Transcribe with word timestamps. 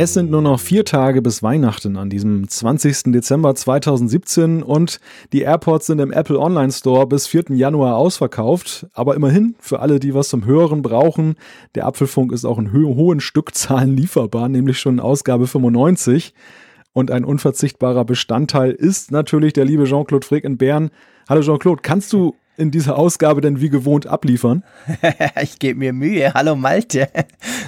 Es 0.00 0.14
sind 0.14 0.30
nur 0.30 0.42
noch 0.42 0.60
vier 0.60 0.84
Tage 0.84 1.22
bis 1.22 1.42
Weihnachten 1.42 1.96
an 1.96 2.08
diesem 2.08 2.46
20. 2.46 3.10
Dezember 3.12 3.56
2017 3.56 4.62
und 4.62 5.00
die 5.32 5.40
AirPods 5.40 5.86
sind 5.86 5.98
im 5.98 6.12
Apple 6.12 6.38
Online 6.38 6.70
Store 6.70 7.04
bis 7.04 7.26
4. 7.26 7.46
Januar 7.56 7.96
ausverkauft. 7.96 8.86
Aber 8.92 9.16
immerhin, 9.16 9.56
für 9.58 9.80
alle, 9.80 9.98
die 9.98 10.14
was 10.14 10.28
zum 10.28 10.44
Hören 10.44 10.82
brauchen, 10.82 11.34
der 11.74 11.84
Apfelfunk 11.84 12.30
ist 12.30 12.44
auch 12.44 12.60
in 12.60 12.72
ho 12.72 12.94
hohen 12.94 13.18
Stückzahlen 13.18 13.96
lieferbar, 13.96 14.48
nämlich 14.48 14.78
schon 14.78 14.94
in 14.94 15.00
Ausgabe 15.00 15.48
95. 15.48 16.32
Und 16.92 17.10
ein 17.10 17.24
unverzichtbarer 17.24 18.04
Bestandteil 18.04 18.70
ist 18.70 19.10
natürlich 19.10 19.52
der 19.52 19.64
liebe 19.64 19.82
Jean-Claude 19.82 20.24
Frick 20.24 20.44
in 20.44 20.58
Bern. 20.58 20.90
Hallo 21.28 21.40
Jean-Claude, 21.40 21.82
kannst 21.82 22.12
du 22.12 22.36
in 22.58 22.72
dieser 22.72 22.98
Ausgabe 22.98 23.40
denn 23.40 23.60
wie 23.60 23.68
gewohnt 23.68 24.08
abliefern? 24.08 24.64
ich 25.40 25.60
gebe 25.60 25.78
mir 25.78 25.92
Mühe. 25.92 26.34
Hallo 26.34 26.56
Malte. 26.56 27.08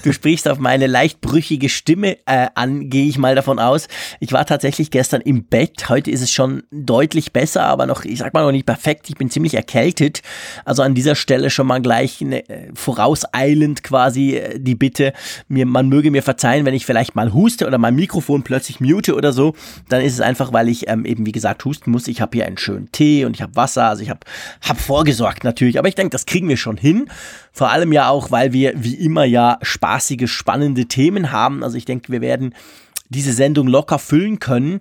Du 0.02 0.12
sprichst 0.12 0.48
auf 0.48 0.58
meine 0.58 0.88
leicht 0.88 1.20
brüchige 1.20 1.68
Stimme 1.68 2.18
äh, 2.26 2.48
an, 2.54 2.90
gehe 2.90 3.06
ich 3.06 3.16
mal 3.16 3.36
davon 3.36 3.60
aus. 3.60 3.86
Ich 4.18 4.32
war 4.32 4.44
tatsächlich 4.46 4.90
gestern 4.90 5.20
im 5.20 5.44
Bett. 5.44 5.88
Heute 5.88 6.10
ist 6.10 6.22
es 6.22 6.32
schon 6.32 6.64
deutlich 6.72 7.32
besser, 7.32 7.64
aber 7.64 7.86
noch, 7.86 8.04
ich 8.04 8.18
sag 8.18 8.34
mal 8.34 8.42
noch 8.42 8.50
nicht 8.50 8.66
perfekt. 8.66 9.08
Ich 9.08 9.14
bin 9.14 9.30
ziemlich 9.30 9.54
erkältet. 9.54 10.22
Also 10.64 10.82
an 10.82 10.96
dieser 10.96 11.14
Stelle 11.14 11.50
schon 11.50 11.68
mal 11.68 11.80
gleich 11.80 12.20
ne, 12.20 12.42
vorauseilend 12.74 13.84
quasi 13.84 14.36
äh, 14.36 14.58
die 14.58 14.74
Bitte, 14.74 15.12
mir, 15.46 15.66
man 15.66 15.88
möge 15.88 16.10
mir 16.10 16.24
verzeihen, 16.24 16.66
wenn 16.66 16.74
ich 16.74 16.84
vielleicht 16.84 17.14
mal 17.14 17.32
huste 17.32 17.66
oder 17.68 17.78
mein 17.78 17.94
Mikrofon 17.94 18.42
plötzlich 18.42 18.80
mute 18.80 19.14
oder 19.14 19.32
so. 19.32 19.54
Dann 19.88 20.02
ist 20.02 20.14
es 20.14 20.20
einfach, 20.20 20.52
weil 20.52 20.68
ich 20.68 20.88
ähm, 20.88 21.04
eben 21.04 21.26
wie 21.26 21.32
gesagt 21.32 21.64
husten 21.64 21.92
muss. 21.92 22.08
Ich 22.08 22.20
habe 22.20 22.36
hier 22.36 22.46
einen 22.46 22.58
schönen 22.58 22.90
Tee 22.90 23.24
und 23.24 23.36
ich 23.36 23.42
habe 23.42 23.54
Wasser. 23.54 23.84
Also 23.84 24.02
ich 24.02 24.10
habe 24.10 24.20
hab 24.62 24.79
vorgesorgt 24.80 25.44
natürlich, 25.44 25.78
aber 25.78 25.88
ich 25.88 25.94
denke, 25.94 26.10
das 26.10 26.26
kriegen 26.26 26.48
wir 26.48 26.56
schon 26.56 26.76
hin. 26.76 27.08
Vor 27.52 27.70
allem 27.70 27.92
ja 27.92 28.08
auch, 28.08 28.30
weil 28.30 28.52
wir 28.52 28.72
wie 28.76 28.94
immer 28.94 29.24
ja 29.24 29.58
spaßige, 29.62 30.30
spannende 30.30 30.86
Themen 30.86 31.32
haben. 31.32 31.62
Also 31.62 31.76
ich 31.76 31.84
denke, 31.84 32.10
wir 32.10 32.20
werden 32.20 32.54
diese 33.08 33.32
Sendung 33.32 33.68
locker 33.68 33.98
füllen 33.98 34.38
können. 34.38 34.80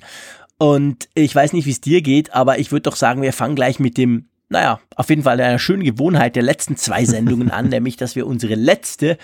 Und 0.58 1.08
ich 1.16 1.34
weiß 1.34 1.54
nicht, 1.54 1.66
wie 1.66 1.72
es 1.72 1.82
dir 1.82 2.02
geht, 2.02 2.34
aber 2.34 2.60
ich 2.60 2.72
würde 2.72 2.84
doch 2.84 2.96
sagen, 2.96 3.22
wir 3.22 3.34
fangen 3.34 3.56
gleich 3.56 3.80
mit 3.80 3.98
dem, 3.98 4.26
naja, 4.50 4.80
auf 4.96 5.10
jeden 5.10 5.24
Fall 5.24 5.40
einer 5.40 5.60
schönen 5.60 5.84
Gewohnheit 5.84 6.36
der 6.36 6.44
letzten 6.44 6.76
zwei 6.76 7.06
Sendungen 7.06 7.50
an, 7.50 7.70
nämlich, 7.70 7.98
dass 7.98 8.16
wir 8.16 8.28
unsere 8.28 8.56
letzte 8.56 9.18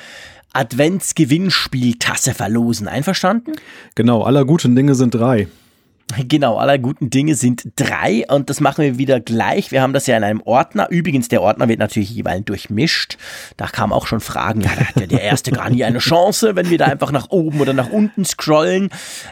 Adventsgewinnspieltasse 0.54 2.34
verlosen. 2.34 2.88
Einverstanden? 2.88 3.54
Genau, 3.96 4.24
aller 4.24 4.46
guten 4.46 4.76
Dinge 4.76 4.96
sind 4.96 5.14
drei. 5.14 5.48
Genau, 6.30 6.58
aller 6.58 6.78
guten 6.78 7.10
Dinge 7.10 7.34
sind 7.34 7.64
drei 7.76 8.26
und 8.30 8.52
das 8.52 8.62
machen 8.62 8.84
wir 8.84 8.98
wieder 9.00 9.20
gleich. 9.20 9.72
Wir 9.72 9.82
haben 9.82 9.92
das 9.92 10.06
ja 10.06 10.16
in 10.16 10.24
einem 10.24 10.42
Ordner. 10.46 10.88
Übrigens, 10.92 11.30
der 11.30 11.42
Ordner 11.42 11.68
wird 11.68 11.80
natürlich 11.80 12.12
jeweils 12.12 12.46
durchmischt. 12.46 13.18
Da 13.58 13.66
kamen 13.66 13.92
auch 13.92 14.06
schon 14.06 14.20
Fragen, 14.20 14.62
ja, 14.62 14.70
da 14.78 14.86
hat 14.86 14.96
ja 14.98 15.08
der 15.08 15.22
erste 15.22 15.52
gar 15.52 15.70
nie 15.72 15.84
eine 15.84 15.98
Chance, 15.98 16.56
wenn 16.56 16.70
wir 16.70 16.78
da 16.78 16.86
einfach 16.86 17.12
nach 17.12 17.32
oben 17.32 17.60
oder 17.60 17.74
nach 17.74 17.90
unten 17.90 18.24
scrollen. 18.24 18.90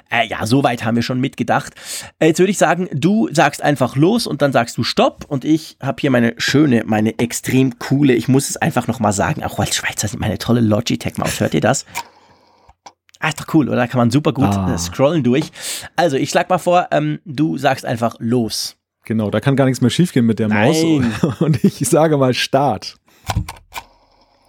Äh, 0.10 0.28
ja, 0.28 0.48
soweit 0.48 0.84
haben 0.84 0.96
wir 0.96 1.04
schon 1.04 1.20
mitgedacht. 1.20 1.74
Äh, 2.18 2.28
jetzt 2.28 2.40
würde 2.40 2.52
ich 2.52 2.58
sagen, 2.58 2.90
du 2.92 3.30
sagst 3.32 3.62
einfach 3.62 3.96
los 3.96 4.26
und 4.26 4.42
dann 4.42 4.52
sagst 4.52 4.76
du 4.78 4.84
Stopp 4.84 5.26
und 5.28 5.46
ich 5.46 5.78
habe 5.80 6.02
hier 6.02 6.10
meine 6.10 6.34
schöne, 6.38 6.84
meine 6.86 7.20
extrem 7.20 7.78
coole, 7.78 8.14
ich 8.14 8.28
muss 8.28 8.50
es 8.50 8.58
einfach 8.58 8.88
nochmal 8.88 9.14
sagen, 9.14 9.44
auch 9.44 9.60
als 9.60 9.76
Schweizer 9.76 10.08
sind 10.08 10.20
meine 10.20 10.40
tolle 10.40 10.62
Logitech-Maus. 10.62 11.40
Hört 11.40 11.54
ihr 11.54 11.62
das? 11.62 11.86
Ah, 13.24 13.30
ist 13.30 13.40
doch 13.40 13.54
cool, 13.54 13.70
oder? 13.70 13.78
Da 13.78 13.88
kann 13.88 14.00
man 14.00 14.12
super 14.12 14.34
gut 14.34 14.44
ah. 14.44 14.74
Äh, 14.74 14.78
scrollen 14.78 15.24
durch. 15.24 15.50
Also, 15.96 16.18
ich 16.18 16.30
schlag 16.30 16.50
mal 16.50 16.58
vor, 16.58 16.90
ähm, 16.92 17.20
du 17.24 17.58
sagst 17.58 17.86
einfach 17.86 18.18
los. 18.20 18.76
Genau, 19.06 19.32
da 19.32 19.40
kann 19.40 19.56
gar 19.56 19.64
nichts 19.64 19.80
mehr 19.80 19.90
schiefgehen 19.90 20.26
mit 20.26 20.40
der 20.40 20.50
Nein. 20.50 21.14
Maus. 21.22 21.36
Und 21.40 21.64
ich 21.64 21.88
sage 21.88 22.18
mal 22.18 22.34
Start. 22.34 22.98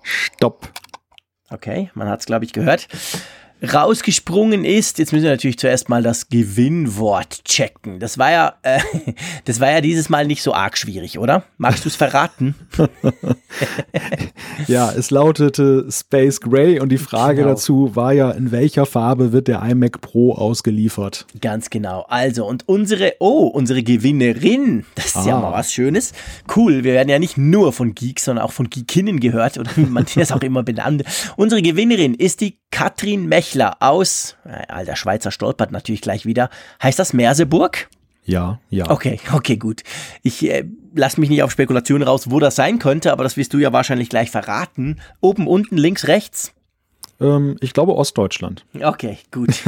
Stopp. 0.02 0.72
Okay, 1.50 1.92
man 1.94 2.08
hat 2.08 2.18
es, 2.18 2.26
glaube 2.26 2.46
ich, 2.46 2.52
gehört 2.52 2.88
rausgesprungen 3.72 4.64
ist. 4.64 4.98
Jetzt 4.98 5.12
müssen 5.12 5.24
wir 5.24 5.30
natürlich 5.30 5.58
zuerst 5.58 5.88
mal 5.88 6.02
das 6.02 6.28
Gewinnwort 6.28 7.44
checken. 7.44 7.98
Das 8.00 8.18
war 8.18 8.30
ja, 8.30 8.54
äh, 8.62 8.80
das 9.44 9.60
war 9.60 9.70
ja 9.70 9.80
dieses 9.80 10.08
Mal 10.08 10.26
nicht 10.26 10.42
so 10.42 10.54
arg 10.54 10.76
schwierig, 10.76 11.18
oder? 11.18 11.44
Magst 11.56 11.84
du 11.84 11.88
es 11.88 11.96
verraten? 11.96 12.54
ja, 14.66 14.92
es 14.92 15.10
lautete 15.10 15.86
Space 15.90 16.40
Gray 16.40 16.80
und 16.80 16.90
die 16.90 16.98
Frage 16.98 17.42
genau. 17.42 17.50
dazu 17.50 17.96
war 17.96 18.12
ja, 18.12 18.30
in 18.30 18.52
welcher 18.52 18.86
Farbe 18.86 19.32
wird 19.32 19.48
der 19.48 19.62
iMac 19.62 20.00
Pro 20.00 20.32
ausgeliefert? 20.34 21.26
Ganz 21.40 21.70
genau. 21.70 22.04
Also, 22.08 22.46
und 22.46 22.68
unsere, 22.68 23.14
oh, 23.20 23.46
unsere 23.46 23.82
Gewinnerin, 23.82 24.84
das 24.94 25.06
ist 25.06 25.16
ah. 25.16 25.26
ja 25.26 25.38
mal 25.38 25.52
was 25.52 25.72
Schönes. 25.72 26.12
Cool, 26.54 26.84
wir 26.84 26.92
werden 26.92 27.08
ja 27.08 27.18
nicht 27.18 27.36
nur 27.36 27.72
von 27.72 27.94
Geeks, 27.94 28.24
sondern 28.24 28.44
auch 28.44 28.52
von 28.52 28.70
Geekinnen 28.70 29.20
gehört 29.20 29.58
oder 29.58 29.70
wie 29.76 29.86
man 29.86 30.06
das 30.14 30.32
auch 30.32 30.42
immer 30.42 30.62
benannt. 30.62 31.04
Unsere 31.36 31.62
Gewinnerin 31.62 32.14
ist 32.14 32.40
die 32.40 32.58
Katrin 32.74 33.26
Mechler 33.28 33.76
aus, 33.78 34.34
äh, 34.44 34.66
alter 34.66 34.96
Schweizer 34.96 35.30
stolpert 35.30 35.70
natürlich 35.70 36.00
gleich 36.00 36.26
wieder. 36.26 36.50
Heißt 36.82 36.98
das 36.98 37.12
Merseburg? 37.12 37.88
Ja, 38.24 38.58
ja. 38.68 38.90
Okay, 38.90 39.20
okay, 39.32 39.56
gut. 39.56 39.84
Ich 40.24 40.44
äh, 40.50 40.64
lasse 40.92 41.20
mich 41.20 41.30
nicht 41.30 41.44
auf 41.44 41.52
Spekulationen 41.52 42.02
raus, 42.02 42.32
wo 42.32 42.40
das 42.40 42.56
sein 42.56 42.80
könnte, 42.80 43.12
aber 43.12 43.22
das 43.22 43.36
wirst 43.36 43.54
du 43.54 43.58
ja 43.58 43.72
wahrscheinlich 43.72 44.08
gleich 44.08 44.28
verraten. 44.32 44.98
Oben, 45.20 45.46
unten, 45.46 45.76
links, 45.76 46.08
rechts? 46.08 46.52
Ähm, 47.20 47.56
ich 47.60 47.74
glaube 47.74 47.94
Ostdeutschland. 47.94 48.66
Okay, 48.82 49.18
gut. 49.30 49.50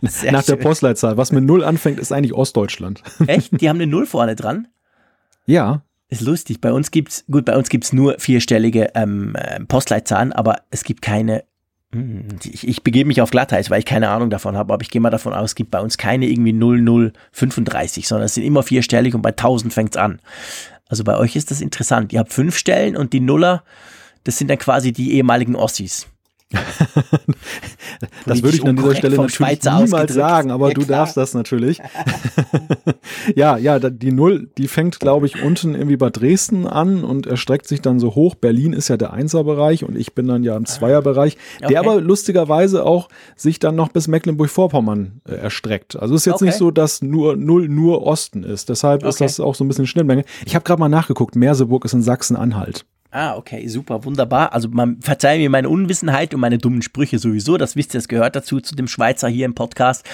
Nach 0.32 0.42
der 0.42 0.56
Postleitzahl. 0.56 1.16
Was 1.16 1.30
mit 1.30 1.44
Null 1.44 1.62
anfängt, 1.62 2.00
ist 2.00 2.10
eigentlich 2.10 2.34
Ostdeutschland. 2.34 3.04
Echt? 3.28 3.60
Die 3.60 3.68
haben 3.68 3.76
eine 3.76 3.86
Null 3.86 4.06
vorne 4.06 4.34
dran? 4.34 4.66
Ja. 5.46 5.84
Ist 6.08 6.22
lustig. 6.22 6.60
Bei 6.60 6.72
uns 6.72 6.90
gibt's, 6.90 7.24
gut, 7.30 7.44
bei 7.44 7.56
uns 7.56 7.68
gibt's 7.68 7.92
nur 7.92 8.18
vierstellige 8.18 8.90
ähm, 8.96 9.36
äh, 9.36 9.60
Postleitzahlen, 9.60 10.32
aber 10.32 10.62
es 10.72 10.82
gibt 10.82 11.00
keine 11.00 11.44
ich, 12.44 12.68
ich 12.68 12.82
begebe 12.84 13.08
mich 13.08 13.20
auf 13.20 13.30
Glatteis, 13.30 13.68
weil 13.68 13.80
ich 13.80 13.84
keine 13.84 14.10
Ahnung 14.10 14.30
davon 14.30 14.56
habe, 14.56 14.72
aber 14.72 14.82
ich 14.82 14.90
gehe 14.90 15.00
mal 15.00 15.10
davon 15.10 15.34
aus, 15.34 15.50
es 15.50 15.54
gibt 15.56 15.72
bei 15.72 15.80
uns 15.80 15.98
keine 15.98 16.26
irgendwie 16.26 16.52
0035, 16.52 18.06
sondern 18.06 18.26
es 18.26 18.34
sind 18.34 18.44
immer 18.44 18.62
vierstellig 18.62 19.14
und 19.14 19.22
bei 19.22 19.30
1000 19.30 19.72
fängt 19.72 19.96
es 19.96 20.00
an. 20.00 20.20
Also 20.88 21.02
bei 21.04 21.16
euch 21.16 21.36
ist 21.36 21.50
das 21.50 21.60
interessant. 21.60 22.12
Ihr 22.12 22.20
habt 22.20 22.32
fünf 22.32 22.56
Stellen 22.56 22.96
und 22.96 23.12
die 23.12 23.20
Nuller, 23.20 23.64
das 24.24 24.38
sind 24.38 24.48
dann 24.48 24.58
quasi 24.58 24.92
die 24.92 25.14
ehemaligen 25.14 25.56
Ossis. 25.56 26.06
das 28.26 28.42
würde 28.42 28.56
ich 28.56 28.66
an 28.66 28.76
dieser 28.76 28.96
Stelle 28.96 29.16
natürlich 29.16 29.62
niemals 29.62 30.14
sagen, 30.14 30.50
aber 30.50 30.68
ja, 30.68 30.74
du 30.74 30.84
darfst 30.84 31.16
das 31.16 31.34
natürlich. 31.34 31.80
ja, 33.36 33.56
ja, 33.56 33.78
die 33.78 34.10
Null, 34.10 34.50
die 34.58 34.66
fängt, 34.66 34.98
glaube 34.98 35.26
ich, 35.26 35.42
unten 35.42 35.74
irgendwie 35.74 35.96
bei 35.96 36.10
Dresden 36.10 36.66
an 36.66 37.04
und 37.04 37.26
erstreckt 37.26 37.68
sich 37.68 37.82
dann 37.82 38.00
so 38.00 38.14
hoch. 38.14 38.34
Berlin 38.34 38.72
ist 38.72 38.88
ja 38.88 38.96
der 38.96 39.12
Einserbereich 39.12 39.84
und 39.84 39.96
ich 39.96 40.14
bin 40.14 40.26
dann 40.26 40.42
ja 40.42 40.56
im 40.56 40.66
Zweierbereich, 40.66 41.36
okay. 41.58 41.68
der 41.68 41.80
aber 41.80 42.00
lustigerweise 42.00 42.84
auch 42.84 43.08
sich 43.36 43.60
dann 43.60 43.76
noch 43.76 43.88
bis 43.88 44.08
Mecklenburg-Vorpommern 44.08 45.20
äh, 45.28 45.34
erstreckt. 45.34 45.96
Also 45.96 46.16
ist 46.16 46.24
jetzt 46.24 46.36
okay. 46.36 46.46
nicht 46.46 46.58
so, 46.58 46.70
dass 46.70 47.02
nur 47.02 47.36
Null 47.36 47.68
nur 47.68 48.02
Osten 48.02 48.42
ist. 48.42 48.68
Deshalb 48.68 49.02
okay. 49.02 49.08
ist 49.08 49.20
das 49.20 49.40
auch 49.40 49.54
so 49.54 49.62
ein 49.62 49.68
bisschen 49.68 49.86
Schnittmenge. 49.86 50.24
Ich 50.46 50.54
habe 50.56 50.64
gerade 50.64 50.80
mal 50.80 50.88
nachgeguckt, 50.88 51.36
Merseburg 51.36 51.84
ist 51.84 51.92
in 51.92 52.02
Sachsen-Anhalt. 52.02 52.84
Ah, 53.12 53.36
okay, 53.36 53.66
super, 53.66 54.04
wunderbar. 54.04 54.52
Also 54.52 54.68
man 54.68 55.00
verzeihe 55.00 55.38
mir 55.38 55.50
meine 55.50 55.68
Unwissenheit 55.68 56.32
und 56.32 56.40
meine 56.40 56.58
dummen 56.58 56.82
Sprüche 56.82 57.18
sowieso. 57.18 57.56
Das 57.56 57.74
wisst 57.74 57.92
ihr, 57.92 57.98
das 57.98 58.06
gehört 58.06 58.36
dazu, 58.36 58.60
zu 58.60 58.76
dem 58.76 58.86
Schweizer 58.86 59.28
hier 59.28 59.46
im 59.46 59.54
Podcast. 59.54 60.08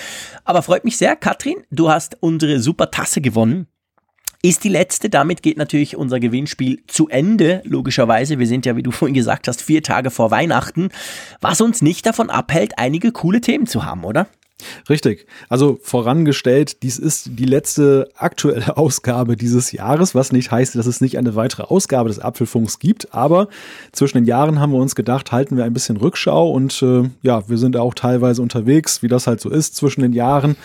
Aber 0.44 0.62
freut 0.62 0.84
mich 0.84 0.96
sehr, 0.96 1.14
Katrin, 1.14 1.56
du 1.70 1.90
hast 1.90 2.16
unsere 2.20 2.58
super 2.58 2.90
Tasse 2.90 3.20
gewonnen. 3.20 3.66
Ist 4.42 4.64
die 4.64 4.68
letzte, 4.70 5.10
damit 5.10 5.42
geht 5.42 5.58
natürlich 5.58 5.96
unser 5.96 6.20
Gewinnspiel 6.20 6.82
zu 6.86 7.08
Ende, 7.08 7.62
logischerweise. 7.64 8.38
Wir 8.38 8.46
sind 8.46 8.64
ja, 8.64 8.76
wie 8.76 8.82
du 8.82 8.92
vorhin 8.92 9.14
gesagt 9.14 9.48
hast, 9.48 9.60
vier 9.60 9.82
Tage 9.82 10.10
vor 10.10 10.30
Weihnachten, 10.30 10.88
was 11.40 11.60
uns 11.60 11.82
nicht 11.82 12.06
davon 12.06 12.30
abhält, 12.30 12.78
einige 12.78 13.12
coole 13.12 13.40
Themen 13.40 13.66
zu 13.66 13.84
haben, 13.84 14.04
oder? 14.04 14.26
Richtig. 14.88 15.26
Also 15.48 15.78
vorangestellt, 15.82 16.82
dies 16.82 16.98
ist 16.98 17.30
die 17.38 17.44
letzte 17.44 18.08
aktuelle 18.16 18.76
Ausgabe 18.76 19.36
dieses 19.36 19.72
Jahres, 19.72 20.14
was 20.14 20.32
nicht 20.32 20.50
heißt, 20.50 20.74
dass 20.76 20.86
es 20.86 21.00
nicht 21.00 21.18
eine 21.18 21.34
weitere 21.34 21.64
Ausgabe 21.64 22.08
des 22.08 22.18
Apfelfunks 22.18 22.78
gibt. 22.78 23.12
Aber 23.12 23.48
zwischen 23.92 24.18
den 24.18 24.24
Jahren 24.24 24.60
haben 24.60 24.72
wir 24.72 24.78
uns 24.78 24.94
gedacht, 24.94 25.32
halten 25.32 25.56
wir 25.56 25.64
ein 25.64 25.74
bisschen 25.74 25.96
Rückschau 25.96 26.50
und 26.50 26.82
äh, 26.82 27.10
ja, 27.22 27.48
wir 27.48 27.58
sind 27.58 27.76
auch 27.76 27.94
teilweise 27.94 28.40
unterwegs, 28.40 29.02
wie 29.02 29.08
das 29.08 29.26
halt 29.26 29.40
so 29.40 29.50
ist 29.50 29.76
zwischen 29.76 30.00
den 30.00 30.12
Jahren 30.12 30.56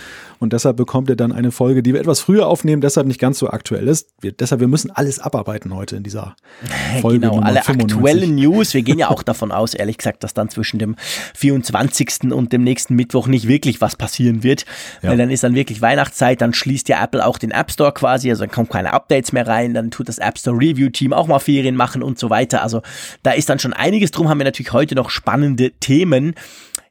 und 0.42 0.54
deshalb 0.54 0.76
bekommt 0.76 1.08
ihr 1.08 1.16
dann 1.16 1.32
eine 1.32 1.52
Folge, 1.52 1.84
die 1.84 1.94
wir 1.94 2.02
etwas 2.02 2.20
früher 2.20 2.48
aufnehmen, 2.48 2.82
deshalb 2.82 3.06
nicht 3.06 3.20
ganz 3.20 3.38
so 3.38 3.52
aktuell 3.52 3.88
ist. 3.88 4.10
Wir, 4.22 4.32
deshalb, 4.32 4.60
wir 4.60 4.68
müssen 4.68 4.90
alles 4.90 5.20
abarbeiten 5.20 5.72
heute 5.76 5.96
in 5.96 6.02
dieser 6.02 6.36
Folge. 7.02 7.20
Genau, 7.20 7.42
alle 7.42 7.62
95. 7.62 7.96
aktuellen 7.96 8.36
News. 8.36 8.74
Wir 8.74 8.82
gehen 8.82 8.98
ja 8.98 9.12
auch 9.12 9.22
davon 9.32 9.52
aus, 9.52 9.76
ehrlich 9.76 10.00
gesagt, 10.00 10.24
dass 10.24 10.34
dann 10.34 10.50
zwischen 10.50 10.80
dem 10.80 10.96
24. 11.36 12.32
und 12.32 12.52
dem 12.54 12.64
nächsten 12.64 12.96
Mittwoch 12.96 13.28
nicht 13.28 13.48
wirklich 13.48 13.81
was 13.82 13.96
passieren 13.96 14.44
wird. 14.44 14.66
Ja. 15.02 15.10
Weil 15.10 15.18
dann 15.18 15.30
ist 15.30 15.44
dann 15.44 15.56
wirklich 15.56 15.82
Weihnachtszeit, 15.82 16.42
dann 16.42 16.54
schließt 16.54 16.90
ja 16.90 17.04
Apple 17.04 17.26
auch 17.26 17.38
den 17.38 17.52
App 17.52 17.72
Store 17.72 17.92
quasi, 17.92 18.30
also 18.30 18.44
dann 18.44 18.52
kommen 18.52 18.70
keine 18.70 18.94
Updates 18.94 19.32
mehr 19.32 19.48
rein, 19.48 19.74
dann 19.74 19.92
tut 19.92 20.08
das 20.08 20.20
App 20.20 20.38
Store 20.38 20.58
Review 20.58 20.90
Team 20.90 21.14
auch 21.14 21.28
mal 21.28 21.40
Ferien 21.40 21.76
machen 21.76 22.04
und 22.04 22.20
so 22.20 22.30
weiter. 22.30 22.62
Also 22.62 22.82
da 23.24 23.32
ist 23.32 23.50
dann 23.50 23.60
schon 23.60 23.74
einiges 23.74 24.12
drum, 24.12 24.30
haben 24.30 24.40
wir 24.40 24.46
natürlich 24.46 24.74
heute 24.74 24.96
noch 24.96 25.10
spannende 25.10 25.72
Themen. 25.80 26.36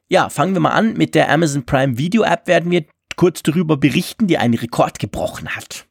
ja, 0.09 0.29
fangen 0.29 0.53
wir 0.53 0.59
mal 0.59 0.71
an 0.71 0.93
mit 0.93 1.15
der 1.15 1.31
Amazon 1.31 1.65
Prime 1.65 1.97
Video 1.97 2.23
App 2.23 2.47
werden 2.47 2.69
wir 2.69 2.83
kurz 3.15 3.43
darüber 3.43 3.77
berichten, 3.77 4.27
die 4.27 4.37
einen 4.37 4.55
Rekord 4.55 4.99
gebrochen 4.99 5.49
hat. 5.49 5.85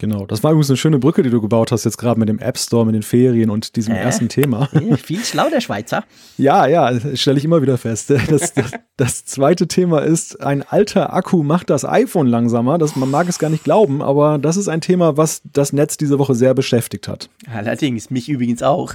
Genau, 0.00 0.26
das 0.26 0.44
war 0.44 0.52
übrigens 0.52 0.70
eine 0.70 0.76
schöne 0.76 1.00
Brücke, 1.00 1.24
die 1.24 1.30
du 1.30 1.40
gebaut 1.40 1.72
hast, 1.72 1.84
jetzt 1.84 1.98
gerade 1.98 2.20
mit 2.20 2.28
dem 2.28 2.38
App 2.38 2.56
Store, 2.56 2.86
mit 2.86 2.94
den 2.94 3.02
Ferien 3.02 3.50
und 3.50 3.74
diesem 3.74 3.94
äh, 3.96 4.00
ersten 4.00 4.28
Thema. 4.28 4.68
Viel 5.02 5.24
schlau, 5.24 5.50
der 5.50 5.60
Schweizer. 5.60 6.04
ja, 6.36 6.68
ja, 6.68 6.92
stelle 7.16 7.38
ich 7.38 7.44
immer 7.44 7.60
wieder 7.62 7.78
fest. 7.78 8.12
Das, 8.28 8.52
das, 8.52 8.72
das, 8.98 9.24
zweite 9.24 9.68
Thema 9.68 10.00
ist, 10.00 10.42
ein 10.42 10.62
alter 10.62 11.12
Akku 11.14 11.44
macht 11.44 11.70
das 11.70 11.84
iPhone 11.84 12.26
langsamer. 12.26 12.78
Das, 12.78 12.96
man 12.96 13.08
mag 13.08 13.28
es 13.28 13.38
gar 13.38 13.48
nicht 13.48 13.62
glauben, 13.62 14.02
aber 14.02 14.38
das 14.38 14.56
ist 14.56 14.66
ein 14.66 14.80
Thema, 14.80 15.16
was 15.16 15.40
das 15.52 15.72
Netz 15.72 15.96
diese 15.96 16.18
Woche 16.18 16.34
sehr 16.34 16.52
beschäftigt 16.52 17.06
hat. 17.06 17.30
Allerdings, 17.54 18.10
mich 18.10 18.28
übrigens 18.28 18.64
auch. 18.64 18.94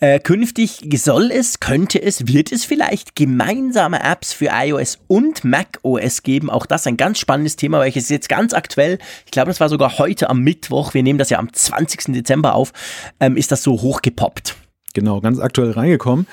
Äh, 0.00 0.18
künftig 0.18 0.88
soll 0.96 1.30
es, 1.30 1.60
könnte 1.60 2.02
es, 2.02 2.26
wird 2.26 2.50
es 2.50 2.64
vielleicht 2.64 3.14
gemeinsame 3.14 4.02
Apps 4.02 4.32
für 4.32 4.50
iOS 4.52 4.98
und 5.06 5.44
macOS 5.44 6.24
geben. 6.24 6.50
Auch 6.50 6.66
das 6.66 6.88
ein 6.88 6.96
ganz 6.96 7.20
spannendes 7.20 7.54
Thema, 7.54 7.78
welches 7.78 8.08
jetzt 8.08 8.28
ganz 8.28 8.54
aktuell, 8.54 8.98
ich 9.24 9.30
glaube, 9.30 9.50
das 9.50 9.60
war 9.60 9.68
sogar 9.68 9.98
heute 9.98 10.30
am 10.30 10.40
Mittwoch, 10.40 10.94
wir 10.94 11.04
nehmen 11.04 11.20
das 11.20 11.30
ja 11.30 11.38
am 11.38 11.52
20. 11.52 12.12
Dezember 12.12 12.56
auf, 12.56 12.72
ähm, 13.20 13.36
ist 13.36 13.52
das 13.52 13.62
so 13.62 13.80
hochgepoppt. 13.80 14.56
Genau, 14.94 15.20
ganz 15.20 15.40
aktuell 15.40 15.72
reingekommen. 15.72 16.26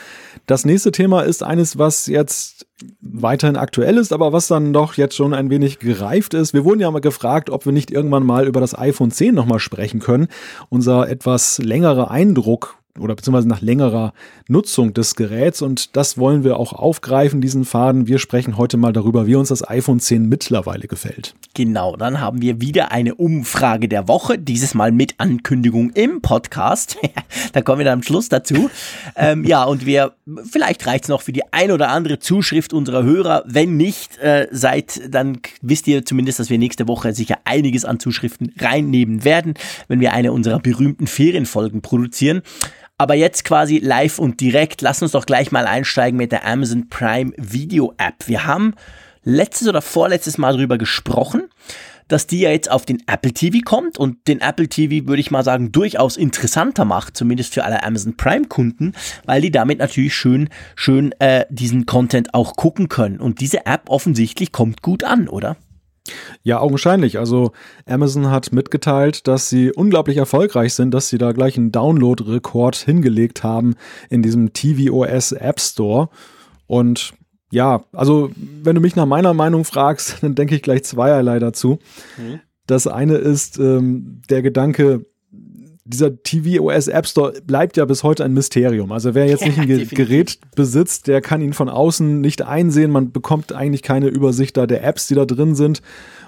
Das 0.52 0.66
nächste 0.66 0.92
Thema 0.92 1.22
ist 1.22 1.44
eines, 1.44 1.78
was 1.78 2.08
jetzt 2.08 2.68
weiterhin 3.00 3.56
aktuell 3.56 3.98
ist, 3.98 4.12
aber 4.12 4.34
was 4.34 4.50
dann 4.50 4.74
doch 4.74 4.96
jetzt 4.96 5.16
schon 5.16 5.34
ein 5.34 5.50
wenig 5.50 5.80
gereift 5.80 6.34
ist. 6.34 6.54
Wir 6.54 6.66
wurden 6.66 6.82
ja 6.82 6.92
mal 6.92 7.00
gefragt, 7.00 7.50
ob 7.50 7.64
wir 7.66 7.72
nicht 7.72 7.90
irgendwann 7.90 8.26
mal 8.26 8.46
über 8.46 8.60
das 8.60 8.78
iPhone 8.78 9.12
10 9.12 9.34
nochmal 9.34 9.60
sprechen 9.60 10.02
können. 10.02 10.28
Unser 10.68 11.08
etwas 11.08 11.60
längerer 11.60 12.12
Eindruck 12.12 12.81
oder 13.00 13.16
beziehungsweise 13.16 13.48
nach 13.48 13.62
längerer 13.62 14.14
Nutzung 14.48 14.94
des 14.94 15.16
Geräts 15.16 15.62
und 15.62 15.96
das 15.96 16.18
wollen 16.18 16.44
wir 16.44 16.58
auch 16.58 16.74
aufgreifen, 16.74 17.42
diesen 17.42 17.66
Faden. 17.66 18.08
Wir 18.08 18.20
sprechen 18.20 18.58
heute 18.58 18.78
mal 18.78 18.94
darüber, 18.94 19.28
wie 19.28 19.36
uns 19.36 19.50
das 19.50 19.68
iPhone 19.68 20.00
10 20.00 20.28
mittlerweile 20.28 20.88
gefällt. 20.88 21.36
Genau, 21.54 21.96
dann 21.98 22.22
haben 22.22 22.42
wir 22.42 22.62
wieder 22.62 22.92
eine 22.92 23.16
Umfrage 23.16 23.90
der 23.90 24.08
Woche, 24.08 24.38
dieses 24.38 24.74
Mal 24.74 24.92
mit 24.92 25.16
Ankündigung 25.18 25.90
im 25.92 26.22
Podcast. 26.22 26.98
da 27.54 27.62
kommen 27.62 27.80
wir 27.80 27.86
dann 27.86 28.00
am 28.00 28.04
Schluss 28.04 28.30
dazu. 28.30 28.70
ähm, 29.16 29.44
ja, 29.44 29.64
und 29.64 29.86
wir, 29.86 30.14
vielleicht 30.50 30.86
reicht 30.88 31.06
es 31.06 31.10
noch 31.10 31.22
für 31.22 31.34
die 31.34 31.44
ein 31.52 31.72
oder 31.72 31.90
andere 31.90 32.20
Zuschrift 32.20 32.74
unserer 32.74 33.04
Hörer. 33.04 33.44
Wenn 33.46 33.76
nicht, 33.76 34.18
äh, 34.20 34.48
seid, 34.52 35.02
dann 35.14 35.40
wisst 35.62 35.88
ihr 35.88 36.06
zumindest, 36.06 36.40
dass 36.40 36.50
wir 36.50 36.58
nächste 36.58 36.88
Woche 36.88 37.14
sicher 37.14 37.40
einiges 37.44 37.84
an 37.84 38.00
Zuschriften 38.00 38.54
reinnehmen 38.58 39.26
werden, 39.26 39.56
wenn 39.88 40.00
wir 40.00 40.14
eine 40.14 40.32
unserer 40.32 40.60
berühmten 40.60 41.08
Ferienfolgen 41.08 41.82
produzieren. 41.82 42.44
Aber 43.02 43.16
jetzt 43.16 43.46
quasi 43.46 43.80
live 43.80 44.20
und 44.20 44.42
direkt, 44.42 44.84
lass 44.84 45.02
uns 45.02 45.14
doch 45.14 45.26
gleich 45.26 45.52
mal 45.52 45.66
einsteigen 45.66 46.18
mit 46.18 46.32
der 46.32 46.46
Amazon 46.46 46.88
Prime 46.88 47.34
Video 47.36 47.96
App. 47.98 48.28
Wir 48.28 48.46
haben 48.46 48.76
letztes 49.24 49.68
oder 49.68 49.82
vorletztes 49.82 50.38
Mal 50.38 50.54
darüber 50.54 50.78
gesprochen, 50.78 51.50
dass 52.10 52.28
die 52.28 52.42
ja 52.42 52.52
jetzt 52.52 52.70
auf 52.70 52.86
den 52.86 53.02
Apple 53.08 53.34
TV 53.34 53.58
kommt 53.66 53.98
und 53.98 54.28
den 54.28 54.40
Apple 54.40 54.68
TV, 54.68 55.08
würde 55.08 55.20
ich 55.20 55.32
mal 55.32 55.44
sagen, 55.44 55.72
durchaus 55.72 56.16
interessanter 56.16 56.86
macht, 56.86 57.18
zumindest 57.18 57.56
für 57.56 57.64
alle 57.64 57.82
Amazon 57.82 58.18
Prime 58.18 58.46
Kunden, 58.46 58.94
weil 59.26 59.42
die 59.42 59.50
damit 59.50 59.80
natürlich 59.80 60.14
schön, 60.14 60.50
schön 60.76 61.12
äh, 61.18 61.48
diesen 61.50 61.88
Content 61.88 62.36
auch 62.36 62.56
gucken 62.56 62.88
können. 62.88 63.20
Und 63.20 63.42
diese 63.42 63.66
App 63.66 63.90
offensichtlich 63.90 64.52
kommt 64.52 64.84
gut 64.84 65.04
an, 65.04 65.28
oder? 65.28 65.58
Ja, 66.44 66.60
augenscheinlich. 66.60 67.20
Also 67.20 67.52
Amazon 67.86 68.32
hat 68.32 68.52
mitgeteilt, 68.52 69.28
dass 69.28 69.50
sie 69.50 69.72
unglaublich 69.72 70.18
erfolgreich 70.18 70.74
sind, 70.74 70.94
dass 70.94 71.10
sie 71.10 71.18
da 71.18 71.32
gleich 71.32 71.58
einen 71.58 71.72
Download-Rekord 71.72 72.76
hingelegt 72.76 73.44
haben 73.44 73.76
in 74.10 74.24
diesem 74.24 74.54
tvOS 74.54 75.34
App 75.34 75.60
Store. 75.60 76.10
Und 76.66 77.14
ja, 77.52 77.84
also 77.92 78.32
wenn 78.36 78.76
du 78.76 78.82
mich 78.82 78.96
nach 78.96 79.06
meiner 79.06 79.34
Meinung 79.34 79.66
fragst, 79.66 80.18
dann 80.22 80.36
denke 80.36 80.56
ich 80.56 80.64
gleich 80.64 80.84
zweierlei 80.84 81.40
dazu. 81.40 81.80
Mhm. 82.18 82.40
Das 82.66 82.88
eine 82.88 83.16
ist 83.16 83.60
ähm, 83.60 84.22
der 84.30 84.42
Gedanke, 84.42 85.06
dieser 85.92 86.22
tvOS 86.24 86.88
App 86.88 87.08
Store 87.08 87.34
bleibt 87.46 87.78
ja 87.78 87.86
bis 87.86 88.04
heute 88.04 88.26
ein 88.26 88.34
Mysterium. 88.34 88.92
Also 88.92 89.14
wer 89.14 89.28
jetzt 89.28 89.46
nicht 89.46 89.60
ein 89.60 89.68
Ge 89.68 89.86
Gerät 89.86 90.40
besitzt, 90.56 91.08
der 91.08 91.22
kann 91.22 91.42
ihn 91.42 91.54
von 91.54 91.70
außen 91.70 92.20
nicht 92.20 92.42
einsehen. 92.42 92.92
Man 92.92 93.12
bekommt 93.12 93.54
eigentlich 93.54 93.84
keine 93.84 94.08
Übersicht 94.08 94.58
da 94.58 94.66
der 94.66 94.84
Apps, 94.84 95.08
die 95.08 95.16
da 95.16 95.26
drin 95.26 95.56
sind. 95.56 95.82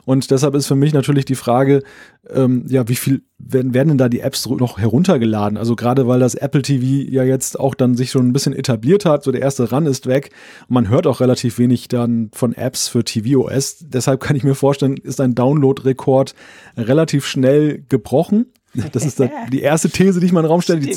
Und 0.06 0.32
deshalb 0.32 0.54
ist 0.56 0.68
für 0.68 0.76
mich 0.76 0.94
natürlich 0.94 1.26
die 1.26 1.36
Frage, 1.36 1.82
ähm, 2.30 2.66
ja, 2.68 2.88
wie 2.90 2.96
viel 2.96 3.22
werden, 3.38 3.74
werden 3.74 3.90
denn 3.90 3.98
da 3.98 4.10
die 4.10 4.20
Apps 4.20 4.48
noch 4.48 4.78
heruntergeladen? 4.78 5.58
Also 5.58 5.76
gerade 5.76 6.08
weil 6.08 6.20
das 6.20 6.36
Apple 6.36 6.62
TV 6.62 7.10
ja 7.10 7.24
jetzt 7.24 7.60
auch 7.60 7.74
dann 7.74 7.96
sich 7.96 8.12
schon 8.12 8.28
ein 8.28 8.34
bisschen 8.34 8.54
etabliert 8.54 9.06
hat, 9.06 9.24
so 9.24 9.32
der 9.32 9.42
erste 9.42 9.70
Run 9.70 9.86
ist 9.86 10.08
weg. 10.08 10.32
Und 10.68 10.74
man 10.74 10.90
hört 10.90 11.08
auch 11.08 11.22
relativ 11.22 11.58
wenig 11.58 11.88
dann 11.88 12.30
von 12.34 12.54
Apps 12.54 12.90
für 12.90 13.04
tvOS. 13.04 13.78
Deshalb 13.82 14.20
kann 14.20 14.36
ich 14.36 14.44
mir 14.44 14.56
vorstellen, 14.56 14.98
ist 14.98 15.22
ein 15.22 15.36
Download-Rekord 15.36 16.36
relativ 16.78 17.26
schnell 17.26 17.84
gebrochen. 17.88 18.48
Das 18.92 19.06
ist 19.06 19.22
die 19.52 19.62
erste 19.62 19.90
These, 19.90 20.20
die 20.20 20.26
ich 20.26 20.32
mal 20.32 20.40
in 20.40 20.46
den 20.46 20.52
Raum 20.52 20.62
stelle. 20.62 20.80
Die, 20.80 20.96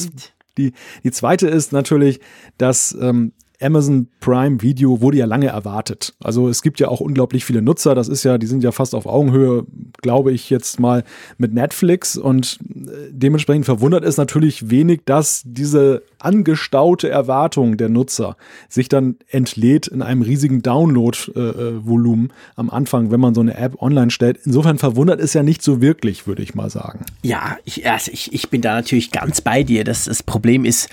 die, 0.56 0.73
die, 1.05 1.11
zweite 1.11 1.49
ist 1.49 1.73
natürlich, 1.73 2.20
dass 2.56 2.96
ähm, 2.99 3.32
Amazon 3.60 4.08
Prime 4.20 4.62
Video 4.62 5.00
wurde 5.00 5.18
ja 5.18 5.26
lange 5.26 5.46
erwartet. 5.46 6.14
Also 6.22 6.48
es 6.48 6.62
gibt 6.62 6.80
ja 6.80 6.88
auch 6.88 7.00
unglaublich 7.00 7.44
viele 7.44 7.62
Nutzer. 7.62 7.94
Das 7.94 8.08
ist 8.08 8.24
ja, 8.24 8.38
die 8.38 8.46
sind 8.46 8.62
ja 8.62 8.72
fast 8.72 8.94
auf 8.94 9.06
Augenhöhe, 9.06 9.64
glaube 10.02 10.32
ich 10.32 10.50
jetzt 10.50 10.80
mal 10.80 11.04
mit 11.38 11.54
Netflix 11.54 12.16
und 12.16 12.58
äh, 12.74 13.10
dementsprechend 13.10 13.64
verwundert 13.64 14.04
es 14.04 14.16
natürlich 14.16 14.70
wenig, 14.70 15.02
dass 15.04 15.42
diese 15.44 16.02
angestaute 16.18 17.08
Erwartung 17.08 17.76
der 17.76 17.88
Nutzer 17.88 18.36
sich 18.68 18.88
dann 18.88 19.16
entlädt 19.28 19.86
in 19.86 20.02
einem 20.02 20.22
riesigen 20.22 20.62
Download-Volumen 20.62 22.26
äh, 22.26 22.28
äh 22.28 22.56
am 22.56 22.70
Anfang, 22.70 23.10
wenn 23.10 23.20
man 23.20 23.34
so 23.34 23.40
eine 23.40 23.56
App 23.56 23.80
online 23.80 24.10
stellt. 24.10 24.40
Insofern 24.44 24.78
verwundert 24.78 25.20
es 25.20 25.34
ja 25.34 25.42
nicht 25.42 25.62
so 25.62 25.80
wirklich, 25.80 26.26
würde 26.26 26.42
ich 26.42 26.54
mal 26.54 26.70
sagen. 26.70 27.04
Ja, 27.22 27.58
ich, 27.64 27.88
also 27.88 28.10
ich, 28.12 28.32
ich 28.32 28.50
bin 28.50 28.60
da 28.60 28.74
natürlich 28.74 29.12
ganz 29.12 29.40
bei 29.40 29.62
dir. 29.62 29.84
Das, 29.84 30.04
das 30.06 30.22
Problem 30.22 30.64
ist, 30.64 30.88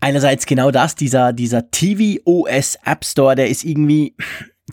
einerseits 0.00 0.46
genau 0.46 0.70
das, 0.70 0.94
dieser, 0.94 1.32
dieser 1.32 1.70
TV-OS 1.70 2.78
App 2.84 3.04
Store, 3.04 3.34
der 3.34 3.48
ist 3.48 3.64
irgendwie, 3.64 4.14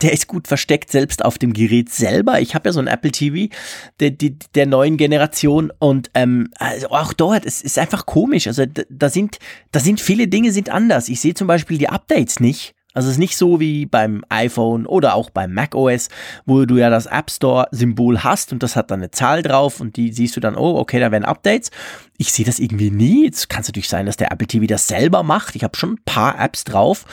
der 0.01 0.13
ist 0.13 0.27
gut 0.27 0.47
versteckt, 0.47 0.91
selbst 0.91 1.23
auf 1.23 1.37
dem 1.37 1.53
Gerät 1.53 1.89
selber. 1.89 2.41
Ich 2.41 2.53
habe 2.53 2.69
ja 2.69 2.73
so 2.73 2.79
ein 2.79 2.87
Apple 2.87 3.11
TV 3.11 3.53
der, 3.99 4.11
der, 4.11 4.31
der 4.53 4.65
neuen 4.65 4.97
Generation 4.97 5.71
und 5.79 6.11
ähm, 6.13 6.49
also 6.57 6.89
auch 6.89 7.13
dort, 7.13 7.45
es 7.45 7.61
ist 7.61 7.79
einfach 7.79 8.05
komisch. 8.05 8.47
Also 8.47 8.65
da, 8.65 8.83
da 8.89 9.09
sind, 9.09 9.39
da 9.71 9.79
sind 9.79 10.01
viele 10.01 10.27
Dinge 10.27 10.51
sind 10.51 10.69
anders. 10.69 11.09
Ich 11.09 11.21
sehe 11.21 11.33
zum 11.33 11.47
Beispiel 11.47 11.77
die 11.77 11.89
Updates 11.89 12.39
nicht. 12.39 12.74
Also 12.95 13.09
es 13.09 13.15
ist 13.15 13.19
nicht 13.19 13.37
so 13.37 13.59
wie 13.59 13.85
beim 13.85 14.23
iPhone 14.29 14.87
oder 14.87 15.13
auch 15.13 15.29
beim 15.29 15.53
macOS, 15.53 16.09
wo 16.45 16.65
du 16.65 16.77
ja 16.77 16.89
das 16.89 17.05
App 17.05 17.29
Store-Symbol 17.29 18.23
hast 18.23 18.51
und 18.53 18.63
das 18.63 18.75
hat 18.75 18.89
dann 18.89 19.01
eine 19.01 19.11
Zahl 19.11 19.43
drauf 19.43 19.81
und 19.81 19.97
die 19.97 20.11
siehst 20.11 20.35
du 20.35 20.39
dann, 20.39 20.55
oh, 20.55 20.77
okay, 20.79 20.99
da 20.99 21.11
werden 21.11 21.25
Updates. 21.25 21.71
Ich 22.17 22.31
sehe 22.31 22.45
das 22.45 22.57
irgendwie 22.59 22.89
nie. 22.89 23.25
Jetzt 23.25 23.49
kann 23.49 23.61
es 23.61 23.67
natürlich 23.67 23.89
sein, 23.89 24.05
dass 24.05 24.17
der 24.17 24.31
Apple 24.31 24.47
TV 24.47 24.65
das 24.65 24.87
selber 24.87 25.23
macht. 25.23 25.55
Ich 25.55 25.63
habe 25.63 25.77
schon 25.77 25.93
ein 25.93 26.01
paar 26.05 26.39
Apps 26.39 26.63
drauf, 26.63 27.05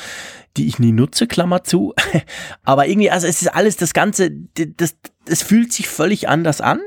die 0.56 0.68
ich 0.68 0.78
nie 0.78 0.92
nutze, 0.92 1.26
Klammer 1.26 1.64
zu. 1.64 1.94
Aber 2.64 2.86
irgendwie, 2.86 3.10
also 3.10 3.26
es 3.26 3.42
ist 3.42 3.48
alles 3.48 3.76
das 3.76 3.92
Ganze, 3.92 4.30
das, 4.30 4.96
das 5.24 5.42
fühlt 5.42 5.72
sich 5.72 5.88
völlig 5.88 6.28
anders 6.28 6.60
an. 6.60 6.80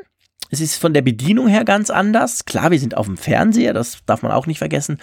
Es 0.51 0.61
ist 0.61 0.75
von 0.75 0.93
der 0.93 1.01
Bedienung 1.01 1.47
her 1.47 1.65
ganz 1.65 1.89
anders. 1.89 2.45
Klar, 2.45 2.71
wir 2.71 2.79
sind 2.79 2.97
auf 2.97 3.07
dem 3.07 3.17
Fernseher, 3.17 3.73
das 3.73 3.99
darf 4.05 4.21
man 4.21 4.31
auch 4.31 4.47
nicht 4.47 4.59
vergessen. 4.59 4.99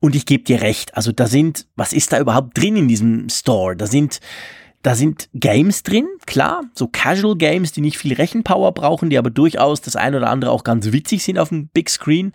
Und 0.00 0.14
ich 0.14 0.26
gebe 0.26 0.44
dir 0.44 0.62
recht. 0.62 0.96
Also 0.96 1.12
da 1.12 1.26
sind, 1.26 1.66
was 1.76 1.92
ist 1.92 2.12
da 2.12 2.18
überhaupt 2.18 2.56
drin 2.58 2.76
in 2.76 2.88
diesem 2.88 3.28
Store? 3.28 3.76
Da 3.76 3.86
sind 3.86 4.20
da 4.86 4.94
sind 4.94 5.28
Games 5.34 5.82
drin, 5.82 6.06
klar, 6.26 6.62
so 6.72 6.86
Casual 6.86 7.34
Games, 7.34 7.72
die 7.72 7.80
nicht 7.80 7.98
viel 7.98 8.14
Rechenpower 8.14 8.70
brauchen, 8.70 9.10
die 9.10 9.18
aber 9.18 9.30
durchaus 9.30 9.80
das 9.80 9.96
ein 9.96 10.14
oder 10.14 10.30
andere 10.30 10.52
auch 10.52 10.62
ganz 10.62 10.92
witzig 10.92 11.24
sind 11.24 11.40
auf 11.40 11.48
dem 11.48 11.66
Big 11.66 11.90
Screen. 11.90 12.32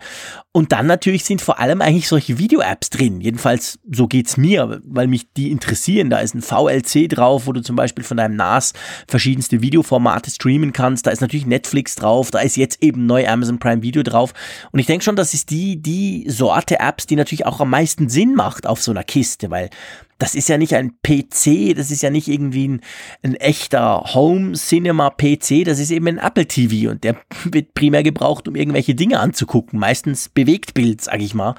Und 0.52 0.70
dann 0.70 0.86
natürlich 0.86 1.24
sind 1.24 1.40
vor 1.40 1.60
allem 1.60 1.80
eigentlich 1.80 2.08
solche 2.08 2.36
Video-Apps 2.36 2.90
drin. 2.90 3.22
Jedenfalls 3.22 3.78
so 3.90 4.06
geht's 4.06 4.36
mir, 4.36 4.82
weil 4.84 5.06
mich 5.06 5.32
die 5.32 5.50
interessieren. 5.50 6.10
Da 6.10 6.18
ist 6.18 6.34
ein 6.34 6.42
VLC 6.42 7.08
drauf, 7.08 7.46
wo 7.46 7.54
du 7.54 7.62
zum 7.62 7.74
Beispiel 7.74 8.04
von 8.04 8.18
deinem 8.18 8.36
NAS 8.36 8.74
verschiedenste 9.08 9.62
Videoformate 9.62 10.30
streamen 10.30 10.74
kannst. 10.74 11.06
Da 11.06 11.10
ist 11.10 11.22
natürlich 11.22 11.46
Netflix 11.46 11.94
drauf, 11.94 12.30
da 12.30 12.40
ist 12.40 12.58
jetzt 12.58 12.82
eben 12.82 13.06
neu 13.06 13.26
Amazon 13.26 13.60
Prime 13.60 13.80
Video 13.80 14.02
drauf. 14.02 14.34
Und 14.72 14.78
ich 14.78 14.84
denke 14.84 15.06
schon, 15.06 15.16
das 15.16 15.32
ist 15.32 15.48
die, 15.48 15.80
die 15.80 16.26
Sorte 16.28 16.80
Apps, 16.80 17.06
die 17.06 17.16
natürlich 17.16 17.46
auch 17.46 17.60
am 17.60 17.70
meisten 17.70 18.10
Sinn 18.10 18.34
macht 18.34 18.66
auf 18.66 18.82
so 18.82 18.90
einer 18.90 19.04
Kiste, 19.04 19.50
weil 19.50 19.70
das 20.18 20.34
ist 20.36 20.48
ja 20.48 20.56
nicht 20.56 20.74
ein 20.74 20.92
PC, 21.02 21.74
das 21.76 21.90
ist 21.90 22.02
ja 22.02 22.10
nicht 22.10 22.28
irgendwie 22.28 22.68
ein, 22.68 22.80
ein 23.22 23.34
echter 23.34 24.14
Home 24.14 24.52
Cinema 24.52 25.10
PC, 25.10 25.64
das 25.64 25.80
ist 25.80 25.90
eben 25.90 26.06
ein 26.06 26.18
Apple 26.18 26.46
TV 26.46 26.90
und 26.90 27.02
der 27.02 27.16
wird 27.44 27.74
primär 27.74 28.02
gebraucht, 28.02 28.46
um 28.46 28.54
irgendwelche 28.54 28.94
Dinge 28.94 29.18
anzugucken, 29.18 29.78
meistens 29.80 30.28
Bewegtbild, 30.28 31.00
sag 31.00 31.20
ich 31.20 31.34
mal. 31.34 31.54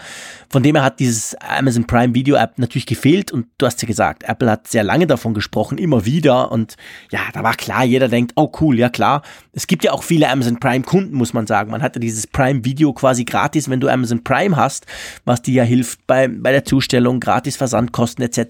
Von 0.50 0.64
dem 0.64 0.76
her 0.76 0.86
hat 0.86 1.00
dieses 1.00 1.36
Amazon 1.36 1.86
Prime 1.86 2.16
Video 2.16 2.38
App 2.38 2.58
natürlich 2.58 2.86
gefehlt 2.86 3.32
und 3.32 3.48
du 3.58 3.66
hast 3.66 3.82
ja 3.82 3.88
gesagt, 3.88 4.24
Apple 4.24 4.50
hat 4.50 4.68
sehr 4.68 4.84
lange 4.84 5.08
davon 5.08 5.34
gesprochen, 5.34 5.78
immer 5.78 6.06
wieder 6.06 6.52
und 6.52 6.78
ja, 7.12 7.20
da 7.34 7.44
war 7.44 7.56
klar, 7.56 7.84
jeder 7.84 8.08
denkt, 8.08 8.32
oh 8.36 8.52
cool, 8.62 8.80
ja 8.80 8.90
klar. 8.90 9.24
Es 9.52 9.68
gibt 9.68 9.84
ja 9.84 9.92
auch 9.92 10.04
viele 10.04 10.30
Amazon 10.30 10.60
Prime 10.60 10.84
Kunden, 10.84 11.16
muss 11.16 11.34
man 11.34 11.48
sagen. 11.48 11.70
Man 11.70 11.82
hat 11.82 11.96
ja 11.96 12.00
dieses 12.00 12.28
Prime 12.28 12.64
Video 12.64 12.94
quasi 12.94 13.26
gratis, 13.26 13.70
wenn 13.70 13.80
du 13.80 13.90
Amazon 13.90 14.24
Prime 14.24 14.56
hast, 14.56 14.86
was 15.26 15.42
dir 15.42 15.54
ja 15.54 15.64
hilft 15.64 16.08
bei, 16.08 16.28
bei 16.28 16.52
der 16.52 16.64
Zustellung, 16.64 17.20
gratis 17.20 17.58
Versandkosten 17.58 18.24
etc. 18.24 18.43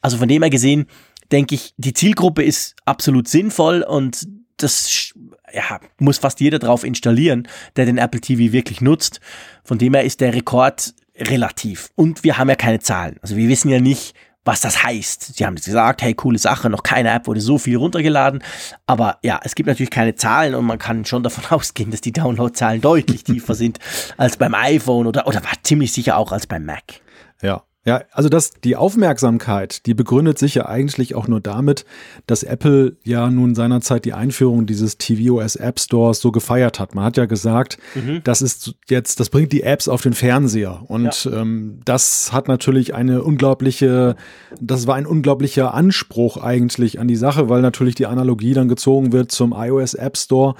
Also 0.00 0.18
von 0.18 0.28
dem 0.28 0.42
her 0.42 0.50
gesehen, 0.50 0.86
denke 1.32 1.54
ich, 1.54 1.74
die 1.76 1.92
Zielgruppe 1.92 2.42
ist 2.42 2.74
absolut 2.84 3.28
sinnvoll 3.28 3.82
und 3.82 4.26
das 4.56 5.12
ja, 5.52 5.80
muss 5.98 6.18
fast 6.18 6.40
jeder 6.40 6.58
drauf 6.58 6.84
installieren, 6.84 7.48
der 7.76 7.86
den 7.86 7.98
Apple 7.98 8.20
TV 8.20 8.52
wirklich 8.52 8.80
nutzt. 8.80 9.20
Von 9.64 9.78
dem 9.78 9.94
her 9.94 10.04
ist 10.04 10.20
der 10.20 10.34
Rekord 10.34 10.94
relativ. 11.16 11.90
Und 11.96 12.24
wir 12.24 12.38
haben 12.38 12.48
ja 12.48 12.56
keine 12.56 12.80
Zahlen. 12.80 13.16
Also 13.22 13.36
wir 13.36 13.48
wissen 13.48 13.68
ja 13.68 13.80
nicht, 13.80 14.14
was 14.44 14.60
das 14.60 14.82
heißt. 14.82 15.36
Sie 15.36 15.44
haben 15.44 15.56
jetzt 15.56 15.66
gesagt, 15.66 16.02
hey, 16.02 16.14
coole 16.14 16.38
Sache, 16.38 16.70
noch 16.70 16.82
keine 16.82 17.10
App 17.10 17.26
wurde 17.26 17.40
so 17.40 17.58
viel 17.58 17.76
runtergeladen. 17.76 18.42
Aber 18.86 19.18
ja, 19.22 19.40
es 19.44 19.54
gibt 19.54 19.66
natürlich 19.66 19.90
keine 19.90 20.14
Zahlen 20.14 20.54
und 20.54 20.64
man 20.64 20.78
kann 20.78 21.04
schon 21.04 21.22
davon 21.22 21.44
ausgehen, 21.50 21.90
dass 21.90 22.00
die 22.00 22.12
Downloadzahlen 22.12 22.80
deutlich 22.80 23.24
tiefer 23.24 23.54
sind 23.54 23.78
als 24.16 24.36
beim 24.36 24.54
iPhone 24.54 25.06
oder, 25.06 25.26
oder 25.26 25.44
war 25.44 25.52
ziemlich 25.62 25.92
sicher 25.92 26.16
auch 26.16 26.32
als 26.32 26.46
beim 26.46 26.64
Mac. 26.64 27.00
Ja, 27.42 27.62
ja, 27.86 28.02
also 28.12 28.28
das, 28.28 28.52
die 28.62 28.76
Aufmerksamkeit, 28.76 29.86
die 29.86 29.94
begründet 29.94 30.38
sich 30.38 30.54
ja 30.54 30.66
eigentlich 30.66 31.14
auch 31.14 31.28
nur 31.28 31.40
damit, 31.40 31.86
dass 32.26 32.42
Apple 32.42 32.98
ja 33.04 33.30
nun 33.30 33.54
seinerzeit 33.54 34.04
die 34.04 34.12
Einführung 34.12 34.66
dieses 34.66 34.98
tvOS 34.98 35.56
App 35.56 35.80
Stores 35.80 36.20
so 36.20 36.30
gefeiert 36.30 36.78
hat. 36.78 36.94
Man 36.94 37.04
hat 37.04 37.16
ja 37.16 37.24
gesagt, 37.24 37.78
mhm. 37.94 38.20
das 38.22 38.42
ist 38.42 38.74
jetzt, 38.88 39.18
das 39.18 39.30
bringt 39.30 39.52
die 39.52 39.62
Apps 39.62 39.88
auf 39.88 40.02
den 40.02 40.12
Fernseher. 40.12 40.82
Und 40.88 41.24
ja. 41.24 41.40
ähm, 41.40 41.80
das 41.86 42.34
hat 42.34 42.48
natürlich 42.48 42.94
eine 42.94 43.22
unglaubliche, 43.22 44.14
das 44.60 44.86
war 44.86 44.96
ein 44.96 45.06
unglaublicher 45.06 45.72
Anspruch 45.72 46.36
eigentlich 46.36 47.00
an 47.00 47.08
die 47.08 47.16
Sache, 47.16 47.48
weil 47.48 47.62
natürlich 47.62 47.94
die 47.94 48.06
Analogie 48.06 48.52
dann 48.52 48.68
gezogen 48.68 49.12
wird 49.12 49.32
zum 49.32 49.54
iOS 49.56 49.94
App 49.94 50.18
Store 50.18 50.54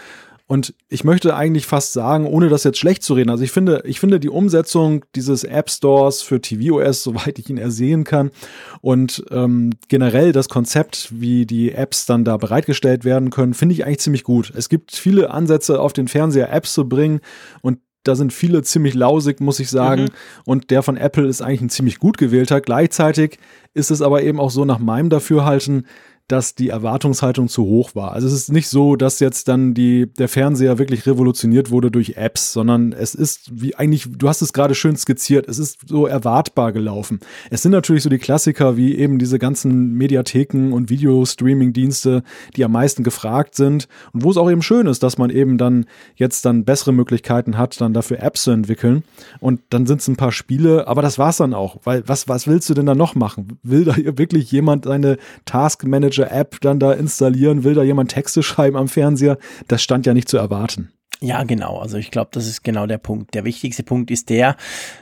und 0.51 0.75
ich 0.89 1.05
möchte 1.05 1.37
eigentlich 1.37 1.65
fast 1.65 1.93
sagen, 1.93 2.27
ohne 2.27 2.49
das 2.49 2.65
jetzt 2.65 2.79
schlecht 2.79 3.05
zu 3.05 3.15
reden, 3.15 3.31
also 3.31 3.45
ich 3.45 3.53
finde, 3.53 3.83
ich 3.85 4.01
finde 4.01 4.19
die 4.19 4.29
Umsetzung 4.29 5.05
dieses 5.15 5.45
App 5.45 5.71
Stores 5.71 6.23
für 6.23 6.41
tvOS, 6.41 7.05
soweit 7.05 7.39
ich 7.39 7.49
ihn 7.51 7.57
ersehen 7.57 8.03
kann, 8.03 8.33
und 8.81 9.23
ähm, 9.31 9.71
generell 9.87 10.33
das 10.33 10.49
Konzept, 10.49 11.09
wie 11.13 11.47
die 11.47 11.71
Apps 11.71 12.05
dann 12.05 12.25
da 12.25 12.37
bereitgestellt 12.37 13.05
werden 13.05 13.31
können, 13.31 13.55
finde 13.55 13.77
ich 13.77 13.87
eigentlich 13.87 14.01
ziemlich 14.01 14.25
gut. 14.25 14.53
Es 14.57 14.69
gibt 14.69 14.91
viele 14.91 15.31
Ansätze, 15.31 15.81
auf 15.81 15.93
den 15.93 16.09
Fernseher 16.09 16.53
Apps 16.53 16.75
zu 16.75 16.89
bringen 16.89 17.21
und 17.63 17.79
da 18.03 18.17
sind 18.17 18.33
viele 18.33 18.63
ziemlich 18.63 18.95
lausig, 18.95 19.41
muss 19.41 19.61
ich 19.61 19.71
sagen. 19.71 20.05
Mhm. 20.05 20.09
Und 20.47 20.71
der 20.71 20.83
von 20.83 20.97
Apple 20.97 21.29
ist 21.29 21.43
eigentlich 21.43 21.61
ein 21.61 21.71
ziemlich 21.71 21.99
gut 21.99 22.19
gewählter. 22.19 22.61
Gleichzeitig 22.61 23.39
ist 23.75 23.91
es 23.91 24.03
aber 24.03 24.23
eben 24.23 24.41
auch 24.41 24.51
so 24.51 24.65
nach 24.65 24.79
meinem 24.79 25.11
Dafürhalten, 25.11 25.87
dass 26.31 26.55
die 26.55 26.69
Erwartungshaltung 26.69 27.49
zu 27.49 27.65
hoch 27.65 27.95
war. 27.95 28.13
Also 28.13 28.29
es 28.29 28.35
ist 28.35 28.53
nicht 28.53 28.69
so, 28.69 28.95
dass 28.95 29.19
jetzt 29.19 29.49
dann 29.49 29.75
die, 29.75 30.07
der 30.07 30.29
Fernseher 30.29 30.79
wirklich 30.79 31.07
revolutioniert 31.07 31.71
wurde 31.71 31.91
durch 31.91 32.17
Apps, 32.17 32.53
sondern 32.53 32.93
es 32.93 33.15
ist 33.17 33.51
wie 33.53 33.75
eigentlich, 33.75 34.07
du 34.09 34.29
hast 34.29 34.41
es 34.41 34.53
gerade 34.53 34.77
schön 34.77 34.97
skizziert, 34.97 35.49
es 35.49 35.59
ist 35.59 35.89
so 35.89 36.07
erwartbar 36.07 36.73
gelaufen. 36.73 37.19
Es 37.51 37.63
sind 37.63 37.73
natürlich 37.73 38.05
so 38.05 38.11
die 38.11 38.19
Klassiker 38.19 38.77
wie 38.77 38.95
eben 38.97 39.19
diese 39.19 39.41
ganzen 39.41 39.95
Mediatheken 39.95 40.73
und 40.73 40.89
Videostreaming-Dienste, 40.89 42.23
die 42.55 42.65
am 42.65 42.73
meisten 42.73 43.03
gefragt 43.03 43.57
sind 43.57 43.89
und 44.13 44.23
wo 44.23 44.31
es 44.31 44.37
auch 44.37 44.51
eben 44.51 44.63
schön 44.63 44.87
ist, 44.87 45.03
dass 45.03 45.19
man 45.19 45.31
eben 45.31 45.59
dann 45.59 45.87
jetzt 46.15 46.45
dann 46.45 46.65
bessere 46.65 46.93
Möglichkeiten 46.93 47.59
hat, 47.59 47.81
dann 47.81 47.93
dafür 47.93 48.21
Apps 48.21 48.45
zu 48.45 48.53
entwickeln. 48.53 49.03
Und 49.41 49.63
dann 49.71 49.87
sind 49.87 50.01
es 50.01 50.09
ein 50.09 50.17
paar 50.17 50.33
Spiele, 50.33 50.87
aber 50.87 51.03
das 51.03 51.19
war's 51.19 51.39
dann 51.39 51.55
auch, 51.55 51.79
weil 51.83 52.05
was, 52.07 52.29
was 52.29 52.47
willst 52.47 52.71
du 52.71 52.75
denn 52.75 52.87
da 52.87 52.95
noch 52.95 53.17
machen? 53.17 53.59
Will 53.65 53.85
da 53.85 53.97
wirklich 53.97 54.53
jemand 54.53 54.85
seine 54.85 55.17
Task 55.45 55.85
Manager 55.85 56.20
Manager 56.21 56.33
App 56.33 56.61
dann 56.61 56.79
da 56.79 56.93
installieren, 56.93 57.65
will 57.65 57.75
da 57.75 57.83
jemand 57.83 58.11
Texte 58.11 58.43
schreiben 58.43 58.77
am 58.77 58.89
Fernseher, 58.89 59.39
das 59.69 59.83
stand 59.83 60.07
ja 60.07 60.15
nicht 60.15 60.29
zu 60.29 60.37
erwarten. 60.37 60.93
Ja, 61.23 61.45
genau. 61.45 61.79
Also 61.79 61.99
ich 61.99 62.11
glaube, 62.11 62.31
das 62.33 62.47
ist 62.47 62.65
genau 62.65 62.87
der 62.87 62.97
Punkt. 62.97 63.35
Der 63.35 63.45
wichtigste 63.45 63.83
Punkt 63.83 64.11
ist 64.11 64.31
der, 64.31 64.57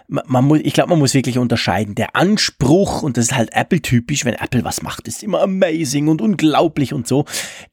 man 0.08 0.44
muss, 0.44 0.58
ich 0.64 0.72
glaube, 0.72 0.90
man 0.90 0.98
muss 0.98 1.14
wirklich 1.14 1.38
unterscheiden. 1.38 1.94
Der 1.94 2.16
Anspruch, 2.16 3.02
und 3.04 3.16
das 3.16 3.26
ist 3.26 3.37
halt 3.37 3.50
Apple-typisch, 3.52 4.25
wenn 4.25 4.34
Apple 4.34 4.64
was 4.64 4.82
macht, 4.82 5.06
ist 5.06 5.22
immer 5.22 5.42
amazing 5.42 6.08
und 6.08 6.20
unglaublich 6.20 6.92
und 6.92 7.06
so. 7.06 7.25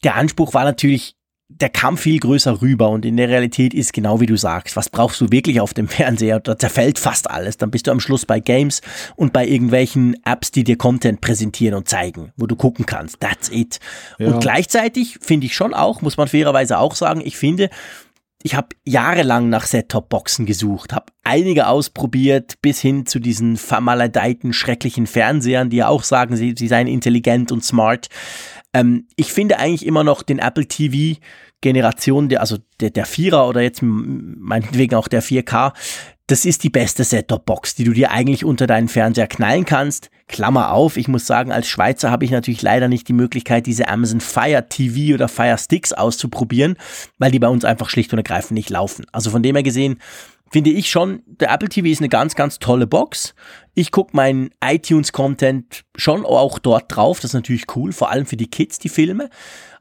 Der 0.03 0.15
Anspruch 0.15 0.53
war 0.53 0.63
natürlich 0.63 1.14
der 1.47 1.69
kam 1.69 1.97
viel 1.97 2.19
größer 2.19 2.61
rüber 2.61 2.89
und 2.89 3.05
in 3.05 3.17
der 3.17 3.29
Realität 3.29 3.73
ist 3.73 3.93
genau 3.93 4.19
wie 4.19 4.25
du 4.25 4.35
sagst, 4.35 4.75
was 4.75 4.89
brauchst 4.89 5.21
du 5.21 5.31
wirklich 5.31 5.61
auf 5.61 5.73
dem 5.73 5.87
Fernseher? 5.87 6.39
Da 6.39 6.57
zerfällt 6.57 6.97
fast 6.97 7.29
alles. 7.29 7.57
Dann 7.57 7.71
bist 7.71 7.87
du 7.87 7.91
am 7.91 7.99
Schluss 7.99 8.25
bei 8.25 8.39
Games 8.39 8.81
und 9.15 9.31
bei 9.31 9.45
irgendwelchen 9.47 10.15
Apps, 10.25 10.51
die 10.51 10.63
dir 10.63 10.77
Content 10.77 11.21
präsentieren 11.21 11.75
und 11.75 11.87
zeigen, 11.87 12.31
wo 12.35 12.47
du 12.47 12.55
gucken 12.55 12.85
kannst. 12.85 13.19
That's 13.19 13.49
it. 13.49 13.79
Ja. 14.17 14.27
Und 14.27 14.41
gleichzeitig 14.41 15.19
finde 15.21 15.45
ich 15.45 15.55
schon 15.55 15.73
auch, 15.73 16.01
muss 16.01 16.17
man 16.17 16.27
fairerweise 16.27 16.79
auch 16.79 16.95
sagen, 16.95 17.21
ich 17.23 17.37
finde, 17.37 17.69
ich 18.45 18.53
habe 18.53 18.69
jahrelang 18.85 19.49
nach 19.49 19.65
Set-Top-Boxen 19.65 20.45
gesucht, 20.45 20.93
habe 20.93 21.07
einige 21.23 21.65
ausprobiert, 21.65 22.61
bis 22.61 22.79
hin 22.79 23.07
zu 23.07 23.19
diesen 23.19 23.57
vermaledeiten, 23.57 24.53
schrecklichen 24.53 25.07
Fernsehern, 25.07 25.71
die 25.71 25.77
ja 25.77 25.87
auch 25.87 26.03
sagen, 26.03 26.35
sie, 26.35 26.53
sie 26.55 26.67
seien 26.67 26.85
intelligent 26.85 27.51
und 27.51 27.63
smart. 27.63 28.07
Ähm, 28.75 29.07
ich 29.15 29.31
finde 29.31 29.57
eigentlich 29.57 29.85
immer 29.85 30.03
noch 30.03 30.21
den 30.21 30.37
Apple 30.37 30.67
TV 30.67 31.17
Generation, 31.61 32.27
der, 32.27 32.41
also 32.41 32.57
der, 32.81 32.89
der 32.89 33.05
Vierer 33.05 33.47
oder 33.47 33.61
jetzt 33.61 33.81
meinetwegen 33.81 34.95
auch 34.95 35.07
der 35.07 35.23
4K, 35.23 35.71
das 36.27 36.43
ist 36.43 36.63
die 36.63 36.69
beste 36.69 37.05
Set-Top-Box, 37.05 37.75
die 37.75 37.85
du 37.85 37.93
dir 37.93 38.11
eigentlich 38.11 38.43
unter 38.43 38.67
deinen 38.67 38.89
Fernseher 38.89 39.27
knallen 39.27 39.63
kannst. 39.63 40.09
Klammer 40.27 40.71
auf, 40.71 40.97
ich 40.97 41.07
muss 41.07 41.25
sagen, 41.25 41.51
als 41.51 41.67
Schweizer 41.67 42.11
habe 42.11 42.25
ich 42.25 42.31
natürlich 42.31 42.61
leider 42.63 42.89
nicht 42.89 43.07
die 43.07 43.13
Möglichkeit, 43.13 43.65
diese 43.65 43.87
Amazon 43.87 44.19
Fire 44.19 44.67
TV 44.67 45.13
oder 45.13 45.29
Fire 45.29 45.57
Sticks 45.57 45.93
auszuprobieren, 45.93 46.75
weil 47.17 47.31
die 47.31 47.39
bei 47.39 47.47
uns 47.47 47.63
einfach 47.63 47.89
schlicht 47.89 48.11
und 48.11 48.19
ergreifend 48.19 48.57
nicht 48.57 48.69
laufen. 48.69 49.05
Also 49.11 49.29
von 49.29 49.41
dem 49.41 49.55
her 49.55 49.63
gesehen, 49.63 50.01
finde 50.51 50.71
ich 50.71 50.89
schon, 50.89 51.21
der 51.25 51.51
Apple 51.51 51.69
TV 51.69 51.87
ist 51.87 52.01
eine 52.01 52.09
ganz, 52.09 52.35
ganz 52.35 52.59
tolle 52.59 52.87
Box. 52.87 53.35
Ich 53.75 53.91
gucke 53.91 54.15
meinen 54.15 54.49
iTunes-Content 54.63 55.83
schon 55.95 56.25
auch 56.25 56.59
dort 56.59 56.95
drauf. 56.95 57.19
Das 57.19 57.31
ist 57.31 57.33
natürlich 57.35 57.65
cool, 57.75 57.91
vor 57.91 58.09
allem 58.09 58.25
für 58.25 58.37
die 58.37 58.49
Kids, 58.49 58.79
die 58.79 58.89
Filme. 58.89 59.29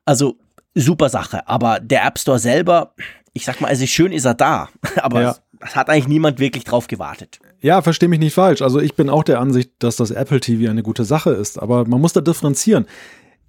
Also 0.04 0.36
super 0.74 1.08
Sache. 1.08 1.48
Aber 1.48 1.80
der 1.80 2.04
App 2.04 2.18
Store 2.18 2.38
selber, 2.38 2.94
ich 3.32 3.44
sag 3.44 3.60
mal, 3.60 3.68
also 3.68 3.86
schön 3.86 4.12
ist 4.12 4.24
er 4.24 4.34
da. 4.34 4.68
Aber 4.96 5.22
ja. 5.22 5.36
es 5.60 5.76
hat 5.76 5.88
eigentlich 5.88 6.08
niemand 6.08 6.40
wirklich 6.40 6.64
drauf 6.64 6.88
gewartet. 6.88 7.38
Ja, 7.60 7.80
verstehe 7.82 8.08
mich 8.08 8.18
nicht 8.18 8.34
falsch. 8.34 8.62
Also 8.62 8.80
ich 8.80 8.94
bin 8.94 9.08
auch 9.08 9.22
der 9.22 9.40
Ansicht, 9.40 9.70
dass 9.78 9.96
das 9.96 10.10
Apple 10.10 10.40
TV 10.40 10.68
eine 10.68 10.82
gute 10.82 11.04
Sache 11.04 11.30
ist. 11.30 11.58
Aber 11.62 11.86
man 11.86 12.00
muss 12.00 12.12
da 12.12 12.20
differenzieren. 12.20 12.86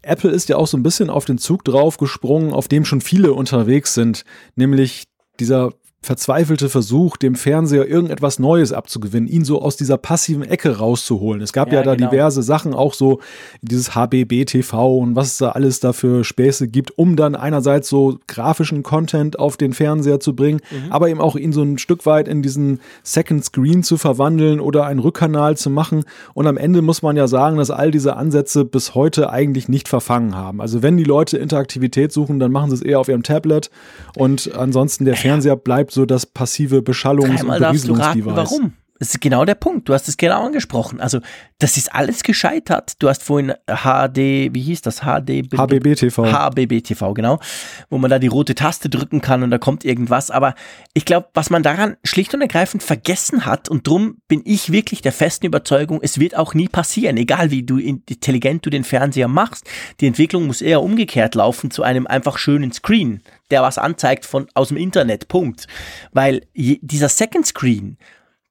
Apple 0.04 0.30
ist 0.30 0.48
ja 0.50 0.58
auch 0.58 0.68
so 0.68 0.78
ein 0.78 0.84
bisschen 0.84 1.10
auf 1.10 1.26
den 1.26 1.40
Zug 1.40 1.66
draufgesprungen, 1.66 2.54
auf 2.54 2.68
dem 2.68 2.86
schon 2.86 3.02
viele 3.02 3.34
unterwegs 3.34 3.96
sind, 3.96 4.24
nämlich 4.56 5.06
dieser 5.40 5.74
verzweifelte 6.06 6.70
Versuch, 6.70 7.18
dem 7.18 7.36
Fernseher 7.36 7.88
irgendetwas 7.88 8.40
Neues 8.40 8.72
abzugewinnen, 8.72 9.28
ihn 9.28 9.44
so 9.44 9.62
aus 9.62 9.76
dieser 9.76 9.98
passiven 9.98 10.44
Ecke 10.44 10.78
rauszuholen. 10.78 11.42
Es 11.42 11.52
gab 11.52 11.70
ja, 11.70 11.80
ja 11.80 11.84
da 11.84 11.96
genau. 11.96 12.10
diverse 12.10 12.44
Sachen, 12.44 12.74
auch 12.74 12.94
so 12.94 13.20
dieses 13.62 13.96
HBB-TV 13.96 14.98
und 14.98 15.16
was 15.16 15.28
es 15.28 15.38
da 15.40 15.50
alles 15.50 15.80
da 15.80 15.94
für 15.94 16.24
Späße 16.24 16.68
gibt, 16.68 16.98
um 16.98 17.16
dann 17.16 17.36
einerseits 17.36 17.90
so 17.90 18.20
grafischen 18.28 18.84
Content 18.84 19.40
auf 19.40 19.58
den 19.58 19.74
Fernseher 19.74 20.20
zu 20.20 20.36
bringen, 20.36 20.62
mhm. 20.72 20.92
aber 20.92 21.10
eben 21.10 21.20
auch 21.20 21.36
ihn 21.36 21.52
so 21.52 21.64
ein 21.64 21.78
Stück 21.78 22.06
weit 22.06 22.28
in 22.28 22.42
diesen 22.42 22.80
Second 23.04 23.44
Screen 23.44 23.84
zu 23.84 23.98
verwandeln 23.98 24.60
oder 24.60 24.86
einen 24.86 25.00
Rückkanal 25.00 25.58
zu 25.58 25.70
machen. 25.70 26.04
Und 26.34 26.46
am 26.48 26.58
Ende 26.58 26.82
muss 26.82 27.02
man 27.02 27.18
ja 27.18 27.28
sagen, 27.28 27.58
dass 27.58 27.72
all 27.72 27.90
diese 27.90 28.16
Ansätze 28.16 28.64
bis 28.64 28.94
heute 28.94 29.32
eigentlich 29.32 29.70
nicht 29.70 29.88
verfangen 29.88 30.36
haben. 30.36 30.62
Also 30.62 30.84
wenn 30.84 30.98
die 30.98 31.04
Leute 31.04 31.38
Interaktivität 31.38 32.12
suchen, 32.12 32.40
dann 32.40 32.52
machen 32.52 32.70
sie 32.70 32.76
es 32.76 32.82
eher 32.84 33.00
auf 33.00 33.08
ihrem 33.08 33.24
Tablet 33.24 33.72
und 34.16 34.54
ansonsten 34.56 35.06
der 35.06 35.16
Fernseher 35.16 35.56
bleibt 35.56 35.95
so 35.96 36.06
das 36.06 36.26
passive 36.28 36.78
Beschallungs- 36.80 37.44
und 37.44 37.58
Berieselungsdevice. 37.60 38.36
Warum? 38.36 38.74
Das 38.98 39.10
ist 39.10 39.20
genau 39.20 39.44
der 39.44 39.56
Punkt. 39.56 39.90
Du 39.90 39.94
hast 39.94 40.08
es 40.08 40.16
genau 40.16 40.46
angesprochen. 40.46 41.02
Also, 41.02 41.20
das 41.60 41.76
ist 41.76 41.94
alles 41.94 42.24
gescheitert. 42.24 42.94
Du 43.00 43.10
hast 43.10 43.24
vorhin 43.24 43.54
HD, 43.68 44.54
wie 44.54 44.62
hieß 44.62 44.82
das? 44.84 45.02
HD, 45.02 45.52
HBB 45.54 45.96
TV. 45.96 46.32
HBB 46.32 46.82
TV, 46.82 47.14
genau. 47.14 47.40
Wo 47.90 47.98
man 47.98 48.10
da 48.10 48.20
die 48.20 48.28
rote 48.28 48.56
Taste 48.56 48.90
drücken 48.90 49.20
kann 49.20 49.44
und 49.44 49.52
da 49.52 49.58
kommt 49.58 49.84
irgendwas. 49.84 50.32
Aber 50.32 50.56
ich 50.94 51.04
glaube, 51.04 51.28
was 51.34 51.50
man 51.50 51.62
daran 51.62 51.98
schlicht 52.06 52.34
und 52.34 52.42
ergreifend 52.42 52.84
vergessen 52.84 53.46
hat, 53.46 53.68
und 53.68 53.86
drum 53.86 54.18
bin 54.30 54.42
ich 54.46 54.72
wirklich 54.72 55.02
der 55.02 55.12
festen 55.12 55.46
Überzeugung, 55.46 56.00
es 56.02 56.18
wird 56.18 56.38
auch 56.38 56.54
nie 56.54 56.70
passieren, 56.70 57.18
egal 57.18 57.52
wie 57.52 57.64
du 57.64 57.78
intelligent 57.78 58.66
du 58.66 58.70
den 58.70 58.86
Fernseher 58.86 59.28
machst. 59.28 59.66
Die 60.00 60.08
Entwicklung 60.08 60.48
muss 60.48 60.62
eher 60.62 60.82
umgekehrt 60.82 61.36
laufen 61.36 61.70
zu 61.70 61.84
einem 61.84 62.08
einfach 62.08 62.38
schönen 62.38 62.72
Screen, 62.72 63.22
der 63.52 63.62
was 63.62 63.78
anzeigt 63.78 64.26
von, 64.26 64.48
aus 64.54 64.70
dem 64.70 64.78
Internet. 64.78 65.28
Punkt. 65.28 65.68
Weil 66.14 66.44
je, 66.54 66.80
dieser 66.82 67.10
Second 67.10 67.46
Screen, 67.46 67.98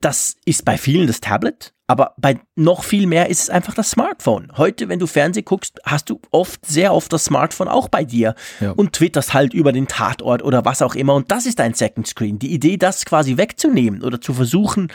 das 0.04 0.36
ist 0.44 0.64
bei 0.66 0.76
vielen 0.76 1.06
das 1.06 1.20
Tablet, 1.20 1.72
aber 1.86 2.14
bei 2.18 2.38
noch 2.56 2.84
viel 2.84 3.06
mehr 3.06 3.30
ist 3.30 3.44
es 3.44 3.50
einfach 3.50 3.74
das 3.74 3.90
Smartphone. 3.90 4.52
Heute, 4.56 4.88
wenn 4.88 4.98
du 4.98 5.06
Fernsehen 5.06 5.44
guckst, 5.44 5.80
hast 5.84 6.10
du 6.10 6.20
oft, 6.30 6.64
sehr 6.66 6.92
oft 6.92 7.12
das 7.12 7.24
Smartphone 7.24 7.68
auch 7.68 7.88
bei 7.88 8.04
dir 8.04 8.34
ja. 8.60 8.72
und 8.72 8.92
twitterst 8.92 9.32
halt 9.32 9.54
über 9.54 9.72
den 9.72 9.88
Tatort 9.88 10.42
oder 10.42 10.64
was 10.64 10.82
auch 10.82 10.94
immer. 10.94 11.14
Und 11.14 11.30
das 11.30 11.46
ist 11.46 11.58
dein 11.58 11.74
Second 11.74 12.06
Screen. 12.06 12.38
Die 12.38 12.52
Idee, 12.52 12.76
das 12.76 13.04
quasi 13.06 13.38
wegzunehmen 13.38 14.02
oder 14.02 14.20
zu 14.20 14.34
versuchen, 14.34 14.88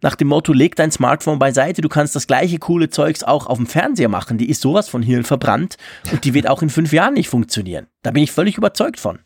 nach 0.00 0.16
dem 0.16 0.28
Motto, 0.28 0.52
leg 0.52 0.74
dein 0.74 0.90
Smartphone 0.90 1.38
beiseite, 1.38 1.80
du 1.80 1.88
kannst 1.88 2.16
das 2.16 2.26
gleiche 2.26 2.58
coole 2.58 2.88
Zeugs 2.88 3.22
auch 3.22 3.46
auf 3.46 3.58
dem 3.58 3.66
Fernseher 3.66 4.08
machen, 4.08 4.38
die 4.38 4.48
ist 4.48 4.60
sowas 4.60 4.88
von 4.88 5.02
Hirn 5.02 5.24
verbrannt 5.24 5.76
und 6.12 6.24
die 6.24 6.34
wird 6.34 6.48
auch 6.48 6.62
in 6.62 6.70
fünf 6.70 6.92
Jahren 6.92 7.14
nicht 7.14 7.28
funktionieren. 7.28 7.86
Da 8.02 8.10
bin 8.10 8.22
ich 8.22 8.32
völlig 8.32 8.56
überzeugt 8.56 8.98
von. 9.00 9.20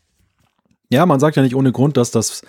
Ja, 0.93 1.05
man 1.05 1.19
sagt 1.19 1.35
ja 1.35 1.43
nicht 1.43 1.55
ohne 1.55 1.71
Grund, 1.71 1.97
dass 1.97 2.11
das 2.11 2.41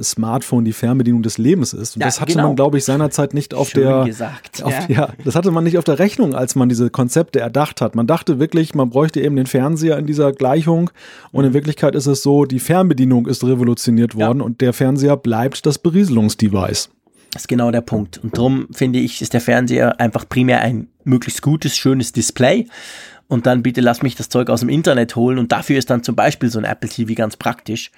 Smartphone 0.00 0.64
die 0.64 0.72
Fernbedienung 0.72 1.22
des 1.22 1.38
Lebens 1.38 1.72
ist. 1.72 1.96
Und 1.96 2.00
Ja, 2.00 2.06
das 2.06 2.20
hatte 2.20 2.32
genau. 2.32 2.48
man, 2.48 2.56
glaube 2.56 2.78
ich, 2.78 2.84
seinerzeit 2.84 3.34
nicht 3.34 3.52
auf 3.54 3.70
Schön 3.70 3.82
der, 3.82 4.04
gesagt, 4.04 4.62
auf, 4.62 4.72
ja. 4.72 4.86
ja. 4.88 5.08
das 5.24 5.34
hatte 5.34 5.50
man 5.50 5.64
nicht 5.64 5.76
auf 5.76 5.84
der 5.84 5.98
Rechnung, 5.98 6.34
als 6.34 6.54
man 6.54 6.68
diese 6.68 6.88
Konzepte 6.90 7.40
erdacht 7.40 7.80
hat. 7.80 7.94
Man 7.94 8.06
dachte 8.06 8.38
wirklich, 8.38 8.74
man 8.74 8.90
bräuchte 8.90 9.20
eben 9.20 9.36
den 9.36 9.46
Fernseher 9.46 9.98
in 9.98 10.06
dieser 10.06 10.32
Gleichung. 10.32 10.90
Und 11.32 11.42
Mhm. 11.42 11.48
in 11.48 11.54
Wirklichkeit 11.54 11.94
ist 11.94 12.06
es 12.06 12.22
so, 12.22 12.44
die 12.44 12.60
Fernbedienung 12.60 13.26
ist 13.26 13.42
revolutioniert 13.44 14.14
worden 14.14 14.40
und 14.40 14.60
der 14.60 14.72
Fernseher 14.72 15.16
bleibt 15.16 15.66
das 15.66 15.78
Berieselungsdevice. 15.78 16.90
Das 17.32 17.42
ist 17.42 17.48
genau 17.48 17.70
der 17.70 17.82
Punkt. 17.82 18.18
Und 18.18 18.38
darum 18.38 18.68
finde 18.72 19.00
ich, 19.00 19.20
ist 19.20 19.34
der 19.34 19.40
Fernseher 19.42 20.00
einfach 20.00 20.26
primär 20.28 20.60
ein 20.62 20.88
möglichst 21.04 21.42
gutes, 21.42 21.76
schönes 21.76 22.12
Display. 22.12 22.66
Und 23.28 23.46
dann 23.46 23.62
bitte 23.62 23.82
lass 23.82 24.02
mich 24.02 24.16
das 24.16 24.30
Zeug 24.30 24.48
aus 24.48 24.60
dem 24.60 24.70
Internet 24.70 25.14
holen. 25.14 25.38
Und 25.38 25.52
dafür 25.52 25.78
ist 25.78 25.90
dann 25.90 26.02
zum 26.02 26.16
Beispiel 26.16 26.50
so 26.50 26.58
ein 26.58 26.64
Apple 26.64 26.88
TV 26.88 27.14
ganz 27.14 27.36
praktisch. 27.36 27.92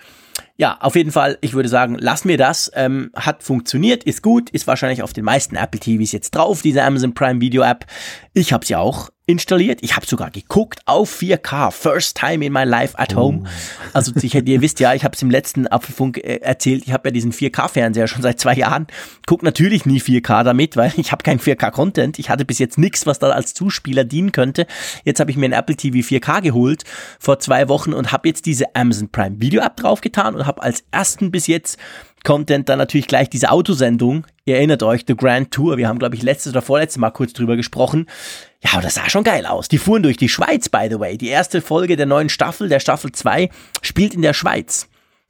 Ja, 0.57 0.77
auf 0.81 0.97
jeden 0.97 1.13
Fall, 1.13 1.39
ich 1.41 1.55
würde 1.55 1.69
sagen, 1.69 1.97
lass 1.99 2.25
mir 2.25 2.37
das. 2.37 2.71
Ähm, 2.75 3.11
hat 3.15 3.43
funktioniert, 3.43 4.05
ist 4.05 4.23
gut, 4.23 4.51
ist 4.51 4.67
wahrscheinlich 4.67 5.03
auf 5.03 5.13
den 5.13 5.25
meisten 5.25 5.57
Apple 5.57 5.81
TVs 5.81 6.13
jetzt 6.13 6.33
drauf, 6.33 6.63
diese 6.63 6.83
Amazon 6.83 7.15
Prime 7.15 7.41
Video 7.41 7.63
App. 7.63 7.87
Ich 8.35 8.53
habe 8.53 8.67
sie 8.67 8.77
auch 8.77 9.11
installiert. 9.31 9.81
Ich 9.83 9.97
habe 9.97 10.07
sogar 10.07 10.31
geguckt 10.31 10.81
auf 10.87 11.21
4K, 11.21 11.71
first 11.71 12.17
time 12.17 12.45
in 12.45 12.53
my 12.53 12.65
life 12.65 12.99
at 12.99 13.15
home. 13.15 13.45
Also 13.93 14.13
ich, 14.21 14.35
ihr 14.35 14.61
wisst 14.61 14.81
ja, 14.81 14.95
ich 14.95 15.05
habe 15.05 15.15
es 15.15 15.23
im 15.23 15.31
letzten 15.31 15.67
Apfelfunk 15.67 16.19
äh, 16.19 16.37
erzählt, 16.37 16.83
ich 16.87 16.93
habe 16.93 17.09
ja 17.09 17.13
diesen 17.13 17.33
4K-Fernseher 17.33 18.09
schon 18.09 18.23
seit 18.23 18.41
zwei 18.41 18.55
Jahren. 18.55 18.87
Guck 19.27 19.43
natürlich 19.43 19.87
nie 19.87 20.01
4K 20.01 20.45
damit, 20.45 20.77
weil 20.77 20.93
ich 20.97 21.13
habe 21.13 21.23
kein 21.23 21.39
4K-Content. 21.39 22.19
Ich 22.19 22.31
hatte 22.31 22.45
bis 22.45 22.59
jetzt 22.59 22.79
nichts, 22.79 23.07
was 23.07 23.19
da 23.19 23.31
als 23.31 23.55
Zuspieler 23.55 24.05
dienen 24.05 24.33
könnte. 24.33 24.67
Jetzt 25.05 25.21
habe 25.21 25.31
ich 25.31 25.37
mir 25.37 25.47
ein 25.47 25.53
Apple 25.53 25.77
TV 25.77 25.99
4K 25.99 26.43
geholt 26.43 26.85
vor 27.19 27.39
zwei 27.39 27.69
Wochen 27.69 27.93
und 27.93 28.13
habe 28.13 28.29
jetzt 28.29 28.47
diese 28.47 28.75
Amazon 28.75 29.09
Prime 29.09 29.41
Video 29.41 29.63
App 29.63 29.77
draufgetan 29.77 30.35
und 30.35 30.47
habe 30.47 30.63
als 30.63 30.85
ersten 30.91 31.31
bis 31.31 31.47
jetzt 31.47 31.79
Content 32.25 32.69
dann 32.69 32.79
natürlich 32.79 33.07
gleich 33.07 33.31
diese 33.31 33.51
Autosendung. 33.51 34.27
Ihr 34.45 34.57
erinnert 34.57 34.83
euch, 34.83 35.05
The 35.07 35.17
Grand 35.17 35.51
Tour. 35.51 35.77
Wir 35.77 35.89
haben, 35.89 35.99
glaube 35.99 36.17
ich, 36.17 36.23
letztes 36.23 36.53
oder 36.53 36.63
vorletztes 36.63 36.99
Mal 36.99 37.11
kurz 37.11 37.33
drüber 37.33 37.57
gesprochen. 37.57 38.07
Ja, 38.63 38.73
aber 38.75 38.83
das 38.83 38.95
sah 38.95 39.09
schon 39.09 39.25
geil 39.25 39.47
aus. 39.47 39.69
Die 39.69 39.79
fuhren 39.79 40.03
durch 40.03 40.17
die 40.17 40.29
Schweiz, 40.29 40.69
by 40.69 40.89
the 40.91 41.01
way. 41.01 41.17
Die 41.17 41.29
erste 41.29 41.61
Folge 41.61 41.97
der 41.97 42.07
neuen 42.07 42.29
Staffel, 42.29 42.69
der 42.69 42.81
Staffel 42.81 43.13
2, 43.13 43.51
spielt 43.83 44.15
in 44.15 44.23
der 44.23 44.35
Schweiz. 44.35 44.89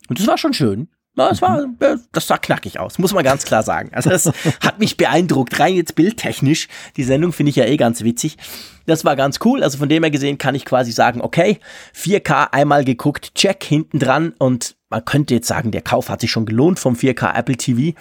Und 0.08 0.18
das 0.18 0.26
war 0.26 0.38
schon 0.38 0.54
schön. 0.54 0.88
Das 1.16 1.42
war, 1.42 1.64
äh, 1.80 1.96
das 2.12 2.26
sah 2.26 2.38
knackig 2.38 2.78
aus, 2.78 2.98
muss 2.98 3.12
man 3.12 3.24
ganz 3.24 3.44
klar 3.44 3.62
sagen. 3.62 3.90
Also 3.92 4.10
das 4.10 4.26
hat 4.60 4.78
mich 4.78 4.96
beeindruckt, 4.96 5.58
rein 5.58 5.74
jetzt 5.74 5.94
bildtechnisch. 5.94 6.68
Die 6.96 7.04
Sendung 7.04 7.32
finde 7.32 7.50
ich 7.50 7.56
ja 7.56 7.66
eh 7.66 7.76
ganz 7.76 8.02
witzig. 8.02 8.36
Das 8.86 9.04
war 9.04 9.16
ganz 9.16 9.38
cool. 9.44 9.62
Also 9.62 9.78
von 9.78 9.88
dem 9.88 10.02
her 10.02 10.10
gesehen 10.10 10.38
kann 10.38 10.54
ich 10.54 10.64
quasi 10.64 10.92
sagen, 10.92 11.20
okay, 11.20 11.58
4K 11.94 12.52
einmal 12.52 12.84
geguckt, 12.84 13.34
check 13.34 13.62
hinten 13.64 13.98
dran 13.98 14.34
und 14.38 14.76
man 14.90 15.04
könnte 15.04 15.34
jetzt 15.34 15.48
sagen, 15.48 15.70
der 15.70 15.82
Kauf 15.82 16.08
hat 16.08 16.20
sich 16.20 16.30
schon 16.30 16.46
gelohnt 16.46 16.78
vom 16.78 16.94
4K 16.94 17.34
Apple 17.34 17.56
TV. 17.56 17.96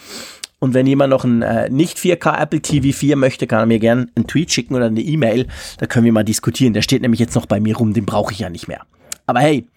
Und 0.57 0.73
wenn 0.73 0.87
jemand 0.87 1.11
noch 1.11 1.23
ein 1.23 1.41
äh, 1.41 1.69
nicht 1.69 1.97
4K 1.97 2.41
Apple 2.41 2.61
TV 2.61 2.97
4 2.97 3.15
möchte, 3.15 3.47
kann 3.47 3.59
er 3.59 3.65
mir 3.65 3.79
gerne 3.79 4.07
einen 4.15 4.27
Tweet 4.27 4.51
schicken 4.51 4.75
oder 4.75 4.87
eine 4.87 4.99
E-Mail. 4.99 5.47
Da 5.77 5.85
können 5.85 6.05
wir 6.05 6.11
mal 6.11 6.25
diskutieren. 6.25 6.73
Der 6.73 6.81
steht 6.81 7.01
nämlich 7.01 7.19
jetzt 7.19 7.35
noch 7.35 7.45
bei 7.45 7.61
mir 7.61 7.77
rum, 7.77 7.93
den 7.93 8.05
brauche 8.05 8.33
ich 8.33 8.39
ja 8.39 8.49
nicht 8.49 8.67
mehr. 8.67 8.81
Aber 9.25 9.39
hey, 9.39 9.67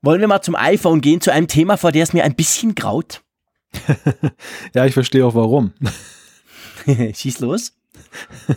wollen 0.00 0.20
wir 0.20 0.26
mal 0.26 0.42
zum 0.42 0.56
iPhone 0.56 1.00
gehen, 1.00 1.20
zu 1.20 1.30
einem 1.30 1.46
Thema, 1.46 1.76
vor 1.76 1.92
der 1.92 2.02
es 2.02 2.12
mir 2.12 2.24
ein 2.24 2.34
bisschen 2.34 2.74
graut? 2.74 3.22
Ja, 4.74 4.86
ich 4.86 4.94
verstehe 4.94 5.24
auch 5.24 5.34
warum. 5.34 5.72
Schieß 6.86 7.40
los. 7.40 7.74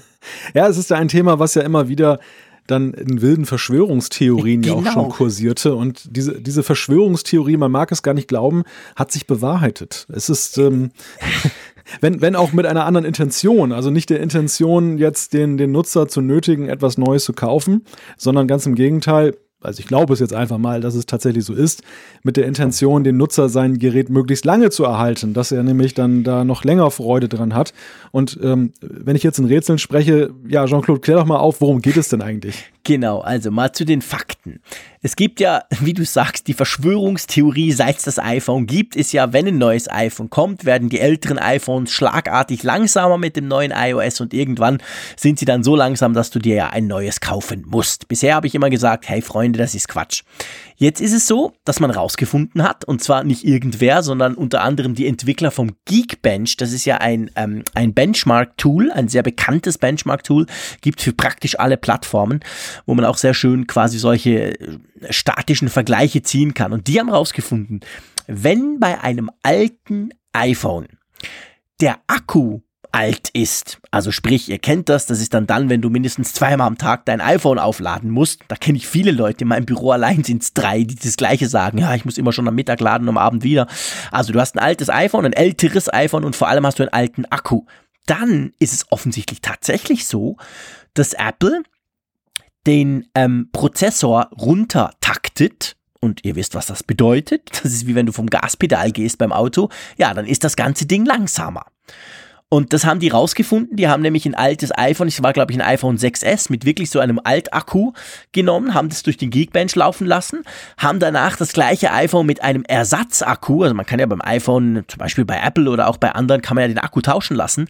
Ja, 0.56 0.68
es 0.68 0.78
ist 0.78 0.90
ja 0.90 0.98
ein 0.98 1.08
Thema, 1.08 1.38
was 1.38 1.54
ja 1.54 1.62
immer 1.62 1.88
wieder 1.88 2.20
dann 2.68 2.94
in 2.94 3.22
wilden 3.22 3.46
Verschwörungstheorien 3.46 4.64
ja 4.64 4.74
auch 4.74 4.80
Genau. 4.80 4.92
schon 4.92 5.10
kursierte. 5.10 5.76
Und 5.76 6.04
diese, 6.16 6.42
diese 6.42 6.64
Verschwörungstheorie, 6.64 7.58
man 7.58 7.72
mag 7.72 7.92
es 7.92 8.02
gar 8.04 8.14
nicht 8.14 8.28
glauben, 8.28 8.64
hat 8.96 9.12
sich 9.12 9.28
bewahrheitet. 9.28 10.08
Es 10.12 10.30
ist, 10.30 10.58
ähm, 10.58 10.92
wenn, 12.02 12.22
wenn 12.22 12.36
auch 12.36 12.54
mit 12.54 12.66
einer 12.66 12.86
anderen 12.86 13.06
Intention, 13.06 13.72
also 13.72 13.92
nicht 13.92 14.10
der 14.10 14.20
Intention, 14.20 14.98
jetzt 14.98 15.34
den, 15.34 15.58
den 15.58 15.72
Nutzer 15.72 16.08
zu 16.08 16.22
nötigen, 16.22 16.70
etwas 16.70 16.98
Neues 16.98 17.24
zu 17.26 17.34
kaufen, 17.34 17.86
sondern 18.18 18.48
ganz 18.48 18.66
im 18.66 18.76
Gegenteil, 18.76 19.36
also 19.66 19.80
ich 19.80 19.88
glaube 19.88 20.14
es 20.14 20.20
jetzt 20.20 20.34
einfach 20.34 20.58
mal, 20.58 20.82
dass 20.82 20.96
es 20.96 21.06
tatsächlich 21.06 21.46
so 21.46 21.54
ist, 21.54 21.84
mit 22.24 22.38
der 22.38 22.46
Intention, 22.46 23.04
den 23.04 23.18
Nutzer 23.18 23.50
sein 23.50 23.80
Gerät 23.80 24.10
möglichst 24.10 24.46
lange 24.46 24.70
zu 24.70 24.84
erhalten, 24.84 25.34
dass 25.34 25.52
er 25.52 25.64
nämlich 25.64 25.94
dann 25.94 26.24
da 26.24 26.44
noch 26.44 26.64
länger 26.64 26.92
Freude 26.92 27.28
dran 27.28 27.54
hat. 27.54 27.74
Und 28.12 28.40
ähm, 28.42 28.74
wenn 28.82 29.16
ich 29.16 29.24
jetzt 29.24 29.40
in 29.40 29.46
Rätseln 29.46 29.80
spreche, 29.80 30.32
ja, 30.48 30.66
Jean-Claude, 30.66 31.02
klär 31.02 31.18
doch 31.18 31.26
mal 31.26 31.38
auf, 31.38 31.62
worum 31.62 31.82
geht 31.82 31.98
es 31.98 32.10
denn 32.10 32.22
eigentlich? 32.22 32.72
Genau, 32.84 33.20
also 33.20 33.52
mal 33.52 33.72
zu 33.72 33.86
den 33.86 34.02
Fakten. 34.02 34.35
Es 35.02 35.16
gibt 35.16 35.40
ja, 35.40 35.64
wie 35.82 35.94
du 35.94 36.06
sagst, 36.06 36.48
die 36.48 36.54
Verschwörungstheorie, 36.54 37.72
seit 37.72 37.98
es 37.98 38.04
das 38.04 38.20
iPhone 38.20 38.68
gibt, 38.68 38.96
ist 38.96 39.14
ja, 39.14 39.34
wenn 39.34 39.48
ein 39.48 39.58
neues 39.58 39.90
iPhone 39.90 40.30
kommt, 40.30 40.66
werden 40.66 40.90
die 40.90 41.00
älteren 41.00 41.40
iPhones 41.40 41.92
schlagartig 41.92 42.64
langsamer 42.64 43.18
mit 43.18 43.36
dem 43.36 43.48
neuen 43.48 43.72
iOS 43.76 44.22
und 44.22 44.34
irgendwann 44.34 44.82
sind 45.16 45.40
sie 45.40 45.46
dann 45.46 45.64
so 45.64 45.76
langsam, 45.76 46.14
dass 46.14 46.30
du 46.30 46.40
dir 46.40 46.56
ja 46.56 46.70
ein 46.70 46.88
neues 46.88 47.20
kaufen 47.20 47.66
musst. 47.68 48.08
Bisher 48.08 48.36
habe 48.36 48.48
ich 48.48 48.56
immer 48.56 48.70
gesagt, 48.70 49.10
hey 49.10 49.22
Freunde, 49.22 49.60
das 49.60 49.76
ist 49.76 49.88
Quatsch. 49.88 50.24
Jetzt 50.78 51.00
ist 51.00 51.14
es 51.14 51.26
so, 51.26 51.54
dass 51.64 51.80
man 51.80 51.90
rausgefunden 51.90 52.62
hat, 52.62 52.84
und 52.84 53.02
zwar 53.02 53.24
nicht 53.24 53.46
irgendwer, 53.46 54.04
sondern 54.04 54.34
unter 54.34 54.62
anderem 54.62 54.94
die 54.94 55.08
Entwickler 55.08 55.50
vom 55.50 55.72
Geekbench. 55.86 56.58
Das 56.58 56.74
ist 56.74 56.84
ja 56.84 56.98
ein, 56.98 57.32
ähm, 57.38 57.64
ein 57.74 57.94
Benchmark-Tool, 57.94 58.92
ein 58.92 59.08
sehr 59.08 59.24
bekanntes 59.24 59.78
Benchmark-Tool, 59.78 60.48
gibt 60.82 61.00
für 61.00 61.14
praktisch 61.14 61.58
alle 61.58 61.78
Plattformen, 61.78 62.42
wo 62.86 62.94
man 62.94 63.06
auch 63.06 63.16
sehr 63.16 63.34
schön 63.34 63.68
quasi 63.68 63.98
solche 63.98 64.35
äh, 64.36 64.80
statischen 65.10 65.70
Vergleiche 65.70 66.22
ziehen 66.22 66.54
kann. 66.54 66.74
Und 66.74 66.88
die 66.88 67.00
haben 67.00 67.10
rausgefunden, 67.10 67.82
wenn 68.28 68.80
bei 68.80 69.02
einem 69.02 69.30
alten 69.44 70.10
iPhone 70.34 70.88
der 71.82 72.00
Akku 72.08 72.62
alt 72.96 73.28
ist. 73.34 73.80
Also 73.92 74.12
sprich, 74.12 74.48
ihr 74.48 74.58
kennt 74.58 74.88
das, 74.88 75.06
das 75.06 75.20
ist 75.20 75.34
dann 75.34 75.48
dann, 75.48 75.68
wenn 75.70 75.82
du 75.82 75.90
mindestens 75.90 76.32
zweimal 76.32 76.68
am 76.68 76.78
Tag 76.78 77.06
dein 77.06 77.20
iPhone 77.20 77.60
aufladen 77.60 78.10
musst. 78.10 78.40
Da 78.48 78.56
kenne 78.56 78.78
ich 78.78 78.88
viele 78.88 79.12
Leute, 79.12 79.44
in 79.44 79.50
meinem 79.50 79.66
Büro 79.66 79.92
allein 79.92 80.24
sind 80.24 80.44
es 80.44 80.54
drei, 80.54 80.84
die 80.84 80.96
das 80.96 81.18
gleiche 81.18 81.50
sagen. 81.50 81.78
Ja, 81.78 81.94
ich 81.94 82.06
muss 82.06 82.18
immer 82.18 82.32
schon 82.32 82.48
am 82.48 82.56
Mittag 82.56 82.80
laden, 82.80 83.10
am 83.10 83.18
Abend 83.18 83.44
wieder. 83.44 83.68
Also 84.12 84.32
du 84.32 84.40
hast 84.40 84.56
ein 84.56 84.64
altes 84.64 84.90
iPhone, 84.90 85.26
ein 85.26 85.34
älteres 85.34 85.94
iPhone 85.94 86.24
und 86.24 86.38
vor 86.38 86.48
allem 86.48 86.66
hast 86.66 86.80
du 86.80 86.84
einen 86.84 86.94
alten 86.94 87.26
Akku. 87.26 87.66
Dann 88.06 88.54
ist 88.60 88.74
es 88.74 88.90
offensichtlich 88.90 89.42
tatsächlich 89.42 90.08
so, 90.08 90.38
dass 90.94 91.12
Apple 91.12 91.64
den 92.68 93.08
ähm, 93.16 93.50
Prozessor 93.52 94.30
runtertaktet. 94.38 95.76
Und 96.00 96.24
ihr 96.24 96.36
wisst, 96.36 96.54
was 96.54 96.68
das 96.68 96.84
bedeutet. 96.84 97.50
Das 97.64 97.74
ist 97.74 97.88
wie 97.88 97.96
wenn 97.96 98.06
du 98.06 98.12
vom 98.12 98.28
Gaspedal 98.28 98.92
gehst 98.92 99.18
beim 99.18 99.32
Auto. 99.32 99.70
Ja, 99.98 100.14
dann 100.14 100.26
ist 100.26 100.44
das 100.44 100.56
ganze 100.56 100.86
Ding 100.86 101.06
langsamer. 101.06 101.66
Und 102.48 102.74
das 102.74 102.86
haben 102.86 103.00
die 103.00 103.10
rausgefunden. 103.10 103.76
Die 103.76 103.88
haben 103.88 104.04
nämlich 104.04 104.26
ein 104.26 104.36
altes 104.36 104.72
iPhone, 104.78 105.08
es 105.08 105.22
war 105.24 105.34
glaube 105.34 105.52
ich 105.52 105.58
ein 105.58 105.66
iPhone 105.68 105.98
6S 105.98 106.52
mit 106.52 106.64
wirklich 106.64 106.92
so 106.92 107.00
einem 107.00 107.20
Altakku 107.24 107.94
genommen, 108.34 108.76
haben 108.76 108.88
das 108.90 109.02
durch 109.02 109.18
den 109.18 109.32
Geekbench 109.32 109.76
laufen 109.76 110.06
lassen, 110.06 110.44
haben 110.78 111.00
danach 111.00 111.38
das 111.38 111.54
gleiche 111.54 111.92
iPhone 111.92 112.28
mit 112.28 112.44
einem 112.44 112.64
Ersatzakku, 112.64 113.64
also 113.64 113.74
man 113.74 113.86
kann 113.86 114.00
ja 114.00 114.06
beim 114.06 114.22
iPhone, 114.22 114.86
zum 114.88 115.00
Beispiel 115.00 115.26
bei 115.26 115.40
Apple 115.44 115.70
oder 115.70 115.88
auch 115.88 115.98
bei 115.98 116.12
anderen, 116.12 116.42
kann 116.42 116.56
man 116.56 116.62
ja 116.62 116.68
den 116.68 116.78
Akku 116.78 117.02
tauschen 117.02 117.36
lassen 117.36 117.68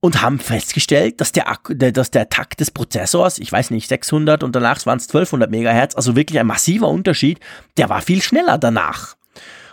und 0.00 0.22
haben 0.22 0.38
festgestellt, 0.38 1.20
dass 1.20 1.32
der, 1.32 1.48
Akku, 1.48 1.74
dass 1.74 2.10
der 2.10 2.28
Takt 2.28 2.60
des 2.60 2.70
Prozessors, 2.70 3.38
ich 3.38 3.50
weiß 3.50 3.70
nicht, 3.70 3.88
600 3.88 4.42
und 4.42 4.54
danach 4.54 4.84
waren 4.86 4.98
es 4.98 5.08
1200 5.08 5.50
Megahertz, 5.50 5.94
also 5.94 6.16
wirklich 6.16 6.38
ein 6.38 6.46
massiver 6.46 6.88
Unterschied, 6.88 7.40
der 7.76 7.88
war 7.88 8.02
viel 8.02 8.22
schneller 8.22 8.58
danach. 8.58 9.16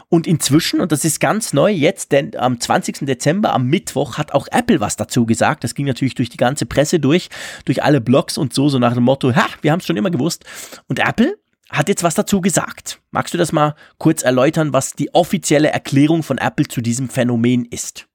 Und 0.09 0.27
inzwischen, 0.27 0.79
und 0.79 0.91
das 0.91 1.05
ist 1.05 1.19
ganz 1.19 1.53
neu 1.53 1.71
jetzt, 1.71 2.11
denn 2.11 2.35
am 2.37 2.59
20. 2.59 2.99
Dezember, 3.07 3.51
am 3.51 3.65
Mittwoch, 3.65 4.19
hat 4.19 4.31
auch 4.31 4.47
Apple 4.51 4.79
was 4.79 4.95
dazu 4.95 5.25
gesagt. 5.25 5.63
Das 5.63 5.73
ging 5.73 5.87
natürlich 5.87 6.13
durch 6.13 6.29
die 6.29 6.37
ganze 6.37 6.67
Presse 6.67 6.99
durch, 6.99 7.29
durch 7.65 7.81
alle 7.81 7.99
Blogs 7.99 8.37
und 8.37 8.53
so, 8.53 8.69
so 8.69 8.77
nach 8.77 8.93
dem 8.93 9.03
Motto, 9.05 9.35
ha, 9.35 9.47
wir 9.61 9.71
haben 9.71 9.79
es 9.79 9.87
schon 9.87 9.97
immer 9.97 10.11
gewusst. 10.11 10.45
Und 10.87 10.99
Apple 10.99 11.35
hat 11.71 11.89
jetzt 11.89 12.03
was 12.03 12.13
dazu 12.13 12.41
gesagt. 12.41 12.99
Magst 13.09 13.33
du 13.33 13.39
das 13.39 13.51
mal 13.51 13.73
kurz 13.97 14.21
erläutern, 14.21 14.71
was 14.71 14.93
die 14.93 15.11
offizielle 15.15 15.69
Erklärung 15.69 16.21
von 16.21 16.37
Apple 16.37 16.67
zu 16.67 16.81
diesem 16.81 17.09
Phänomen 17.09 17.65
ist? 17.65 18.07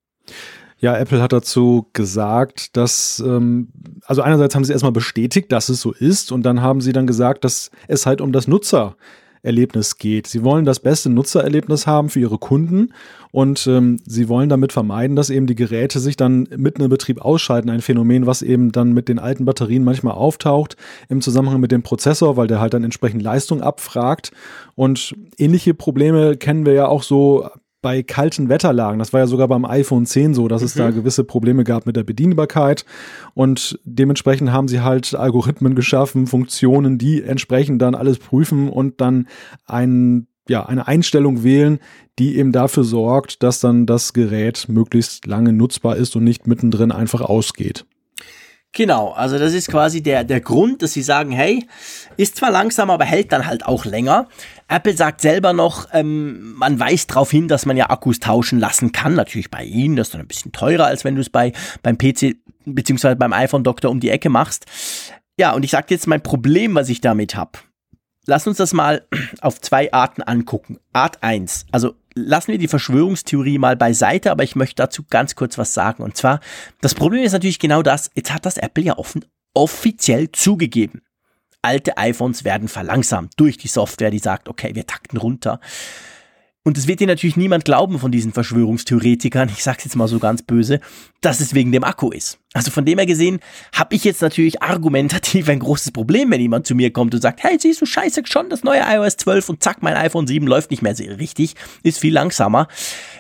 Ja, 0.81 0.97
Apple 0.97 1.21
hat 1.21 1.33
dazu 1.33 1.89
gesagt, 1.93 2.77
dass, 2.77 3.23
ähm, 3.27 3.69
also 4.07 4.23
einerseits 4.23 4.55
haben 4.55 4.65
sie 4.65 4.73
erstmal 4.73 4.93
bestätigt, 4.93 5.51
dass 5.51 5.69
es 5.69 5.81
so 5.81 5.93
ist 5.93 6.31
und 6.31 6.45
dann 6.45 6.63
haben 6.63 6.81
sie 6.81 6.93
dann 6.93 7.07
gesagt, 7.07 7.45
dass 7.45 7.71
es 7.89 8.07
halt 8.07 8.21
um 8.21 8.31
das 8.31 8.47
Nutzererlebnis 8.47 9.99
geht. 9.99 10.29
Sie 10.29 10.45
wollen 10.45 10.65
das 10.65 10.79
beste 10.79 11.11
Nutzererlebnis 11.11 11.89
haben 11.89 12.11
für 12.11 12.21
ihre 12.21 12.39
Kunden 12.39 12.93
und 13.33 13.67
ähm, 13.67 13.97
sie 14.07 14.29
wollen 14.29 14.49
damit 14.49 14.73
vermeiden, 14.73 15.17
dass 15.17 15.31
eben 15.31 15.49
die 15.49 15.57
Geräte 15.57 15.99
sich 15.99 16.17
dann 16.17 16.49
mitten 16.57 16.83
im 16.83 16.91
Betrieb 16.91 17.23
ausschalten. 17.23 17.71
Ein 17.71 17.81
Phänomen, 17.81 18.27
was 18.27 18.43
eben 18.43 18.71
dann 18.71 18.93
mit 18.93 19.09
den 19.09 19.19
alten 19.19 19.47
Batterien 19.47 19.83
manchmal 19.83 20.15
auftaucht 20.15 20.77
im 21.09 21.21
Zusammenhang 21.21 21.59
mit 21.61 21.73
dem 21.73 21.83
Prozessor, 21.83 22.37
weil 22.37 22.47
der 22.47 22.61
halt 22.61 22.73
dann 22.73 22.85
entsprechend 22.85 23.23
Leistung 23.23 23.63
abfragt. 23.63 24.31
Und 24.77 25.17
ähnliche 25.39 25.75
Probleme 25.75 26.37
kennen 26.37 26.65
wir 26.65 26.75
ja 26.75 26.87
auch 26.87 27.03
so 27.03 27.49
bei 27.81 28.03
kalten 28.03 28.49
Wetterlagen. 28.49 28.99
Das 28.99 29.13
war 29.13 29.21
ja 29.21 29.27
sogar 29.27 29.49
beim 29.49 29.65
iPhone 29.65 30.05
10 30.05 30.35
so, 30.35 30.49
dass 30.49 30.63
es 30.63 30.75
da 30.75 30.91
gewisse 30.91 31.25
Probleme 31.25 31.65
gab 31.65 31.87
mit 31.87 31.97
der 31.97 32.03
Bedienbarkeit. 32.03 32.85
Und 33.35 33.79
dementsprechend 33.85 34.53
haben 34.53 34.69
sie 34.69 34.81
halt 34.81 35.15
Algorithmen 35.15 35.75
geschaffen, 35.75 36.27
Funktionen, 36.27 36.99
die 36.99 37.23
entsprechend 37.23 37.81
dann 37.81 37.95
alles 37.95 38.19
prüfen 38.19 38.69
und 38.69 39.01
dann 39.01 39.29
einen 39.67 40.27
ja, 40.49 40.65
eine 40.65 40.89
Einstellung 40.89 41.45
wählen, 41.45 41.79
die 42.19 42.39
eben 42.39 42.53
dafür 42.53 42.83
sorgt, 42.83 43.43
dass 43.43 43.61
dann 43.61 43.85
das 43.85 44.15
Gerät 44.15 44.67
möglichst 44.69 45.27
lange 45.27 45.53
nutzbar 45.53 45.97
ist 45.97 46.17
und 46.17 46.25
nicht 46.25 46.47
mittendrin 46.47 46.91
einfach 46.91 47.21
ausgeht. 47.21 47.85
Genau, 48.73 49.13
also 49.13 49.39
das 49.39 49.55
ist 49.55 49.69
quasi 49.69 50.03
der, 50.03 50.25
der 50.25 50.41
Grund, 50.41 50.83
dass 50.83 50.93
sie 50.93 51.03
sagen, 51.03 51.33
hey, 51.33 51.67
ist 52.17 52.37
zwar 52.37 52.51
langsam, 52.51 52.91
aber 52.91 53.05
hält 53.05 53.33
dann 53.33 53.47
halt 53.47 53.65
auch 53.67 53.85
länger. 53.85 54.29
Apple 54.69 54.97
sagt 54.97 55.23
selber 55.23 55.55
noch, 55.55 55.89
ähm, 55.93 56.55
man 56.55 56.79
weist 56.79 57.11
darauf 57.11 57.31
hin, 57.31 57.49
dass 57.49 57.65
man 57.65 57.77
ja 57.77 57.89
Akkus 57.89 58.21
tauschen 58.21 58.61
lassen 58.61 58.93
kann. 58.93 59.15
Natürlich 59.15 59.51
bei 59.51 59.65
ihnen, 59.65 59.97
das 59.97 60.09
ist 60.09 60.15
dann 60.15 60.21
ein 60.21 60.29
bisschen 60.29 60.53
teurer, 60.53 60.87
als 60.87 61.05
wenn 61.05 61.15
du 61.15 61.23
es 61.23 61.31
bei 61.31 61.53
beim 61.83 61.97
PC 61.97 62.37
beziehungsweise 62.67 63.17
beim 63.17 63.33
iPhone 63.33 63.65
Doktor 63.65 63.91
um 63.91 64.01
die 64.01 64.11
Ecke 64.11 64.29
machst. 64.29 64.67
Ja, 65.39 65.53
und 65.53 65.65
ich 65.65 65.71
sage 65.71 65.87
jetzt 65.91 66.07
mein 66.07 66.23
Problem, 66.23 66.75
was 66.75 66.89
ich 66.91 67.01
damit 67.01 67.35
habe. 67.35 67.53
Lass 68.27 68.47
uns 68.47 68.59
das 68.59 68.75
mal 68.75 69.07
auf 69.41 69.61
zwei 69.61 69.91
Arten 69.93 70.23
angucken. 70.23 70.79
Art 70.93 71.23
1, 71.23 71.67
also 71.73 71.95
lassen 72.15 72.53
wir 72.53 72.59
die 72.59 72.69
Verschwörungstheorie 72.69 73.59
mal 73.59 73.77
beiseite, 73.77 74.31
aber 74.31 74.43
ich 74.43 74.57
möchte 74.57 74.83
dazu 74.83 75.05
ganz 75.09 75.35
kurz 75.35 75.57
was 75.57 75.73
sagen. 75.73 76.03
Und 76.03 76.17
zwar, 76.17 76.41
das 76.81 76.95
Problem 76.95 77.23
ist 77.23 77.33
natürlich 77.33 77.59
genau 77.59 77.83
das, 77.83 78.11
jetzt 78.15 78.35
hat 78.35 78.45
das 78.45 78.59
Apple 78.59 78.85
ja 78.85 78.99
offen, 78.99 79.25
offiziell 79.55 80.31
zugegeben. 80.33 81.01
Alte 81.63 81.99
iPhones 81.99 82.45
werden 82.45 82.69
verlangsamt 82.69 83.35
durch 83.37 83.57
die 83.57 83.69
Software, 83.69 84.11
die 84.11 84.19
sagt, 84.19 84.49
okay, 84.49 84.75
wir 84.75 84.87
takten 84.87 85.19
runter. 85.19 85.61
Und 86.65 86.77
es 86.77 86.87
wird 86.87 87.01
dir 87.01 87.07
natürlich 87.07 87.37
niemand 87.37 87.65
glauben 87.65 87.99
von 87.99 88.13
diesen 88.13 88.33
Verschwörungstheoretikern, 88.33 89.49
ich 89.49 89.63
sag's 89.63 89.85
jetzt 89.85 89.97
mal 89.97 90.09
so 90.09 90.19
ganz 90.19 90.43
böse, 90.43 90.81
dass 91.21 91.41
es 91.41 91.55
wegen 91.55 91.73
dem 91.73 91.85
Akku 91.85 92.11
ist. 92.11 92.41
Also 92.55 92.71
von 92.71 92.87
dem 92.87 92.99
her 92.99 93.07
gesehen, 93.07 93.41
habe 93.75 93.95
ich 93.95 94.05
jetzt 94.05 94.23
natürlich 94.23 94.63
argumentativ 94.63 95.51
ein 95.51 95.59
großes 95.59 95.93
Problem, 95.93 96.31
wenn 96.31 96.41
jemand 96.41 96.67
zu 96.67 96.75
mir 96.75 96.91
kommt 96.91 97.15
und 97.15 97.21
sagt, 97.21 97.43
hey, 97.43 97.59
siehst 97.61 97.83
du 97.83 97.87
scheiße 97.87 98.23
schon 98.25 98.49
das 98.49 98.65
neue 98.65 98.81
iOS 98.81 99.19
12 99.19 99.51
und 99.51 99.63
zack, 99.63 99.83
mein 99.83 99.97
iPhone 99.97 100.27
7 100.27 100.47
läuft 100.47 100.71
nicht 100.71 100.83
mehr 100.83 100.99
richtig, 100.99 101.57
ist 101.83 101.99
viel 101.99 102.15
langsamer. 102.15 102.67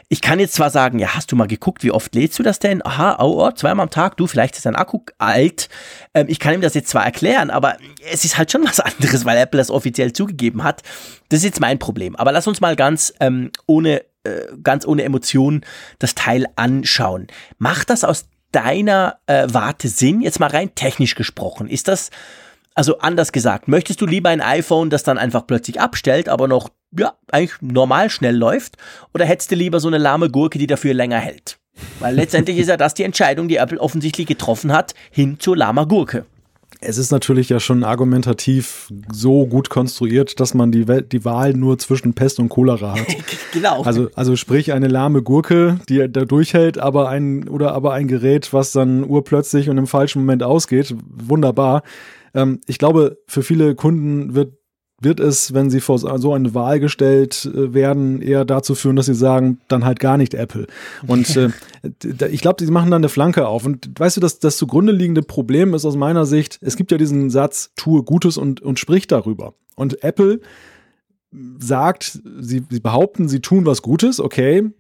Ich 0.09 0.23
kann 0.23 0.41
jetzt 0.41 0.55
zwar 0.55 0.71
sagen, 0.71 0.99
ja, 0.99 1.15
hast 1.15 1.31
du 1.31 1.37
mal 1.37 1.47
geguckt, 1.47 1.85
wie 1.85 1.91
oft 1.91 2.15
lädst 2.15 2.39
du 2.39 2.43
das 2.43 2.59
denn? 2.59 2.85
Aha, 2.85 3.23
oh, 3.23 3.47
oh 3.47 3.51
zweimal 3.53 3.85
am 3.85 3.91
Tag, 3.91 4.17
du, 4.17 4.27
vielleicht 4.27 4.57
ist 4.57 4.65
dein 4.65 4.77
Akku 4.77 5.01
alt. 5.19 5.69
Ähm, 6.15 6.25
ich 6.31 6.39
kann 6.41 6.55
ihm 6.55 6.63
das 6.63 6.73
jetzt 6.73 6.89
zwar 6.89 7.05
erklären, 7.05 7.51
aber 7.51 7.77
es 8.11 8.25
ist 8.25 8.39
halt 8.39 8.51
schon 8.51 8.65
was 8.65 8.81
anderes, 8.81 9.27
weil 9.27 9.37
Apple 9.37 9.59
das 9.59 9.71
offiziell 9.71 10.15
zugegeben 10.15 10.65
hat. 10.65 10.83
Das 11.29 11.41
ist 11.41 11.45
jetzt 11.45 11.61
mein 11.61 11.79
Problem. 11.79 12.17
Aber 12.17 12.33
lass 12.33 12.47
uns 12.47 12.63
mal 12.63 12.77
ganz 12.77 13.13
ähm, 13.21 13.51
ohne 13.67 14.01
äh, 14.25 14.47
ganz 14.63 14.87
ohne 14.87 15.03
Emotionen 15.03 15.67
das 15.99 16.15
Teil 16.15 16.47
anschauen. 16.57 17.27
Macht 17.59 17.91
das 17.91 18.05
aus 18.05 18.25
deiner 18.53 19.19
äh, 19.27 19.47
Warte 19.51 19.89
Sinn? 19.89 20.21
Jetzt 20.21 20.41
mal 20.41 20.51
rein 20.51 20.75
technisch 20.75 21.15
gesprochen. 21.15 21.69
Ist 21.69 21.89
das, 21.89 22.11
also 22.75 22.99
anders 22.99 23.33
gesagt, 23.33 23.69
möchtest 23.69 24.01
du 24.01 24.07
lieber 24.07 24.31
ein 24.31 24.41
iPhone, 24.41 24.91
das 24.91 25.03
dann 25.03 25.19
einfach 25.19 25.47
plötzlich 25.47 25.81
abstellt, 25.81 26.29
aber 26.29 26.49
noch, 26.49 26.71
ja, 26.97 27.15
eigentlich 27.31 27.61
normal 27.61 28.11
schnell 28.11 28.37
läuft? 28.37 28.77
Oder 29.15 29.25
hättest 29.25 29.51
du 29.51 29.55
lieber 29.55 29.81
so 29.81 29.89
eine 29.89 29.99
lahme 29.99 30.31
Gurke, 30.31 30.59
die 30.59 30.67
dafür 30.67 30.95
länger 30.95 31.19
hält? 31.19 31.59
Weil 32.01 32.15
letztendlich 32.15 32.59
ist 32.59 32.69
ja 32.69 32.77
das 32.77 32.95
die 32.95 33.05
Entscheidung, 33.05 33.49
die 33.49 33.57
Apple 33.57 33.81
offensichtlich 33.81 34.27
getroffen 34.27 34.73
hat, 34.73 34.95
hin 35.11 35.39
zur 35.39 35.57
lahmer 35.57 35.87
Gurke 35.87 36.27
es 36.81 36.97
ist 36.97 37.11
natürlich 37.11 37.49
ja 37.49 37.59
schon 37.59 37.83
argumentativ 37.83 38.93
so 39.13 39.47
gut 39.47 39.69
konstruiert, 39.69 40.39
dass 40.39 40.55
man 40.55 40.71
die, 40.71 40.87
Welt, 40.87 41.13
die 41.13 41.25
Wahl 41.25 41.55
nur 41.55 41.79
zwischen 41.79 42.15
Pest 42.15 42.39
und 42.39 42.51
Cholera 42.51 42.95
hat. 42.95 43.07
genau. 43.53 43.83
Also, 43.83 44.11
also 44.15 44.37
sprich 44.37 44.73
eine 44.73 44.87
lahme 44.87 45.23
Gurke, 45.23 45.81
die 45.89 46.07
da 46.11 46.25
durchhält, 46.25 46.79
aber 46.79 47.09
ein, 47.09 47.49
oder 47.49 47.75
aber 47.75 47.95
ein 47.95 48.07
Gerät, 48.07 48.53
was 48.53 48.73
dann 48.73 49.03
urplötzlich 49.03 49.69
und 49.69 49.79
im 49.79 49.89
falschen 49.89 50.21
Moment 50.21 50.45
ausgeht. 50.45 50.95
Wunderbar. 51.09 51.83
Ähm, 52.33 52.61
ich 52.67 52.79
glaube, 52.79 53.19
für 53.27 53.43
viele 53.43 53.75
Kunden 53.75 54.35
wird 54.35 54.58
wird 55.01 55.21
es, 55.21 55.55
wenn 55.55 55.71
sie 55.71 55.81
vor 55.81 55.99
so 55.99 56.33
eine 56.33 56.55
Wahl 56.55 56.81
gestellt 56.81 57.49
äh, 57.55 57.73
werden, 57.73 58.21
eher 58.21 58.45
dazu 58.45 58.75
führen, 58.75 58.97
dass 58.97 59.07
sie 59.07 59.15
sagen, 59.15 59.61
dann 59.69 59.85
halt 59.85 60.01
gar 60.01 60.17
nicht 60.17 60.35
Apple. 60.35 60.67
Und 61.07 61.37
äh, 61.37 62.29
ich 62.31 62.41
glaube, 62.41 62.65
sie 62.65 62.71
machen 62.71 62.91
dann 62.91 63.01
eine 63.01 63.09
Flanke 63.09 63.47
auf. 63.47 63.65
Und 63.65 63.91
weißt 63.99 64.17
du, 64.17 64.21
das, 64.21 64.39
das 64.41 64.57
zugrunde 64.57 64.93
liegende 64.93 65.23
Problem 65.23 65.75
ist 65.75 65.85
aus 65.85 65.97
meiner 65.97 66.27
Sicht, 66.27 66.59
es 66.63 66.77
gibt 66.77 66.91
ja 66.91 66.99
diesen 66.99 67.31
Satz, 67.31 67.71
tue 67.77 68.03
Gutes 68.03 68.37
und, 68.37 68.61
und 68.61 68.79
sprich 68.79 69.07
darüber. 69.07 69.55
Und 69.77 70.03
Apple 70.03 70.41
sagt, 71.59 72.21
sie, 72.41 72.65
sie 72.69 72.81
behaupten, 72.81 73.29
sie 73.29 73.41
tun 73.41 73.67
was 73.67 73.83
Gutes, 73.83 74.19
okay, 74.19 74.71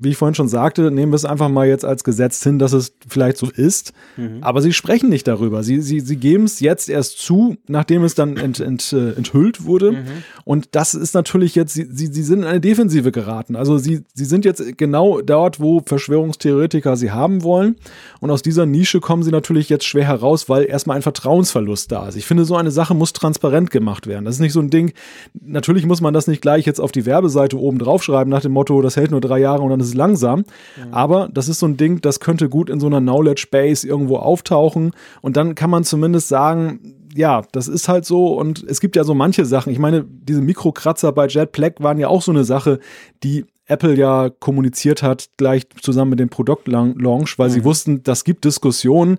wie 0.00 0.10
ich 0.10 0.16
vorhin 0.16 0.34
schon 0.34 0.48
sagte, 0.48 0.90
nehmen 0.90 1.12
wir 1.12 1.16
es 1.16 1.26
einfach 1.26 1.50
mal 1.50 1.68
jetzt 1.68 1.84
als 1.84 2.04
Gesetz 2.04 2.42
hin, 2.42 2.58
dass 2.58 2.72
es 2.72 2.94
vielleicht 3.06 3.36
so 3.36 3.50
ist. 3.50 3.92
Mhm. 4.16 4.38
Aber 4.40 4.62
sie 4.62 4.72
sprechen 4.72 5.10
nicht 5.10 5.28
darüber. 5.28 5.62
Sie, 5.62 5.82
sie, 5.82 6.00
sie 6.00 6.16
geben 6.16 6.44
es 6.44 6.60
jetzt 6.60 6.88
erst 6.88 7.18
zu, 7.18 7.56
nachdem 7.68 8.02
es 8.02 8.14
dann 8.14 8.38
ent, 8.38 8.60
ent, 8.60 8.94
äh, 8.94 9.12
enthüllt 9.12 9.64
wurde. 9.64 9.92
Mhm. 9.92 10.06
Und 10.44 10.68
das 10.72 10.94
ist 10.94 11.12
natürlich 11.12 11.54
jetzt, 11.54 11.74
sie, 11.74 11.86
sie, 11.90 12.06
sie 12.06 12.22
sind 12.22 12.40
in 12.40 12.46
eine 12.46 12.60
Defensive 12.60 13.12
geraten. 13.12 13.56
Also 13.56 13.76
sie, 13.76 14.04
sie 14.14 14.24
sind 14.24 14.46
jetzt 14.46 14.78
genau 14.78 15.20
dort, 15.20 15.60
wo 15.60 15.82
Verschwörungstheoretiker 15.84 16.96
sie 16.96 17.10
haben 17.10 17.42
wollen. 17.42 17.76
Und 18.20 18.30
aus 18.30 18.40
dieser 18.40 18.64
Nische 18.64 19.00
kommen 19.00 19.22
sie 19.22 19.30
natürlich 19.30 19.68
jetzt 19.68 19.84
schwer 19.84 20.06
heraus, 20.06 20.48
weil 20.48 20.64
erstmal 20.64 20.96
ein 20.96 21.02
Vertrauensverlust 21.02 21.92
da 21.92 22.08
ist. 22.08 22.16
Ich 22.16 22.24
finde, 22.24 22.46
so 22.46 22.56
eine 22.56 22.70
Sache 22.70 22.94
muss 22.94 23.12
transparent 23.12 23.70
gemacht 23.70 24.06
werden. 24.06 24.24
Das 24.24 24.36
ist 24.36 24.40
nicht 24.40 24.54
so 24.54 24.60
ein 24.60 24.70
Ding. 24.70 24.94
Natürlich 25.38 25.84
muss 25.84 26.00
man 26.00 26.14
das 26.14 26.26
nicht 26.26 26.40
gleich 26.40 26.64
jetzt 26.64 26.80
auf 26.80 26.90
die 26.90 27.04
Werbeseite 27.04 27.58
oben 27.58 27.78
draufschreiben 27.78 28.30
nach 28.30 28.40
dem 28.40 28.52
Motto, 28.52 28.80
das 28.80 28.96
hält 28.96 29.10
nur 29.10 29.20
drei 29.20 29.38
Jahre 29.38 29.62
und 29.62 29.68
dann 29.68 29.80
ist 29.80 29.89
es 29.90 29.94
langsam. 29.94 30.40
Mhm. 30.40 30.92
Aber 30.92 31.28
das 31.32 31.48
ist 31.48 31.58
so 31.58 31.66
ein 31.66 31.76
Ding, 31.76 32.00
das 32.00 32.20
könnte 32.20 32.48
gut 32.48 32.70
in 32.70 32.80
so 32.80 32.86
einer 32.86 33.00
Knowledge 33.00 33.48
Base 33.50 33.86
irgendwo 33.86 34.16
auftauchen. 34.16 34.92
Und 35.20 35.36
dann 35.36 35.54
kann 35.54 35.70
man 35.70 35.84
zumindest 35.84 36.28
sagen, 36.28 36.96
ja, 37.14 37.42
das 37.52 37.68
ist 37.68 37.88
halt 37.88 38.04
so. 38.04 38.38
Und 38.38 38.64
es 38.64 38.80
gibt 38.80 38.96
ja 38.96 39.04
so 39.04 39.14
manche 39.14 39.44
Sachen. 39.44 39.72
Ich 39.72 39.78
meine, 39.78 40.04
diese 40.04 40.40
Mikrokratzer 40.40 41.12
bei 41.12 41.26
Jet 41.26 41.52
Black 41.52 41.80
waren 41.80 41.98
ja 41.98 42.08
auch 42.08 42.22
so 42.22 42.30
eine 42.30 42.44
Sache, 42.44 42.78
die 43.22 43.44
Apple 43.66 43.94
ja 43.94 44.30
kommuniziert 44.30 45.02
hat, 45.02 45.30
gleich 45.36 45.66
zusammen 45.80 46.10
mit 46.10 46.18
dem 46.18 46.28
Produktlaunch, 46.28 47.38
weil 47.38 47.48
mhm. 47.48 47.52
sie 47.52 47.64
wussten, 47.64 48.02
das 48.02 48.24
gibt 48.24 48.44
Diskussionen 48.44 49.18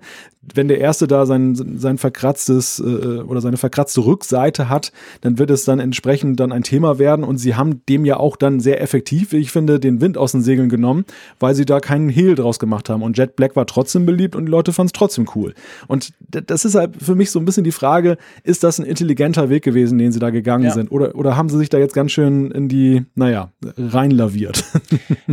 wenn 0.54 0.68
der 0.68 0.78
Erste 0.78 1.06
da 1.06 1.24
sein, 1.24 1.54
sein 1.54 1.98
verkratztes 1.98 2.80
äh, 2.80 3.20
oder 3.20 3.40
seine 3.40 3.56
verkratzte 3.56 4.04
Rückseite 4.04 4.68
hat, 4.68 4.92
dann 5.20 5.38
wird 5.38 5.50
es 5.50 5.64
dann 5.64 5.78
entsprechend 5.78 6.40
dann 6.40 6.50
ein 6.50 6.64
Thema 6.64 6.98
werden 6.98 7.24
und 7.24 7.38
sie 7.38 7.54
haben 7.54 7.86
dem 7.86 8.04
ja 8.04 8.16
auch 8.16 8.36
dann 8.36 8.58
sehr 8.58 8.80
effektiv, 8.80 9.32
wie 9.32 9.36
ich 9.36 9.52
finde, 9.52 9.78
den 9.78 10.00
Wind 10.00 10.18
aus 10.18 10.32
den 10.32 10.42
Segeln 10.42 10.68
genommen, 10.68 11.04
weil 11.38 11.54
sie 11.54 11.64
da 11.64 11.78
keinen 11.78 12.08
Hehl 12.08 12.34
draus 12.34 12.58
gemacht 12.58 12.90
haben 12.90 13.02
und 13.02 13.16
Jet 13.16 13.36
Black 13.36 13.54
war 13.54 13.66
trotzdem 13.66 14.04
beliebt 14.04 14.34
und 14.34 14.46
die 14.46 14.50
Leute 14.50 14.72
fanden 14.72 14.88
es 14.88 14.92
trotzdem 14.92 15.28
cool. 15.36 15.54
Und 15.86 16.12
das 16.28 16.64
ist 16.64 16.74
halt 16.74 17.00
für 17.00 17.14
mich 17.14 17.30
so 17.30 17.38
ein 17.38 17.44
bisschen 17.44 17.64
die 17.64 17.72
Frage, 17.72 18.16
ist 18.42 18.64
das 18.64 18.80
ein 18.80 18.86
intelligenter 18.86 19.48
Weg 19.48 19.62
gewesen, 19.62 19.98
den 19.98 20.10
sie 20.10 20.18
da 20.18 20.30
gegangen 20.30 20.64
ja. 20.64 20.72
sind 20.72 20.90
oder, 20.90 21.14
oder 21.14 21.36
haben 21.36 21.48
sie 21.48 21.58
sich 21.58 21.68
da 21.68 21.78
jetzt 21.78 21.94
ganz 21.94 22.10
schön 22.10 22.50
in 22.50 22.68
die, 22.68 23.04
naja, 23.14 23.50
reinlaviert? 23.76 24.64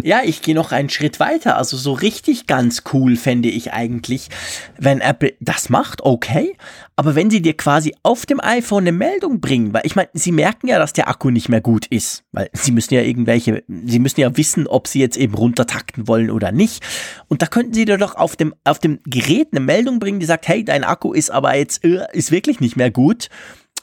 Ja, 0.02 0.22
ich 0.24 0.42
gehe 0.42 0.56
noch 0.56 0.72
einen 0.72 0.90
Schritt 0.90 1.20
weiter, 1.20 1.58
also 1.58 1.76
so 1.76 1.94
richtig 1.94 2.48
ganz 2.48 2.84
cool 2.94 3.16
fände 3.16 3.50
ich 3.50 3.74
eigentlich, 3.74 4.30
wenn 4.78 4.99
wenn 5.00 5.08
Apple 5.08 5.34
das 5.40 5.70
macht, 5.70 6.02
okay. 6.02 6.56
Aber 6.96 7.16
wenn 7.16 7.30
sie 7.30 7.42
dir 7.42 7.56
quasi 7.56 7.96
auf 8.04 8.26
dem 8.26 8.40
iPhone 8.42 8.84
eine 8.84 8.92
Meldung 8.92 9.40
bringen, 9.40 9.74
weil 9.74 9.86
ich 9.86 9.96
meine, 9.96 10.10
sie 10.14 10.32
merken 10.32 10.68
ja, 10.68 10.80
dass 10.80 10.94
der 10.94 11.08
Akku 11.08 11.30
nicht 11.30 11.50
mehr 11.50 11.62
gut 11.62 11.86
ist, 11.88 12.24
weil 12.32 12.50
sie 12.54 12.72
müssen 12.72 12.94
ja 12.94 13.02
irgendwelche, 13.02 13.64
sie 13.68 14.00
müssen 14.00 14.20
ja 14.20 14.36
wissen, 14.36 14.68
ob 14.68 14.88
sie 14.88 15.00
jetzt 15.00 15.18
eben 15.18 15.34
runtertakten 15.34 16.08
wollen 16.08 16.30
oder 16.30 16.52
nicht. 16.52 16.84
Und 17.28 17.42
da 17.42 17.48
könnten 17.48 17.74
sie 17.74 17.86
dir 17.86 17.98
doch 17.98 18.16
auf 18.16 18.36
dem, 18.36 18.54
auf 18.64 18.80
dem 18.80 19.00
Gerät 19.06 19.50
eine 19.52 19.62
Meldung 19.62 20.00
bringen, 20.00 20.20
die 20.20 20.26
sagt, 20.26 20.48
hey, 20.48 20.64
dein 20.64 20.84
Akku 20.84 21.14
ist 21.14 21.30
aber 21.30 21.56
jetzt, 21.56 21.84
äh, 21.84 22.06
ist 22.14 22.32
wirklich 22.32 22.60
nicht 22.60 22.76
mehr 22.76 22.92
gut. 22.92 23.30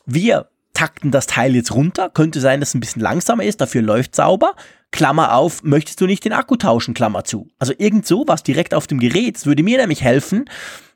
Wir 0.04 0.48
takten 0.76 1.10
das 1.10 1.26
Teil 1.26 1.56
jetzt 1.56 1.72
runter. 1.72 2.10
Könnte 2.10 2.40
sein, 2.40 2.60
dass 2.60 2.70
es 2.70 2.74
ein 2.74 2.80
bisschen 2.80 3.00
langsamer 3.00 3.44
ist, 3.44 3.60
dafür 3.62 3.80
läuft 3.80 4.14
sauber. 4.14 4.54
Klammer 4.92 5.34
auf, 5.34 5.62
möchtest 5.62 6.00
du 6.00 6.06
nicht 6.06 6.24
den 6.24 6.32
Akku 6.32 6.56
tauschen, 6.56 6.94
Klammer 6.94 7.24
zu. 7.24 7.48
Also 7.58 7.72
irgend 7.76 8.06
so 8.06 8.24
was 8.26 8.42
direkt 8.42 8.74
auf 8.74 8.86
dem 8.86 9.00
Gerät. 9.00 9.36
Das 9.36 9.46
würde 9.46 9.62
mir 9.62 9.78
nämlich 9.78 10.02
helfen, 10.02 10.44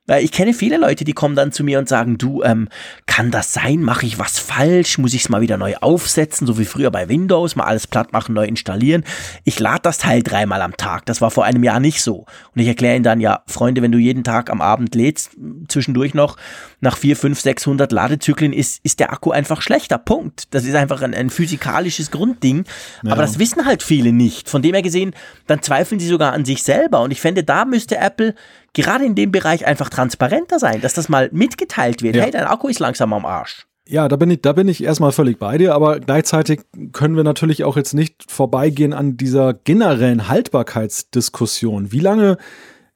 weil 0.06 0.24
ich 0.24 0.32
kenne 0.32 0.54
viele 0.54 0.76
Leute, 0.76 1.04
die 1.04 1.12
kommen 1.12 1.36
dann 1.36 1.52
zu 1.52 1.62
mir 1.62 1.78
und 1.78 1.88
sagen, 1.88 2.18
du, 2.18 2.42
ähm, 2.42 2.68
kann 3.06 3.30
das 3.30 3.52
sein? 3.52 3.82
Mache 3.82 4.06
ich 4.06 4.18
was 4.18 4.38
falsch? 4.38 4.98
Muss 4.98 5.14
ich 5.14 5.22
es 5.22 5.28
mal 5.28 5.40
wieder 5.40 5.56
neu 5.56 5.76
aufsetzen, 5.76 6.46
so 6.46 6.58
wie 6.58 6.64
früher 6.64 6.90
bei 6.90 7.08
Windows, 7.08 7.54
mal 7.54 7.64
alles 7.64 7.86
platt 7.86 8.12
machen, 8.12 8.34
neu 8.34 8.44
installieren? 8.44 9.04
Ich 9.44 9.60
lade 9.60 9.82
das 9.82 9.98
Teil 9.98 10.22
dreimal 10.22 10.62
am 10.62 10.76
Tag. 10.76 11.06
Das 11.06 11.20
war 11.20 11.30
vor 11.30 11.44
einem 11.44 11.62
Jahr 11.62 11.78
nicht 11.78 12.02
so. 12.02 12.26
Und 12.54 12.60
ich 12.60 12.66
erkläre 12.66 12.96
ihnen 12.96 13.04
dann, 13.04 13.20
ja, 13.20 13.42
Freunde, 13.46 13.82
wenn 13.82 13.92
du 13.92 13.98
jeden 13.98 14.24
Tag 14.24 14.50
am 14.50 14.60
Abend 14.60 14.94
lädst, 14.94 15.30
zwischendurch 15.68 16.14
noch, 16.14 16.36
nach 16.80 16.96
vier, 16.96 17.16
fünf, 17.16 17.40
600 17.40 17.92
Ladezyklen 17.92 18.52
ist, 18.52 18.80
ist 18.84 19.00
der 19.00 19.12
Akku 19.12 19.30
einfach 19.30 19.62
schlechter. 19.62 19.98
Punkt. 19.98 20.54
Das 20.54 20.64
ist 20.64 20.74
einfach 20.74 21.02
ein, 21.02 21.14
ein 21.14 21.30
physikalisches 21.30 22.10
Grundding. 22.10 22.64
Ja. 23.02 23.12
Aber 23.12 23.22
das 23.22 23.38
wissen 23.38 23.66
halt 23.66 23.82
viele 23.82 24.12
nicht. 24.12 24.48
Von 24.48 24.62
dem 24.62 24.74
her 24.74 24.82
gesehen, 24.82 25.14
dann 25.46 25.62
zweifeln 25.62 26.00
sie 26.00 26.08
sogar 26.08 26.32
an 26.32 26.44
sich 26.44 26.62
selber. 26.62 27.02
Und 27.02 27.10
ich 27.10 27.20
fände, 27.20 27.44
da 27.44 27.64
müsste 27.64 27.98
Apple 27.98 28.34
gerade 28.72 29.04
in 29.04 29.14
dem 29.14 29.30
Bereich 29.32 29.66
einfach 29.66 29.90
transparenter 29.90 30.58
sein, 30.58 30.80
dass 30.80 30.94
das 30.94 31.08
mal 31.08 31.28
mitgeteilt 31.32 32.02
wird. 32.02 32.16
Ja. 32.16 32.22
Hey, 32.22 32.30
dein 32.30 32.44
Akku 32.44 32.68
ist 32.68 32.78
langsam 32.78 33.12
am 33.12 33.26
Arsch. 33.26 33.66
Ja, 33.88 34.06
da 34.06 34.14
bin 34.14 34.30
ich, 34.30 34.40
da 34.40 34.52
bin 34.52 34.68
ich 34.68 34.84
erstmal 34.84 35.10
völlig 35.10 35.40
bei 35.40 35.58
dir, 35.58 35.74
aber 35.74 35.98
gleichzeitig 35.98 36.60
können 36.92 37.16
wir 37.16 37.24
natürlich 37.24 37.64
auch 37.64 37.76
jetzt 37.76 37.92
nicht 37.92 38.30
vorbeigehen 38.30 38.92
an 38.92 39.16
dieser 39.16 39.52
generellen 39.52 40.28
Haltbarkeitsdiskussion. 40.28 41.90
Wie 41.90 41.98
lange 41.98 42.36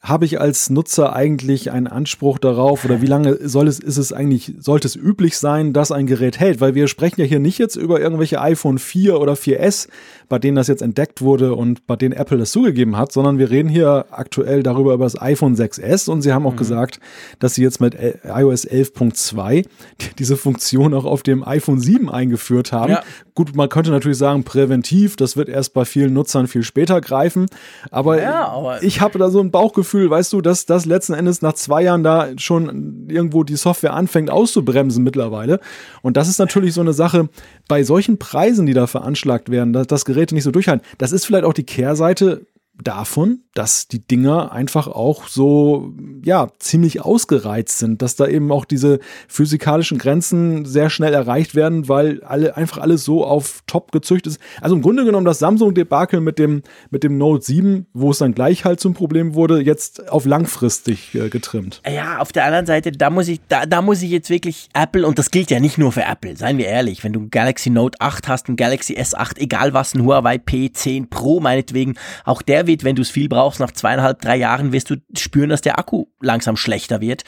habe 0.04 0.26
ich 0.26 0.38
als 0.38 0.68
Nutzer 0.68 1.16
eigentlich 1.16 1.70
einen 1.70 1.86
Anspruch 1.86 2.38
darauf 2.38 2.84
oder 2.84 3.00
wie 3.00 3.06
lange 3.06 3.38
soll 3.48 3.66
es, 3.68 3.78
ist 3.78 3.96
es 3.96 4.12
eigentlich, 4.12 4.52
sollte 4.60 4.86
es 4.86 4.96
üblich 4.96 5.38
sein, 5.38 5.72
dass 5.72 5.92
ein 5.92 6.06
Gerät 6.06 6.38
hält? 6.38 6.60
Weil 6.60 6.74
wir 6.74 6.88
sprechen 6.88 7.22
ja 7.22 7.26
hier 7.26 7.38
nicht 7.38 7.56
jetzt 7.58 7.74
über 7.74 8.00
irgendwelche 8.00 8.38
iPhone 8.38 8.78
4 8.78 9.18
oder 9.18 9.32
4S, 9.32 9.88
bei 10.28 10.38
denen 10.38 10.56
das 10.56 10.68
jetzt 10.68 10.82
entdeckt 10.82 11.22
wurde 11.22 11.54
und 11.54 11.86
bei 11.86 11.96
denen 11.96 12.12
Apple 12.12 12.36
das 12.36 12.52
zugegeben 12.52 12.98
hat, 12.98 13.12
sondern 13.12 13.38
wir 13.38 13.48
reden 13.48 13.70
hier 13.70 14.04
aktuell 14.10 14.62
darüber 14.62 14.92
über 14.92 15.04
das 15.04 15.20
iPhone 15.20 15.56
6S 15.56 16.10
und 16.10 16.20
sie 16.20 16.34
haben 16.34 16.46
auch 16.46 16.52
mhm. 16.52 16.58
gesagt, 16.58 17.00
dass 17.38 17.54
sie 17.54 17.62
jetzt 17.62 17.80
mit 17.80 17.94
iOS 18.24 18.68
11.2 18.68 19.64
diese 20.18 20.36
Funktion 20.36 20.92
auch 20.92 21.06
auf 21.06 21.22
dem 21.22 21.48
iPhone 21.48 21.80
7 21.80 22.10
eingeführt 22.10 22.72
haben. 22.72 22.92
Ja. 22.92 23.02
Gut, 23.34 23.56
man 23.56 23.70
könnte 23.70 23.90
natürlich 23.90 24.18
sagen, 24.18 24.44
präventiv, 24.44 25.16
das 25.16 25.36
wird 25.38 25.48
erst 25.48 25.72
bei 25.72 25.86
vielen 25.86 26.12
Nutzern 26.12 26.46
viel 26.46 26.62
später 26.62 27.00
greifen, 27.00 27.46
aber, 27.90 28.20
ja, 28.20 28.48
aber 28.48 28.82
ich 28.82 29.00
habe 29.00 29.18
da 29.18 29.30
so 29.30 29.40
ein 29.40 29.50
Bauchgefühl, 29.50 29.93
Gefühl, 29.94 30.10
weißt 30.10 30.32
du, 30.32 30.40
dass 30.40 30.66
das 30.66 30.86
letzten 30.86 31.14
Endes 31.14 31.40
nach 31.40 31.52
zwei 31.52 31.82
Jahren 31.82 32.02
da 32.02 32.30
schon 32.36 33.06
irgendwo 33.08 33.44
die 33.44 33.54
Software 33.54 33.92
anfängt 33.92 34.28
auszubremsen 34.28 35.04
mittlerweile. 35.04 35.60
Und 36.02 36.16
das 36.16 36.26
ist 36.26 36.38
natürlich 36.40 36.74
so 36.74 36.80
eine 36.80 36.92
Sache, 36.92 37.28
bei 37.68 37.84
solchen 37.84 38.18
Preisen, 38.18 38.66
die 38.66 38.74
da 38.74 38.88
veranschlagt 38.88 39.50
werden, 39.50 39.72
dass 39.72 39.86
das 39.86 40.04
Geräte 40.04 40.34
nicht 40.34 40.42
so 40.42 40.50
durchhalten. 40.50 40.84
Das 40.98 41.12
ist 41.12 41.24
vielleicht 41.24 41.44
auch 41.44 41.52
die 41.52 41.62
Kehrseite 41.62 42.44
davon, 42.82 43.40
dass 43.54 43.86
die 43.86 44.00
Dinger 44.00 44.50
einfach 44.52 44.88
auch 44.88 45.28
so, 45.28 45.92
ja, 46.24 46.48
ziemlich 46.58 47.02
ausgereizt 47.02 47.78
sind, 47.78 48.02
dass 48.02 48.16
da 48.16 48.26
eben 48.26 48.50
auch 48.50 48.64
diese 48.64 48.98
physikalischen 49.28 49.98
Grenzen 49.98 50.64
sehr 50.64 50.90
schnell 50.90 51.14
erreicht 51.14 51.54
werden, 51.54 51.88
weil 51.88 52.22
alle, 52.24 52.56
einfach 52.56 52.78
alles 52.78 53.04
so 53.04 53.24
auf 53.24 53.62
top 53.66 53.92
gezüchtet 53.92 54.34
ist. 54.34 54.40
Also 54.60 54.74
im 54.74 54.82
Grunde 54.82 55.04
genommen 55.04 55.24
das 55.24 55.38
Samsung-Debakel 55.38 56.20
mit 56.20 56.38
dem, 56.38 56.62
mit 56.90 57.04
dem 57.04 57.16
Note 57.16 57.44
7, 57.44 57.86
wo 57.92 58.10
es 58.10 58.18
dann 58.18 58.34
gleich 58.34 58.64
halt 58.64 58.80
zum 58.80 58.94
Problem 58.94 59.34
wurde, 59.34 59.60
jetzt 59.60 60.10
auf 60.10 60.24
langfristig 60.24 61.14
äh, 61.14 61.28
getrimmt. 61.28 61.80
Ja, 61.88 62.18
auf 62.18 62.32
der 62.32 62.44
anderen 62.44 62.66
Seite, 62.66 62.90
da 62.90 63.08
muss 63.08 63.28
ich, 63.28 63.40
da, 63.48 63.66
da 63.66 63.82
muss 63.82 64.02
ich 64.02 64.10
jetzt 64.10 64.30
wirklich 64.30 64.68
Apple, 64.74 65.06
und 65.06 65.18
das 65.18 65.30
gilt 65.30 65.50
ja 65.50 65.60
nicht 65.60 65.78
nur 65.78 65.92
für 65.92 66.02
Apple, 66.02 66.36
seien 66.36 66.58
wir 66.58 66.66
ehrlich, 66.66 67.04
wenn 67.04 67.12
du 67.12 67.20
ein 67.20 67.30
Galaxy 67.30 67.70
Note 67.70 68.00
8 68.00 68.26
hast, 68.26 68.48
ein 68.48 68.56
Galaxy 68.56 68.94
S8, 68.94 69.38
egal 69.38 69.74
was, 69.74 69.94
ein 69.94 70.04
Huawei 70.04 70.36
P10 70.36 71.08
Pro 71.08 71.38
meinetwegen, 71.38 71.94
auch 72.24 72.42
der 72.42 72.63
wird, 72.66 72.84
wenn 72.84 72.96
du 72.96 73.02
es 73.02 73.10
viel 73.10 73.28
brauchst, 73.28 73.60
nach 73.60 73.72
zweieinhalb, 73.72 74.20
drei 74.20 74.36
Jahren 74.36 74.72
wirst 74.72 74.90
du 74.90 74.96
spüren, 75.16 75.50
dass 75.50 75.60
der 75.60 75.78
Akku 75.78 76.06
langsam 76.20 76.56
schlechter 76.56 77.00
wird. 77.00 77.24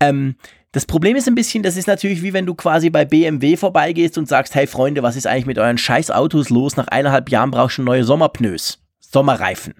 Ähm, 0.00 0.36
das 0.72 0.84
Problem 0.84 1.16
ist 1.16 1.26
ein 1.26 1.34
bisschen, 1.34 1.62
das 1.62 1.76
ist 1.76 1.86
natürlich 1.86 2.22
wie 2.22 2.34
wenn 2.34 2.44
du 2.44 2.54
quasi 2.54 2.90
bei 2.90 3.04
BMW 3.04 3.56
vorbeigehst 3.56 4.18
und 4.18 4.28
sagst, 4.28 4.54
hey 4.54 4.66
Freunde, 4.66 5.02
was 5.02 5.16
ist 5.16 5.26
eigentlich 5.26 5.46
mit 5.46 5.58
euren 5.58 5.78
scheiß 5.78 6.10
Autos 6.10 6.50
los? 6.50 6.76
Nach 6.76 6.88
eineinhalb 6.88 7.30
Jahren 7.30 7.50
brauchst 7.50 7.78
du 7.78 7.82
neue 7.82 8.04
Sommerpneus, 8.04 8.78
Sommerreifen. 9.00 9.74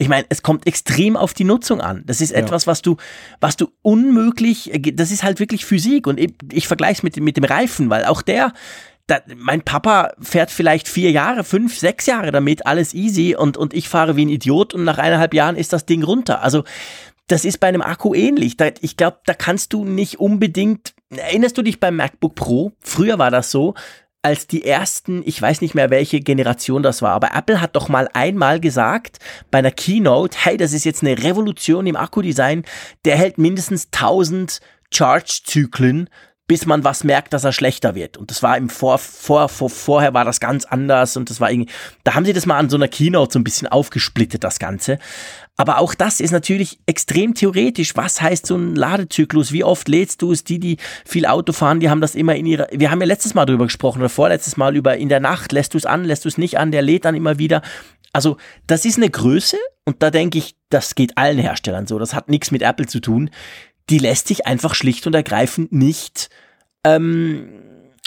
Ich 0.00 0.08
meine, 0.08 0.26
es 0.28 0.42
kommt 0.42 0.64
extrem 0.68 1.16
auf 1.16 1.34
die 1.34 1.42
Nutzung 1.42 1.80
an. 1.80 2.04
Das 2.06 2.20
ist 2.20 2.30
etwas, 2.30 2.68
was 2.68 2.82
du, 2.82 2.98
was 3.40 3.56
du 3.56 3.72
unmöglich, 3.82 4.70
das 4.94 5.10
ist 5.10 5.24
halt 5.24 5.40
wirklich 5.40 5.64
Physik. 5.64 6.06
Und 6.06 6.20
ich, 6.20 6.34
ich 6.52 6.68
vergleiche 6.68 6.98
es 6.98 7.02
mit, 7.02 7.16
mit 7.16 7.36
dem 7.36 7.42
Reifen, 7.42 7.90
weil 7.90 8.04
auch 8.04 8.22
der, 8.22 8.52
da, 9.08 9.20
mein 9.36 9.62
Papa 9.62 10.12
fährt 10.20 10.50
vielleicht 10.50 10.86
vier 10.86 11.10
Jahre, 11.10 11.42
fünf, 11.42 11.76
sechs 11.76 12.06
Jahre 12.06 12.30
damit, 12.30 12.66
alles 12.66 12.94
easy 12.94 13.34
und, 13.34 13.56
und 13.56 13.74
ich 13.74 13.88
fahre 13.88 14.14
wie 14.16 14.24
ein 14.24 14.28
Idiot 14.28 14.74
und 14.74 14.84
nach 14.84 14.98
eineinhalb 14.98 15.34
Jahren 15.34 15.56
ist 15.56 15.72
das 15.72 15.86
Ding 15.86 16.04
runter. 16.04 16.42
Also 16.42 16.62
das 17.26 17.44
ist 17.44 17.58
bei 17.58 17.68
einem 17.68 17.82
Akku 17.82 18.14
ähnlich. 18.14 18.56
Da, 18.56 18.68
ich 18.80 18.96
glaube, 18.96 19.18
da 19.24 19.34
kannst 19.34 19.72
du 19.72 19.84
nicht 19.84 20.20
unbedingt. 20.20 20.94
Erinnerst 21.10 21.56
du 21.56 21.62
dich 21.62 21.80
beim 21.80 21.96
MacBook 21.96 22.34
Pro? 22.34 22.72
Früher 22.80 23.18
war 23.18 23.30
das 23.30 23.50
so, 23.50 23.74
als 24.20 24.46
die 24.46 24.64
ersten, 24.64 25.22
ich 25.24 25.40
weiß 25.40 25.62
nicht 25.62 25.74
mehr 25.74 25.88
welche 25.88 26.20
Generation 26.20 26.82
das 26.82 27.00
war, 27.00 27.12
aber 27.12 27.30
Apple 27.34 27.62
hat 27.62 27.76
doch 27.76 27.88
mal 27.88 28.10
einmal 28.12 28.60
gesagt 28.60 29.18
bei 29.50 29.58
einer 29.58 29.70
Keynote, 29.70 30.36
hey, 30.38 30.58
das 30.58 30.74
ist 30.74 30.84
jetzt 30.84 31.02
eine 31.02 31.22
Revolution 31.22 31.86
im 31.86 31.96
Akkudesign, 31.96 32.64
der 33.04 33.16
hält 33.16 33.38
mindestens 33.38 33.88
1000 33.92 34.60
Charge-Zyklen 34.90 36.10
bis 36.48 36.64
man 36.64 36.82
was 36.82 37.04
merkt, 37.04 37.34
dass 37.34 37.44
er 37.44 37.52
schlechter 37.52 37.94
wird. 37.94 38.16
Und 38.16 38.30
das 38.30 38.42
war 38.42 38.56
im 38.56 38.70
Vor, 38.70 38.98
vor, 38.98 39.48
vor, 39.48 39.70
vorher 39.70 40.14
war 40.14 40.24
das 40.24 40.40
ganz 40.40 40.64
anders 40.64 41.16
und 41.16 41.30
das 41.30 41.40
war 41.40 41.50
irgendwie, 41.50 41.70
da 42.04 42.14
haben 42.14 42.24
sie 42.24 42.32
das 42.32 42.46
mal 42.46 42.58
an 42.58 42.70
so 42.70 42.76
einer 42.76 42.88
Keynote 42.88 43.34
so 43.34 43.38
ein 43.38 43.44
bisschen 43.44 43.68
aufgesplittet, 43.68 44.42
das 44.42 44.58
Ganze. 44.58 44.98
Aber 45.58 45.78
auch 45.78 45.94
das 45.94 46.20
ist 46.20 46.30
natürlich 46.30 46.78
extrem 46.86 47.34
theoretisch. 47.34 47.96
Was 47.96 48.22
heißt 48.22 48.46
so 48.46 48.56
ein 48.56 48.76
Ladezyklus? 48.76 49.52
Wie 49.52 49.64
oft 49.64 49.88
lädst 49.88 50.22
du 50.22 50.32
es? 50.32 50.42
Die, 50.42 50.58
die 50.58 50.78
viel 51.04 51.26
Auto 51.26 51.52
fahren, 51.52 51.80
die 51.80 51.90
haben 51.90 52.00
das 52.00 52.14
immer 52.14 52.34
in 52.34 52.46
ihrer, 52.46 52.68
wir 52.72 52.90
haben 52.90 53.00
ja 53.00 53.06
letztes 53.06 53.34
Mal 53.34 53.44
drüber 53.44 53.64
gesprochen 53.64 53.98
oder 53.98 54.08
vorletztes 54.08 54.56
Mal 54.56 54.74
über 54.74 54.96
in 54.96 55.10
der 55.10 55.20
Nacht, 55.20 55.52
lässt 55.52 55.74
du 55.74 55.78
es 55.78 55.84
an, 55.84 56.04
lässt 56.04 56.24
du 56.24 56.28
es 56.28 56.38
nicht 56.38 56.58
an, 56.58 56.72
der 56.72 56.80
lädt 56.80 57.04
dann 57.04 57.14
immer 57.14 57.38
wieder. 57.38 57.60
Also, 58.14 58.38
das 58.66 58.86
ist 58.86 58.96
eine 58.96 59.10
Größe 59.10 59.58
und 59.84 60.02
da 60.02 60.10
denke 60.10 60.38
ich, 60.38 60.56
das 60.70 60.94
geht 60.94 61.18
allen 61.18 61.38
Herstellern 61.38 61.86
so. 61.86 61.98
Das 61.98 62.14
hat 62.14 62.30
nichts 62.30 62.50
mit 62.50 62.62
Apple 62.62 62.86
zu 62.86 63.00
tun 63.00 63.30
die 63.90 63.98
lässt 63.98 64.28
sich 64.28 64.46
einfach 64.46 64.74
schlicht 64.74 65.06
und 65.06 65.14
ergreifend 65.14 65.72
nicht, 65.72 66.30
ähm, 66.84 67.48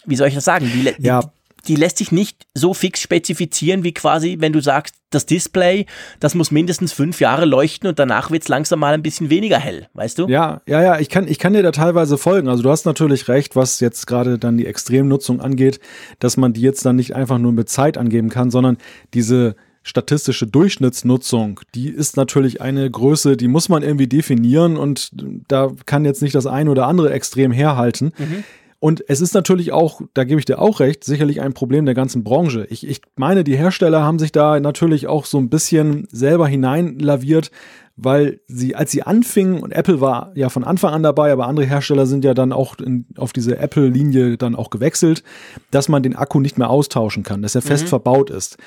wie 0.05 0.15
soll 0.15 0.27
ich 0.27 0.35
das 0.35 0.45
sagen? 0.45 0.69
Die, 0.73 0.93
die, 0.97 1.05
ja. 1.05 1.21
die 1.67 1.75
lässt 1.75 1.97
sich 1.97 2.11
nicht 2.11 2.45
so 2.53 2.73
fix 2.73 3.01
spezifizieren, 3.01 3.83
wie 3.83 3.93
quasi, 3.93 4.37
wenn 4.39 4.53
du 4.53 4.61
sagst, 4.61 4.95
das 5.11 5.25
Display, 5.25 5.85
das 6.19 6.35
muss 6.35 6.51
mindestens 6.51 6.93
fünf 6.93 7.19
Jahre 7.19 7.45
leuchten 7.45 7.89
und 7.89 7.99
danach 7.99 8.31
wird 8.31 8.43
es 8.43 8.47
langsam 8.47 8.79
mal 8.79 8.93
ein 8.93 9.03
bisschen 9.03 9.29
weniger 9.29 9.59
hell, 9.59 9.87
weißt 9.93 10.19
du? 10.19 10.27
Ja, 10.27 10.61
ja, 10.65 10.81
ja, 10.81 10.99
ich 10.99 11.09
kann, 11.09 11.27
ich 11.27 11.37
kann 11.37 11.53
dir 11.53 11.63
da 11.63 11.71
teilweise 11.71 12.17
folgen. 12.17 12.47
Also 12.47 12.63
du 12.63 12.69
hast 12.69 12.85
natürlich 12.85 13.27
recht, 13.27 13.55
was 13.55 13.81
jetzt 13.81 14.07
gerade 14.07 14.39
dann 14.39 14.57
die 14.57 14.65
Extremnutzung 14.65 15.41
angeht, 15.41 15.79
dass 16.19 16.37
man 16.37 16.53
die 16.53 16.61
jetzt 16.61 16.85
dann 16.85 16.95
nicht 16.95 17.13
einfach 17.13 17.39
nur 17.39 17.51
mit 17.51 17.69
Zeit 17.69 17.97
angeben 17.97 18.29
kann, 18.29 18.51
sondern 18.51 18.77
diese 19.13 19.55
statistische 19.83 20.47
Durchschnittsnutzung, 20.47 21.59
die 21.73 21.89
ist 21.89 22.15
natürlich 22.17 22.61
eine 22.61 22.89
Größe, 22.89 23.35
die 23.35 23.47
muss 23.47 23.69
man 23.69 23.83
irgendwie 23.83 24.07
definieren 24.07 24.77
und 24.77 25.11
da 25.47 25.71
kann 25.85 26.05
jetzt 26.05 26.21
nicht 26.21 26.35
das 26.35 26.45
eine 26.45 26.69
oder 26.69 26.87
andere 26.87 27.11
extrem 27.11 27.51
herhalten. 27.51 28.11
Mhm. 28.17 28.43
Und 28.83 29.03
es 29.07 29.21
ist 29.21 29.35
natürlich 29.35 29.71
auch, 29.71 30.01
da 30.15 30.23
gebe 30.23 30.39
ich 30.39 30.45
dir 30.45 30.57
auch 30.57 30.79
recht, 30.79 31.03
sicherlich 31.03 31.39
ein 31.39 31.53
Problem 31.53 31.85
der 31.85 31.93
ganzen 31.93 32.23
Branche. 32.23 32.65
Ich, 32.71 32.87
ich 32.87 33.01
meine, 33.15 33.43
die 33.43 33.55
Hersteller 33.55 34.03
haben 34.03 34.17
sich 34.17 34.31
da 34.31 34.59
natürlich 34.59 35.05
auch 35.05 35.25
so 35.25 35.37
ein 35.37 35.49
bisschen 35.49 36.07
selber 36.11 36.47
hineinlaviert, 36.47 37.51
weil 37.95 38.39
sie, 38.47 38.75
als 38.75 38.89
sie 38.89 39.03
anfingen, 39.03 39.61
und 39.61 39.71
Apple 39.71 40.01
war 40.01 40.31
ja 40.33 40.49
von 40.49 40.63
Anfang 40.63 40.95
an 40.95 41.03
dabei, 41.03 41.31
aber 41.31 41.47
andere 41.47 41.67
Hersteller 41.67 42.07
sind 42.07 42.25
ja 42.25 42.33
dann 42.33 42.51
auch 42.51 42.79
in, 42.79 43.05
auf 43.17 43.33
diese 43.33 43.59
Apple-Linie 43.59 44.37
dann 44.37 44.55
auch 44.55 44.71
gewechselt, 44.71 45.23
dass 45.69 45.87
man 45.87 46.01
den 46.01 46.15
Akku 46.15 46.39
nicht 46.39 46.57
mehr 46.57 46.71
austauschen 46.71 47.21
kann, 47.21 47.43
dass 47.43 47.53
er 47.53 47.61
fest 47.61 47.83
mhm. 47.83 47.89
verbaut 47.89 48.31
ist 48.31 48.57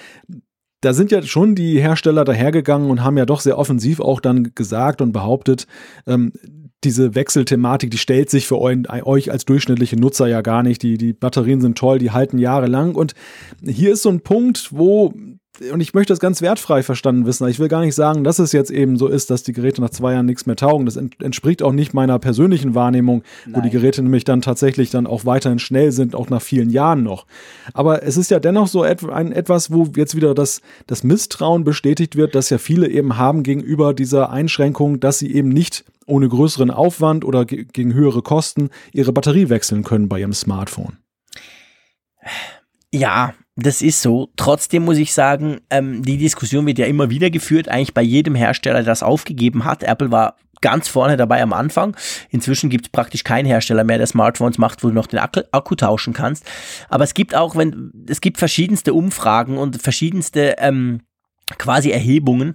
da 0.84 0.92
sind 0.92 1.10
ja 1.10 1.22
schon 1.22 1.54
die 1.54 1.80
Hersteller 1.80 2.24
dahergegangen 2.24 2.90
und 2.90 3.02
haben 3.02 3.16
ja 3.16 3.26
doch 3.26 3.40
sehr 3.40 3.58
offensiv 3.58 4.00
auch 4.00 4.20
dann 4.20 4.54
gesagt 4.54 5.00
und 5.00 5.12
behauptet, 5.12 5.66
ähm, 6.06 6.32
diese 6.84 7.14
Wechselthematik, 7.14 7.90
die 7.90 7.98
stellt 7.98 8.28
sich 8.28 8.46
für 8.46 8.60
euch 8.60 9.30
als 9.30 9.46
durchschnittliche 9.46 9.96
Nutzer 9.96 10.26
ja 10.26 10.42
gar 10.42 10.62
nicht. 10.62 10.82
Die, 10.82 10.98
die 10.98 11.14
Batterien 11.14 11.62
sind 11.62 11.78
toll, 11.78 11.98
die 11.98 12.10
halten 12.10 12.36
jahrelang. 12.36 12.94
Und 12.94 13.14
hier 13.64 13.94
ist 13.94 14.02
so 14.02 14.10
ein 14.10 14.20
Punkt, 14.20 14.68
wo 14.70 15.14
und 15.72 15.80
ich 15.80 15.94
möchte 15.94 16.12
das 16.12 16.18
ganz 16.18 16.42
wertfrei 16.42 16.82
verstanden 16.82 17.26
wissen. 17.26 17.46
Ich 17.48 17.58
will 17.58 17.68
gar 17.68 17.80
nicht 17.80 17.94
sagen, 17.94 18.24
dass 18.24 18.38
es 18.38 18.52
jetzt 18.52 18.70
eben 18.70 18.96
so 18.96 19.06
ist, 19.06 19.30
dass 19.30 19.44
die 19.44 19.52
Geräte 19.52 19.80
nach 19.80 19.90
zwei 19.90 20.12
Jahren 20.12 20.26
nichts 20.26 20.46
mehr 20.46 20.56
taugen. 20.56 20.84
Das 20.84 20.96
entspricht 20.96 21.62
auch 21.62 21.72
nicht 21.72 21.94
meiner 21.94 22.18
persönlichen 22.18 22.74
Wahrnehmung, 22.74 23.22
Nein. 23.46 23.54
wo 23.54 23.60
die 23.60 23.70
Geräte 23.70 24.02
nämlich 24.02 24.24
dann 24.24 24.42
tatsächlich 24.42 24.90
dann 24.90 25.06
auch 25.06 25.24
weiterhin 25.24 25.60
schnell 25.60 25.92
sind, 25.92 26.14
auch 26.14 26.28
nach 26.28 26.42
vielen 26.42 26.70
Jahren 26.70 27.04
noch. 27.04 27.26
Aber 27.72 28.02
es 28.02 28.16
ist 28.16 28.30
ja 28.30 28.40
dennoch 28.40 28.66
so 28.66 28.82
ein, 28.82 29.32
etwas, 29.32 29.70
wo 29.70 29.88
jetzt 29.94 30.16
wieder 30.16 30.34
das, 30.34 30.60
das 30.86 31.04
Misstrauen 31.04 31.62
bestätigt 31.62 32.16
wird, 32.16 32.34
dass 32.34 32.50
ja 32.50 32.58
viele 32.58 32.88
eben 32.88 33.16
haben 33.16 33.44
gegenüber 33.44 33.94
dieser 33.94 34.30
Einschränkung, 34.30 34.98
dass 34.98 35.20
sie 35.20 35.32
eben 35.32 35.50
nicht 35.50 35.84
ohne 36.06 36.28
größeren 36.28 36.70
Aufwand 36.70 37.24
oder 37.24 37.44
gegen 37.44 37.94
höhere 37.94 38.22
Kosten 38.22 38.70
ihre 38.92 39.12
Batterie 39.12 39.48
wechseln 39.48 39.84
können 39.84 40.08
bei 40.08 40.20
ihrem 40.20 40.34
Smartphone. 40.34 40.98
Ja, 42.94 43.34
das 43.56 43.82
ist 43.82 44.02
so. 44.02 44.30
Trotzdem 44.36 44.84
muss 44.84 44.98
ich 44.98 45.12
sagen, 45.12 45.60
ähm, 45.68 46.04
die 46.04 46.16
Diskussion 46.16 46.64
wird 46.64 46.78
ja 46.78 46.86
immer 46.86 47.10
wieder 47.10 47.28
geführt, 47.28 47.68
eigentlich 47.68 47.92
bei 47.92 48.02
jedem 48.02 48.36
Hersteller, 48.36 48.76
der 48.76 48.84
das 48.84 49.02
aufgegeben 49.02 49.64
hat. 49.64 49.82
Apple 49.82 50.12
war 50.12 50.36
ganz 50.60 50.86
vorne 50.86 51.16
dabei 51.16 51.42
am 51.42 51.52
Anfang. 51.52 51.96
Inzwischen 52.30 52.70
gibt 52.70 52.86
es 52.86 52.92
praktisch 52.92 53.24
keinen 53.24 53.46
Hersteller 53.46 53.82
mehr, 53.82 53.98
der 53.98 54.06
Smartphones 54.06 54.58
macht, 54.58 54.84
wo 54.84 54.88
du 54.90 54.94
noch 54.94 55.08
den 55.08 55.18
Akku, 55.18 55.40
Akku, 55.50 55.74
tauschen 55.74 56.12
kannst. 56.12 56.44
Aber 56.88 57.02
es 57.02 57.14
gibt 57.14 57.34
auch, 57.34 57.56
wenn 57.56 57.90
es 58.08 58.20
gibt 58.20 58.38
verschiedenste 58.38 58.94
Umfragen 58.94 59.58
und 59.58 59.82
verschiedenste 59.82 60.54
ähm, 60.58 61.00
quasi 61.58 61.90
Erhebungen, 61.90 62.54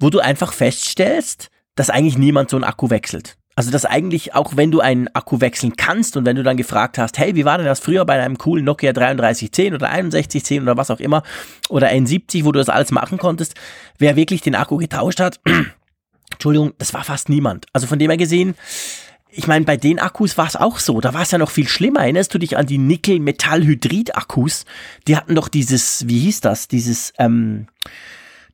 wo 0.00 0.10
du 0.10 0.18
einfach 0.18 0.52
feststellst, 0.52 1.48
dass 1.76 1.90
eigentlich 1.90 2.18
niemand 2.18 2.50
so 2.50 2.56
einen 2.56 2.64
Akku 2.64 2.90
wechselt. 2.90 3.36
Also 3.56 3.70
dass 3.70 3.86
eigentlich, 3.86 4.34
auch 4.34 4.56
wenn 4.56 4.70
du 4.70 4.80
einen 4.80 5.08
Akku 5.14 5.40
wechseln 5.40 5.76
kannst 5.76 6.18
und 6.18 6.26
wenn 6.26 6.36
du 6.36 6.42
dann 6.42 6.58
gefragt 6.58 6.98
hast, 6.98 7.18
hey, 7.18 7.34
wie 7.34 7.46
war 7.46 7.56
denn 7.56 7.66
das 7.66 7.80
früher 7.80 8.04
bei 8.04 8.22
einem 8.22 8.36
coolen 8.36 8.66
Nokia 8.66 8.92
3310 8.92 9.74
oder 9.74 9.88
6110 9.88 10.62
oder 10.62 10.76
was 10.76 10.90
auch 10.90 11.00
immer 11.00 11.22
oder 11.70 11.88
N70, 11.88 12.44
wo 12.44 12.52
du 12.52 12.58
das 12.58 12.68
alles 12.68 12.90
machen 12.90 13.16
konntest, 13.16 13.54
wer 13.98 14.14
wirklich 14.14 14.42
den 14.42 14.54
Akku 14.54 14.76
getauscht 14.76 15.20
hat, 15.20 15.40
Entschuldigung, 16.32 16.74
das 16.76 16.92
war 16.92 17.02
fast 17.02 17.30
niemand. 17.30 17.64
Also 17.72 17.86
von 17.86 17.98
dem 17.98 18.10
her 18.10 18.18
gesehen, 18.18 18.56
ich 19.30 19.46
meine, 19.46 19.64
bei 19.64 19.78
den 19.78 19.98
Akkus 19.98 20.36
war 20.36 20.46
es 20.46 20.56
auch 20.56 20.78
so. 20.78 21.00
Da 21.00 21.14
war 21.14 21.22
es 21.22 21.30
ja 21.30 21.38
noch 21.38 21.50
viel 21.50 21.68
schlimmer. 21.68 22.00
Erinnerst 22.00 22.32
du 22.34 22.38
dich 22.38 22.56
an 22.56 22.66
die 22.66 22.78
Nickel-Metall-Hydrid-Akkus? 22.78 24.64
Die 25.08 25.16
hatten 25.16 25.34
doch 25.34 25.48
dieses, 25.48 26.06
wie 26.08 26.20
hieß 26.20 26.40
das? 26.40 26.68
Dieses, 26.68 27.12
ähm, 27.18 27.68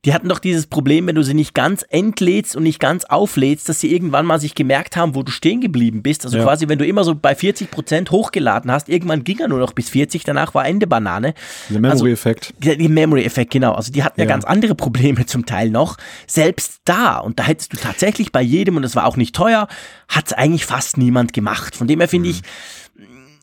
Die 0.05 0.12
hatten 0.12 0.29
doch 0.29 0.41
dieses 0.41 0.67
Problem, 0.67 1.07
wenn 1.07 1.15
du 1.15 1.23
sie 1.23 1.33
nicht 1.33 1.55
ganz 1.55 1.85
entlädst 1.88 2.57
und 2.57 2.65
nicht 2.65 2.81
ganz 2.81 3.05
auflädst, 3.05 3.69
dass 3.69 3.79
sie 3.79 3.95
irgendwann 3.95 4.27
mal 4.27 4.41
sich 4.41 4.57
gemerkt 4.57 4.97
haben, 4.97 5.15
wo 5.15 5.23
du 5.23 5.31
stehen 5.31 5.61
geblieben 5.61 6.03
bist. 6.03 6.25
Also 6.25 6.38
ja. 6.38 6.43
quasi, 6.43 6.69
wenn 6.69 6.81
du 6.81 6.85
immer 6.85 7.05
so 7.05 7.15
bei 7.15 7.37
40 7.37 7.71
Prozent 7.71 8.11
hochgeladen 8.11 8.73
hast, 8.73 8.88
irgendwann 8.88 9.23
ging 9.23 9.38
er 9.38 9.47
nur 9.47 9.61
noch 9.61 9.73
bis 9.73 9.91
40, 9.91 10.25
danach 10.25 10.55
war 10.55 10.67
Ende 10.67 10.88
Banane. 10.88 11.35
Der 11.71 11.79
Memory-Effekt. 11.79 12.53
Also, 12.61 12.77
der 12.77 12.88
Memory-Effekt, 12.88 13.53
genau. 13.53 13.75
Also 13.75 13.93
die 13.93 14.03
hatten 14.03 14.21
ja. 14.21 14.27
ja 14.27 14.29
ganz 14.29 14.45
andere 14.45 14.75
Probleme 14.75 15.25
zum 15.27 15.47
Teil 15.47 15.71
noch. 15.71 15.99
Selbst 16.27 16.81
da, 16.85 17.19
und 17.19 17.38
da 17.38 17.45
hättest 17.45 17.73
du 17.73 17.77
tatsächlich 17.77 18.33
bei 18.33 18.43
jedem, 18.43 18.75
und 18.75 18.83
das 18.83 18.97
war 18.97 19.07
auch 19.07 19.17
nicht 19.17 19.37
teuer, 19.37 19.69
hat 20.09 20.27
es 20.27 20.33
eigentlich 20.33 20.67
fast 20.67 20.99
niemand 20.99 21.33
gemacht. 21.33 21.77
Von 21.77 21.87
dem 21.87 22.01
her 22.01 22.09
finde 22.09 22.29
mhm. 22.29 22.35
ich, 22.35 22.43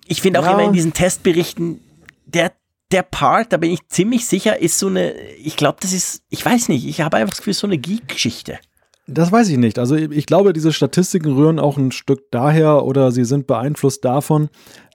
ich 0.07 0.21
finde 0.21 0.41
auch 0.41 0.45
ja. 0.45 0.51
immer 0.51 0.63
in 0.63 0.73
diesen 0.73 0.91
Testberichten, 0.91 1.79
der 2.25 2.51
der 2.91 3.03
Part, 3.03 3.53
da 3.53 3.57
bin 3.57 3.71
ich 3.71 3.87
ziemlich 3.87 4.25
sicher, 4.25 4.59
ist 4.59 4.79
so 4.79 4.87
eine, 4.87 5.13
ich 5.37 5.55
glaube, 5.55 5.77
das 5.81 5.93
ist, 5.93 6.23
ich 6.29 6.43
weiß 6.43 6.69
nicht, 6.69 6.87
ich 6.87 7.01
habe 7.01 7.17
einfach 7.17 7.31
das 7.31 7.39
Gefühl, 7.39 7.53
so 7.53 7.67
eine 7.67 7.77
Geek-Geschichte. 7.77 8.59
Das 9.05 9.31
weiß 9.31 9.49
ich 9.49 9.57
nicht. 9.57 9.79
Also 9.79 9.95
ich 9.95 10.25
glaube, 10.25 10.53
diese 10.53 10.71
Statistiken 10.71 11.33
rühren 11.33 11.59
auch 11.59 11.77
ein 11.77 11.91
Stück 11.91 12.31
daher 12.31 12.85
oder 12.85 13.11
sie 13.11 13.25
sind 13.25 13.47
beeinflusst 13.47 14.05
davon, 14.05 14.49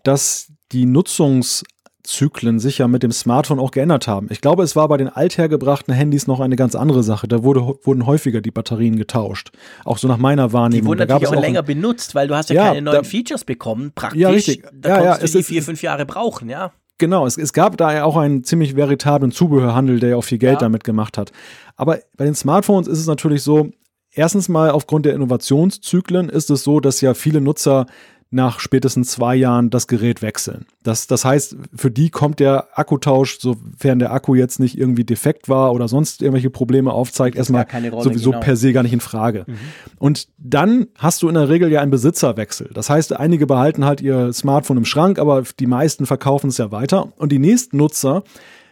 dass 0.04 0.52
die 0.70 0.86
Nutzungszyklen 0.86 2.60
sich 2.60 2.78
ja 2.78 2.86
mit 2.86 3.02
dem 3.02 3.10
Smartphone 3.10 3.58
auch 3.58 3.72
geändert 3.72 4.06
haben. 4.06 4.28
Ich 4.30 4.40
glaube, 4.40 4.62
es 4.62 4.76
war 4.76 4.86
bei 4.86 4.98
den 4.98 5.08
althergebrachten 5.08 5.92
Handys 5.92 6.28
noch 6.28 6.38
eine 6.38 6.54
ganz 6.54 6.76
andere 6.76 7.02
Sache. 7.02 7.26
Da 7.26 7.42
wurde, 7.42 7.62
wurden 7.82 8.06
häufiger 8.06 8.40
die 8.40 8.52
Batterien 8.52 8.96
getauscht. 8.96 9.50
Auch 9.84 9.98
so 9.98 10.06
nach 10.06 10.18
meiner 10.18 10.52
Wahrnehmung. 10.52 10.82
Die 10.82 10.88
wurden 10.88 11.08
natürlich 11.08 11.28
auch, 11.28 11.36
auch 11.36 11.40
länger 11.40 11.62
benutzt, 11.62 12.14
weil 12.14 12.28
du 12.28 12.36
hast 12.36 12.50
ja, 12.50 12.56
ja 12.56 12.68
keine 12.68 12.82
neuen 12.82 13.02
da, 13.02 13.02
Features 13.02 13.44
bekommen, 13.44 13.92
praktisch. 13.94 14.20
Ja, 14.20 14.30
richtig. 14.30 14.64
Da 14.72 14.88
ja, 14.88 14.96
konntest 14.98 15.34
ja, 15.34 15.38
du 15.38 15.38
die 15.38 15.44
vier, 15.44 15.62
fünf 15.62 15.82
Jahre 15.82 16.06
brauchen, 16.06 16.48
ja. 16.48 16.72
Genau, 16.98 17.26
es, 17.26 17.36
es 17.36 17.52
gab 17.52 17.76
da 17.76 17.92
ja 17.92 18.04
auch 18.04 18.16
einen 18.16 18.44
ziemlich 18.44 18.76
veritablen 18.76 19.32
Zubehörhandel, 19.32 19.98
der 19.98 20.10
ja 20.10 20.16
auch 20.16 20.24
viel 20.24 20.38
Geld 20.38 20.54
ja. 20.54 20.60
damit 20.60 20.84
gemacht 20.84 21.18
hat. 21.18 21.32
Aber 21.76 21.98
bei 22.16 22.24
den 22.24 22.34
Smartphones 22.34 22.86
ist 22.86 23.00
es 23.00 23.06
natürlich 23.06 23.42
so, 23.42 23.70
erstens 24.12 24.48
mal 24.48 24.70
aufgrund 24.70 25.06
der 25.06 25.14
Innovationszyklen 25.14 26.28
ist 26.28 26.50
es 26.50 26.62
so, 26.62 26.80
dass 26.80 27.00
ja 27.00 27.14
viele 27.14 27.40
Nutzer 27.40 27.86
nach 28.34 28.58
spätestens 28.58 29.12
zwei 29.12 29.36
Jahren 29.36 29.70
das 29.70 29.86
Gerät 29.86 30.20
wechseln. 30.20 30.66
Das, 30.82 31.06
das 31.06 31.24
heißt, 31.24 31.56
für 31.74 31.90
die 31.90 32.10
kommt 32.10 32.40
der 32.40 32.78
Akkutausch, 32.78 33.38
sofern 33.38 34.00
der 34.00 34.12
Akku 34.12 34.34
jetzt 34.34 34.58
nicht 34.58 34.76
irgendwie 34.76 35.04
defekt 35.04 35.48
war 35.48 35.72
oder 35.72 35.86
sonst 35.86 36.20
irgendwelche 36.20 36.50
Probleme 36.50 36.92
aufzeigt, 36.92 37.36
erstmal 37.36 37.66
Rolle, 37.72 38.02
sowieso 38.02 38.32
genau. 38.32 38.42
per 38.42 38.56
se 38.56 38.72
gar 38.72 38.82
nicht 38.82 38.92
in 38.92 39.00
Frage. 39.00 39.44
Mhm. 39.46 39.54
Und 39.98 40.28
dann 40.36 40.88
hast 40.98 41.22
du 41.22 41.28
in 41.28 41.34
der 41.34 41.48
Regel 41.48 41.70
ja 41.70 41.80
einen 41.80 41.92
Besitzerwechsel. 41.92 42.70
Das 42.74 42.90
heißt, 42.90 43.12
einige 43.14 43.46
behalten 43.46 43.84
halt 43.84 44.00
ihr 44.00 44.32
Smartphone 44.32 44.78
im 44.78 44.84
Schrank, 44.84 45.20
aber 45.20 45.44
die 45.60 45.66
meisten 45.66 46.04
verkaufen 46.04 46.48
es 46.48 46.58
ja 46.58 46.72
weiter. 46.72 47.12
Und 47.16 47.30
die 47.30 47.38
nächsten 47.38 47.76
Nutzer, 47.76 48.24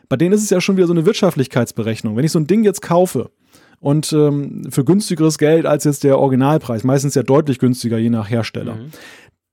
bei 0.08 0.16
denen 0.16 0.34
ist 0.34 0.42
es 0.42 0.50
ja 0.50 0.60
schon 0.60 0.76
wieder 0.76 0.88
so 0.88 0.92
eine 0.92 1.06
Wirtschaftlichkeitsberechnung. 1.06 2.16
Wenn 2.16 2.24
ich 2.24 2.32
so 2.32 2.40
ein 2.40 2.48
Ding 2.48 2.64
jetzt 2.64 2.82
kaufe, 2.82 3.30
und 3.80 4.12
ähm, 4.12 4.62
für 4.70 4.84
günstigeres 4.84 5.38
Geld 5.38 5.66
als 5.66 5.82
jetzt 5.82 6.04
der 6.04 6.16
Originalpreis, 6.16 6.84
meistens 6.84 7.16
ja 7.16 7.24
deutlich 7.24 7.58
günstiger 7.58 7.98
je 7.98 8.10
nach 8.10 8.30
Hersteller. 8.30 8.76
Mhm 8.76 8.92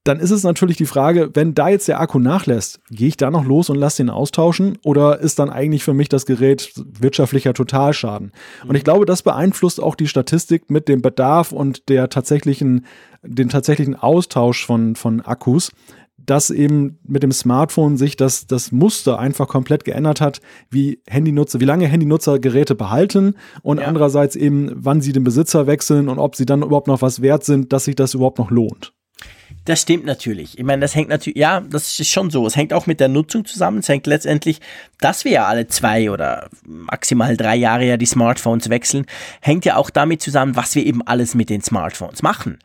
dann 0.05 0.19
ist 0.19 0.31
es 0.31 0.43
natürlich 0.43 0.77
die 0.77 0.85
Frage, 0.85 1.29
wenn 1.33 1.53
da 1.53 1.69
jetzt 1.69 1.87
der 1.87 1.99
Akku 1.99 2.19
nachlässt, 2.19 2.79
gehe 2.89 3.09
ich 3.09 3.17
da 3.17 3.29
noch 3.29 3.45
los 3.45 3.69
und 3.69 3.77
lasse 3.77 3.97
den 3.97 4.09
austauschen 4.09 4.77
oder 4.83 5.19
ist 5.19 5.39
dann 5.39 5.49
eigentlich 5.49 5.83
für 5.83 5.93
mich 5.93 6.09
das 6.09 6.25
Gerät 6.25 6.73
wirtschaftlicher 6.99 7.53
Totalschaden? 7.53 8.31
Und 8.65 8.75
ich 8.75 8.83
glaube, 8.83 9.05
das 9.05 9.23
beeinflusst 9.23 9.81
auch 9.81 9.95
die 9.95 10.07
Statistik 10.07 10.69
mit 10.69 10.87
dem 10.87 11.01
Bedarf 11.01 11.51
und 11.51 11.89
der 11.89 12.09
tatsächlichen, 12.09 12.85
den 13.23 13.49
tatsächlichen 13.49 13.95
Austausch 13.95 14.65
von, 14.65 14.95
von 14.95 15.21
Akkus, 15.21 15.71
dass 16.17 16.49
eben 16.49 16.99
mit 17.03 17.23
dem 17.23 17.31
Smartphone 17.31 17.97
sich 17.97 18.15
das, 18.15 18.47
das 18.47 18.71
Muster 18.71 19.19
einfach 19.19 19.47
komplett 19.47 19.83
geändert 19.83 20.21
hat, 20.21 20.41
wie 20.69 21.01
Handynutzer, 21.07 21.59
wie 21.59 21.65
lange 21.65 21.87
Handynutzer 21.87 22.39
Geräte 22.39 22.75
behalten 22.75 23.35
und 23.63 23.79
ja. 23.79 23.85
andererseits 23.85 24.35
eben, 24.35 24.71
wann 24.75 25.01
sie 25.01 25.11
den 25.11 25.23
Besitzer 25.23 25.67
wechseln 25.67 26.07
und 26.07 26.19
ob 26.19 26.35
sie 26.35 26.45
dann 26.45 26.61
überhaupt 26.61 26.87
noch 26.87 27.01
was 27.01 27.21
wert 27.21 27.43
sind, 27.43 27.73
dass 27.73 27.85
sich 27.85 27.95
das 27.95 28.13
überhaupt 28.13 28.37
noch 28.37 28.51
lohnt. 28.51 28.93
Das 29.69 29.81
stimmt 29.81 30.03
natürlich. 30.03 30.57
Ich 30.57 30.65
meine, 30.65 30.81
das 30.81 30.95
hängt 30.95 31.09
natürlich, 31.09 31.37
ja, 31.37 31.59
das 31.59 31.99
ist 31.99 32.09
schon 32.09 32.31
so. 32.31 32.47
Es 32.47 32.55
hängt 32.55 32.73
auch 32.73 32.87
mit 32.87 32.99
der 32.99 33.07
Nutzung 33.07 33.45
zusammen. 33.45 33.77
Es 33.77 33.87
hängt 33.87 34.07
letztendlich, 34.07 34.61
dass 34.99 35.25
wir 35.25 35.31
ja 35.31 35.45
alle 35.45 35.67
zwei 35.67 36.09
oder 36.09 36.49
maximal 36.65 37.37
drei 37.37 37.55
Jahre 37.55 37.85
ja 37.85 37.95
die 37.95 38.07
Smartphones 38.07 38.71
wechseln, 38.71 39.05
hängt 39.41 39.65
ja 39.65 39.75
auch 39.75 39.91
damit 39.91 40.23
zusammen, 40.23 40.55
was 40.55 40.73
wir 40.73 40.83
eben 40.83 41.05
alles 41.05 41.35
mit 41.35 41.51
den 41.51 41.61
Smartphones 41.61 42.23
machen. 42.23 42.57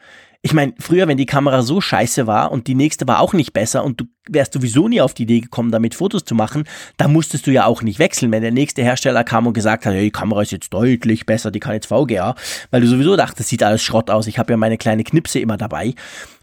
Ich 0.46 0.52
meine, 0.52 0.74
früher, 0.78 1.08
wenn 1.08 1.16
die 1.16 1.24
Kamera 1.24 1.62
so 1.62 1.80
scheiße 1.80 2.26
war 2.26 2.52
und 2.52 2.66
die 2.66 2.74
nächste 2.74 3.08
war 3.08 3.20
auch 3.20 3.32
nicht 3.32 3.54
besser 3.54 3.82
und 3.82 4.02
du 4.02 4.04
wärst 4.28 4.52
sowieso 4.52 4.88
nie 4.88 5.00
auf 5.00 5.14
die 5.14 5.22
Idee 5.22 5.40
gekommen, 5.40 5.70
damit 5.70 5.94
Fotos 5.94 6.26
zu 6.26 6.34
machen, 6.34 6.64
da 6.98 7.08
musstest 7.08 7.46
du 7.46 7.50
ja 7.50 7.64
auch 7.64 7.80
nicht 7.80 7.98
wechseln, 7.98 8.30
wenn 8.30 8.42
der 8.42 8.52
nächste 8.52 8.82
Hersteller 8.82 9.24
kam 9.24 9.46
und 9.46 9.54
gesagt 9.54 9.86
hat, 9.86 9.94
hey, 9.94 10.02
die 10.02 10.10
Kamera 10.10 10.42
ist 10.42 10.52
jetzt 10.52 10.74
deutlich 10.74 11.24
besser, 11.24 11.50
die 11.50 11.60
kann 11.60 11.72
jetzt 11.72 11.86
VGA, 11.86 12.34
weil 12.70 12.82
du 12.82 12.86
sowieso 12.86 13.16
dachtest, 13.16 13.48
sieht 13.48 13.62
alles 13.62 13.82
Schrott 13.82 14.10
aus, 14.10 14.26
ich 14.26 14.38
habe 14.38 14.52
ja 14.52 14.58
meine 14.58 14.76
kleine 14.76 15.02
Knipse 15.02 15.38
immer 15.38 15.56
dabei. 15.56 15.94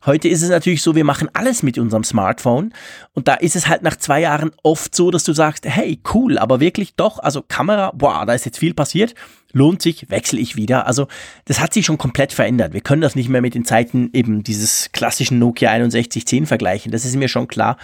Heute 0.03 0.29
ist 0.29 0.41
es 0.41 0.49
natürlich 0.49 0.81
so, 0.81 0.95
wir 0.95 1.05
machen 1.05 1.29
alles 1.33 1.61
mit 1.61 1.77
unserem 1.77 2.03
Smartphone 2.03 2.73
und 3.13 3.27
da 3.27 3.35
ist 3.35 3.55
es 3.55 3.67
halt 3.67 3.83
nach 3.83 3.97
zwei 3.97 4.21
Jahren 4.21 4.49
oft 4.63 4.95
so, 4.95 5.11
dass 5.11 5.23
du 5.23 5.33
sagst, 5.33 5.67
hey, 5.67 5.99
cool, 6.15 6.39
aber 6.39 6.59
wirklich 6.59 6.95
doch, 6.95 7.19
also 7.19 7.43
Kamera, 7.47 7.91
boah, 7.93 8.25
da 8.25 8.33
ist 8.33 8.45
jetzt 8.45 8.57
viel 8.57 8.73
passiert, 8.73 9.13
lohnt 9.53 9.81
sich, 9.81 10.09
wechsle 10.09 10.39
ich 10.39 10.55
wieder. 10.55 10.87
Also 10.87 11.07
das 11.45 11.59
hat 11.59 11.73
sich 11.73 11.85
schon 11.85 11.97
komplett 11.97 12.33
verändert. 12.33 12.73
Wir 12.73 12.81
können 12.81 13.01
das 13.01 13.15
nicht 13.15 13.29
mehr 13.29 13.41
mit 13.41 13.53
den 13.53 13.65
Zeiten 13.65 14.09
eben 14.13 14.43
dieses 14.43 14.91
klassischen 14.91 15.39
Nokia 15.39 15.71
6110 15.71 16.45
vergleichen, 16.45 16.91
das 16.91 17.05
ist 17.05 17.15
mir 17.15 17.27
schon 17.27 17.47
klar. 17.47 17.77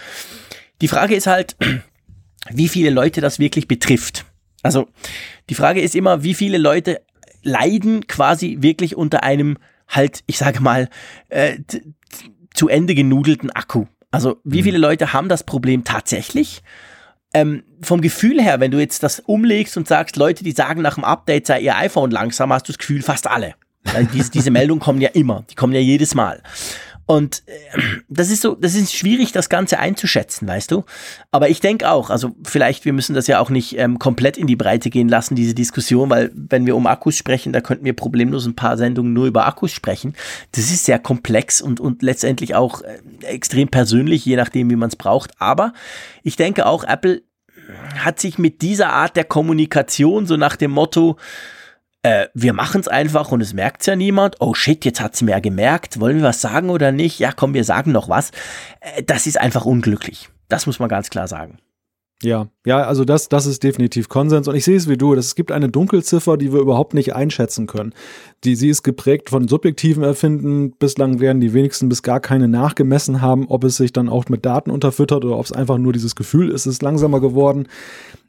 Die 0.80 0.88
Frage 0.88 1.14
ist 1.14 1.26
halt, 1.26 1.56
wie 2.50 2.68
viele 2.68 2.90
Leute 2.90 3.20
das 3.20 3.38
wirklich 3.38 3.68
betrifft. 3.68 4.24
Also 4.62 4.88
die 5.50 5.54
Frage 5.54 5.80
ist 5.80 5.94
immer, 5.94 6.22
wie 6.22 6.34
viele 6.34 6.58
Leute 6.58 7.00
leiden 7.42 8.06
quasi 8.06 8.58
wirklich 8.60 8.96
unter 8.96 9.22
einem 9.22 9.58
halt, 9.88 10.22
ich 10.26 10.38
sage 10.38 10.60
mal, 10.60 10.88
äh, 11.28 11.58
zu 12.54 12.68
Ende 12.68 12.94
genudelten 12.94 13.50
Akku. 13.50 13.86
Also 14.10 14.40
wie 14.44 14.60
mhm. 14.60 14.64
viele 14.64 14.78
Leute 14.78 15.12
haben 15.12 15.28
das 15.28 15.44
Problem 15.44 15.84
tatsächlich? 15.84 16.62
Ähm, 17.34 17.62
vom 17.82 18.00
Gefühl 18.00 18.40
her, 18.40 18.60
wenn 18.60 18.70
du 18.70 18.78
jetzt 18.78 19.02
das 19.02 19.20
umlegst 19.20 19.76
und 19.76 19.86
sagst, 19.86 20.16
Leute, 20.16 20.44
die 20.44 20.52
sagen 20.52 20.80
nach 20.82 20.94
dem 20.94 21.04
Update 21.04 21.46
sei 21.46 21.60
ihr 21.60 21.76
iPhone 21.76 22.10
langsam, 22.10 22.52
hast 22.52 22.68
du 22.68 22.72
das 22.72 22.78
Gefühl, 22.78 23.02
fast 23.02 23.26
alle. 23.26 23.54
Diese, 24.12 24.30
diese 24.30 24.50
Meldungen 24.50 24.80
kommen 24.80 25.00
ja 25.00 25.10
immer, 25.10 25.44
die 25.50 25.54
kommen 25.54 25.72
ja 25.72 25.80
jedes 25.80 26.14
Mal. 26.14 26.42
Und 27.08 27.42
äh, 27.46 27.52
das 28.10 28.28
ist 28.28 28.42
so, 28.42 28.54
das 28.54 28.74
ist 28.74 28.94
schwierig, 28.94 29.32
das 29.32 29.48
Ganze 29.48 29.78
einzuschätzen, 29.78 30.46
weißt 30.46 30.70
du. 30.70 30.84
Aber 31.30 31.48
ich 31.48 31.60
denke 31.60 31.90
auch, 31.90 32.10
also 32.10 32.36
vielleicht, 32.44 32.84
wir 32.84 32.92
müssen 32.92 33.14
das 33.14 33.26
ja 33.26 33.40
auch 33.40 33.48
nicht 33.48 33.78
ähm, 33.78 33.98
komplett 33.98 34.36
in 34.36 34.46
die 34.46 34.56
Breite 34.56 34.90
gehen 34.90 35.08
lassen, 35.08 35.34
diese 35.34 35.54
Diskussion, 35.54 36.10
weil 36.10 36.30
wenn 36.34 36.66
wir 36.66 36.76
um 36.76 36.86
Akkus 36.86 37.16
sprechen, 37.16 37.54
da 37.54 37.62
könnten 37.62 37.86
wir 37.86 37.94
problemlos 37.94 38.44
ein 38.44 38.56
paar 38.56 38.76
Sendungen 38.76 39.14
nur 39.14 39.24
über 39.24 39.46
Akkus 39.46 39.72
sprechen. 39.72 40.14
Das 40.52 40.64
ist 40.64 40.84
sehr 40.84 40.98
komplex 40.98 41.62
und, 41.62 41.80
und 41.80 42.02
letztendlich 42.02 42.54
auch 42.54 42.82
äh, 42.82 42.98
extrem 43.22 43.68
persönlich, 43.68 44.26
je 44.26 44.36
nachdem, 44.36 44.68
wie 44.68 44.76
man 44.76 44.90
es 44.90 44.96
braucht. 44.96 45.30
Aber 45.40 45.72
ich 46.22 46.36
denke 46.36 46.66
auch, 46.66 46.84
Apple 46.84 47.22
hat 47.98 48.20
sich 48.20 48.36
mit 48.36 48.60
dieser 48.60 48.90
Art 48.90 49.16
der 49.16 49.24
Kommunikation, 49.24 50.26
so 50.26 50.36
nach 50.36 50.56
dem 50.56 50.72
Motto, 50.72 51.16
äh, 52.02 52.28
wir 52.34 52.52
machen 52.52 52.80
es 52.80 52.88
einfach 52.88 53.32
und 53.32 53.40
es 53.40 53.54
merkt 53.54 53.86
ja 53.86 53.96
niemand. 53.96 54.36
Oh 54.40 54.54
shit, 54.54 54.84
jetzt 54.84 55.00
hat 55.00 55.16
sie 55.16 55.24
mir 55.24 55.32
ja 55.32 55.40
gemerkt. 55.40 56.00
Wollen 56.00 56.16
wir 56.16 56.24
was 56.24 56.40
sagen 56.40 56.70
oder 56.70 56.92
nicht? 56.92 57.18
Ja, 57.18 57.32
komm, 57.32 57.54
wir 57.54 57.64
sagen 57.64 57.92
noch 57.92 58.08
was. 58.08 58.30
Äh, 58.80 59.02
das 59.02 59.26
ist 59.26 59.40
einfach 59.40 59.64
unglücklich. 59.64 60.28
Das 60.48 60.66
muss 60.66 60.78
man 60.78 60.88
ganz 60.88 61.10
klar 61.10 61.28
sagen. 61.28 61.58
Ja, 62.20 62.48
ja, 62.66 62.82
also 62.82 63.04
das, 63.04 63.28
das 63.28 63.46
ist 63.46 63.62
definitiv 63.62 64.08
Konsens. 64.08 64.48
Und 64.48 64.56
ich 64.56 64.64
sehe 64.64 64.76
es 64.76 64.88
wie 64.88 64.96
du. 64.96 65.14
Es 65.14 65.36
gibt 65.36 65.52
eine 65.52 65.68
Dunkelziffer, 65.68 66.36
die 66.36 66.52
wir 66.52 66.58
überhaupt 66.58 66.92
nicht 66.92 67.14
einschätzen 67.14 67.68
können. 67.68 67.94
Die, 68.42 68.56
sie 68.56 68.70
ist 68.70 68.82
geprägt 68.82 69.30
von 69.30 69.46
subjektiven 69.46 70.02
Erfinden. 70.02 70.72
Bislang 70.72 71.20
werden 71.20 71.40
die 71.40 71.52
wenigsten 71.52 71.88
bis 71.88 72.02
gar 72.02 72.18
keine 72.18 72.48
nachgemessen 72.48 73.22
haben, 73.22 73.46
ob 73.48 73.62
es 73.62 73.76
sich 73.76 73.92
dann 73.92 74.08
auch 74.08 74.24
mit 74.28 74.44
Daten 74.44 74.72
unterfüttert 74.72 75.24
oder 75.24 75.38
ob 75.38 75.44
es 75.44 75.52
einfach 75.52 75.78
nur 75.78 75.92
dieses 75.92 76.16
Gefühl 76.16 76.50
ist, 76.50 76.66
es 76.66 76.74
ist 76.74 76.82
langsamer 76.82 77.20
geworden. 77.20 77.68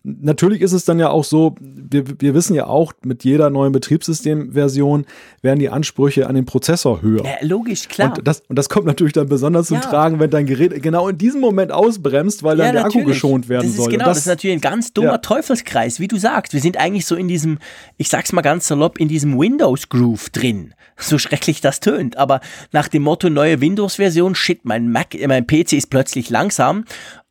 Natürlich 0.03 0.61
ist 0.61 0.71
es 0.71 0.85
dann 0.85 0.97
ja 0.97 1.09
auch 1.09 1.25
so, 1.25 1.55
wir, 1.59 2.03
wir 2.19 2.33
wissen 2.33 2.55
ja 2.55 2.67
auch, 2.67 2.93
mit 3.03 3.25
jeder 3.25 3.49
neuen 3.49 3.73
Betriebssystemversion 3.73 5.05
werden 5.41 5.59
die 5.59 5.69
Ansprüche 5.69 6.27
an 6.27 6.35
den 6.35 6.45
Prozessor 6.45 7.01
höher. 7.01 7.25
Ja, 7.25 7.35
logisch, 7.41 7.89
klar. 7.89 8.13
Und 8.17 8.27
das, 8.27 8.41
und 8.47 8.57
das 8.57 8.69
kommt 8.69 8.85
natürlich 8.85 9.13
dann 9.13 9.27
besonders 9.27 9.67
zum 9.67 9.77
ja. 9.77 9.81
Tragen, 9.81 10.19
wenn 10.19 10.29
dein 10.29 10.45
Gerät 10.45 10.81
genau 10.81 11.09
in 11.09 11.17
diesem 11.17 11.41
Moment 11.41 11.71
ausbremst, 11.71 12.43
weil 12.43 12.57
dann 12.57 12.67
ja, 12.67 12.71
der 12.71 12.83
natürlich. 12.83 13.07
Akku 13.07 13.13
geschont 13.13 13.49
werden 13.49 13.67
das 13.67 13.75
soll. 13.75 13.91
Genau, 13.91 14.05
das, 14.05 14.17
das, 14.17 14.25
ist 14.25 14.27
natürlich 14.27 14.57
ein 14.57 14.61
ganz 14.61 14.93
dummer. 14.93 15.21
Teufelskreis, 15.21 15.99
wie 15.99 16.07
du 16.07 16.17
sagst. 16.17 16.53
Wir 16.53 16.61
sind 16.61 16.77
eigentlich 16.77 17.05
so 17.05 17.15
in 17.15 17.27
diesem, 17.27 17.59
ich 17.97 18.07
sag's 18.07 18.31
mal 18.31 18.41
ganz 18.41 18.67
salopp, 18.67 18.99
in 18.99 19.09
diesem 19.09 19.37
Windows-Groove 19.37 20.29
drin. 20.29 20.73
So 21.01 21.17
schrecklich 21.17 21.61
das 21.61 21.79
tönt. 21.79 22.17
Aber 22.17 22.41
nach 22.73 22.89
dem 22.89 23.03
Motto 23.03 23.29
neue 23.29 23.61
Windows-Version, 23.61 24.35
shit, 24.35 24.65
mein 24.65 24.91
Mac, 24.91 25.15
mein 25.27 25.47
PC 25.47 25.73
ist 25.73 25.89
plötzlich 25.89 26.29
langsam 26.29 26.83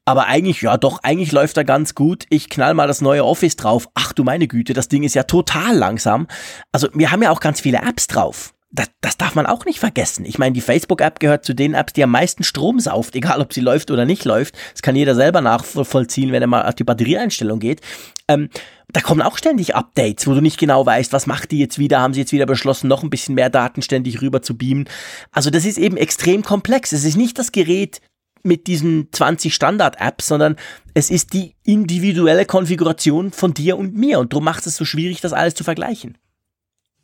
aber 0.09 0.27
eigentlich, 0.27 0.63
ja 0.63 0.79
doch, 0.79 1.01
eigentlich 1.03 1.33
läuft 1.33 1.59
er 1.59 1.65
ganz 1.65 1.95
gut. 1.95 2.25
Ich 2.31 2.49
knall 2.49 2.73
mal 2.73 2.87
das 2.87 3.03
neue 3.03 3.27
Office 3.27 3.57
drauf. 3.57 3.91
Ach 3.93 4.15
du 4.15 4.25
meine 4.25 4.49
Güte, 4.49 4.73
das 4.73 4.89
Ding 4.89 5.03
ist 5.03 5.15
ja 5.15 5.25
total 5.25 5.77
langsam. 5.77 6.29
Also 6.73 6.89
wir 6.95 7.11
haben 7.11 7.23
ja 7.23 7.31
auch 7.31 7.41
ganz 7.41 7.61
viele 7.61 7.83
Apps 7.87 8.07
drauf. 8.07 8.55
das, 8.71 8.87
das 9.03 9.19
darf 9.19 9.35
man 9.35 9.45
auch 9.45 9.67
nicht 9.67 9.81
vergessen. 9.81 10.25
Ich 10.25 10.39
meine, 10.39 10.55
die 10.55 10.63
Facebook-App 10.63 11.21
gehört 11.21 11.45
zu 11.45 11.55
den 11.55 11.75
Apps, 11.75 11.93
die 11.93 12.03
am 12.03 12.11
meisten 12.11 12.43
Strom 12.43 12.81
sauft, 12.81 13.15
egal 13.17 13.43
ob 13.43 13.53
sie 13.53 13.61
läuft 13.61 13.91
oder 13.91 14.07
nicht 14.07 14.25
läuft. 14.25 14.55
Das 14.73 14.81
kann 14.81 14.97
jeder 14.97 15.15
selber 15.15 15.43
nachvollziehen, 15.43 16.33
wenn 16.33 16.41
er 16.41 16.49
mal 16.49 16.67
auf 16.67 16.75
die 16.75 16.85
Batterieeinstellung 16.85 17.59
geht. 17.59 17.83
Ähm, 18.29 18.49
da 18.91 19.03
kommen 19.03 19.21
auch 19.21 19.37
ständig 19.37 19.75
Updates, 19.75 20.27
wo 20.27 20.33
du 20.33 20.41
nicht 20.41 20.59
genau 20.59 20.87
weißt, 20.87 21.13
was 21.13 21.27
macht 21.27 21.51
die 21.51 21.59
jetzt 21.59 21.79
wieder, 21.79 22.01
haben 22.01 22.15
sie 22.15 22.21
jetzt 22.21 22.33
wieder 22.33 22.47
beschlossen, 22.47 22.89
noch 22.89 23.03
ein 23.03 23.11
bisschen 23.11 23.35
mehr 23.35 23.51
Daten 23.51 23.83
ständig 23.83 24.23
rüber 24.23 24.41
zu 24.41 24.57
beamen. 24.57 24.89
Also 25.33 25.51
das 25.51 25.67
ist 25.67 25.77
eben 25.77 25.99
extrem 25.99 26.43
komplex. 26.43 26.93
Es 26.93 27.05
ist 27.05 27.19
nicht 27.19 27.39
das 27.39 27.53
Gerät 27.53 28.01
mit 28.43 28.67
diesen 28.67 29.09
20 29.13 29.55
Standard-Apps, 29.55 30.27
sondern 30.27 30.57
es 30.95 31.11
ist 31.11 31.33
die 31.33 31.55
individuelle 31.65 32.45
Konfiguration 32.45 33.31
von 33.31 33.55
dir 33.55 33.79
und 33.79 33.95
mir 33.95 34.19
und 34.19 34.33
darum 34.33 34.45
macht 34.45 34.67
es 34.67 34.77
so 34.77 34.85
schwierig, 34.85 35.21
das 35.21 35.33
alles 35.33 35.55
zu 35.55 35.65
vergleichen. 35.65 36.17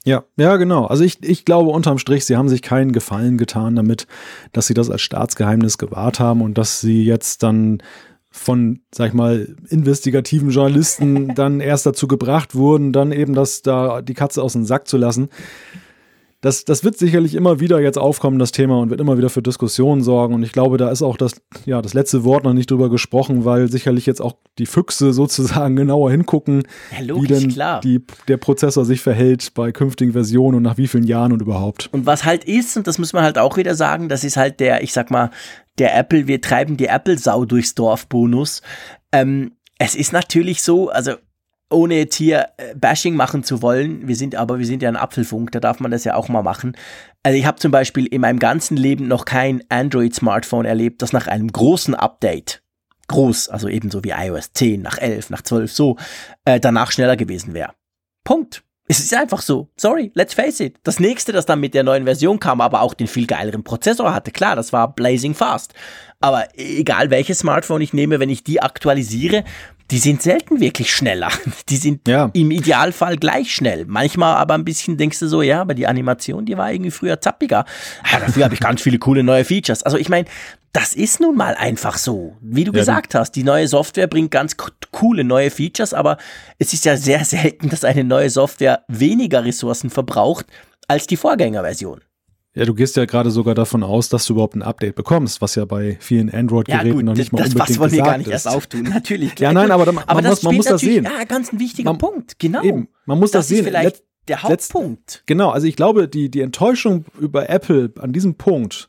Ja, 0.05 0.25
ja, 0.37 0.57
genau. 0.57 0.85
Also 0.85 1.03
ich, 1.03 1.23
ich 1.23 1.47
glaube 1.47 1.71
unterm 1.71 1.99
Strich, 1.99 2.27
sie 2.27 2.37
haben 2.37 2.51
sich 2.51 2.61
keinen 2.61 2.93
Gefallen 2.93 3.39
getan 3.39 3.75
damit, 3.75 4.07
dass 4.53 4.67
sie 4.67 4.75
das 4.75 4.91
als 4.91 5.01
Staatsgeheimnis 5.01 5.79
gewahrt 5.79 6.21
haben 6.21 6.43
und 6.43 6.59
dass 6.59 6.81
sie 6.81 7.05
jetzt 7.05 7.43
dann 7.43 7.83
von, 8.31 8.81
sag 8.93 9.09
ich 9.09 9.15
mal, 9.15 9.57
investigativen 9.69 10.51
Journalisten 10.51 11.29
dann 11.35 11.61
erst 11.61 11.87
dazu 11.87 12.07
gebracht 12.07 12.55
wurden, 12.55 12.93
dann 12.93 13.13
eben 13.13 13.33
das 13.33 13.63
da 13.63 14.03
die 14.03 14.15
Katze 14.15 14.43
aus 14.43 14.53
dem 14.53 14.65
Sack 14.65 14.89
zu 14.89 14.99
lassen 14.99 15.31
das, 16.45 16.67
das 16.67 16.85
wird 16.85 16.99
sicherlich 16.99 17.35
immer 17.35 17.59
wieder 17.59 17.81
jetzt 17.81 17.97
aufkommen, 17.97 18.39
das 18.39 18.53
Thema, 18.53 18.79
und 18.79 18.91
wird 18.91 19.01
immer 19.01 19.17
wieder 19.17 19.31
für 19.31 19.41
Diskussionen 19.41 20.03
sorgen. 20.03 20.35
Und 20.35 20.43
ich 20.43 20.53
glaube, 20.53 20.77
da 20.77 20.91
ist 20.91 21.01
auch 21.01 21.17
das, 21.17 21.41
ja, 21.65 21.81
das 21.81 21.95
letzte 21.95 22.23
Wort 22.23 22.45
noch 22.45 22.53
nicht 22.53 22.71
drüber 22.71 22.91
gesprochen, 22.91 23.47
weil 23.47 23.71
sicherlich 23.71 24.05
jetzt 24.05 24.21
auch 24.21 24.35
die 24.59 24.67
Füchse 24.67 25.13
sozusagen 25.15 25.75
genauer 25.75 26.11
hingucken, 26.11 26.65
ja, 26.93 27.03
logisch, 27.03 27.23
wie 27.23 27.35
denn 27.35 27.49
klar. 27.51 27.81
Die, 27.81 28.05
der 28.29 28.37
Prozessor 28.37 28.85
sich 28.85 29.01
verhält 29.01 29.55
bei 29.55 29.73
künftigen 29.73 30.13
Versionen 30.13 30.59
und 30.59 30.63
nach 30.63 30.77
wie 30.77 30.87
vielen 30.87 31.05
Jahren 31.05 31.33
und 31.33 31.41
überhaupt. 31.41 31.89
Und 31.93 32.05
was 32.05 32.27
halt 32.27 32.45
ist, 32.45 32.77
und 32.77 32.87
das 32.87 32.99
muss 32.99 33.15
man 33.15 33.23
halt 33.23 33.39
auch 33.39 33.57
wieder 33.57 33.75
sagen, 33.75 34.11
das 34.11 34.23
ist 34.23 34.37
halt 34.37 34.61
der, 34.61 34.83
ich 34.83 34.93
sag 34.93 35.11
mal, 35.11 35.31
der 35.79 35.97
Apple, 35.97 36.27
wir 36.27 36.43
treiben 36.43 36.77
die 36.77 36.87
Apple-Sau 36.87 37.47
durchs 37.47 37.75
Dorf 37.75 38.07
Bonus. 38.07 38.61
Ähm, 39.13 39.53
es 39.79 39.95
ist 39.95 40.13
natürlich 40.13 40.63
so, 40.63 40.91
also 40.91 41.15
ohne 41.75 41.97
jetzt 41.97 42.15
hier 42.15 42.49
äh, 42.57 42.75
Bashing 42.75 43.15
machen 43.15 43.45
zu 43.45 43.63
wollen, 43.63 44.07
wir 44.09 44.17
sind 44.17 44.35
aber, 44.35 44.59
wir 44.59 44.67
sind 44.67 44.83
ja 44.83 44.89
ein 44.89 44.97
Apfelfunk, 44.97 45.53
da 45.53 45.61
darf 45.61 45.81
man 45.81 45.91
das 45.91 46.05
ja 46.05 46.15
auch 46.15 46.29
mal 46.29 46.43
machen. 46.43 46.77
Also 47.23 47.39
ich 47.39 47.47
habe 47.47 47.59
zum 47.59 47.71
Beispiel 47.71 48.07
in 48.07 48.21
meinem 48.21 48.39
ganzen 48.39 48.77
Leben 48.77 49.09
noch 49.09 49.25
kein 49.25 49.63
Android-Smartphone 49.69 50.65
erlebt, 50.65 51.03
das 51.03 51.13
nach 51.13 51.27
einem 51.27 51.49
großen 51.49 51.95
Update, 51.95 52.63
groß, 53.09 53.49
also 53.49 53.69
ebenso 53.69 54.05
wie 54.05 54.11
iOS 54.11 54.53
10, 54.53 54.83
nach 54.83 54.99
11, 54.99 55.31
nach 55.31 55.43
12, 55.43 55.73
so, 55.73 55.97
äh, 56.45 56.61
danach 56.61 56.93
schneller 56.93 57.17
gewesen 57.17 57.55
wäre. 57.55 57.73
Punkt. 58.25 58.63
Es 58.87 58.99
ist 58.99 59.15
einfach 59.15 59.41
so. 59.41 59.71
Sorry, 59.79 60.13
let's 60.15 60.35
face 60.35 60.61
it. 60.61 60.77
Das 60.83 61.01
nächste, 61.01 61.33
das 61.33 61.47
dann 61.47 61.61
mit 61.61 61.73
der 61.73 61.85
neuen 61.85 62.05
Version 62.05 62.39
kam, 62.39 62.61
aber 62.61 62.83
auch 62.83 62.93
den 62.93 63.07
viel 63.07 63.27
geileren 63.27 63.65
Prozessor 63.65 64.13
hatte, 64.13 64.31
klar, 64.31 64.57
das 64.57 64.75
war 64.75 64.95
blazing 64.95 65.35
fast. 65.35 65.73
Aber 66.21 66.49
egal 66.55 67.09
welches 67.11 67.39
Smartphone 67.39 67.81
ich 67.81 67.95
nehme, 67.95 68.21
wenn 68.21 68.29
ich 68.29 68.45
die 68.45 68.61
aktualisiere, 68.61 69.45
die 69.91 69.99
sind 69.99 70.23
selten 70.23 70.61
wirklich 70.61 70.95
schneller. 70.95 71.29
Die 71.69 71.77
sind 71.77 72.09
ja. 72.09 72.31
im 72.33 72.51
Idealfall 72.51 73.17
gleich 73.17 73.55
schnell. 73.55 73.85
Manchmal 73.87 74.37
aber 74.37 74.55
ein 74.55 74.65
bisschen 74.65 74.97
denkst 74.97 75.19
du 75.19 75.29
so, 75.29 75.43
ja, 75.43 75.61
aber 75.61 75.75
die 75.75 75.87
Animation, 75.87 76.47
die 76.47 76.57
war 76.57 76.73
irgendwie 76.73 76.91
früher 76.91 77.21
zappiger. 77.21 77.65
Ja, 78.11 78.21
dafür 78.21 78.45
habe 78.45 78.55
ich 78.55 78.61
ganz 78.61 78.83
viele 78.83 78.99
coole 78.99 79.23
neue 79.23 79.45
Features. 79.45 79.83
Also 79.83 79.99
ich 79.99 80.09
meine, 80.09 80.27
das 80.73 80.95
ist 80.95 81.21
nun 81.21 81.37
mal 81.37 81.55
einfach 81.55 81.99
so. 81.99 82.37
Wie 82.41 82.65
du 82.65 82.73
ja, 82.73 82.81
gesagt 82.81 83.15
hast, 83.15 83.33
die 83.33 83.45
neue 83.45 83.69
Software 83.69 84.07
bringt 84.07 84.31
ganz 84.31 84.57
coole 84.91 85.23
neue 85.23 85.51
Features, 85.51 85.95
aber 85.95 86.19
es 86.59 86.73
ist 86.73 86.85
ja 86.85 86.97
sehr 86.97 87.25
selten, 87.25 87.69
dass 87.69 87.85
eine 87.85 88.05
neue 88.05 88.31
Software 88.31 88.85
weniger 88.89 89.45
Ressourcen 89.45 89.91
verbraucht 89.91 90.47
als 90.89 91.07
die 91.07 91.17
Vorgängerversion. 91.17 92.01
Ja, 92.57 92.65
du 92.65 92.75
gehst 92.75 92.97
ja 92.97 93.05
gerade 93.05 93.33
sogar 93.33 93.57
davon 93.57 93.83
aus, 93.83 94.09
dass 94.09 94.27
du 94.27 94.35
überhaupt 94.35 94.55
ein 94.55 94.63
Update 94.63 94.95
bekommst, 94.95 95.41
was 95.41 95.57
ja 95.57 95.65
bei 95.65 95.97
vielen 96.01 96.31
Android-Geräten 96.31 96.99
ja, 96.99 97.03
noch 97.03 97.15
nicht 97.15 97.33
mal 97.33 97.39
das, 97.39 97.49
unbedingt 97.49 97.71
Das 97.71 97.79
wollen 97.81 97.93
wir 97.93 98.03
gar 98.03 98.17
nicht 98.19 98.29
ist. 98.29 98.33
erst 98.33 98.49
auftun, 98.49 98.83
natürlich. 98.85 99.37
ja, 99.41 99.53
nein, 99.53 99.73
aber, 99.73 99.91
man, 99.93 100.05
aber 100.07 100.23
man 100.23 100.31
muss, 100.31 100.43
man 100.45 100.55
muss 100.55 100.67
das 100.67 100.81
sehen. 100.81 101.05
Ja, 101.05 101.25
ganz 101.25 101.53
ein 101.53 101.59
wichtiger 101.59 101.91
man, 101.91 101.99
Punkt, 101.99 102.39
genau. 102.39 102.63
Eben, 102.63 102.89
man 103.07 103.19
muss 103.19 103.33
das, 103.33 103.49
das 103.49 103.49
sehen. 103.49 103.65
vielleicht 103.65 103.97
Let 103.97 104.05
der 104.29 104.43
Hauptpunkt. 104.45 105.15
Letzt, 105.15 105.27
genau, 105.27 105.51
also 105.51 105.67
ich 105.67 105.75
glaube, 105.75 106.07
die, 106.09 106.31
die 106.31 106.43
Enttäuschung 106.43 107.05
über 107.19 107.51
Apple 107.51 107.93
an 107.99 108.13
diesem 108.13 108.37
Punkt 108.37 108.89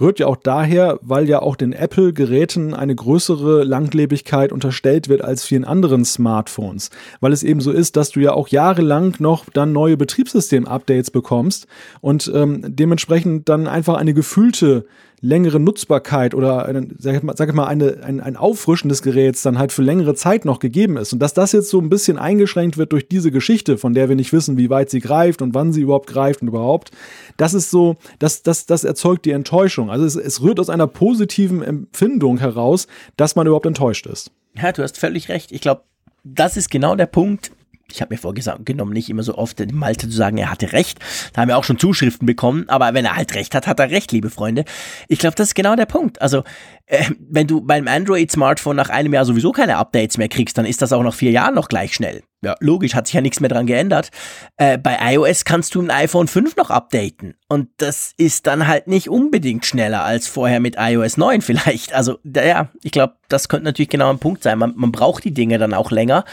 rührt 0.00 0.18
ja 0.18 0.26
auch 0.26 0.36
daher, 0.36 0.98
weil 1.02 1.28
ja 1.28 1.40
auch 1.40 1.56
den 1.56 1.72
Apple-Geräten 1.72 2.74
eine 2.74 2.94
größere 2.94 3.64
Langlebigkeit 3.64 4.52
unterstellt 4.52 5.08
wird 5.08 5.22
als 5.22 5.44
vielen 5.44 5.64
anderen 5.64 6.04
Smartphones. 6.04 6.90
Weil 7.20 7.32
es 7.32 7.42
eben 7.42 7.60
so 7.60 7.72
ist, 7.72 7.96
dass 7.96 8.10
du 8.10 8.20
ja 8.20 8.32
auch 8.32 8.48
jahrelang 8.48 9.14
noch 9.18 9.46
dann 9.52 9.72
neue 9.72 9.96
Betriebssystem-Updates 9.96 11.10
bekommst 11.10 11.66
und 12.00 12.30
ähm, 12.34 12.62
dementsprechend 12.66 13.48
dann 13.48 13.66
einfach 13.66 13.96
eine 13.96 14.14
gefühlte 14.14 14.86
längere 15.20 15.58
Nutzbarkeit 15.58 16.34
oder 16.34 16.66
eine, 16.66 16.88
sag 16.98 17.16
ich 17.16 17.22
mal, 17.22 17.36
sag 17.36 17.48
ich 17.48 17.54
mal 17.54 17.66
eine, 17.66 18.02
ein, 18.02 18.20
ein 18.20 18.36
Auffrischen 18.36 18.88
des 18.88 19.02
Geräts 19.02 19.42
dann 19.42 19.58
halt 19.58 19.72
für 19.72 19.82
längere 19.82 20.14
Zeit 20.14 20.44
noch 20.44 20.58
gegeben 20.58 20.96
ist. 20.96 21.12
Und 21.12 21.18
dass 21.18 21.34
das 21.34 21.52
jetzt 21.52 21.70
so 21.70 21.80
ein 21.80 21.88
bisschen 21.88 22.18
eingeschränkt 22.18 22.78
wird 22.78 22.92
durch 22.92 23.08
diese 23.08 23.30
Geschichte, 23.30 23.78
von 23.78 23.94
der 23.94 24.08
wir 24.08 24.16
nicht 24.16 24.32
wissen, 24.32 24.56
wie 24.56 24.70
weit 24.70 24.90
sie 24.90 25.00
greift 25.00 25.42
und 25.42 25.54
wann 25.54 25.72
sie 25.72 25.82
überhaupt 25.82 26.08
greift 26.08 26.42
und 26.42 26.48
überhaupt, 26.48 26.90
das 27.36 27.54
ist 27.54 27.70
so, 27.70 27.96
das, 28.18 28.42
das, 28.42 28.66
das 28.66 28.84
erzeugt 28.84 29.24
die 29.24 29.32
Enttäuschung. 29.32 29.90
Also 29.90 30.04
es, 30.04 30.16
es 30.16 30.42
rührt 30.42 30.60
aus 30.60 30.70
einer 30.70 30.86
positiven 30.86 31.62
Empfindung 31.62 32.38
heraus, 32.38 32.86
dass 33.16 33.36
man 33.36 33.46
überhaupt 33.46 33.66
enttäuscht 33.66 34.06
ist. 34.06 34.30
Ja, 34.56 34.72
du 34.72 34.82
hast 34.82 34.98
völlig 34.98 35.28
recht. 35.28 35.52
Ich 35.52 35.60
glaube, 35.60 35.82
das 36.24 36.56
ist 36.56 36.70
genau 36.70 36.94
der 36.94 37.06
Punkt, 37.06 37.52
ich 37.90 38.00
habe 38.02 38.14
mir 38.14 38.18
vorgenommen, 38.18 38.92
nicht 38.92 39.08
immer 39.08 39.22
so 39.22 39.36
oft 39.36 39.58
dem 39.58 39.76
Malte 39.76 40.08
zu 40.08 40.16
sagen, 40.16 40.36
er 40.36 40.50
hatte 40.50 40.72
recht. 40.72 40.98
Da 41.32 41.40
haben 41.40 41.48
wir 41.48 41.56
auch 41.56 41.64
schon 41.64 41.78
Zuschriften 41.78 42.26
bekommen, 42.26 42.68
aber 42.68 42.92
wenn 42.94 43.04
er 43.04 43.16
halt 43.16 43.34
recht 43.34 43.54
hat, 43.54 43.66
hat 43.66 43.80
er 43.80 43.90
recht, 43.90 44.12
liebe 44.12 44.30
Freunde. 44.30 44.64
Ich 45.08 45.18
glaube, 45.18 45.36
das 45.36 45.48
ist 45.48 45.54
genau 45.54 45.74
der 45.74 45.86
Punkt. 45.86 46.20
Also, 46.20 46.44
äh, 46.86 47.04
wenn 47.18 47.46
du 47.46 47.60
beim 47.60 47.88
Android-Smartphone 47.88 48.76
nach 48.76 48.90
einem 48.90 49.12
Jahr 49.12 49.24
sowieso 49.24 49.52
keine 49.52 49.76
Updates 49.76 50.18
mehr 50.18 50.28
kriegst, 50.28 50.58
dann 50.58 50.66
ist 50.66 50.82
das 50.82 50.92
auch 50.92 51.02
nach 51.02 51.14
vier 51.14 51.30
Jahren 51.30 51.54
noch 51.54 51.68
gleich 51.68 51.94
schnell. 51.94 52.22
Ja, 52.40 52.54
logisch, 52.60 52.94
hat 52.94 53.08
sich 53.08 53.14
ja 53.14 53.20
nichts 53.20 53.40
mehr 53.40 53.48
dran 53.48 53.66
geändert. 53.66 54.10
Äh, 54.58 54.78
bei 54.78 54.96
iOS 55.14 55.44
kannst 55.44 55.74
du 55.74 55.82
ein 55.82 55.90
iPhone 55.90 56.28
5 56.28 56.54
noch 56.56 56.70
updaten. 56.70 57.34
Und 57.48 57.68
das 57.78 58.12
ist 58.16 58.46
dann 58.46 58.68
halt 58.68 58.86
nicht 58.86 59.08
unbedingt 59.08 59.66
schneller 59.66 60.04
als 60.04 60.28
vorher 60.28 60.60
mit 60.60 60.76
iOS 60.78 61.16
9 61.16 61.40
vielleicht. 61.42 61.94
Also, 61.94 62.18
ja, 62.24 62.68
ich 62.82 62.92
glaube, 62.92 63.14
das 63.28 63.48
könnte 63.48 63.64
natürlich 63.64 63.88
genau 63.88 64.10
ein 64.10 64.20
Punkt 64.20 64.42
sein. 64.42 64.58
Man, 64.58 64.74
man 64.76 64.92
braucht 64.92 65.24
die 65.24 65.34
Dinge 65.34 65.58
dann 65.58 65.74
auch 65.74 65.90
länger 65.90 66.24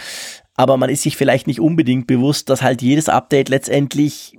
aber 0.56 0.78
man 0.78 0.89
ist 0.89 1.03
sich 1.03 1.18
vielleicht 1.18 1.47
nicht 1.47 1.60
unbedingt 1.60 2.08
bewusst, 2.08 2.49
dass 2.49 2.62
halt 2.62 2.82
jedes 2.82 3.10
Update 3.10 3.49
letztendlich 3.49 4.34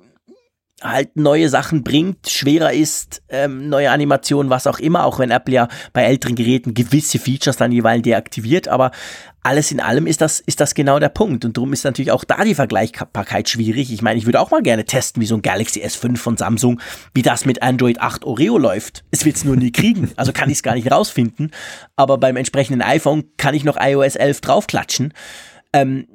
halt 0.83 1.17
neue 1.17 1.49
Sachen 1.49 1.83
bringt, 1.83 2.29
schwerer 2.29 2.73
ist, 2.73 3.23
ähm, 3.31 3.69
neue 3.71 3.91
Animationen, 3.91 4.51
was 4.51 4.67
auch 4.67 4.79
immer, 4.79 5.07
auch 5.07 5.19
wenn 5.19 5.31
Apple 5.31 5.55
ja 5.55 5.69
bei 5.95 6.03
älteren 6.03 6.37
Geräten 6.37 6.75
gewisse 6.75 7.19
Features 7.19 7.57
dann 7.57 7.73
jeweils 7.73 8.03
deaktiviert, 8.03 8.69
aber 8.69 8.91
alles 9.43 9.71
in 9.71 9.81
allem 9.81 10.07
ist 10.07 10.21
das, 10.21 10.41
ist 10.41 10.61
das 10.61 10.75
genau 10.75 10.99
der 10.99 11.09
Punkt 11.09 11.47
und 11.47 11.57
darum 11.57 11.73
ist 11.73 11.85
natürlich 11.85 12.11
auch 12.11 12.25
da 12.25 12.45
die 12.45 12.55
Vergleichbarkeit 12.55 13.49
schwierig. 13.49 13.91
Ich 13.91 14.03
meine, 14.03 14.19
ich 14.19 14.27
würde 14.27 14.41
auch 14.41 14.51
mal 14.51 14.63
gerne 14.63 14.85
testen, 14.85 15.23
wie 15.23 15.27
so 15.27 15.37
ein 15.37 15.43
Galaxy 15.43 15.83
S5 15.83 16.19
von 16.19 16.37
Samsung, 16.37 16.81
wie 17.15 17.23
das 17.23 17.47
mit 17.47 17.63
Android 17.63 18.01
8 18.01 18.25
Oreo 18.25 18.59
läuft. 18.59 19.05
Es 19.11 19.25
wird 19.25 19.37
es 19.37 19.45
nur 19.45 19.57
nie 19.57 19.73
kriegen, 19.73 20.11
also 20.17 20.33
kann 20.33 20.51
ich 20.51 20.57
es 20.57 20.63
gar 20.63 20.75
nicht 20.75 20.91
rausfinden, 20.91 21.53
aber 21.95 22.19
beim 22.19 22.37
entsprechenden 22.37 22.83
iPhone 22.83 23.25
kann 23.39 23.55
ich 23.55 23.65
noch 23.65 23.79
iOS 23.81 24.17
11 24.17 24.43
draufklatschen. 24.43 25.15
Ähm, 25.77 26.09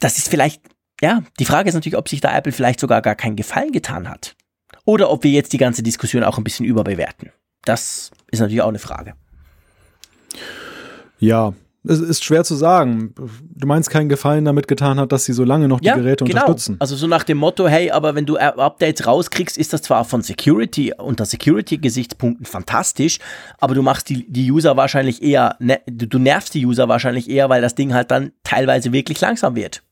das 0.00 0.18
ist 0.18 0.28
vielleicht, 0.28 0.62
ja, 1.00 1.22
die 1.38 1.44
Frage 1.44 1.68
ist 1.68 1.74
natürlich, 1.74 1.96
ob 1.96 2.08
sich 2.08 2.20
da 2.20 2.36
Apple 2.36 2.52
vielleicht 2.52 2.80
sogar 2.80 3.02
gar 3.02 3.14
keinen 3.14 3.36
Gefallen 3.36 3.72
getan 3.72 4.08
hat. 4.08 4.36
Oder 4.84 5.10
ob 5.10 5.24
wir 5.24 5.30
jetzt 5.30 5.52
die 5.52 5.58
ganze 5.58 5.82
Diskussion 5.82 6.24
auch 6.24 6.38
ein 6.38 6.44
bisschen 6.44 6.66
überbewerten. 6.66 7.32
Das 7.64 8.10
ist 8.30 8.40
natürlich 8.40 8.62
auch 8.62 8.68
eine 8.68 8.78
Frage. 8.78 9.14
Ja, 11.18 11.54
es 11.84 12.00
ist 12.00 12.24
schwer 12.24 12.44
zu 12.44 12.54
sagen. 12.54 13.14
Du 13.16 13.66
meinst 13.66 13.90
keinen 13.90 14.08
Gefallen 14.08 14.44
damit 14.44 14.68
getan 14.68 14.98
hat, 14.98 15.12
dass 15.12 15.24
sie 15.24 15.32
so 15.32 15.44
lange 15.44 15.68
noch 15.68 15.80
die 15.80 15.86
ja, 15.86 15.96
Geräte 15.96 16.24
genau. 16.24 16.42
unterstützen. 16.42 16.76
Also 16.80 16.96
so 16.96 17.06
nach 17.06 17.22
dem 17.22 17.38
Motto, 17.38 17.68
hey, 17.68 17.90
aber 17.90 18.14
wenn 18.14 18.26
du 18.26 18.36
Updates 18.36 19.06
rauskriegst, 19.06 19.56
ist 19.56 19.72
das 19.72 19.82
zwar 19.82 20.04
von 20.04 20.22
Security 20.22 20.92
unter 20.98 21.24
Security-Gesichtspunkten 21.24 22.46
fantastisch, 22.46 23.18
aber 23.58 23.74
du 23.74 23.82
machst 23.82 24.08
die, 24.08 24.30
die 24.30 24.50
User 24.50 24.76
wahrscheinlich 24.76 25.22
eher, 25.22 25.56
ne, 25.60 25.80
du 25.86 26.18
nervst 26.18 26.54
die 26.54 26.66
User 26.66 26.88
wahrscheinlich 26.88 27.30
eher, 27.30 27.48
weil 27.48 27.62
das 27.62 27.74
Ding 27.74 27.94
halt 27.94 28.10
dann 28.10 28.32
teilweise 28.42 28.92
wirklich 28.92 29.20
langsam 29.20 29.54
wird. 29.54 29.82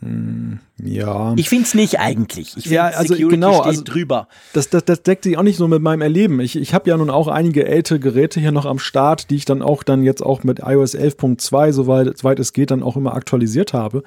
Hm, 0.00 0.60
ja. 0.82 1.32
Ich 1.36 1.48
finde 1.48 1.64
es 1.64 1.74
nicht 1.74 1.98
eigentlich. 1.98 2.54
Ich 2.54 2.66
ja, 2.66 2.84
also 2.88 3.14
Security 3.14 3.36
genau, 3.36 3.60
also 3.60 3.82
drüber. 3.82 4.28
Das, 4.52 4.68
das, 4.68 4.84
das 4.84 5.02
deckt 5.02 5.24
sich 5.24 5.38
auch 5.38 5.42
nicht 5.42 5.56
so 5.56 5.68
mit 5.68 5.80
meinem 5.80 6.02
Erleben. 6.02 6.38
Ich, 6.40 6.54
ich 6.54 6.74
habe 6.74 6.90
ja 6.90 6.98
nun 6.98 7.08
auch 7.08 7.28
einige 7.28 7.66
ältere 7.66 7.98
Geräte 7.98 8.40
hier 8.40 8.52
noch 8.52 8.66
am 8.66 8.78
Start, 8.78 9.30
die 9.30 9.36
ich 9.36 9.46
dann 9.46 9.62
auch 9.62 9.82
dann 9.82 10.02
jetzt 10.02 10.22
auch 10.22 10.44
mit 10.44 10.58
iOS 10.58 10.94
11.2, 10.94 11.72
soweit, 11.72 12.18
soweit 12.18 12.38
es 12.40 12.52
geht, 12.52 12.70
dann 12.70 12.82
auch 12.82 12.96
immer 12.96 13.14
aktualisiert 13.14 13.72
habe. 13.72 14.02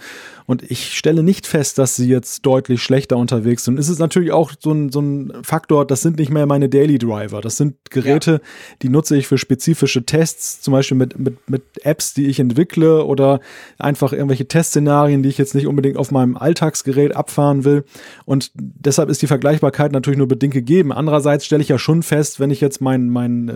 Und 0.46 0.62
ich 0.70 0.96
stelle 0.96 1.24
nicht 1.24 1.48
fest, 1.48 1.80
dass 1.80 1.96
sie 1.96 2.08
jetzt 2.08 2.46
deutlich 2.46 2.84
schlechter 2.84 3.18
unterwegs 3.18 3.64
sind. 3.64 3.80
Es 3.80 3.90
ist 3.90 3.98
natürlich 3.98 4.32
auch 4.32 4.52
so 4.60 4.72
ein, 4.72 4.92
so 4.92 5.02
ein 5.02 5.34
Faktor, 5.42 5.88
das 5.88 6.02
sind 6.02 6.20
nicht 6.20 6.30
mehr 6.30 6.46
meine 6.46 6.70
Daily 6.70 7.00
Driver. 7.00 7.42
Das 7.42 7.58
sind 7.58 7.78
Geräte, 7.90 8.32
ja. 8.32 8.40
die 8.84 8.90
nutze 8.90 9.18
ich 9.18 9.26
für 9.26 9.40
spezifische 9.40 10.06
Tests, 10.06 10.62
zum 10.62 10.74
Beispiel 10.74 10.98
mit, 10.98 11.18
mit, 11.18 11.50
mit 11.50 11.64
Apps, 11.82 12.14
die 12.14 12.28
ich 12.28 12.40
entwickle 12.40 13.06
oder 13.06 13.40
einfach 13.80 14.14
irgendwelche 14.14 14.48
Testszenarien, 14.48 15.24
die 15.24 15.30
ich 15.30 15.40
jetzt 15.40 15.56
nicht 15.56 15.66
unbedingt 15.66 15.98
auf 15.98 16.12
meinem 16.12 16.38
Alltag 16.38 16.59
Alltagsgerät 16.60 17.16
abfahren 17.16 17.64
will. 17.64 17.86
Und 18.26 18.52
deshalb 18.56 19.10
ist 19.10 19.22
die 19.22 19.28
Vergleichbarkeit 19.28 19.92
natürlich 19.92 20.18
nur 20.18 20.28
bedingt 20.28 20.54
gegeben. 20.54 20.92
Andererseits 20.92 21.46
stelle 21.46 21.62
ich 21.62 21.70
ja 21.70 21.80
schon 21.80 22.04
fest, 22.04 22.40
wenn 22.40 22.52
ich 22.52 22.62
jetzt 22.62 22.82
mein, 22.82 23.10
mein 23.10 23.50
äh, 23.50 23.54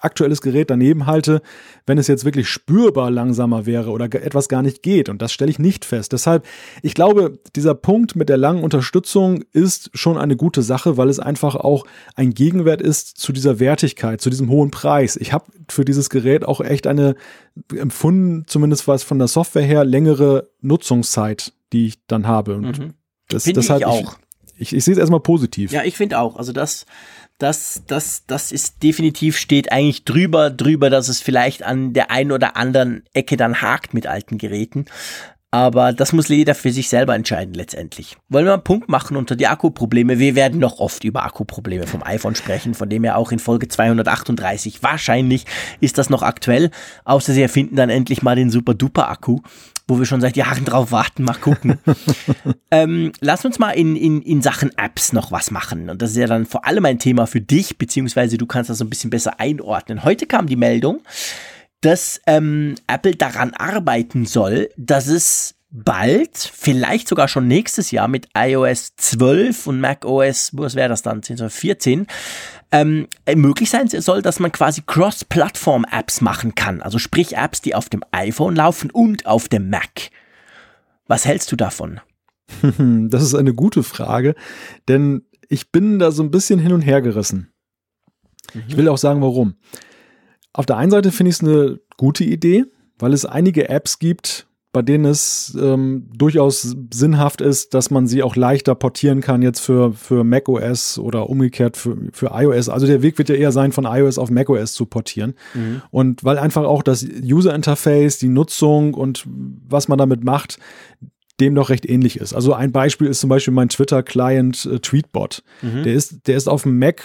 aktuelles 0.00 0.42
Gerät 0.42 0.70
daneben 0.70 1.06
halte, 1.06 1.40
wenn 1.86 1.98
es 1.98 2.08
jetzt 2.08 2.24
wirklich 2.24 2.48
spürbar 2.48 3.10
langsamer 3.10 3.66
wäre 3.66 3.90
oder 3.90 4.04
etwas 4.04 4.48
gar 4.48 4.62
nicht 4.62 4.82
geht. 4.82 5.08
Und 5.08 5.22
das 5.22 5.32
stelle 5.32 5.50
ich 5.50 5.58
nicht 5.58 5.84
fest. 5.84 6.12
Deshalb, 6.12 6.44
ich 6.82 6.94
glaube, 6.94 7.38
dieser 7.56 7.74
Punkt 7.74 8.16
mit 8.16 8.28
der 8.28 8.36
langen 8.36 8.62
Unterstützung 8.62 9.44
ist 9.52 9.90
schon 9.94 10.18
eine 10.18 10.36
gute 10.36 10.62
Sache, 10.62 10.96
weil 10.96 11.08
es 11.08 11.18
einfach 11.18 11.54
auch 11.56 11.84
ein 12.14 12.34
Gegenwert 12.34 12.82
ist 12.82 13.18
zu 13.18 13.32
dieser 13.32 13.58
Wertigkeit, 13.58 14.20
zu 14.20 14.30
diesem 14.30 14.50
hohen 14.50 14.70
Preis. 14.70 15.16
Ich 15.16 15.32
habe 15.32 15.46
für 15.68 15.84
dieses 15.84 16.10
Gerät 16.10 16.44
auch 16.44 16.60
echt 16.60 16.86
eine 16.86 17.14
empfunden, 17.76 18.44
zumindest 18.46 18.88
was 18.88 19.02
von 19.02 19.18
der 19.18 19.28
Software 19.28 19.62
her, 19.62 19.84
längere 19.84 20.48
Nutzungszeit, 20.60 21.52
die 21.72 21.86
ich 21.86 21.98
dann 22.06 22.26
habe. 22.26 22.56
Und 22.56 22.78
Mhm. 22.78 22.94
das, 23.28 23.44
Finde 23.44 23.60
deshalb, 23.60 23.80
ich 23.80 23.86
auch. 23.86 24.16
Ich, 24.56 24.72
ich, 24.72 24.76
ich 24.76 24.84
sehe 24.84 24.92
es 24.92 24.98
erstmal 24.98 25.20
positiv. 25.20 25.72
Ja, 25.72 25.82
ich 25.84 25.96
finde 25.96 26.18
auch. 26.18 26.36
Also 26.36 26.52
das, 26.52 26.86
das, 27.38 27.82
das, 27.86 28.24
das 28.26 28.52
ist 28.52 28.82
definitiv 28.82 29.36
steht 29.36 29.72
eigentlich 29.72 30.04
drüber, 30.04 30.50
drüber, 30.50 30.90
dass 30.90 31.08
es 31.08 31.20
vielleicht 31.20 31.62
an 31.62 31.92
der 31.92 32.10
einen 32.10 32.32
oder 32.32 32.56
anderen 32.56 33.02
Ecke 33.12 33.36
dann 33.36 33.60
hakt 33.60 33.94
mit 33.94 34.06
alten 34.06 34.38
Geräten. 34.38 34.86
Aber 35.54 35.92
das 35.92 36.14
muss 36.14 36.28
jeder 36.28 36.54
für 36.54 36.72
sich 36.72 36.88
selber 36.88 37.14
entscheiden 37.14 37.52
letztendlich. 37.52 38.16
Wollen 38.30 38.46
wir 38.46 38.54
einen 38.54 38.64
Punkt 38.64 38.88
machen 38.88 39.18
unter 39.18 39.36
die 39.36 39.46
Akkuprobleme? 39.46 40.18
Wir 40.18 40.34
werden 40.34 40.58
noch 40.58 40.78
oft 40.78 41.04
über 41.04 41.24
Akkuprobleme 41.24 41.86
vom 41.86 42.02
iPhone 42.02 42.34
sprechen, 42.34 42.72
von 42.72 42.88
dem 42.88 43.04
ja 43.04 43.16
auch 43.16 43.32
in 43.32 43.38
Folge 43.38 43.68
238 43.68 44.82
wahrscheinlich 44.82 45.44
ist 45.80 45.98
das 45.98 46.08
noch 46.08 46.22
aktuell. 46.22 46.70
Außer 47.04 47.34
sie 47.34 47.42
erfinden 47.42 47.76
dann 47.76 47.90
endlich 47.90 48.22
mal 48.22 48.34
den 48.34 48.50
Super-Duper-Akku, 48.50 49.40
wo 49.86 49.98
wir 49.98 50.06
schon 50.06 50.22
seit 50.22 50.38
Jahren 50.38 50.64
drauf 50.64 50.90
warten. 50.90 51.24
Mal 51.24 51.34
gucken. 51.34 51.78
ähm, 52.70 53.12
lass 53.20 53.44
uns 53.44 53.58
mal 53.58 53.72
in, 53.72 53.94
in, 53.94 54.22
in 54.22 54.40
Sachen 54.40 54.70
Apps 54.78 55.12
noch 55.12 55.32
was 55.32 55.50
machen. 55.50 55.90
Und 55.90 56.00
das 56.00 56.12
ist 56.12 56.16
ja 56.16 56.28
dann 56.28 56.46
vor 56.46 56.64
allem 56.64 56.86
ein 56.86 56.98
Thema 56.98 57.26
für 57.26 57.42
dich, 57.42 57.76
beziehungsweise 57.76 58.38
du 58.38 58.46
kannst 58.46 58.70
das 58.70 58.78
so 58.78 58.86
ein 58.86 58.90
bisschen 58.90 59.10
besser 59.10 59.38
einordnen. 59.38 60.02
Heute 60.02 60.24
kam 60.24 60.46
die 60.46 60.56
Meldung, 60.56 61.02
dass 61.82 62.20
ähm, 62.26 62.76
Apple 62.86 63.16
daran 63.16 63.52
arbeiten 63.54 64.24
soll, 64.24 64.70
dass 64.76 65.08
es 65.08 65.56
bald, 65.72 66.36
vielleicht 66.36 67.08
sogar 67.08 67.28
schon 67.28 67.48
nächstes 67.48 67.90
Jahr 67.90 68.06
mit 68.06 68.28
iOS 68.36 68.94
12 68.96 69.66
und 69.66 69.80
macOS, 69.80 70.50
was 70.54 70.74
wäre 70.74 70.88
das 70.88 71.02
dann, 71.02 71.22
10, 71.22 71.48
14, 71.48 72.06
ähm, 72.70 73.08
möglich 73.34 73.70
sein 73.70 73.88
soll, 73.88 74.22
dass 74.22 74.38
man 74.38 74.52
quasi 74.52 74.82
Cross-Plattform-Apps 74.86 76.20
machen 76.20 76.54
kann. 76.54 76.82
Also 76.82 76.98
sprich 76.98 77.36
Apps, 77.36 77.62
die 77.62 77.74
auf 77.74 77.88
dem 77.88 78.04
iPhone 78.12 78.54
laufen 78.54 78.90
und 78.90 79.26
auf 79.26 79.48
dem 79.48 79.70
Mac. 79.70 80.10
Was 81.06 81.26
hältst 81.26 81.50
du 81.52 81.56
davon? 81.56 82.00
Das 83.10 83.22
ist 83.22 83.34
eine 83.34 83.54
gute 83.54 83.82
Frage, 83.82 84.34
denn 84.88 85.24
ich 85.48 85.70
bin 85.72 85.98
da 85.98 86.10
so 86.12 86.22
ein 86.22 86.30
bisschen 86.30 86.58
hin 86.58 86.72
und 86.72 86.82
her 86.82 87.02
gerissen. 87.02 87.50
Ich 88.68 88.76
will 88.76 88.88
auch 88.88 88.98
sagen, 88.98 89.22
warum. 89.22 89.56
Auf 90.52 90.66
der 90.66 90.76
einen 90.76 90.90
Seite 90.90 91.12
finde 91.12 91.30
ich 91.30 91.36
es 91.36 91.42
eine 91.42 91.80
gute 91.96 92.24
Idee, 92.24 92.64
weil 92.98 93.12
es 93.12 93.24
einige 93.24 93.68
Apps 93.68 93.98
gibt, 93.98 94.46
bei 94.72 94.80
denen 94.80 95.04
es 95.04 95.56
ähm, 95.60 96.08
durchaus 96.16 96.74
sinnhaft 96.92 97.42
ist, 97.42 97.74
dass 97.74 97.90
man 97.90 98.06
sie 98.06 98.22
auch 98.22 98.36
leichter 98.36 98.74
portieren 98.74 99.20
kann 99.20 99.42
jetzt 99.42 99.60
für, 99.60 99.92
für 99.92 100.24
macOS 100.24 100.98
oder 100.98 101.28
umgekehrt 101.28 101.76
für, 101.76 101.96
für 102.12 102.30
iOS. 102.32 102.70
Also 102.70 102.86
der 102.86 103.02
Weg 103.02 103.18
wird 103.18 103.28
ja 103.28 103.34
eher 103.34 103.52
sein, 103.52 103.72
von 103.72 103.84
iOS 103.84 104.16
auf 104.16 104.30
macOS 104.30 104.72
zu 104.72 104.86
portieren. 104.86 105.34
Mhm. 105.52 105.82
Und 105.90 106.24
weil 106.24 106.38
einfach 106.38 106.64
auch 106.64 106.82
das 106.82 107.04
User 107.04 107.54
Interface, 107.54 108.18
die 108.18 108.28
Nutzung 108.28 108.94
und 108.94 109.26
was 109.26 109.88
man 109.88 109.98
damit 109.98 110.24
macht, 110.24 110.58
dem 111.38 111.54
doch 111.54 111.68
recht 111.68 111.86
ähnlich 111.88 112.18
ist. 112.18 112.32
Also 112.32 112.54
ein 112.54 112.72
Beispiel 112.72 113.08
ist 113.08 113.20
zum 113.20 113.28
Beispiel 113.28 113.52
mein 113.52 113.68
Twitter-Client 113.68 114.64
äh, 114.64 114.78
Tweetbot. 114.78 115.42
Mhm. 115.60 115.82
Der, 115.82 115.92
ist, 115.92 116.26
der 116.26 116.36
ist 116.36 116.48
auf 116.48 116.62
dem 116.62 116.78
Mac 116.78 117.02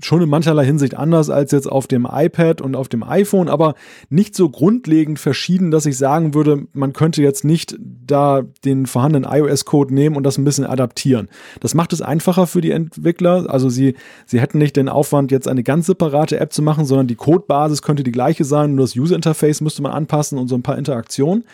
schon 0.00 0.22
in 0.22 0.28
mancherlei 0.28 0.64
Hinsicht 0.64 0.96
anders 0.96 1.30
als 1.30 1.52
jetzt 1.52 1.70
auf 1.70 1.86
dem 1.86 2.06
iPad 2.10 2.60
und 2.60 2.76
auf 2.76 2.88
dem 2.88 3.02
iPhone, 3.02 3.48
aber 3.48 3.74
nicht 4.08 4.34
so 4.34 4.48
grundlegend 4.48 5.18
verschieden, 5.18 5.70
dass 5.70 5.86
ich 5.86 5.96
sagen 5.96 6.34
würde, 6.34 6.66
man 6.72 6.92
könnte 6.92 7.22
jetzt 7.22 7.44
nicht 7.44 7.76
da 7.80 8.42
den 8.64 8.86
vorhandenen 8.86 9.30
iOS-Code 9.30 9.94
nehmen 9.94 10.16
und 10.16 10.24
das 10.24 10.38
ein 10.38 10.44
bisschen 10.44 10.66
adaptieren. 10.66 11.28
Das 11.60 11.74
macht 11.74 11.92
es 11.92 12.02
einfacher 12.02 12.46
für 12.46 12.60
die 12.60 12.70
Entwickler. 12.70 13.46
Also 13.48 13.68
sie, 13.68 13.94
sie 14.26 14.40
hätten 14.40 14.58
nicht 14.58 14.76
den 14.76 14.88
Aufwand, 14.88 15.30
jetzt 15.30 15.48
eine 15.48 15.62
ganz 15.62 15.86
separate 15.86 16.38
App 16.40 16.52
zu 16.52 16.62
machen, 16.62 16.84
sondern 16.84 17.06
die 17.06 17.16
Codebasis 17.16 17.82
könnte 17.82 18.04
die 18.04 18.12
gleiche 18.12 18.44
sein, 18.44 18.74
nur 18.74 18.84
das 18.84 18.96
User-Interface 18.96 19.60
müsste 19.60 19.82
man 19.82 19.92
anpassen 19.92 20.38
und 20.38 20.48
so 20.48 20.54
ein 20.54 20.62
paar 20.62 20.78
Interaktionen. 20.78 21.44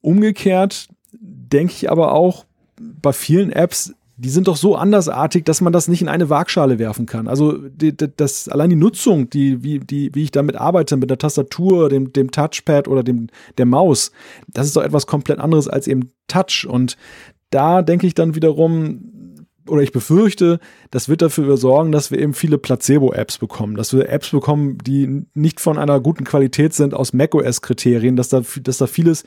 Umgekehrt 0.00 0.88
denke 1.12 1.72
ich 1.72 1.90
aber 1.90 2.12
auch, 2.12 2.44
bei 2.80 3.12
vielen 3.12 3.50
Apps, 3.50 3.94
die 4.20 4.30
sind 4.30 4.48
doch 4.48 4.56
so 4.56 4.74
andersartig, 4.74 5.44
dass 5.44 5.60
man 5.60 5.72
das 5.72 5.86
nicht 5.86 6.02
in 6.02 6.08
eine 6.08 6.28
Waagschale 6.28 6.80
werfen 6.80 7.06
kann. 7.06 7.28
Also 7.28 7.52
die, 7.56 7.96
die, 7.96 8.08
das, 8.16 8.48
allein 8.48 8.68
die 8.68 8.76
Nutzung, 8.76 9.30
die, 9.30 9.62
wie, 9.62 9.78
die, 9.78 10.12
wie 10.12 10.24
ich 10.24 10.32
damit 10.32 10.56
arbeite, 10.56 10.96
mit 10.96 11.08
der 11.08 11.18
Tastatur, 11.18 11.88
dem, 11.88 12.12
dem 12.12 12.32
Touchpad 12.32 12.88
oder 12.88 13.04
dem, 13.04 13.28
der 13.58 13.66
Maus, 13.66 14.10
das 14.48 14.66
ist 14.66 14.76
doch 14.76 14.82
etwas 14.82 15.06
komplett 15.06 15.38
anderes 15.38 15.68
als 15.68 15.86
eben 15.86 16.10
Touch. 16.26 16.66
Und 16.68 16.96
da 17.50 17.82
denke 17.82 18.08
ich 18.08 18.14
dann 18.14 18.34
wiederum, 18.34 19.12
oder 19.68 19.82
ich 19.82 19.92
befürchte, 19.92 20.60
das 20.90 21.08
wird 21.08 21.22
dafür 21.22 21.56
sorgen, 21.56 21.92
dass 21.92 22.10
wir 22.10 22.18
eben 22.18 22.34
viele 22.34 22.58
Placebo-Apps 22.58 23.38
bekommen, 23.38 23.76
dass 23.76 23.92
wir 23.92 24.08
Apps 24.08 24.30
bekommen, 24.30 24.78
die 24.78 25.24
nicht 25.34 25.60
von 25.60 25.78
einer 25.78 26.00
guten 26.00 26.24
Qualität 26.24 26.74
sind 26.74 26.94
aus 26.94 27.12
macOS-Kriterien, 27.12 28.16
dass 28.16 28.28
da, 28.28 28.42
dass 28.62 28.78
da 28.78 28.86
vieles 28.86 29.24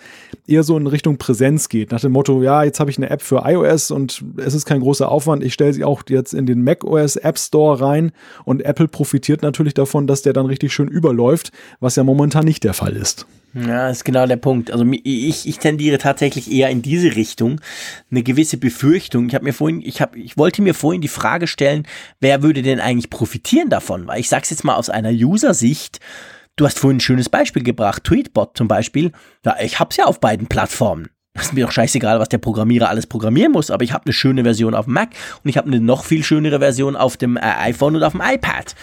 eher 0.48 0.64
so 0.64 0.78
in 0.78 0.88
Richtung 0.88 1.18
Präsenz 1.18 1.70
geht, 1.70 1.92
nach 1.92 2.02
dem 2.02 2.12
Motto, 2.12 2.42
ja, 2.42 2.64
jetzt 2.64 2.80
habe 2.80 2.90
ich 2.90 2.98
eine 2.98 3.10
App 3.10 3.22
für 3.22 3.44
iOS 3.46 3.92
und 3.92 4.24
es 4.38 4.54
ist 4.54 4.66
kein 4.66 4.82
großer 4.82 5.10
Aufwand, 5.10 5.44
ich 5.44 5.54
stelle 5.54 5.74
sie 5.74 5.84
auch 5.84 6.04
jetzt 6.10 6.34
in 6.34 6.46
den 6.46 6.64
macOS 6.64 7.16
App 7.16 7.38
Store 7.38 7.80
rein 7.82 8.12
und 8.46 8.64
Apple 8.64 8.88
profitiert 8.88 9.42
natürlich 9.42 9.74
davon, 9.74 10.08
dass 10.08 10.22
der 10.22 10.34
dann 10.34 10.46
richtig 10.46 10.74
schön 10.74 10.88
überläuft, 10.88 11.52
was 11.80 11.96
ja 11.96 12.04
momentan 12.04 12.46
nicht 12.46 12.64
der 12.64 12.74
Fall 12.74 12.96
ist. 12.96 13.26
Ja, 13.54 13.90
ist 13.90 14.06
genau 14.06 14.26
der 14.28 14.38
Punkt. 14.38 14.72
Also 14.72 14.86
ich, 15.04 15.48
ich 15.48 15.60
tendiere 15.60 15.98
tatsächlich 15.98 16.50
eher 16.52 16.70
in 16.70 16.82
diese 16.82 17.16
Richtung. 17.18 17.60
Eine 18.10 18.24
gewisse 18.24 18.58
Befürchtung. 18.58 19.28
Ich 19.28 19.36
habe 19.36 19.44
mir 19.44 19.54
vorhin, 19.54 19.82
ich 19.82 20.00
habe, 20.00 20.18
ich 20.32 20.38
wollte 20.38 20.62
mir 20.62 20.74
vorhin 20.74 21.02
die 21.02 21.10
Frage 21.10 21.46
stellen, 21.46 21.86
wer 22.22 22.42
würde 22.42 22.62
denn 22.62 22.80
eigentlich 22.80 23.10
profitieren 23.10 23.70
davon? 23.70 24.08
Weil 24.08 24.22
ich 24.22 24.30
sag's 24.30 24.50
jetzt 24.50 24.64
mal 24.64 24.76
aus 24.76 24.90
einer 24.90 25.10
User-Sicht. 25.10 26.00
Du 26.56 26.66
hast 26.66 26.80
vorhin 26.80 26.98
ein 26.98 27.02
schönes 27.02 27.28
Beispiel 27.28 27.64
gebracht, 27.64 28.06
Tweetbot 28.06 28.56
zum 28.56 28.70
Beispiel. 28.70 29.12
Ja, 29.46 29.58
ich 29.62 29.80
hab's 29.80 29.98
ja 29.98 30.06
auf 30.06 30.22
beiden 30.22 30.48
Plattformen. 30.48 31.10
Das 31.34 31.48
ist 31.48 31.54
mir 31.54 31.66
doch 31.66 31.72
scheißegal, 31.72 32.20
was 32.20 32.30
der 32.30 32.38
Programmierer 32.38 32.88
alles 32.88 33.08
programmieren 33.08 33.52
muss, 33.52 33.72
aber 33.72 33.84
ich 33.84 33.92
habe 33.92 34.06
eine 34.06 34.14
schöne 34.14 34.44
Version 34.44 34.74
auf 34.74 34.86
dem 34.86 34.94
Mac 34.94 35.10
und 35.44 35.50
ich 35.50 35.58
habe 35.58 35.68
eine 35.68 35.82
noch 35.82 36.06
viel 36.06 36.24
schönere 36.24 36.60
Version 36.60 36.96
auf 36.96 37.18
dem 37.18 37.36
äh, 37.36 37.42
iPhone 37.42 37.98
und 37.98 38.04
auf 38.04 38.14
dem 38.14 38.22
iPad. 38.22 38.74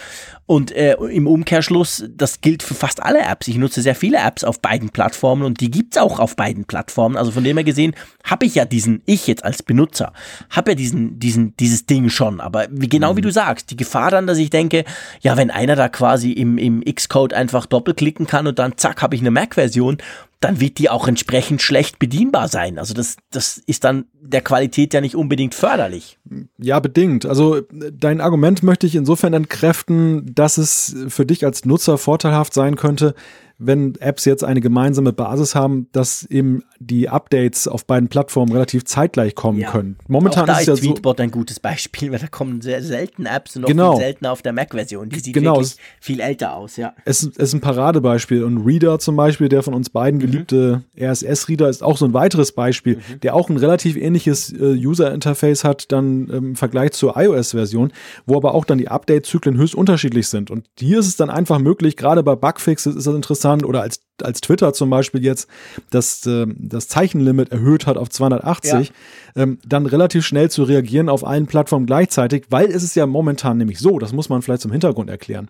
Und 0.49 0.71
äh, 0.71 0.95
im 0.95 1.27
Umkehrschluss, 1.27 2.05
das 2.09 2.41
gilt 2.41 2.63
für 2.63 2.73
fast 2.73 3.03
alle 3.03 3.19
Apps. 3.19 3.47
Ich 3.47 3.57
nutze 3.57 3.83
sehr 3.83 3.93
viele 3.93 4.17
Apps 4.17 4.43
auf 4.43 4.59
beiden 4.59 4.89
Plattformen 4.89 5.43
und 5.43 5.61
die 5.61 5.69
gibt's 5.69 5.95
auch 5.95 6.17
auf 6.17 6.35
beiden 6.35 6.65
Plattformen. 6.65 7.17
Also 7.17 7.29
von 7.29 7.43
dem 7.43 7.55
her 7.55 7.63
gesehen, 7.63 7.93
habe 8.23 8.47
ich 8.47 8.55
ja 8.55 8.65
diesen, 8.65 9.03
ich 9.05 9.27
jetzt 9.27 9.45
als 9.45 9.61
Benutzer, 9.61 10.11
habe 10.49 10.71
ja 10.71 10.75
diesen, 10.75 11.19
diesen, 11.19 11.55
dieses 11.57 11.85
Ding 11.85 12.09
schon. 12.09 12.41
Aber 12.41 12.65
wie, 12.71 12.89
genau 12.89 13.15
wie 13.15 13.21
du 13.21 13.29
sagst, 13.31 13.69
die 13.69 13.77
Gefahr 13.77 14.09
dann, 14.09 14.25
dass 14.25 14.39
ich 14.39 14.49
denke, 14.49 14.85
ja, 15.21 15.37
wenn 15.37 15.51
einer 15.51 15.75
da 15.75 15.87
quasi 15.87 16.31
im, 16.31 16.57
im 16.57 16.83
Xcode 16.83 17.35
einfach 17.35 17.67
doppelklicken 17.67 18.25
kann 18.25 18.47
und 18.47 18.57
dann 18.57 18.75
zack, 18.75 19.03
habe 19.03 19.13
ich 19.13 19.21
eine 19.21 19.29
Mac-Version, 19.29 19.97
dann 20.39 20.61
wird 20.61 20.77
die 20.77 20.89
auch 20.89 21.07
entsprechend 21.07 21.61
schlecht 21.61 21.99
bedienbar 21.99 22.47
sein. 22.47 22.79
Also 22.79 22.93
das, 22.93 23.17
das 23.29 23.57
ist 23.65 23.83
dann 23.83 24.05
der 24.21 24.41
Qualität 24.41 24.93
ja 24.93 25.01
nicht 25.01 25.15
unbedingt 25.15 25.53
förderlich. 25.53 26.17
Ja, 26.57 26.79
bedingt. 26.79 27.25
Also 27.25 27.61
dein 27.71 28.21
Argument 28.21 28.63
möchte 28.63 28.87
ich 28.87 28.95
insofern 28.95 29.33
entkräften, 29.33 30.33
dass 30.39 30.57
es 30.57 30.95
für 31.09 31.25
dich 31.25 31.43
als 31.43 31.65
Nutzer 31.65 31.97
vorteilhaft 31.97 32.53
sein 32.53 32.77
könnte, 32.77 33.13
wenn 33.59 33.95
Apps 33.99 34.25
jetzt 34.25 34.43
eine 34.43 34.61
gemeinsame 34.61 35.11
Basis 35.13 35.53
haben, 35.53 35.87
dass 35.91 36.23
eben 36.25 36.63
die 36.79 37.09
Updates 37.09 37.67
auf 37.67 37.85
beiden 37.85 38.07
Plattformen 38.07 38.53
relativ 38.53 38.85
zeitgleich 38.85 39.35
kommen 39.35 39.59
Ja. 39.59 39.69
können. 39.71 39.97
Momentan 40.07 40.47
ist 40.49 40.61
es 40.61 40.65
ja 40.65 40.73
ist 40.75 40.83
so. 40.83 40.93
Tweetbot 40.93 41.19
ein 41.19 41.29
gutes 41.29 41.59
Beispiel, 41.59 42.11
weil 42.11 42.19
da 42.19 42.27
kommen 42.27 42.61
sehr 42.61 42.81
selten 42.81 43.25
Apps 43.25 43.57
und 43.57 43.65
auch 43.65 43.67
Genau. 43.67 43.95
viel 43.97 44.05
seltener 44.05 44.31
auf 44.31 44.41
der 44.41 44.53
Mac-Version. 44.53 45.09
Die 45.09 45.19
sieht 45.19 45.33
Genau. 45.33 45.55
wirklich 45.57 45.75
viel 45.99 46.21
älter 46.21 46.55
aus, 46.55 46.77
ja. 46.77 46.93
Es 47.03 47.21
es 47.23 47.35
ist 47.35 47.53
ein 47.53 47.59
Paradebeispiel. 47.59 48.45
Und 48.45 48.65
Reader 48.65 48.97
zum 48.99 49.17
Beispiel, 49.17 49.49
der 49.49 49.61
von 49.61 49.73
uns 49.73 49.89
Mhm. 49.89 49.93
beiden 49.93 50.19
geliebte 50.21 50.83
RSS-Reader, 50.97 51.67
ist 51.67 51.83
auch 51.83 51.97
so 51.97 52.05
ein 52.05 52.13
weiteres 52.13 52.53
Beispiel, 52.53 52.95
Mhm. 52.95 53.19
der 53.21 53.35
auch 53.35 53.49
ein 53.49 53.57
relativ 53.57 53.97
ähnliches 53.97 54.53
äh, 54.53 54.57
User-Interface 54.77 55.65
hat, 55.65 55.91
dann 55.91 56.29
ähm, 56.31 56.33
im 56.49 56.55
Vergleich 56.55 56.91
zur 56.93 57.17
iOS-Version, 57.17 57.91
wo 58.25 58.37
aber 58.37 58.53
auch 58.53 58.63
dann 58.63 58.77
die 58.77 58.87
Update-Zyklen 58.87 59.57
höchst 59.57 59.75
unterschiedlich 59.75 60.29
sind. 60.29 60.49
Und 60.49 60.65
hier 60.79 60.99
ist 60.99 61.07
es 61.07 61.17
dann 61.17 61.29
einfach 61.29 61.59
möglich, 61.59 61.97
gerade 61.97 62.23
bei 62.23 62.35
Bugfixes 62.35 62.95
ist 62.95 63.05
das 63.05 63.13
interessant 63.15 63.48
oder 63.65 63.81
als, 63.81 64.01
als 64.21 64.41
Twitter 64.41 64.73
zum 64.73 64.89
Beispiel 64.89 65.23
jetzt 65.23 65.47
das, 65.89 66.25
äh, 66.25 66.45
das 66.55 66.87
Zeichenlimit 66.87 67.51
erhöht 67.51 67.85
hat 67.85 67.97
auf 67.97 68.09
280, 68.09 68.91
ähm, 69.35 69.59
dann 69.65 69.85
relativ 69.85 70.25
schnell 70.25 70.49
zu 70.49 70.63
reagieren 70.63 71.09
auf 71.09 71.25
allen 71.25 71.47
Plattformen 71.47 71.85
gleichzeitig, 71.85 72.45
weil 72.49 72.69
es 72.69 72.83
ist 72.83 72.95
ja 72.95 73.05
momentan 73.05 73.57
nämlich 73.57 73.79
so, 73.79 73.99
das 73.99 74.13
muss 74.13 74.29
man 74.29 74.41
vielleicht 74.41 74.61
zum 74.61 74.71
Hintergrund 74.71 75.09
erklären. 75.09 75.49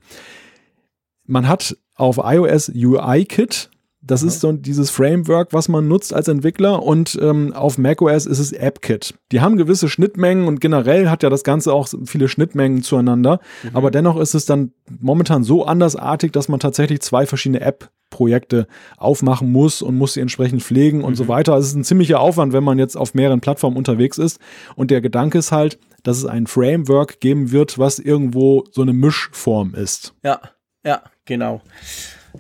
Man 1.25 1.47
hat 1.47 1.77
auf 1.95 2.17
iOS 2.23 2.69
UI-Kit 2.69 3.69
Das 4.09 4.23
mhm. 4.23 4.27
ist 4.27 4.41
so 4.41 4.51
dieses 4.51 4.89
Framework, 4.89 5.53
was 5.53 5.69
man 5.69 5.87
nutzt 5.87 6.15
als 6.15 6.27
Entwickler 6.27 6.81
und 6.81 7.17
ähm, 7.21 7.53
auf 7.53 7.77
macOS 7.77 8.25
ist 8.25 8.39
es 8.39 8.59
AppKit. 8.59 9.13
Die 9.31 9.39
haben 9.39 9.55
gewisse 9.55 9.87
Schnittmengen 9.87 10.47
und 10.47 10.59
generell 10.59 11.09
hat 11.09 11.21
ja 11.21 11.29
das 11.29 11.43
Ganze 11.43 11.71
auch 11.71 11.87
viele 12.05 12.27
Schnittmengen 12.27 12.81
zueinander, 12.81 13.39
mhm. 13.61 13.69
aber 13.73 13.91
dennoch 13.91 14.17
ist 14.17 14.33
es 14.33 14.47
dann 14.47 14.71
momentan 14.99 15.43
so 15.43 15.63
andersartig, 15.63 16.31
dass 16.31 16.49
man 16.49 16.59
tatsächlich 16.59 17.01
zwei 17.01 17.27
verschiedene 17.27 17.61
App-Projekte 17.61 18.65
aufmachen 18.97 19.51
muss 19.51 19.83
und 19.83 19.95
muss 19.95 20.13
sie 20.13 20.21
entsprechend 20.21 20.63
pflegen 20.63 21.03
und 21.03 21.11
mhm. 21.11 21.17
so 21.17 21.27
weiter. 21.27 21.55
Es 21.57 21.67
ist 21.67 21.75
ein 21.75 21.83
ziemlicher 21.83 22.19
Aufwand, 22.19 22.51
wenn 22.51 22.63
man 22.63 22.79
jetzt 22.79 22.97
auf 22.97 23.13
mehreren 23.13 23.41
Plattformen 23.41 23.77
unterwegs 23.77 24.17
ist 24.17 24.39
und 24.75 24.89
der 24.89 25.01
Gedanke 25.01 25.37
ist 25.37 25.51
halt, 25.51 25.77
dass 26.01 26.17
es 26.17 26.25
ein 26.25 26.47
Framework 26.47 27.19
geben 27.19 27.51
wird, 27.51 27.77
was 27.77 27.99
irgendwo 27.99 28.63
so 28.71 28.81
eine 28.81 28.93
Mischform 28.93 29.75
ist. 29.75 30.15
Ja, 30.23 30.41
ja, 30.83 31.03
genau. 31.25 31.61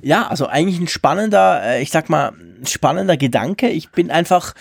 Ja, 0.01 0.27
also 0.27 0.47
eigentlich 0.47 0.79
ein 0.79 0.87
spannender, 0.87 1.61
äh, 1.63 1.81
ich 1.81 1.91
sag 1.91 2.09
mal, 2.09 2.33
spannender 2.67 3.17
Gedanke. 3.17 3.69
Ich 3.69 3.89
bin 3.89 4.11
einfach, 4.11 4.53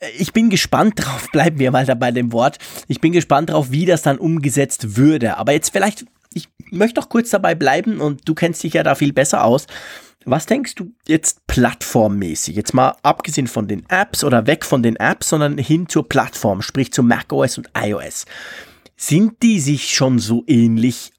äh, 0.00 0.08
ich 0.18 0.32
bin 0.32 0.50
gespannt 0.50 0.94
drauf, 0.96 1.28
bleiben 1.32 1.58
wir 1.58 1.70
mal 1.70 1.86
dabei 1.86 2.12
dem 2.12 2.32
Wort. 2.32 2.58
Ich 2.88 3.00
bin 3.00 3.12
gespannt 3.12 3.50
drauf, 3.50 3.70
wie 3.70 3.86
das 3.86 4.02
dann 4.02 4.18
umgesetzt 4.18 4.96
würde. 4.96 5.36
Aber 5.36 5.52
jetzt 5.52 5.70
vielleicht, 5.70 6.06
ich 6.32 6.48
möchte 6.70 7.00
doch 7.00 7.08
kurz 7.08 7.30
dabei 7.30 7.54
bleiben 7.54 8.00
und 8.00 8.28
du 8.28 8.34
kennst 8.34 8.62
dich 8.62 8.74
ja 8.74 8.82
da 8.82 8.94
viel 8.94 9.12
besser 9.12 9.44
aus. 9.44 9.66
Was 10.26 10.44
denkst 10.44 10.74
du 10.74 10.92
jetzt 11.06 11.46
plattformmäßig? 11.46 12.54
Jetzt 12.54 12.74
mal 12.74 12.94
abgesehen 13.02 13.46
von 13.46 13.68
den 13.68 13.88
Apps 13.88 14.22
oder 14.22 14.46
weg 14.46 14.66
von 14.66 14.82
den 14.82 14.96
Apps, 14.96 15.30
sondern 15.30 15.56
hin 15.56 15.88
zur 15.88 16.08
Plattform, 16.08 16.60
sprich 16.60 16.92
zu 16.92 17.02
macOS 17.02 17.56
und 17.56 17.70
iOS. 17.74 18.26
Sind 18.96 19.42
die 19.42 19.60
sich 19.60 19.94
schon 19.94 20.18
so 20.18 20.44
ähnlich 20.46 21.12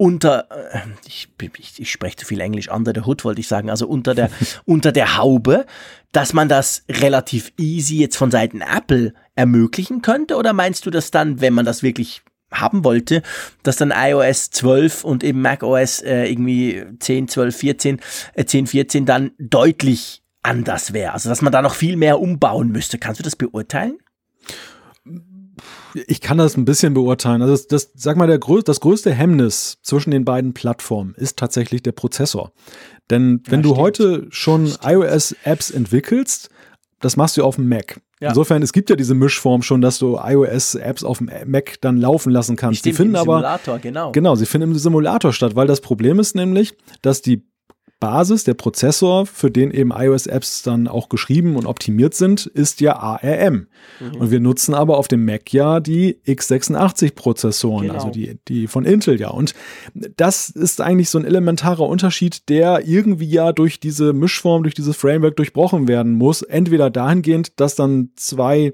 unter, 0.00 0.46
äh, 0.50 0.78
ich, 1.06 1.28
ich, 1.58 1.78
ich 1.78 1.90
spreche 1.90 2.16
zu 2.16 2.24
viel 2.24 2.40
Englisch, 2.40 2.70
under 2.70 2.92
the 2.94 3.02
hood 3.02 3.22
wollte 3.22 3.42
ich 3.42 3.48
sagen, 3.48 3.68
also 3.68 3.86
unter 3.86 4.14
der, 4.14 4.30
unter 4.64 4.92
der 4.92 5.18
Haube, 5.18 5.66
dass 6.10 6.32
man 6.32 6.48
das 6.48 6.84
relativ 6.88 7.52
easy 7.58 7.98
jetzt 7.98 8.16
von 8.16 8.30
Seiten 8.30 8.62
Apple 8.62 9.12
ermöglichen 9.34 10.00
könnte? 10.00 10.36
Oder 10.36 10.54
meinst 10.54 10.86
du, 10.86 10.90
dass 10.90 11.10
dann, 11.10 11.42
wenn 11.42 11.52
man 11.52 11.66
das 11.66 11.82
wirklich 11.82 12.22
haben 12.50 12.82
wollte, 12.82 13.20
dass 13.62 13.76
dann 13.76 13.92
iOS 13.94 14.50
12 14.52 15.04
und 15.04 15.22
eben 15.22 15.42
macOS 15.42 16.00
äh, 16.00 16.24
irgendwie 16.24 16.82
10, 16.98 17.28
12, 17.28 17.56
14, 17.56 18.00
äh, 18.32 18.46
10, 18.46 18.68
14 18.68 19.04
dann 19.04 19.32
deutlich 19.38 20.22
anders 20.42 20.94
wäre? 20.94 21.12
Also, 21.12 21.28
dass 21.28 21.42
man 21.42 21.52
da 21.52 21.60
noch 21.60 21.74
viel 21.74 21.98
mehr 21.98 22.20
umbauen 22.20 22.72
müsste. 22.72 22.96
Kannst 22.96 23.20
du 23.20 23.22
das 23.22 23.36
beurteilen? 23.36 23.98
Ich 26.06 26.20
kann 26.20 26.38
das 26.38 26.56
ein 26.56 26.64
bisschen 26.64 26.94
beurteilen. 26.94 27.42
Also 27.42 27.54
das, 27.54 27.66
das 27.66 27.90
sag 27.94 28.16
mal, 28.16 28.26
der 28.26 28.38
größ, 28.38 28.64
das 28.64 28.80
größte 28.80 29.12
Hemmnis 29.12 29.78
zwischen 29.82 30.10
den 30.10 30.24
beiden 30.24 30.54
Plattformen 30.54 31.14
ist 31.16 31.36
tatsächlich 31.36 31.82
der 31.82 31.92
Prozessor. 31.92 32.52
Denn 33.10 33.42
wenn 33.46 33.60
ja, 33.60 33.62
du 33.62 33.76
heute 33.76 34.26
schon 34.30 34.72
iOS-Apps 34.82 35.70
entwickelst, 35.70 36.50
das 37.00 37.16
machst 37.16 37.36
du 37.36 37.44
auf 37.44 37.56
dem 37.56 37.68
Mac. 37.68 38.00
Ja. 38.20 38.28
Insofern, 38.28 38.62
es 38.62 38.72
gibt 38.72 38.90
ja 38.90 38.96
diese 38.96 39.14
Mischform 39.14 39.62
schon, 39.62 39.80
dass 39.80 39.98
du 39.98 40.18
iOS-Apps 40.22 41.04
auf 41.04 41.18
dem 41.18 41.30
Mac 41.46 41.80
dann 41.80 41.96
laufen 41.96 42.30
lassen 42.30 42.54
kannst. 42.54 42.80
Stimmt, 42.80 42.94
sie 42.94 42.96
finden 42.96 43.14
im 43.14 43.20
aber 43.20 43.36
Simulator, 43.38 43.78
genau. 43.78 44.12
Genau, 44.12 44.34
sie 44.34 44.46
finden 44.46 44.72
im 44.72 44.78
Simulator 44.78 45.32
statt, 45.32 45.56
weil 45.56 45.66
das 45.66 45.80
Problem 45.80 46.18
ist 46.18 46.36
nämlich, 46.36 46.76
dass 47.00 47.22
die 47.22 47.49
Basis, 48.00 48.44
der 48.44 48.54
Prozessor, 48.54 49.26
für 49.26 49.50
den 49.50 49.70
eben 49.70 49.92
iOS-Apps 49.92 50.62
dann 50.62 50.88
auch 50.88 51.10
geschrieben 51.10 51.56
und 51.56 51.66
optimiert 51.66 52.14
sind, 52.14 52.46
ist 52.46 52.80
ja 52.80 52.96
ARM. 52.96 53.66
Mhm. 54.00 54.16
Und 54.18 54.30
wir 54.30 54.40
nutzen 54.40 54.74
aber 54.74 54.96
auf 54.96 55.06
dem 55.06 55.26
Mac 55.26 55.52
ja 55.52 55.80
die 55.80 56.18
x86-Prozessoren, 56.26 57.88
genau. 57.88 57.94
also 57.94 58.08
die, 58.08 58.38
die 58.48 58.66
von 58.66 58.86
Intel 58.86 59.20
ja. 59.20 59.28
Und 59.28 59.54
das 60.16 60.48
ist 60.48 60.80
eigentlich 60.80 61.10
so 61.10 61.18
ein 61.18 61.26
elementarer 61.26 61.86
Unterschied, 61.86 62.48
der 62.48 62.88
irgendwie 62.88 63.28
ja 63.28 63.52
durch 63.52 63.80
diese 63.80 64.14
Mischform, 64.14 64.62
durch 64.62 64.74
dieses 64.74 64.96
Framework 64.96 65.36
durchbrochen 65.36 65.86
werden 65.86 66.14
muss. 66.14 66.40
Entweder 66.40 66.88
dahingehend, 66.88 67.60
dass 67.60 67.74
dann 67.74 68.10
zwei 68.16 68.72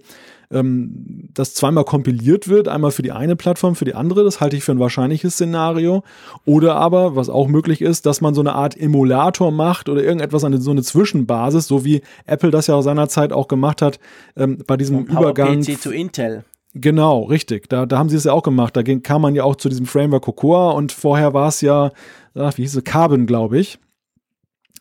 ähm, 0.51 1.29
das 1.35 1.55
zweimal 1.55 1.85
kompiliert 1.85 2.49
wird, 2.49 2.69
einmal 2.69 2.91
für 2.91 3.03
die 3.03 3.13
eine 3.13 3.37
Plattform, 3.37 3.75
für 3.75 3.85
die 3.85 3.95
andere. 3.95 4.25
Das 4.25 4.41
halte 4.41 4.57
ich 4.57 4.65
für 4.65 4.73
ein 4.73 4.79
wahrscheinliches 4.79 5.35
Szenario. 5.35 6.03
Oder 6.45 6.77
aber, 6.77 7.17
was 7.17 7.29
auch 7.29 7.49
möglich 7.49 7.83
ist, 7.83 8.07
dass 8.07 8.21
man 8.21 8.35
so 8.35 8.41
eine 8.41 8.55
Art 8.55 8.77
Emulator 8.77 9.51
macht 9.51 9.89
oder 9.89 10.03
irgendetwas 10.03 10.45
an 10.45 10.59
so 10.61 10.71
eine 10.71 10.83
Zwischenbasis, 10.83 11.67
so 11.67 11.85
wie 11.85 12.03
Apple 12.25 12.51
das 12.51 12.67
ja 12.67 12.81
seinerzeit 12.83 13.33
auch 13.33 13.49
gemacht 13.49 13.83
hat, 13.83 13.99
ähm, 14.37 14.59
bei 14.67 14.77
diesem 14.77 15.07
Von 15.07 15.19
Übergang. 15.19 15.63
PC 15.63 15.81
zu 15.81 15.93
Intel. 15.93 16.45
Genau, 16.79 17.23
richtig. 17.23 17.69
Da, 17.71 17.87
da 17.87 17.99
haben 17.99 18.11
sie 18.11 18.17
es 18.17 18.25
ja 18.25 18.33
auch 18.33 18.43
gemacht. 18.43 18.77
Da 18.77 18.83
ging, 18.83 19.03
kam 19.03 19.23
man 19.23 19.35
ja 19.35 19.45
auch 19.45 19.57
zu 19.57 19.71
diesem 19.71 19.87
Framework 19.87 20.25
Cocoa 20.25 20.73
und 20.73 20.93
vorher 20.93 21.33
war 21.33 21.49
es 21.49 21.63
ja, 21.63 21.91
ach, 22.35 22.59
wie 22.59 22.63
hieß 22.63 22.77
es, 22.77 22.85
Carbon, 22.85 23.27
glaube 23.27 23.59
ich, 23.59 23.79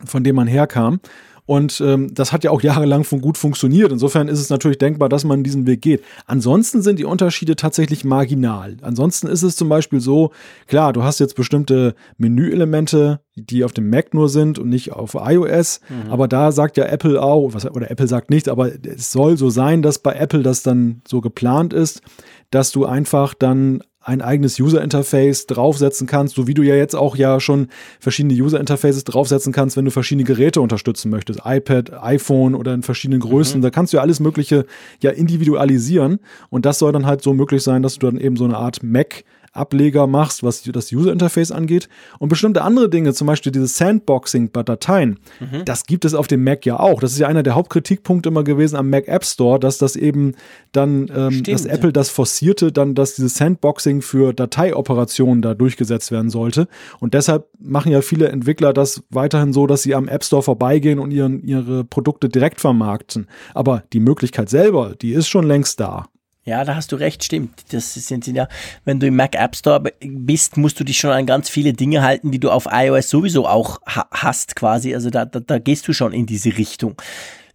von 0.03 0.24
dem 0.24 0.36
man 0.36 0.47
herkam. 0.47 0.99
Und 1.45 1.79
ähm, 1.85 2.13
das 2.13 2.31
hat 2.31 2.43
ja 2.43 2.51
auch 2.51 2.61
jahrelang 2.61 3.03
von 3.03 3.21
gut 3.21 3.37
funktioniert. 3.37 3.91
Insofern 3.91 4.27
ist 4.27 4.39
es 4.39 4.49
natürlich 4.49 4.79
denkbar, 4.79 5.09
dass 5.09 5.23
man 5.23 5.43
diesen 5.43 5.67
Weg 5.67 5.81
geht. 5.81 6.03
Ansonsten 6.25 6.81
sind 6.81 6.97
die 6.97 7.05
Unterschiede 7.05 7.55
tatsächlich 7.55 8.03
marginal. 8.03 8.77
Ansonsten 8.81 9.27
ist 9.27 9.43
es 9.43 9.55
zum 9.55 9.69
Beispiel 9.69 9.99
so, 9.99 10.31
klar, 10.67 10.91
du 10.91 11.03
hast 11.03 11.19
jetzt 11.19 11.35
bestimmte 11.35 11.93
Menüelemente, 12.17 13.19
die 13.35 13.63
auf 13.63 13.73
dem 13.73 13.89
Mac 13.89 14.13
nur 14.13 14.29
sind 14.29 14.57
und 14.57 14.69
nicht 14.69 14.93
auf 14.93 15.15
iOS. 15.15 15.81
Mhm. 15.87 16.11
Aber 16.11 16.27
da 16.27 16.51
sagt 16.51 16.77
ja 16.77 16.85
Apple 16.85 17.21
auch, 17.21 17.53
was, 17.53 17.69
oder 17.69 17.91
Apple 17.91 18.07
sagt 18.07 18.31
nicht, 18.31 18.49
aber 18.49 18.71
es 18.83 19.11
soll 19.11 19.37
so 19.37 19.49
sein, 19.49 19.83
dass 19.83 19.99
bei 19.99 20.13
Apple 20.13 20.41
das 20.41 20.63
dann 20.63 21.01
so 21.07 21.21
geplant 21.21 21.73
ist, 21.73 22.01
dass 22.49 22.71
du 22.71 22.85
einfach 22.85 23.33
dann 23.33 23.81
ein 24.06 24.22
eigenes 24.22 24.60
User 24.60 24.84
Interface 24.84 25.47
draufsetzen 25.47 26.06
kannst, 26.06 26.36
so 26.36 26.45
wie 26.45 26.53
du 26.53 26.62
ja 26.62 26.76
jetzt 26.76 26.95
auch 26.95 27.16
ja 27.16 27.39
schon 27.39 27.70
verschiedene 27.99 28.36
User 28.36 28.60
Interfaces 28.60 29.03
draufsetzen 29.03 29.51
kannst, 29.51 29.78
wenn 29.78 29.86
du 29.86 29.89
verschiedene 29.89 30.26
Geräte 30.26 30.62
unterstützen 30.62 31.10
möchtest, 31.10 31.41
iPad, 31.43 31.91
iPhone 32.03 32.53
oder 32.53 32.76
in 32.76 32.84
verschiedenen 32.84 33.20
Größen, 33.20 33.60
mhm. 33.60 33.64
da 33.64 33.72
kannst 33.72 33.93
du 33.93 33.97
ja 33.97 34.03
alles 34.03 34.20
mögliche 34.20 34.66
ja 35.01 35.10
individualisieren. 35.10 36.20
Und 36.49 36.68
das 36.68 36.78
soll 36.78 36.91
dann 36.91 37.08
halt 37.08 37.24
so 37.24 37.34
möglich 37.34 37.64
sein, 37.64 37.82
dass 37.82 37.97
du 37.97 38.06
dann 38.06 38.20
eben 38.20 38.38
so 38.38 38.45
eine 38.45 38.58
Art 38.58 38.84
Mac 38.84 39.24
Ableger 39.56 40.08
machst, 40.08 40.43
was 40.43 40.64
das 40.64 40.91
User 40.91 41.12
Interface 41.12 41.51
angeht. 41.51 41.89
Und 42.20 42.30
bestimmte 42.30 42.62
andere 42.64 42.89
Dinge, 42.89 43.14
zum 43.14 43.28
Beispiel 43.28 43.51
dieses 43.51 43.78
Sandboxing 43.78 44.51
bei 44.51 44.64
Dateien, 44.64 45.20
mhm. 45.39 45.66
das 45.66 45.86
gibt 45.86 46.06
es 46.06 46.14
auf 46.14 46.28
dem 46.28 46.43
Mac 46.43 46.66
ja 46.66 46.80
auch. 46.80 46.99
Das 46.99 47.12
ist 47.12 47.20
ja 47.20 47.28
einer 47.28 47.43
der 47.43 47.56
Hauptkritikpunkte 47.56 48.30
immer 48.30 48.43
gewesen 48.43 48.76
am 48.76 48.89
Mac 48.89 49.08
App 49.08 49.26
Store, 49.26 49.60
dass 49.60 49.78
das 49.78 49.95
eben 49.95 50.34
dann, 50.72 51.10
ähm, 51.16 51.43
dass 51.43 51.66
Apple 51.66 51.93
das 51.93 52.10
forcierte, 52.10 52.72
dann, 52.72 52.95
dass 52.95 53.16
dieses 53.16 53.36
Sandboxing 53.36 54.01
für 54.01 54.34
Dateioperationen 54.34 55.41
da 55.41 55.53
durchgesetzt 55.53 56.12
werden 56.12 56.30
sollte. 56.30 56.68
Und 56.99 57.14
deshalb 57.14 57.47
machen 57.60 57.91
ja 57.91 58.01
viele 58.01 58.30
Entwickler 58.30 58.74
das 58.74 59.03
weiterhin 59.10 59.53
so, 59.53 59.68
dass 59.68 59.84
sie 59.84 59.95
am 59.95 60.08
App 60.08 60.24
Store 60.24 60.43
vorbeigehen 60.43 60.99
und 60.99 61.12
ihren, 61.12 61.43
ihre 61.43 61.84
Produkte 61.84 62.30
direkt 62.30 62.62
vermarkten. 62.62 63.28
Aber 63.53 63.84
die 63.93 63.99
Möglichkeit 63.99 64.49
selber, 64.49 64.95
die 65.01 65.14
ist 65.14 65.28
schon 65.28 65.45
längst 65.45 65.80
da. 65.80 66.06
Ja, 66.47 66.63
da 66.63 66.75
hast 66.75 66.91
du 66.91 66.95
recht, 66.95 67.23
stimmt. 67.23 67.73
Das 67.73 67.95
sind 67.95 68.27
ja, 68.27 68.47
wenn 68.83 68.99
du 68.99 69.07
im 69.07 69.15
Mac 69.15 69.35
App 69.35 69.55
Store 69.55 69.81
bist, 69.99 70.57
musst 70.57 70.79
du 70.79 70.83
dich 70.83 70.99
schon 70.99 71.09
an 71.09 71.25
ganz 71.25 71.49
viele 71.49 71.73
Dinge 71.73 72.03
halten, 72.03 72.29
die 72.29 72.39
du 72.39 72.51
auf 72.51 72.67
iOS 72.71 73.09
sowieso 73.09 73.47
auch 73.47 73.79
ha 73.87 74.07
hast, 74.11 74.55
quasi. 74.55 74.93
Also 74.93 75.09
da, 75.09 75.25
da, 75.25 75.39
da 75.39 75.57
gehst 75.57 75.87
du 75.87 75.93
schon 75.93 76.13
in 76.13 76.27
diese 76.27 76.55
Richtung. 76.55 77.01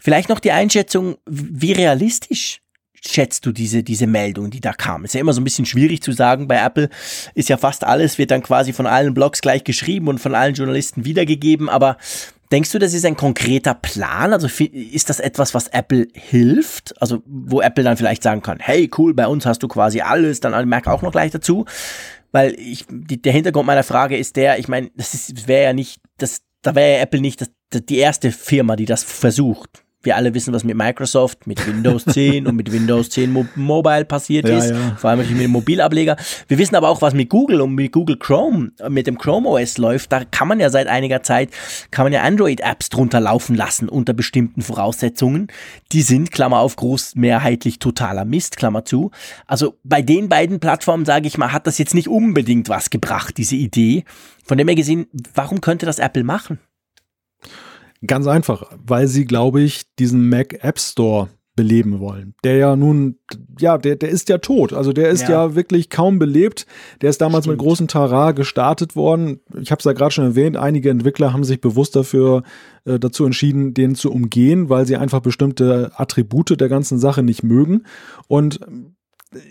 Vielleicht 0.00 0.28
noch 0.28 0.40
die 0.40 0.50
Einschätzung, 0.50 1.18
wie 1.24 1.70
realistisch 1.70 2.62
schätzt 3.00 3.46
du 3.46 3.52
diese, 3.52 3.84
diese 3.84 4.08
Meldung, 4.08 4.50
die 4.50 4.60
da 4.60 4.72
kam? 4.72 5.04
Ist 5.04 5.14
ja 5.14 5.20
immer 5.20 5.34
so 5.34 5.40
ein 5.40 5.44
bisschen 5.44 5.66
schwierig 5.66 6.02
zu 6.02 6.10
sagen. 6.10 6.48
Bei 6.48 6.56
Apple 6.56 6.90
ist 7.34 7.48
ja 7.48 7.58
fast 7.58 7.84
alles, 7.84 8.18
wird 8.18 8.32
dann 8.32 8.42
quasi 8.42 8.72
von 8.72 8.86
allen 8.86 9.14
Blogs 9.14 9.40
gleich 9.40 9.62
geschrieben 9.62 10.08
und 10.08 10.18
von 10.18 10.34
allen 10.34 10.54
Journalisten 10.54 11.04
wiedergegeben. 11.04 11.68
Aber 11.68 11.96
Denkst 12.52 12.72
du, 12.72 12.78
das 12.78 12.94
ist 12.94 13.04
ein 13.04 13.16
konkreter 13.16 13.74
Plan? 13.74 14.32
Also 14.32 14.48
ist 14.64 15.08
das 15.08 15.20
etwas, 15.20 15.54
was 15.54 15.68
Apple 15.68 16.08
hilft? 16.14 17.00
Also 17.00 17.22
wo 17.26 17.60
Apple 17.60 17.84
dann 17.84 17.96
vielleicht 17.96 18.22
sagen 18.22 18.42
kann, 18.42 18.58
hey 18.60 18.90
cool, 18.98 19.14
bei 19.14 19.26
uns 19.26 19.46
hast 19.46 19.62
du 19.62 19.68
quasi 19.68 20.00
alles, 20.00 20.40
dann 20.40 20.68
Mac 20.68 20.88
auch 20.88 21.02
noch 21.02 21.12
gleich 21.12 21.30
dazu. 21.30 21.64
Weil 22.32 22.54
ich, 22.58 22.86
die, 22.88 23.20
der 23.20 23.32
Hintergrund 23.32 23.66
meiner 23.66 23.82
Frage 23.82 24.16
ist 24.16 24.36
der, 24.36 24.58
ich 24.58 24.68
meine, 24.68 24.90
das 24.96 25.32
wäre 25.46 25.64
ja 25.64 25.72
nicht, 25.72 26.00
das, 26.18 26.42
da 26.62 26.74
wäre 26.74 26.96
ja 26.96 27.02
Apple 27.02 27.20
nicht 27.20 27.40
das, 27.40 27.50
die 27.72 27.98
erste 27.98 28.32
Firma, 28.32 28.76
die 28.76 28.84
das 28.84 29.04
versucht 29.04 29.84
wir 30.02 30.16
alle 30.16 30.32
wissen, 30.34 30.54
was 30.54 30.64
mit 30.64 30.76
Microsoft, 30.76 31.46
mit 31.46 31.66
Windows 31.66 32.04
10 32.08 32.46
und 32.46 32.56
mit 32.56 32.72
Windows 32.72 33.10
10 33.10 33.32
Mo 33.32 33.46
Mobile 33.54 34.04
passiert 34.04 34.48
ja, 34.48 34.58
ist, 34.58 34.70
ja. 34.70 34.96
vor 34.96 35.10
allem 35.10 35.18
natürlich 35.20 35.38
mit 35.38 35.44
dem 35.44 35.52
Mobilableger. 35.52 36.16
Wir 36.48 36.58
wissen 36.58 36.74
aber 36.74 36.88
auch, 36.88 37.02
was 37.02 37.14
mit 37.14 37.28
Google 37.28 37.60
und 37.60 37.74
mit 37.74 37.92
Google 37.92 38.16
Chrome, 38.16 38.72
mit 38.88 39.06
dem 39.06 39.18
Chrome 39.18 39.48
OS 39.48 39.78
läuft. 39.78 40.12
Da 40.12 40.24
kann 40.24 40.48
man 40.48 40.60
ja 40.60 40.70
seit 40.70 40.86
einiger 40.86 41.22
Zeit, 41.22 41.50
kann 41.90 42.04
man 42.04 42.12
ja 42.12 42.22
Android-Apps 42.22 42.88
drunter 42.88 43.20
laufen 43.20 43.54
lassen 43.54 43.88
unter 43.88 44.12
bestimmten 44.12 44.62
Voraussetzungen. 44.62 45.48
Die 45.92 46.02
sind, 46.02 46.30
Klammer 46.30 46.60
auf, 46.60 46.76
großmehrheitlich 46.76 47.78
totaler 47.78 48.24
Mist, 48.24 48.56
Klammer 48.56 48.84
zu. 48.84 49.10
Also 49.46 49.78
bei 49.84 50.02
den 50.02 50.28
beiden 50.28 50.60
Plattformen, 50.60 51.04
sage 51.04 51.26
ich 51.26 51.36
mal, 51.36 51.52
hat 51.52 51.66
das 51.66 51.78
jetzt 51.78 51.94
nicht 51.94 52.08
unbedingt 52.08 52.68
was 52.68 52.90
gebracht, 52.90 53.36
diese 53.36 53.56
Idee. 53.56 54.04
Von 54.44 54.58
dem 54.58 54.68
her 54.68 54.74
gesehen, 54.74 55.06
warum 55.34 55.60
könnte 55.60 55.86
das 55.86 55.98
Apple 55.98 56.24
machen? 56.24 56.58
Ganz 58.06 58.26
einfach, 58.26 58.64
weil 58.84 59.08
sie, 59.08 59.24
glaube 59.24 59.60
ich, 59.60 59.82
diesen 59.98 60.28
Mac 60.28 60.64
App 60.64 60.78
Store 60.78 61.28
beleben 61.56 62.00
wollen. 62.00 62.34
Der 62.42 62.56
ja 62.56 62.74
nun, 62.74 63.18
ja, 63.58 63.76
der, 63.76 63.96
der 63.96 64.08
ist 64.08 64.30
ja 64.30 64.38
tot. 64.38 64.72
Also 64.72 64.94
der 64.94 65.10
ist 65.10 65.22
ja, 65.22 65.30
ja 65.30 65.54
wirklich 65.54 65.90
kaum 65.90 66.18
belebt. 66.18 66.66
Der 67.02 67.10
ist 67.10 67.20
damals 67.20 67.44
Stimmt. 67.44 67.58
mit 67.58 67.66
großem 67.66 67.88
Tara 67.88 68.32
gestartet 68.32 68.96
worden. 68.96 69.40
Ich 69.60 69.70
habe 69.70 69.80
es 69.80 69.84
ja 69.84 69.92
gerade 69.92 70.12
schon 70.12 70.24
erwähnt, 70.24 70.56
einige 70.56 70.88
Entwickler 70.88 71.34
haben 71.34 71.44
sich 71.44 71.60
bewusst 71.60 71.96
dafür 71.96 72.44
äh, 72.86 72.98
dazu 72.98 73.26
entschieden, 73.26 73.74
den 73.74 73.94
zu 73.94 74.10
umgehen, 74.10 74.70
weil 74.70 74.86
sie 74.86 74.96
einfach 74.96 75.20
bestimmte 75.20 75.92
Attribute 75.96 76.58
der 76.58 76.68
ganzen 76.70 76.98
Sache 76.98 77.22
nicht 77.22 77.42
mögen. 77.42 77.82
Und 78.26 78.60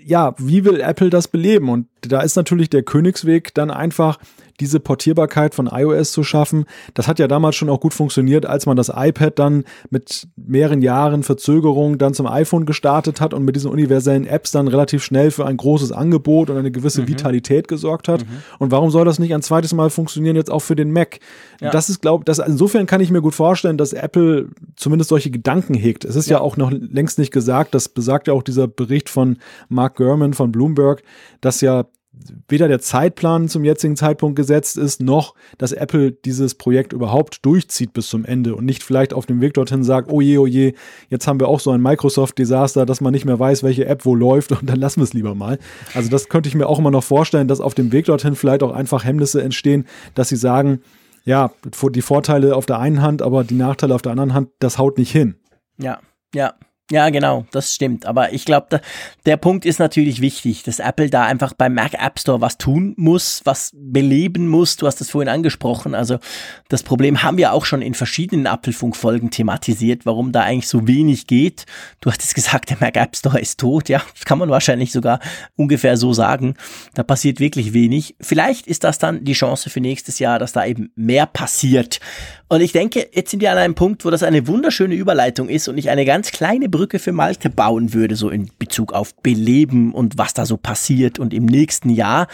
ja, 0.04 0.34
wie 0.38 0.66
will 0.66 0.82
Apple 0.82 1.10
das 1.10 1.28
beleben? 1.28 1.70
Und 1.70 1.88
da 2.02 2.22
ist 2.22 2.36
natürlich 2.36 2.70
der 2.70 2.84
Königsweg 2.84 3.54
dann 3.54 3.72
einfach 3.72 4.18
diese 4.60 4.80
Portierbarkeit 4.80 5.56
von 5.56 5.68
iOS 5.68 6.12
zu 6.12 6.24
schaffen. 6.24 6.66
Das 6.94 7.08
hat 7.08 7.20
ja 7.20 7.28
damals 7.28 7.56
schon 7.56 7.70
auch 7.70 7.80
gut 7.80 7.94
funktioniert, 7.94 8.46
als 8.46 8.66
man 8.66 8.78
das 8.78 8.92
iPad 8.94 9.38
dann 9.40 9.64
mit 9.90 10.28
mehreren 10.36 10.82
Jahren 10.82 11.24
Verzögerung 11.24 11.98
dann 11.98 12.14
zum 12.14 12.28
iPhone 12.28 12.66
gestartet 12.66 13.22
hat 13.22 13.34
und 13.34 13.46
mit 13.46 13.56
diesen 13.56 13.72
universellen 13.72 14.26
Apps 14.26 14.52
dann 14.52 14.68
relativ 14.68 15.04
schnell 15.04 15.32
für 15.32 15.46
ein 15.46 15.58
großes 15.58 15.92
Angebot 15.92 16.50
und 16.50 16.58
eine 16.58 16.72
gewisse 16.72 17.02
mhm. 17.02 17.10
Vitalität 17.10 17.68
gesorgt 17.68 18.08
hat. 18.08 18.22
Mhm. 18.22 18.44
Und 18.60 18.72
warum 18.72 18.90
soll 18.90 19.06
das 19.06 19.20
nicht 19.20 19.34
ein 19.34 19.42
zweites 19.42 19.74
Mal 19.74 19.90
funktionieren 19.90 20.36
jetzt 20.36 20.52
auch 20.52 20.62
für 20.62 20.76
den 20.76 20.92
Mac? 20.92 21.20
Ja. 21.62 21.72
Das 21.72 21.90
ist, 21.90 22.02
glaube 22.02 22.26
ich, 22.28 22.40
insofern 22.46 22.86
kann 22.86 23.02
ich 23.02 23.12
mir 23.12 23.22
gut 23.22 23.36
vorstellen, 23.36 23.78
dass 23.78 23.94
Apple 23.94 24.50
zumindest 24.76 25.10
solche 25.10 25.32
Gedanken 25.32 25.74
hegt. 25.74 26.06
Es 26.06 26.16
ist 26.16 26.30
ja. 26.30 26.38
ja 26.38 26.42
auch 26.42 26.58
noch 26.58 26.72
längst 26.72 27.20
nicht 27.20 27.32
gesagt, 27.32 27.74
das 27.74 27.90
besagt 27.90 28.28
ja 28.28 28.34
auch 28.34 28.44
dieser 28.44 28.68
Bericht 28.68 29.10
von 29.10 29.38
Mark 29.68 29.96
Gurman 29.98 30.34
von 30.34 30.52
Bloomberg, 30.52 31.04
dass 31.42 31.62
ja 31.62 31.86
weder 32.48 32.68
der 32.68 32.80
Zeitplan 32.80 33.48
zum 33.48 33.64
jetzigen 33.64 33.96
Zeitpunkt 33.96 34.36
gesetzt 34.36 34.78
ist, 34.78 35.02
noch 35.02 35.36
dass 35.58 35.72
Apple 35.72 36.12
dieses 36.12 36.56
Projekt 36.56 36.94
überhaupt 36.94 37.46
durchzieht 37.46 37.94
bis 37.94 38.08
zum 38.08 38.26
Ende 38.26 38.56
und 38.56 38.66
nicht 38.66 38.84
vielleicht 38.84 39.14
auf 39.14 39.26
dem 39.26 39.42
Weg 39.42 39.54
dorthin 39.54 39.84
sagt, 39.84 40.12
oh 40.12 40.22
je, 40.22 40.38
oh 40.38 40.48
je, 40.48 40.74
jetzt 41.10 41.28
haben 41.28 41.40
wir 41.40 41.48
auch 41.48 41.60
so 41.60 41.72
ein 41.72 41.82
Microsoft-Desaster, 41.82 42.86
dass 42.86 43.02
man 43.02 43.14
nicht 43.14 43.26
mehr 43.26 43.40
weiß, 43.40 43.64
welche 43.64 43.86
App 43.86 44.06
wo 44.06 44.16
läuft 44.16 44.52
und 44.52 44.70
dann 44.70 44.80
lassen 44.80 45.00
wir 45.00 45.06
es 45.06 45.14
lieber 45.14 45.36
mal. 45.36 45.60
Also 45.94 46.10
das 46.10 46.30
könnte 46.30 46.50
ich 46.50 46.56
mir 46.56 46.68
auch 46.68 46.80
immer 46.80 46.92
noch 46.92 47.04
vorstellen, 47.04 47.48
dass 47.48 47.62
auf 47.62 47.74
dem 47.74 47.92
Weg 47.92 48.06
dorthin 48.06 48.36
vielleicht 48.36 48.64
auch 48.64 48.74
einfach 48.74 49.04
Hemmnisse 49.04 49.42
entstehen, 49.42 49.86
dass 50.16 50.30
sie 50.30 50.36
sagen, 50.36 50.82
ja, 51.26 51.52
die 51.92 52.02
Vorteile 52.02 52.56
auf 52.56 52.66
der 52.66 52.80
einen 52.80 53.02
Hand, 53.02 53.22
aber 53.22 53.44
die 53.44 53.56
Nachteile 53.56 53.94
auf 53.94 54.02
der 54.02 54.14
anderen 54.14 54.34
Hand, 54.34 54.50
das 54.60 54.78
haut 54.78 54.98
nicht 54.98 55.12
hin. 55.12 55.36
Ja, 55.78 56.00
ja, 56.34 56.54
ja, 56.92 57.10
genau, 57.12 57.46
das 57.52 57.76
stimmt. 57.76 58.08
Aber 58.08 58.34
ich 58.34 58.46
glaube, 58.46 58.82
der 59.28 59.38
Punkt 59.38 59.64
ist 59.64 59.78
natürlich 59.78 60.22
wichtig, 60.22 60.64
dass 60.64 60.80
Apple 60.80 61.12
da 61.12 61.24
einfach 61.26 61.54
beim 61.54 61.76
Mac 61.76 61.94
App 61.94 62.20
Store 62.20 62.42
was 62.42 62.58
tun 62.58 62.96
muss, 62.98 63.42
was 63.44 63.72
beleben 63.76 64.48
muss. 64.48 64.76
Du 64.76 64.88
hast 64.88 65.00
das 65.00 65.12
vorhin 65.12 65.30
angesprochen. 65.30 65.94
Also 65.94 66.18
das 66.68 66.82
Problem 66.82 67.22
haben 67.22 67.38
wir 67.38 67.54
auch 67.54 67.66
schon 67.66 67.84
in 67.84 67.94
verschiedenen 67.94 68.48
Apfelfunk-Folgen 68.48 69.30
thematisiert, 69.30 70.08
warum 70.08 70.32
da 70.32 70.42
eigentlich 70.42 70.68
so 70.68 70.88
wenig 70.88 71.28
geht. 71.28 71.68
Du 72.02 72.12
hattest 72.12 72.34
gesagt, 72.34 72.72
der 72.72 72.78
Mac 72.80 72.98
App 72.98 73.16
Store 73.16 73.40
ist 73.40 73.60
tot. 73.60 73.88
Ja, 73.88 74.02
das 74.16 74.26
kann 74.26 74.40
man 74.40 74.50
wahrscheinlich 74.50 74.92
sogar 74.92 75.20
ungefähr 75.56 75.96
so 75.96 76.14
sagen. 76.14 76.56
Da 76.96 77.04
passiert 77.04 77.40
wirklich 77.40 77.74
wenig. 77.74 78.16
Vielleicht 78.20 78.66
ist 78.66 78.84
das 78.84 78.98
dann 78.98 79.24
die 79.24 79.34
Chance 79.34 79.70
für 79.70 79.80
nächstes 79.80 80.18
Jahr, 80.18 80.40
dass 80.40 80.54
da 80.54 80.66
eben 80.66 80.92
mehr 80.96 81.28
passiert. 81.28 82.00
Und 82.52 82.62
ich 82.62 82.72
denke, 82.72 83.08
jetzt 83.14 83.30
sind 83.30 83.42
wir 83.42 83.52
an 83.52 83.60
einem 83.60 83.76
Punkt, 83.76 84.04
wo 84.06 84.10
das 84.10 84.24
eine 84.24 84.48
wunderschöne 84.48 84.96
Überleitung 84.96 85.50
ist 85.50 85.68
und 85.68 85.78
ich 85.78 85.92
eine 85.92 86.04
ganz 86.04 86.32
kleine 86.32 86.68
Brücke 86.80 86.98
für 86.98 87.12
Malte 87.12 87.50
bauen 87.50 87.94
würde, 87.94 88.16
so 88.16 88.30
in 88.30 88.52
Bezug 88.58 88.94
auf 88.94 89.14
Beleben 89.16 89.94
und 89.94 90.18
was 90.18 90.34
da 90.34 90.46
so 90.46 90.56
passiert 90.56 91.20
und 91.20 91.34
im 91.34 91.46
nächsten 91.46 91.90
Jahr. 91.90 92.28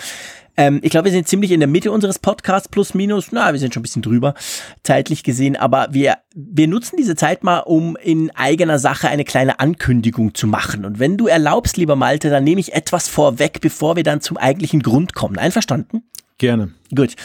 Ähm, 0.55 0.81
ich 0.83 0.91
glaube, 0.91 1.05
wir 1.05 1.11
sind 1.11 1.27
ziemlich 1.27 1.49
in 1.49 1.61
der 1.61 1.67
Mitte 1.67 1.91
unseres 1.91 2.19
Podcasts, 2.19 2.69
plus 2.69 2.93
minus, 2.93 3.31
na, 3.31 3.51
wir 3.53 3.59
sind 3.59 3.73
schon 3.73 3.81
ein 3.81 3.85
bisschen 3.85 4.03
drüber, 4.03 4.35
zeitlich 4.83 5.23
gesehen, 5.23 5.55
aber 5.55 5.87
wir, 5.93 6.17
wir 6.35 6.67
nutzen 6.67 6.95
diese 6.95 7.15
Zeit 7.15 7.43
mal, 7.43 7.61
um 7.61 7.95
in 7.95 8.29
eigener 8.35 8.77
Sache 8.77 9.09
eine 9.09 9.23
kleine 9.23 9.59
Ankündigung 9.59 10.35
zu 10.35 10.45
machen. 10.45 10.85
Und 10.85 10.99
wenn 10.99 11.17
du 11.17 11.25
erlaubst, 11.25 11.75
lieber 11.75 11.95
Malte, 11.95 12.29
dann 12.29 12.43
nehme 12.43 12.61
ich 12.61 12.73
etwas 12.73 13.07
vorweg, 13.07 13.61
bevor 13.61 13.95
wir 13.95 14.03
dann 14.03 14.21
zum 14.21 14.37
eigentlichen 14.37 14.83
Grund 14.83 15.15
kommen. 15.15 15.39
Einverstanden? 15.39 16.03
Gerne. 16.37 16.69
Gut. 16.93 17.15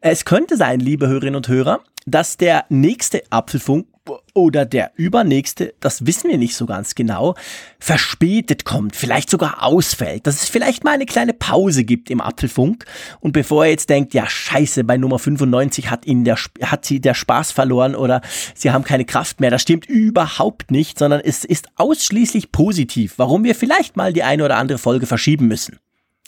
Es 0.00 0.24
könnte 0.24 0.56
sein, 0.56 0.78
liebe 0.78 1.08
Hörerinnen 1.08 1.34
und 1.34 1.48
Hörer, 1.48 1.80
dass 2.06 2.36
der 2.36 2.66
nächste 2.68 3.22
Apfelfunk 3.30 3.86
oder 4.34 4.64
der 4.64 4.92
übernächste, 4.96 5.74
das 5.80 6.06
wissen 6.06 6.30
wir 6.30 6.38
nicht 6.38 6.56
so 6.56 6.66
ganz 6.66 6.94
genau, 6.94 7.34
verspätet 7.78 8.64
kommt, 8.64 8.96
vielleicht 8.96 9.30
sogar 9.30 9.62
ausfällt, 9.62 10.26
dass 10.26 10.42
es 10.42 10.48
vielleicht 10.48 10.84
mal 10.84 10.92
eine 10.92 11.06
kleine 11.06 11.34
Pause 11.34 11.84
gibt 11.84 12.10
im 12.10 12.20
Apfelfunk 12.20 12.84
und 13.20 13.32
bevor 13.32 13.64
er 13.64 13.70
jetzt 13.70 13.90
denkt, 13.90 14.14
ja 14.14 14.28
scheiße, 14.28 14.84
bei 14.84 14.96
Nummer 14.96 15.18
95 15.18 15.90
hat 15.90 16.06
ihn 16.06 16.24
der, 16.24 16.36
hat 16.62 16.84
sie 16.84 17.00
der 17.00 17.14
Spaß 17.14 17.52
verloren 17.52 17.94
oder 17.94 18.20
sie 18.54 18.70
haben 18.70 18.84
keine 18.84 19.04
Kraft 19.04 19.40
mehr, 19.40 19.50
das 19.50 19.62
stimmt 19.62 19.86
überhaupt 19.86 20.70
nicht, 20.70 20.98
sondern 20.98 21.20
es 21.20 21.44
ist 21.44 21.68
ausschließlich 21.76 22.52
positiv, 22.52 23.14
warum 23.16 23.44
wir 23.44 23.54
vielleicht 23.54 23.96
mal 23.96 24.12
die 24.12 24.22
eine 24.22 24.44
oder 24.44 24.56
andere 24.56 24.78
Folge 24.78 25.06
verschieben 25.06 25.46
müssen. 25.48 25.78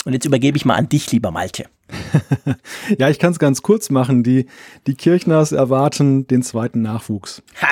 Und 0.04 0.14
jetzt 0.14 0.24
übergebe 0.24 0.56
ich 0.56 0.64
mal 0.64 0.76
an 0.76 0.88
dich, 0.88 1.10
lieber 1.12 1.30
Malte. 1.30 1.66
ja, 2.98 3.08
ich 3.08 3.18
kann 3.18 3.32
es 3.32 3.38
ganz 3.38 3.62
kurz 3.62 3.90
machen. 3.90 4.22
Die, 4.22 4.46
die 4.86 4.94
Kirchners 4.94 5.52
erwarten 5.52 6.26
den 6.26 6.42
zweiten 6.42 6.82
Nachwuchs. 6.82 7.42
Ha, 7.60 7.68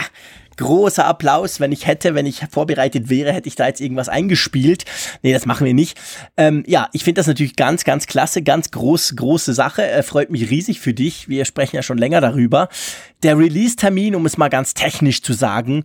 großer 0.59 1.07
Applaus. 1.07 1.61
Wenn 1.61 1.73
ich 1.73 1.87
hätte, 1.87 2.15
wenn 2.15 2.27
ich 2.27 2.43
vorbereitet 2.51 3.09
wäre, 3.09 3.33
hätte 3.33 3.49
ich 3.49 3.55
da 3.55 3.67
jetzt 3.67 3.81
irgendwas 3.81 4.11
eingespielt. 4.11 4.85
Nee, 5.23 5.33
das 5.33 5.47
machen 5.47 5.65
wir 5.65 5.73
nicht. 5.73 5.99
Ähm, 6.37 6.65
ja, 6.67 6.89
ich 6.93 7.05
finde 7.05 7.21
das 7.21 7.27
natürlich 7.27 7.57
ganz, 7.57 7.85
ganz 7.85 8.07
klasse, 8.07 8.43
ganz 8.43 8.71
groß, 8.71 9.17
große 9.17 9.55
Sache. 9.55 9.89
Äh, 9.89 10.03
freut 10.03 10.31
mich 10.31 10.51
riesig 10.51 10.81
für 10.81 10.93
dich. 10.93 11.29
Wir 11.29 11.47
sprechen 11.47 11.77
ja 11.77 11.83
schon 11.83 11.99
länger 11.99 12.21
darüber. 12.21 12.69
Der 13.23 13.39
Release-Termin, 13.39 14.15
um 14.15 14.27
es 14.27 14.37
mal 14.37 14.49
ganz 14.49 14.75
technisch 14.75 15.23
zu 15.23 15.33
sagen, 15.33 15.85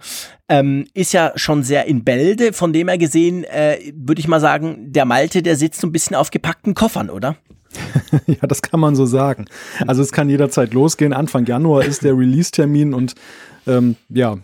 ähm, 0.49 0.87
ist 0.93 1.13
ja 1.13 1.31
schon 1.35 1.63
sehr 1.63 1.85
in 1.85 2.03
Bälde. 2.03 2.51
Von 2.51 2.73
dem 2.73 2.89
her 2.89 2.97
gesehen, 2.97 3.43
äh, 3.45 3.77
würde 3.95 4.19
ich 4.19 4.27
mal 4.27 4.41
sagen, 4.41 4.91
der 4.91 5.05
Malte, 5.05 5.41
der 5.41 5.55
sitzt 5.55 5.81
so 5.81 5.87
ein 5.87 5.91
bisschen 5.91 6.15
auf 6.15 6.31
gepackten 6.31 6.73
Koffern, 6.73 7.09
oder? 7.09 7.37
ja, 8.27 8.47
das 8.47 8.61
kann 8.61 8.79
man 8.79 8.95
so 8.95 9.05
sagen. 9.05 9.45
Also 9.87 10.01
es 10.01 10.11
kann 10.11 10.29
jederzeit 10.29 10.73
losgehen. 10.73 11.13
Anfang 11.13 11.45
Januar 11.45 11.83
ist 11.83 12.03
der 12.03 12.17
Release-Termin 12.17 12.93
und 12.93 13.15
ähm, 13.65 13.95
ja, 14.09 14.37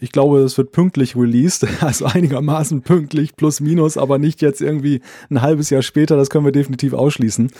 ich 0.00 0.10
glaube, 0.12 0.40
es 0.40 0.58
wird 0.58 0.72
pünktlich 0.72 1.16
released, 1.16 1.66
also 1.80 2.06
einigermaßen 2.06 2.82
pünktlich, 2.82 3.36
plus 3.36 3.60
minus, 3.60 3.96
aber 3.96 4.18
nicht 4.18 4.42
jetzt 4.42 4.60
irgendwie 4.60 5.02
ein 5.30 5.42
halbes 5.42 5.70
Jahr 5.70 5.82
später, 5.82 6.16
das 6.16 6.30
können 6.30 6.44
wir 6.44 6.52
definitiv 6.52 6.92
ausschließen. 6.92 7.50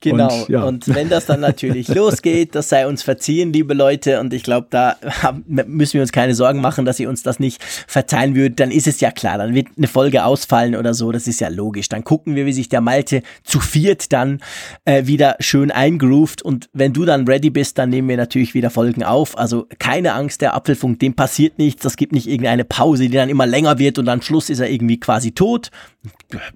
Genau. 0.00 0.42
Und, 0.42 0.48
ja. 0.48 0.62
und, 0.62 0.94
wenn 0.94 1.08
das 1.08 1.26
dann 1.26 1.40
natürlich 1.40 1.88
losgeht, 1.94 2.54
das 2.54 2.68
sei 2.68 2.86
uns 2.86 3.02
verziehen, 3.02 3.52
liebe 3.52 3.74
Leute. 3.74 4.20
Und 4.20 4.32
ich 4.32 4.42
glaube, 4.42 4.68
da 4.70 4.96
haben, 5.22 5.44
müssen 5.66 5.94
wir 5.94 6.02
uns 6.02 6.12
keine 6.12 6.34
Sorgen 6.34 6.60
machen, 6.60 6.84
dass 6.84 7.00
ihr 7.00 7.08
uns 7.08 7.22
das 7.22 7.40
nicht 7.40 7.62
verzeihen 7.64 8.34
würdet. 8.34 8.60
Dann 8.60 8.70
ist 8.70 8.86
es 8.86 9.00
ja 9.00 9.10
klar, 9.10 9.38
dann 9.38 9.54
wird 9.54 9.68
eine 9.76 9.88
Folge 9.88 10.24
ausfallen 10.24 10.76
oder 10.76 10.94
so. 10.94 11.10
Das 11.10 11.26
ist 11.26 11.40
ja 11.40 11.48
logisch. 11.48 11.88
Dann 11.88 12.04
gucken 12.04 12.36
wir, 12.36 12.46
wie 12.46 12.52
sich 12.52 12.68
der 12.68 12.80
Malte 12.80 13.22
zu 13.42 13.60
viert 13.60 14.12
dann 14.12 14.40
äh, 14.84 15.06
wieder 15.06 15.36
schön 15.40 15.70
eingroovt. 15.70 16.42
Und 16.42 16.68
wenn 16.72 16.92
du 16.92 17.04
dann 17.04 17.26
ready 17.26 17.50
bist, 17.50 17.78
dann 17.78 17.90
nehmen 17.90 18.08
wir 18.08 18.16
natürlich 18.16 18.54
wieder 18.54 18.70
Folgen 18.70 19.02
auf. 19.02 19.36
Also 19.36 19.66
keine 19.78 20.14
Angst, 20.14 20.40
der 20.40 20.54
Apfelfunk, 20.54 21.00
dem 21.00 21.14
passiert 21.14 21.58
nichts. 21.58 21.82
Das 21.82 21.96
gibt 21.96 22.12
nicht 22.12 22.28
irgendeine 22.28 22.64
Pause, 22.64 23.08
die 23.08 23.16
dann 23.16 23.28
immer 23.28 23.46
länger 23.46 23.78
wird 23.78 23.98
und 23.98 24.08
am 24.08 24.22
Schluss 24.22 24.50
ist 24.50 24.60
er 24.60 24.70
irgendwie 24.70 25.00
quasi 25.00 25.32
tot. 25.32 25.70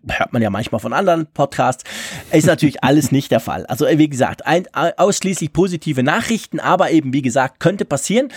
Hört 0.08 0.32
man 0.32 0.42
ja 0.42 0.50
manchmal 0.50 0.80
von 0.80 0.92
anderen 0.92 1.26
Podcasts. 1.26 1.84
Ist 2.30 2.46
natürlich 2.46 2.84
alles 2.84 3.10
nicht 3.10 3.31
der 3.32 3.40
Fall. 3.40 3.66
Also 3.66 3.86
wie 3.88 4.08
gesagt, 4.08 4.46
ein, 4.46 4.66
ausschließlich 4.72 5.52
positive 5.52 6.02
Nachrichten, 6.02 6.60
aber 6.60 6.90
eben 6.90 7.12
wie 7.12 7.22
gesagt, 7.22 7.58
könnte 7.58 7.84
passieren. 7.84 8.28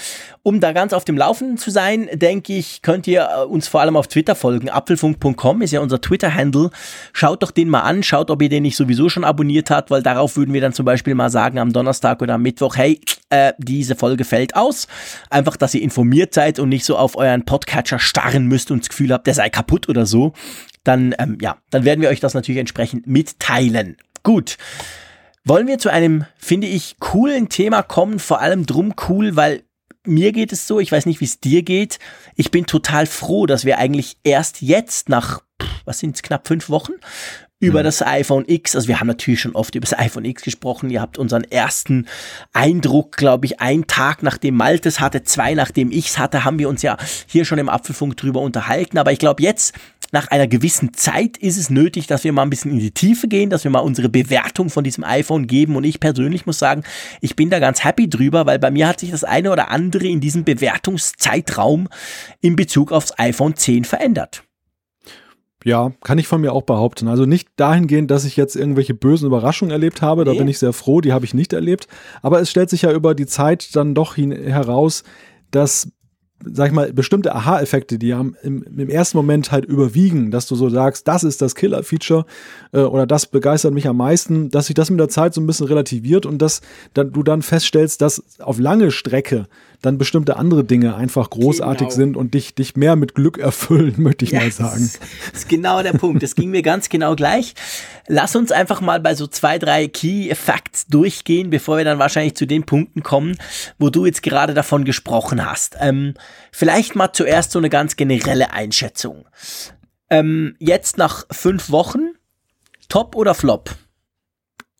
Um 0.41 0.59
da 0.59 0.71
ganz 0.71 0.93
auf 0.93 1.05
dem 1.05 1.17
Laufenden 1.17 1.57
zu 1.57 1.69
sein, 1.69 2.09
denke 2.13 2.53
ich, 2.53 2.81
könnt 2.81 3.05
ihr 3.07 3.27
äh, 3.29 3.43
uns 3.43 3.67
vor 3.67 3.81
allem 3.81 3.97
auf 3.97 4.07
Twitter 4.07 4.35
folgen. 4.35 4.69
Apfelfunk.com 4.69 5.61
ist 5.61 5.71
ja 5.71 5.81
unser 5.81 6.01
Twitter-Handle. 6.01 6.69
Schaut 7.13 7.43
doch 7.43 7.51
den 7.51 7.69
mal 7.69 7.81
an, 7.81 8.03
schaut, 8.03 8.31
ob 8.31 8.41
ihr 8.41 8.49
den 8.49 8.63
nicht 8.63 8.77
sowieso 8.77 9.09
schon 9.09 9.23
abonniert 9.23 9.69
habt, 9.69 9.91
weil 9.91 10.01
darauf 10.01 10.37
würden 10.37 10.53
wir 10.53 10.61
dann 10.61 10.73
zum 10.73 10.85
Beispiel 10.85 11.13
mal 11.13 11.29
sagen 11.29 11.59
am 11.59 11.73
Donnerstag 11.73 12.21
oder 12.21 12.35
am 12.35 12.41
Mittwoch, 12.41 12.77
hey, 12.77 13.01
äh, 13.29 13.53
diese 13.57 13.95
Folge 13.95 14.23
fällt 14.23 14.55
aus. 14.55 14.87
Einfach, 15.29 15.57
dass 15.57 15.73
ihr 15.73 15.81
informiert 15.81 16.33
seid 16.33 16.57
und 16.57 16.69
nicht 16.69 16.85
so 16.85 16.97
auf 16.97 17.17
euren 17.17 17.43
Podcatcher 17.43 17.99
starren 17.99 18.45
müsst 18.47 18.71
und 18.71 18.83
das 18.83 18.89
Gefühl 18.89 19.11
habt, 19.11 19.27
der 19.27 19.33
sei 19.33 19.49
kaputt 19.49 19.89
oder 19.89 20.05
so 20.05 20.33
dann, 20.85 21.15
ähm, 21.19 21.37
ja, 21.41 21.57
dann 21.71 21.83
werden 21.83 22.01
wir 22.01 22.09
euch 22.09 22.19
das 22.21 22.33
natürlich 22.33 22.59
entsprechend 22.59 23.07
mitteilen. 23.07 23.97
Gut. 24.25 24.57
Wollen 25.45 25.67
wir 25.67 25.77
zu 25.77 25.89
einem, 25.89 26.25
finde 26.35 26.65
ich, 26.65 26.97
coolen 26.99 27.47
Thema 27.47 27.83
kommen, 27.83 28.17
vor 28.17 28.41
allem 28.41 28.65
drum 28.65 28.95
cool, 29.07 29.35
weil 29.35 29.63
mir 30.03 30.31
geht 30.31 30.51
es 30.51 30.67
so, 30.67 30.79
ich 30.79 30.91
weiß 30.91 31.05
nicht, 31.05 31.21
wie 31.21 31.25
es 31.25 31.39
dir 31.39 31.61
geht. 31.61 31.99
Ich 32.35 32.49
bin 32.49 32.65
total 32.65 33.05
froh, 33.05 33.45
dass 33.45 33.65
wir 33.65 33.77
eigentlich 33.77 34.17
erst 34.23 34.63
jetzt 34.63 35.09
nach, 35.09 35.43
was 35.85 35.99
sind 35.99 36.15
es, 36.15 36.23
knapp 36.23 36.47
fünf 36.47 36.69
Wochen, 36.69 36.93
über 37.59 37.79
mhm. 37.79 37.83
das 37.85 38.01
iPhone 38.01 38.45
X, 38.47 38.75
also 38.75 38.87
wir 38.87 38.99
haben 38.99 39.07
natürlich 39.07 39.39
schon 39.39 39.55
oft 39.55 39.75
über 39.75 39.87
das 39.87 39.97
iPhone 39.97 40.25
X 40.25 40.41
gesprochen, 40.41 40.89
ihr 40.89 41.01
habt 41.01 41.17
unseren 41.17 41.43
ersten 41.43 42.07
Eindruck, 42.51 43.15
glaube 43.15 43.45
ich, 43.45 43.61
einen 43.61 43.87
Tag 43.87 44.23
nachdem 44.23 44.55
Maltes 44.55 44.99
hatte, 44.99 45.23
zwei 45.23 45.53
nachdem 45.53 45.91
ich's 45.91 46.17
hatte, 46.17 46.43
haben 46.43 46.59
wir 46.59 46.67
uns 46.67 46.81
ja 46.81 46.97
hier 47.27 47.45
schon 47.45 47.59
im 47.59 47.69
Apfelfunk 47.69 48.17
drüber 48.17 48.41
unterhalten, 48.41 48.97
aber 48.97 49.13
ich 49.13 49.19
glaube 49.19 49.41
jetzt 49.41 49.73
nach 50.15 50.29
einer 50.29 50.47
gewissen 50.47 50.93
Zeit 50.93 51.35
ist 51.37 51.57
es 51.57 51.69
nötig, 51.69 52.07
dass 52.07 52.23
wir 52.23 52.31
mal 52.31 52.43
ein 52.43 52.49
bisschen 52.49 52.71
in 52.71 52.79
die 52.79 52.91
Tiefe 52.91 53.27
gehen, 53.27 53.49
dass 53.49 53.65
wir 53.65 53.69
mal 53.69 53.81
unsere 53.81 54.07
Bewertung 54.07 54.69
von 54.69 54.85
diesem 54.85 55.03
iPhone 55.03 55.45
geben. 55.45 55.75
Und 55.75 55.83
ich 55.83 55.99
persönlich 55.99 56.45
muss 56.45 56.57
sagen, 56.57 56.83
ich 57.19 57.35
bin 57.35 57.49
da 57.49 57.59
ganz 57.59 57.83
happy 57.83 58.09
drüber, 58.09 58.45
weil 58.45 58.57
bei 58.57 58.71
mir 58.71 58.87
hat 58.87 59.01
sich 59.01 59.11
das 59.11 59.25
eine 59.25 59.51
oder 59.51 59.69
andere 59.71 60.07
in 60.07 60.21
diesem 60.21 60.45
Bewertungszeitraum 60.45 61.89
in 62.39 62.55
Bezug 62.55 62.93
aufs 62.93 63.19
iPhone 63.19 63.57
10 63.57 63.83
verändert. 63.83 64.43
Ja, 65.65 65.91
kann 66.01 66.17
ich 66.17 66.27
von 66.27 66.39
mir 66.39 66.53
auch 66.53 66.63
behaupten. 66.63 67.09
Also 67.09 67.25
nicht 67.25 67.49
dahingehend, 67.57 68.09
dass 68.09 68.23
ich 68.23 68.37
jetzt 68.37 68.55
irgendwelche 68.55 68.93
bösen 68.93 69.27
Überraschungen 69.27 69.71
erlebt 69.71 70.01
habe, 70.01 70.23
nee. 70.23 70.31
da 70.31 70.37
bin 70.37 70.47
ich 70.47 70.59
sehr 70.59 70.71
froh, 70.71 71.01
die 71.01 71.11
habe 71.11 71.25
ich 71.25 71.33
nicht 71.33 71.51
erlebt. 71.51 71.89
Aber 72.21 72.39
es 72.39 72.49
stellt 72.49 72.69
sich 72.69 72.83
ja 72.83 72.93
über 72.93 73.15
die 73.15 73.25
Zeit 73.25 73.75
dann 73.75 73.93
doch 73.93 74.15
heraus, 74.15 75.03
dass 75.51 75.91
sag 76.51 76.67
ich 76.67 76.73
mal, 76.73 76.93
bestimmte 76.93 77.33
Aha-Effekte, 77.35 77.97
die 77.97 78.13
haben 78.13 78.35
im, 78.43 78.63
im, 78.63 78.89
ersten 78.89 79.17
Moment 79.17 79.51
halt 79.51 79.65
überwiegen, 79.65 80.31
dass 80.31 80.47
du 80.47 80.55
so 80.55 80.69
sagst, 80.69 81.07
das 81.07 81.23
ist 81.23 81.41
das 81.41 81.55
Killer-Feature 81.55 82.25
äh, 82.71 82.79
oder 82.81 83.07
das 83.07 83.25
begeistert 83.25 83.73
mich 83.73 83.87
am 83.87 83.97
meisten, 83.97 84.49
dass 84.49 84.67
sich 84.67 84.75
das 84.75 84.89
mit 84.89 84.99
der 84.99 85.09
Zeit 85.09 85.33
so 85.33 85.41
ein 85.41 85.47
bisschen 85.47 85.67
relativiert 85.67 86.25
und 86.25 86.41
dass 86.41 86.61
dann, 86.93 87.11
du 87.11 87.23
dann 87.23 87.41
feststellst, 87.41 88.01
dass 88.01 88.23
auf 88.39 88.59
lange 88.59 88.91
Strecke 88.91 89.47
dann 89.85 89.97
bestimmte 89.97 90.37
andere 90.37 90.63
Dinge 90.63 90.95
einfach 90.95 91.29
großartig 91.29 91.87
genau. 91.87 91.95
sind 91.95 92.17
und 92.17 92.33
dich, 92.33 92.55
dich 92.55 92.75
mehr 92.75 92.95
mit 92.95 93.15
Glück 93.15 93.37
erfüllen, 93.37 93.95
möchte 93.97 94.25
ich 94.25 94.31
yes. 94.31 94.59
mal 94.59 94.69
sagen. 94.69 94.91
Das 95.31 95.41
ist 95.41 95.49
genau 95.49 95.83
der 95.83 95.93
Punkt. 95.93 96.23
Das 96.23 96.35
ging 96.35 96.49
mir 96.49 96.61
ganz 96.61 96.89
genau 96.89 97.15
gleich. 97.15 97.53
Lass 98.07 98.35
uns 98.35 98.51
einfach 98.51 98.81
mal 98.81 98.99
bei 98.99 99.15
so 99.15 99.27
zwei, 99.27 99.59
drei 99.59 99.87
Key 99.87 100.33
Facts 100.35 100.87
durchgehen, 100.87 101.49
bevor 101.49 101.77
wir 101.77 101.85
dann 101.85 101.99
wahrscheinlich 101.99 102.35
zu 102.35 102.45
den 102.45 102.65
Punkten 102.65 103.03
kommen, 103.03 103.37
wo 103.77 103.89
du 103.89 104.05
jetzt 104.05 104.23
gerade 104.23 104.53
davon 104.53 104.85
gesprochen 104.85 105.45
hast. 105.45 105.75
Ähm, 105.79 106.13
vielleicht 106.51 106.95
mal 106.95 107.13
zuerst 107.13 107.51
so 107.51 107.59
eine 107.59 107.69
ganz 107.69 107.95
generelle 107.95 108.51
Einschätzung. 108.51 109.25
Ähm, 110.09 110.55
jetzt 110.59 110.97
nach 110.97 111.25
fünf 111.31 111.69
Wochen, 111.69 112.13
Top 112.89 113.15
oder 113.15 113.33
Flop? 113.33 113.75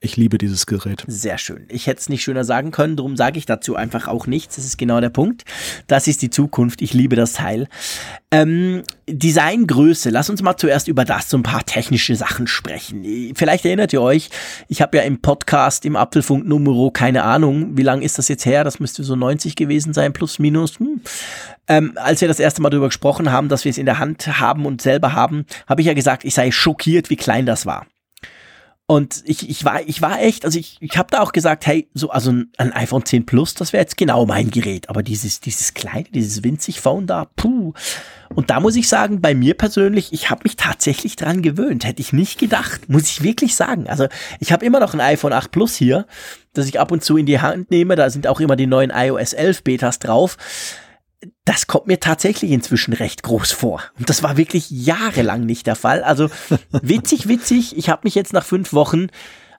Ich 0.06 0.18
liebe 0.18 0.38
dieses 0.38 0.68
Gerät. 0.68 1.04
Sehr 1.08 1.40
schön. 1.40 1.66
Ich 1.68 1.88
hätte 1.88 2.00
es 2.00 2.10
nicht 2.10 2.22
schöner 2.22 2.44
sagen 2.44 2.70
können, 2.70 2.96
darum 2.96 3.18
sage 3.18 3.40
ich 3.40 3.48
dazu 3.48 3.76
einfach 3.76 4.08
auch 4.08 4.28
nichts. 4.28 4.56
Das 4.56 4.64
ist 4.64 4.78
genau 4.78 5.02
der 5.02 5.10
Punkt. 5.10 5.46
Das 5.88 6.06
ist 6.06 6.22
die 6.22 6.30
Zukunft. 6.30 6.84
Ich 6.84 6.94
liebe 6.94 7.16
das 7.16 7.34
Teil. 7.34 7.68
Ähm, 8.30 8.84
Designgröße. 9.10 10.12
Lass 10.12 10.30
uns 10.30 10.44
mal 10.44 10.58
zuerst 10.58 10.88
über 10.88 11.06
das, 11.06 11.32
so 11.32 11.38
ein 11.38 11.44
paar 11.44 11.66
technische 11.66 12.16
Sachen 12.16 12.46
sprechen. 12.46 13.34
Vielleicht 13.36 13.66
erinnert 13.66 13.94
ihr 13.94 14.02
euch, 14.04 14.30
ich 14.68 14.84
habe 14.84 14.98
ja 14.98 15.04
im 15.04 15.22
Podcast, 15.22 15.86
im 15.86 15.96
Apfelfunk 15.96 16.46
Numero, 16.46 16.92
keine 16.92 17.24
Ahnung, 17.24 17.76
wie 17.76 17.82
lang 17.82 18.04
ist 18.04 18.20
das 18.20 18.28
jetzt 18.28 18.46
her? 18.46 18.64
Das 18.64 18.80
müsste 18.80 19.04
so 19.04 19.16
90 19.16 19.56
gewesen 19.56 19.92
sein, 19.92 20.14
plus 20.14 20.38
minus. 20.38 20.78
Hm. 20.78 21.02
Ähm, 21.68 21.94
als 21.96 22.22
wir 22.22 22.28
das 22.28 22.40
erste 22.40 22.62
Mal 22.62 22.70
darüber 22.70 22.90
gesprochen 22.90 23.32
haben, 23.32 23.50
dass 23.50 23.66
wir 23.66 23.72
es 23.72 23.80
in 23.80 23.88
der 23.88 23.98
Hand 23.98 24.40
haben 24.40 24.68
und 24.68 24.84
selber 24.84 25.14
haben, 25.14 25.48
habe 25.66 25.82
ich 25.82 25.88
ja 25.88 25.96
gesagt, 25.96 26.26
ich 26.26 26.36
sei 26.36 26.52
schockiert, 26.52 27.10
wie 27.10 27.16
klein 27.16 27.48
das 27.48 27.66
war. 27.66 27.88
Und 28.88 29.24
ich, 29.26 29.50
ich 29.50 29.66
war, 29.66 29.82
ich 29.82 30.04
war 30.04 30.22
echt, 30.22 30.46
also 30.46 30.60
ich, 30.60 30.78
ich 30.80 30.96
habe 30.96 31.10
da 31.10 31.22
auch 31.22 31.32
gesagt, 31.32 31.66
hey, 31.66 31.88
so, 31.96 32.12
also 32.12 32.32
ein 32.58 32.72
iPhone 32.74 33.04
10 33.04 33.26
Plus, 33.26 33.56
das 33.56 33.74
wäre 33.74 33.82
jetzt 33.82 33.98
genau 33.98 34.28
mein 34.28 34.52
Gerät. 34.52 34.90
Aber 34.90 35.02
dieses, 35.02 35.40
dieses 35.40 35.74
kleine, 35.74 36.06
dieses 36.14 36.44
winzig 36.44 36.82
Phone 36.82 37.08
da, 37.08 37.26
puh. 37.36 37.74
Und 38.36 38.52
da 38.52 38.60
muss 38.60 38.76
ich 38.76 38.88
sagen, 38.88 39.22
bei 39.22 39.34
mir 39.34 39.56
persönlich, 39.56 40.14
ich 40.14 40.30
habe 40.30 40.42
mich 40.44 40.56
tatsächlich 40.56 41.16
dran 41.16 41.42
gewöhnt. 41.42 41.84
Hätte 41.84 42.02
ich 42.02 42.14
nicht 42.14 42.38
gedacht, 42.40 42.88
muss 42.88 43.10
ich 43.10 43.24
wirklich 43.24 43.56
sagen. 43.56 43.90
Also 43.90 44.08
ich 44.40 44.52
habe 44.52 44.64
immer 44.64 44.80
noch 44.80 44.94
ein 44.94 45.02
iPhone 45.02 45.34
8 45.34 45.50
Plus 45.50 45.76
hier, 45.76 46.06
das 46.54 46.68
ich 46.68 46.80
ab 46.80 46.92
und 46.92 47.04
zu 47.04 47.18
in 47.18 47.26
die 47.26 47.40
Hand 47.40 47.72
nehme. 47.72 47.96
Da 47.96 48.12
sind 48.12 48.28
auch 48.28 48.40
immer 48.40 48.56
die 48.56 48.68
neuen 48.68 48.92
iOS 48.92 49.34
11 49.34 49.64
Betas 49.64 49.98
drauf 49.98 50.38
das 51.46 51.68
kommt 51.68 51.88
mir 51.88 52.00
tatsächlich 52.00 52.52
inzwischen 52.52 52.94
recht 52.94 53.24
groß 53.24 53.52
vor. 53.52 53.82
Und 53.98 54.10
das 54.10 54.24
war 54.24 54.38
wirklich 54.38 54.70
jahrelang 54.70 55.46
nicht 55.46 55.68
der 55.68 55.76
Fall. 55.76 56.04
Also 56.04 56.30
witzig, 56.72 57.28
witzig. 57.28 57.78
Ich 57.78 57.90
habe 57.90 58.02
mich 58.04 58.16
jetzt 58.16 58.34
nach 58.34 58.46
fünf 58.46 58.74
Wochen 58.74 59.08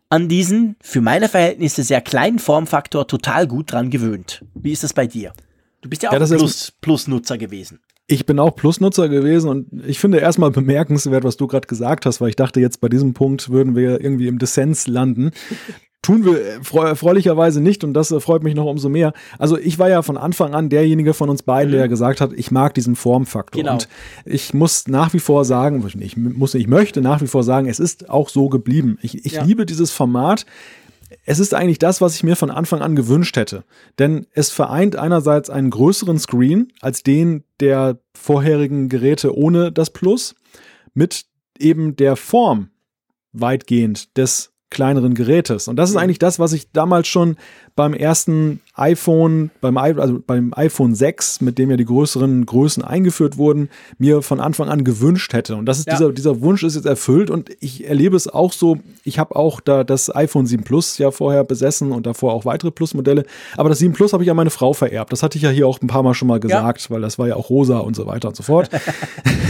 an 0.08 0.28
diesen 0.28 0.76
für 0.80 1.00
meine 1.00 1.28
Verhältnisse 1.28 1.82
sehr 1.82 2.00
kleinen 2.00 2.38
Formfaktor 2.38 3.06
total 3.06 3.46
gut 3.46 3.72
dran 3.72 3.90
gewöhnt. 3.90 4.44
Wie 4.54 4.72
ist 4.72 4.84
das 4.84 4.92
bei 4.92 5.06
dir? 5.06 5.32
Du 5.80 5.88
bist 5.88 6.02
ja 6.02 6.10
auch 6.10 6.14
ja, 6.14 6.26
Plus, 6.26 6.72
Plus-Nutzer 6.80 7.38
gewesen. 7.38 7.80
Ich 8.08 8.24
bin 8.24 8.38
auch 8.38 8.54
Plusnutzer 8.54 9.08
gewesen 9.08 9.50
und 9.50 9.84
ich 9.84 9.98
finde 9.98 10.18
erstmal 10.18 10.52
bemerkenswert, 10.52 11.24
was 11.24 11.36
du 11.36 11.48
gerade 11.48 11.66
gesagt 11.66 12.06
hast, 12.06 12.20
weil 12.20 12.28
ich 12.28 12.36
dachte, 12.36 12.60
jetzt 12.60 12.80
bei 12.80 12.88
diesem 12.88 13.14
Punkt 13.14 13.50
würden 13.50 13.74
wir 13.74 14.00
irgendwie 14.00 14.28
im 14.28 14.38
Dissens 14.38 14.86
landen. 14.86 15.32
Tun 16.06 16.24
wir 16.24 16.60
erfreulicherweise 16.84 17.60
nicht 17.60 17.82
und 17.82 17.92
das 17.92 18.14
freut 18.20 18.44
mich 18.44 18.54
noch 18.54 18.66
umso 18.66 18.88
mehr. 18.88 19.12
Also 19.40 19.58
ich 19.58 19.80
war 19.80 19.88
ja 19.88 20.02
von 20.02 20.16
Anfang 20.16 20.54
an 20.54 20.68
derjenige 20.68 21.14
von 21.14 21.28
uns 21.28 21.42
beiden, 21.42 21.72
mhm. 21.72 21.78
der 21.78 21.88
gesagt 21.88 22.20
hat, 22.20 22.32
ich 22.32 22.52
mag 22.52 22.74
diesen 22.74 22.94
Formfaktor. 22.94 23.60
Genau. 23.60 23.72
Und 23.72 23.88
ich 24.24 24.54
muss 24.54 24.86
nach 24.86 25.14
wie 25.14 25.18
vor 25.18 25.44
sagen, 25.44 25.84
ich 25.98 26.16
muss, 26.16 26.54
ich 26.54 26.68
möchte 26.68 27.00
nach 27.00 27.22
wie 27.22 27.26
vor 27.26 27.42
sagen, 27.42 27.66
es 27.66 27.80
ist 27.80 28.08
auch 28.08 28.28
so 28.28 28.48
geblieben. 28.48 28.98
Ich, 29.02 29.26
ich 29.26 29.32
ja. 29.32 29.42
liebe 29.42 29.66
dieses 29.66 29.90
Format. 29.90 30.46
Es 31.24 31.40
ist 31.40 31.54
eigentlich 31.54 31.80
das, 31.80 32.00
was 32.00 32.14
ich 32.14 32.22
mir 32.22 32.36
von 32.36 32.52
Anfang 32.52 32.82
an 32.82 32.94
gewünscht 32.94 33.36
hätte. 33.36 33.64
Denn 33.98 34.28
es 34.30 34.50
vereint 34.50 34.94
einerseits 34.94 35.50
einen 35.50 35.70
größeren 35.70 36.20
Screen 36.20 36.72
als 36.80 37.02
den 37.02 37.42
der 37.58 37.98
vorherigen 38.14 38.88
Geräte 38.88 39.36
ohne 39.36 39.72
das 39.72 39.90
Plus 39.90 40.36
mit 40.94 41.24
eben 41.58 41.96
der 41.96 42.14
Form 42.14 42.68
weitgehend 43.32 44.16
des 44.16 44.52
kleineren 44.70 45.14
Gerätes. 45.14 45.68
Und 45.68 45.76
das 45.76 45.90
ist 45.90 45.96
eigentlich 45.96 46.18
das, 46.18 46.38
was 46.38 46.52
ich 46.52 46.70
damals 46.72 47.06
schon 47.08 47.36
beim 47.76 47.92
ersten 47.92 48.60
iPhone, 48.74 49.50
beim, 49.60 49.76
also 49.76 50.18
beim 50.26 50.52
iPhone 50.54 50.94
6, 50.94 51.42
mit 51.42 51.58
dem 51.58 51.70
ja 51.70 51.76
die 51.76 51.84
größeren 51.84 52.44
Größen 52.44 52.82
eingeführt 52.82 53.36
wurden, 53.36 53.68
mir 53.98 54.22
von 54.22 54.40
Anfang 54.40 54.68
an 54.68 54.82
gewünscht 54.82 55.34
hätte. 55.34 55.56
Und 55.56 55.66
das 55.66 55.78
ist 55.78 55.86
ja. 55.86 55.94
dieser, 55.94 56.12
dieser 56.12 56.40
Wunsch 56.40 56.62
ist 56.62 56.74
jetzt 56.74 56.86
erfüllt 56.86 57.30
und 57.30 57.50
ich 57.60 57.86
erlebe 57.86 58.16
es 58.16 58.28
auch 58.28 58.52
so. 58.52 58.78
Ich 59.04 59.18
habe 59.18 59.36
auch 59.36 59.60
da 59.60 59.84
das 59.84 60.14
iPhone 60.14 60.46
7 60.46 60.64
Plus 60.64 60.96
ja 60.98 61.10
vorher 61.10 61.44
besessen 61.44 61.92
und 61.92 62.06
davor 62.06 62.32
auch 62.32 62.46
weitere 62.46 62.70
Plus-Modelle. 62.70 63.24
Aber 63.56 63.68
das 63.68 63.78
7 63.78 63.92
Plus 63.92 64.12
habe 64.14 64.24
ich 64.24 64.30
an 64.30 64.36
meine 64.36 64.50
Frau 64.50 64.72
vererbt. 64.72 65.12
Das 65.12 65.22
hatte 65.22 65.36
ich 65.36 65.42
ja 65.42 65.50
hier 65.50 65.66
auch 65.66 65.80
ein 65.80 65.86
paar 65.86 66.02
Mal 66.02 66.14
schon 66.14 66.28
mal 66.28 66.40
gesagt, 66.40 66.82
ja. 66.82 66.90
weil 66.90 67.02
das 67.02 67.18
war 67.18 67.28
ja 67.28 67.36
auch 67.36 67.50
rosa 67.50 67.78
und 67.78 67.94
so 67.94 68.06
weiter 68.06 68.28
und 68.28 68.36
so 68.36 68.42
fort. 68.42 68.70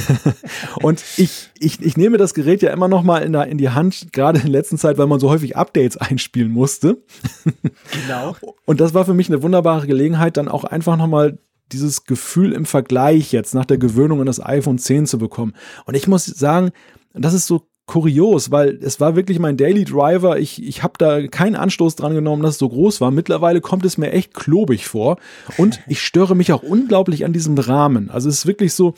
und 0.82 1.02
ich, 1.16 1.50
ich, 1.58 1.80
ich 1.80 1.96
nehme 1.96 2.16
das 2.18 2.34
Gerät 2.34 2.62
ja 2.62 2.72
immer 2.72 2.88
noch 2.88 3.02
mal 3.02 3.22
in, 3.22 3.32
der, 3.32 3.46
in 3.46 3.58
die 3.58 3.70
Hand, 3.70 4.12
gerade 4.12 4.40
in 4.40 4.48
letzter 4.48 4.76
Zeit, 4.76 4.98
weil 4.98 5.06
man 5.06 5.20
so 5.20 5.30
häufig 5.30 5.56
Updates 5.56 5.96
einspielen 5.96 6.52
musste. 6.52 6.98
Genau. 7.44 8.15
Und 8.64 8.80
das 8.80 8.94
war 8.94 9.04
für 9.04 9.14
mich 9.14 9.28
eine 9.28 9.42
wunderbare 9.42 9.86
Gelegenheit, 9.86 10.36
dann 10.36 10.48
auch 10.48 10.64
einfach 10.64 10.96
nochmal 10.96 11.38
dieses 11.72 12.04
Gefühl 12.04 12.52
im 12.52 12.64
Vergleich 12.64 13.32
jetzt 13.32 13.54
nach 13.54 13.64
der 13.64 13.78
Gewöhnung 13.78 14.20
an 14.20 14.26
das 14.26 14.44
iPhone 14.44 14.78
10 14.78 15.06
zu 15.06 15.18
bekommen. 15.18 15.54
Und 15.84 15.96
ich 15.96 16.06
muss 16.06 16.24
sagen, 16.24 16.70
das 17.12 17.34
ist 17.34 17.46
so 17.46 17.62
kurios, 17.86 18.50
weil 18.50 18.78
es 18.82 19.00
war 19.00 19.14
wirklich 19.14 19.38
mein 19.38 19.56
Daily 19.56 19.84
Driver. 19.84 20.38
Ich, 20.38 20.62
ich 20.62 20.82
habe 20.82 20.94
da 20.98 21.26
keinen 21.28 21.54
Anstoß 21.54 21.94
dran 21.96 22.14
genommen, 22.14 22.42
dass 22.42 22.52
es 22.52 22.58
so 22.58 22.68
groß 22.68 23.00
war. 23.00 23.10
Mittlerweile 23.10 23.60
kommt 23.60 23.84
es 23.84 23.96
mir 23.96 24.12
echt 24.12 24.34
klobig 24.34 24.86
vor 24.86 25.18
und 25.56 25.80
ich 25.86 26.02
störe 26.02 26.34
mich 26.34 26.52
auch 26.52 26.62
unglaublich 26.62 27.24
an 27.24 27.32
diesem 27.32 27.56
Rahmen. 27.56 28.10
Also 28.10 28.28
es 28.28 28.38
ist 28.38 28.46
wirklich 28.46 28.74
so, 28.74 28.94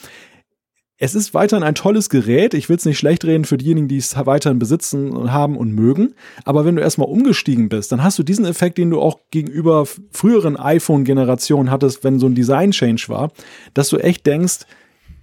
es 1.00 1.14
ist 1.14 1.32
weiterhin 1.32 1.62
ein 1.62 1.76
tolles 1.76 2.10
Gerät. 2.10 2.54
Ich 2.54 2.68
will 2.68 2.76
es 2.76 2.84
nicht 2.84 2.98
schlecht 2.98 3.24
reden 3.24 3.44
für 3.44 3.56
diejenigen, 3.56 3.86
die 3.86 3.98
es 3.98 4.14
weiterhin 4.26 4.58
besitzen 4.58 5.10
und 5.12 5.32
haben 5.32 5.56
und 5.56 5.72
mögen. 5.72 6.14
Aber 6.44 6.64
wenn 6.64 6.74
du 6.74 6.82
erstmal 6.82 7.08
umgestiegen 7.08 7.68
bist, 7.68 7.92
dann 7.92 8.02
hast 8.02 8.18
du 8.18 8.24
diesen 8.24 8.44
Effekt, 8.44 8.78
den 8.78 8.90
du 8.90 9.00
auch 9.00 9.20
gegenüber 9.30 9.86
früheren 10.10 10.56
iPhone-Generationen 10.56 11.70
hattest, 11.70 12.02
wenn 12.02 12.18
so 12.18 12.26
ein 12.26 12.34
Design-Change 12.34 13.04
war, 13.08 13.30
dass 13.74 13.88
du 13.90 13.98
echt 13.98 14.26
denkst, 14.26 14.60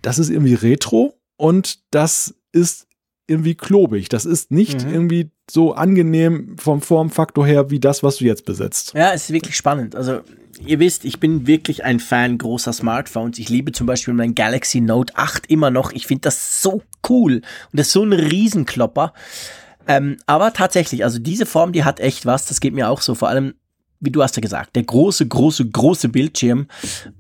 das 0.02 0.18
ist 0.18 0.30
irgendwie 0.30 0.54
retro 0.54 1.14
und 1.36 1.80
das 1.92 2.36
ist 2.54 2.85
irgendwie 3.28 3.56
klobig. 3.56 4.10
Das 4.10 4.26
ist 4.26 4.52
nicht 4.52 4.86
mhm. 4.86 4.94
irgendwie 4.94 5.32
so 5.50 5.74
angenehm 5.74 6.56
vom 6.58 6.82
Formfaktor 6.82 7.46
her 7.46 7.70
wie 7.70 7.80
das, 7.80 8.04
was 8.04 8.18
du 8.18 8.26
jetzt 8.26 8.46
besitzt. 8.46 8.94
Ja, 8.94 9.14
es 9.14 9.26
ist 9.26 9.34
wirklich 9.34 9.56
spannend. 9.56 9.96
Also 9.96 10.22
ihr 10.66 10.80
wisst, 10.80 11.06
ich 11.06 11.20
bin 11.20 11.48
wirklich 11.48 11.84
ein 11.84 12.00
Fan 12.00 12.38
großer 12.38 12.74
Smartphones. 12.74 13.40
Ich 13.40 13.50
liebe 13.50 13.72
zum 13.72 13.88
Beispiel 13.88 14.14
mein 14.14 14.36
Galaxy 14.36 14.82
Note 14.82 15.14
8 15.16 15.48
immer 15.48 15.72
noch. 15.72 15.92
Ich 15.92 16.08
finde 16.08 16.22
das 16.22 16.62
so 16.62 16.82
cool 17.10 17.36
und 17.36 17.80
das 17.80 17.88
ist 17.88 17.94
so 17.94 18.04
ein 18.04 18.14
Riesenklopper. 18.14 19.14
Ähm, 19.88 20.18
aber 20.26 20.54
tatsächlich, 20.54 21.04
also 21.04 21.20
diese 21.20 21.46
Form, 21.46 21.72
die 21.72 21.84
hat 21.84 22.00
echt 22.00 22.26
was. 22.26 22.46
Das 22.46 22.60
geht 22.60 22.74
mir 22.74 22.90
auch 22.90 23.02
so. 23.02 23.14
Vor 23.14 23.30
allem, 23.30 23.54
wie 24.00 24.12
du 24.12 24.24
hast 24.24 24.36
ja 24.36 24.42
gesagt, 24.42 24.76
der 24.76 24.84
große, 24.84 25.28
große, 25.28 25.70
große 25.70 26.10
Bildschirm 26.10 26.68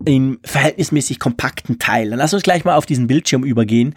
im 0.04 0.40
verhältnismäßig 0.44 1.20
kompakten 1.20 1.80
Teil. 1.80 2.10
Dann 2.10 2.20
lass 2.20 2.34
uns 2.34 2.44
gleich 2.44 2.66
mal 2.66 2.76
auf 2.76 2.86
diesen 2.86 3.08
Bildschirm 3.08 3.44
übergehen. 3.44 3.94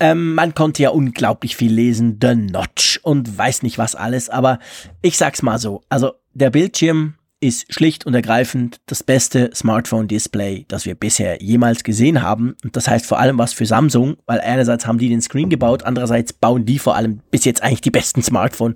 Ähm, 0.00 0.34
man 0.34 0.54
konnte 0.54 0.82
ja 0.82 0.90
unglaublich 0.90 1.56
viel 1.56 1.72
lesen, 1.72 2.18
The 2.20 2.34
Notch 2.34 3.00
und 3.02 3.36
weiß 3.36 3.62
nicht 3.62 3.78
was 3.78 3.94
alles, 3.94 4.28
aber 4.28 4.58
ich 5.02 5.16
sag's 5.16 5.42
mal 5.42 5.58
so. 5.58 5.82
Also 5.88 6.12
der 6.34 6.50
Bildschirm 6.50 7.14
ist 7.38 7.72
schlicht 7.72 8.06
und 8.06 8.14
ergreifend 8.14 8.80
das 8.86 9.02
beste 9.02 9.50
Smartphone-Display, 9.54 10.64
das 10.68 10.86
wir 10.86 10.94
bisher 10.94 11.42
jemals 11.42 11.84
gesehen 11.84 12.22
haben. 12.22 12.56
Und 12.64 12.76
das 12.76 12.88
heißt 12.88 13.04
vor 13.04 13.18
allem 13.18 13.36
was 13.36 13.52
für 13.52 13.66
Samsung, 13.66 14.16
weil 14.24 14.40
einerseits 14.40 14.86
haben 14.86 14.98
die 14.98 15.10
den 15.10 15.20
Screen 15.20 15.50
gebaut, 15.50 15.82
andererseits 15.82 16.32
bauen 16.32 16.64
die 16.64 16.78
vor 16.78 16.96
allem 16.96 17.20
bis 17.30 17.44
jetzt 17.44 17.62
eigentlich 17.62 17.82
die 17.82 17.90
besten 17.90 18.22
Smartphone 18.22 18.74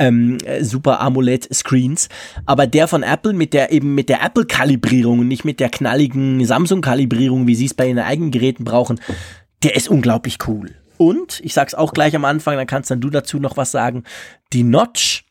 ähm, 0.00 0.38
Super 0.60 1.00
AMOLED 1.00 1.54
Screens. 1.54 2.08
Aber 2.46 2.66
der 2.66 2.88
von 2.88 3.04
Apple 3.04 3.32
mit 3.32 3.54
der 3.54 3.70
eben 3.70 3.94
mit 3.94 4.08
der 4.08 4.24
Apple 4.24 4.44
Kalibrierung 4.44 5.20
und 5.20 5.28
nicht 5.28 5.44
mit 5.44 5.60
der 5.60 5.68
knalligen 5.68 6.44
Samsung 6.44 6.80
Kalibrierung, 6.80 7.46
wie 7.46 7.54
sie 7.54 7.66
es 7.66 7.74
bei 7.74 7.86
ihren 7.86 7.98
eigenen 8.00 8.32
Geräten 8.32 8.64
brauchen, 8.64 8.98
der 9.62 9.76
ist 9.76 9.88
unglaublich 9.88 10.38
cool. 10.46 10.74
Und, 10.96 11.40
ich 11.42 11.54
sag's 11.54 11.74
auch 11.74 11.92
gleich 11.94 12.14
am 12.14 12.24
Anfang, 12.24 12.56
dann 12.56 12.66
kannst 12.66 12.90
dann 12.90 13.00
du 13.00 13.08
dazu 13.08 13.38
noch 13.38 13.56
was 13.56 13.70
sagen, 13.70 14.04
die 14.52 14.64
Notch, 14.64 15.24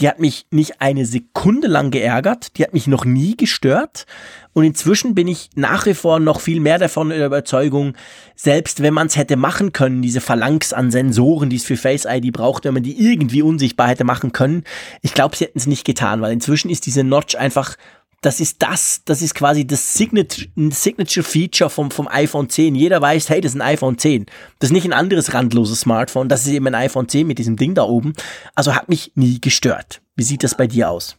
die 0.00 0.08
hat 0.08 0.20
mich 0.20 0.46
nicht 0.50 0.80
eine 0.80 1.04
Sekunde 1.06 1.66
lang 1.66 1.90
geärgert, 1.90 2.56
die 2.56 2.62
hat 2.62 2.72
mich 2.72 2.86
noch 2.86 3.04
nie 3.04 3.36
gestört. 3.36 4.06
Und 4.52 4.62
inzwischen 4.62 5.16
bin 5.16 5.26
ich 5.26 5.50
nach 5.56 5.86
wie 5.86 5.94
vor 5.94 6.20
noch 6.20 6.40
viel 6.40 6.60
mehr 6.60 6.78
davon 6.78 7.10
in 7.10 7.18
der 7.18 7.26
Überzeugung, 7.26 7.94
selbst 8.36 8.80
wenn 8.80 8.94
man 8.94 9.08
es 9.08 9.16
hätte 9.16 9.36
machen 9.36 9.72
können, 9.72 10.02
diese 10.02 10.20
Phalanx 10.20 10.72
an 10.72 10.92
Sensoren, 10.92 11.50
die 11.50 11.56
es 11.56 11.64
für 11.64 11.76
Face 11.76 12.06
ID 12.08 12.32
braucht, 12.32 12.64
wenn 12.64 12.74
man 12.74 12.84
die 12.84 13.00
irgendwie 13.04 13.42
unsichtbar 13.42 13.88
hätte 13.88 14.04
machen 14.04 14.30
können, 14.30 14.62
ich 15.02 15.14
glaube, 15.14 15.36
sie 15.36 15.46
hätten 15.46 15.58
es 15.58 15.66
nicht 15.66 15.84
getan, 15.84 16.20
weil 16.20 16.32
inzwischen 16.32 16.70
ist 16.70 16.86
diese 16.86 17.02
Notch 17.02 17.34
einfach 17.34 17.76
das 18.20 18.40
ist 18.40 18.60
das, 18.62 19.02
das 19.04 19.22
ist 19.22 19.34
quasi 19.34 19.66
das 19.66 19.94
Signature, 19.94 20.48
Signature 20.70 21.24
Feature 21.24 21.70
vom, 21.70 21.90
vom 21.90 22.08
iPhone 22.08 22.48
10. 22.48 22.74
Jeder 22.74 23.00
weiß, 23.00 23.30
hey, 23.30 23.40
das 23.40 23.52
ist 23.52 23.60
ein 23.60 23.62
iPhone 23.62 23.96
10. 23.96 24.26
Das 24.58 24.70
ist 24.70 24.72
nicht 24.72 24.86
ein 24.86 24.92
anderes 24.92 25.34
randloses 25.34 25.80
Smartphone, 25.80 26.28
das 26.28 26.44
ist 26.44 26.52
eben 26.52 26.66
ein 26.66 26.74
iPhone 26.74 27.08
10 27.08 27.26
mit 27.26 27.38
diesem 27.38 27.56
Ding 27.56 27.74
da 27.74 27.84
oben. 27.84 28.14
Also 28.54 28.74
hat 28.74 28.88
mich 28.88 29.12
nie 29.14 29.40
gestört. 29.40 30.00
Wie 30.16 30.24
sieht 30.24 30.42
das 30.42 30.56
bei 30.56 30.66
dir 30.66 30.90
aus? 30.90 31.16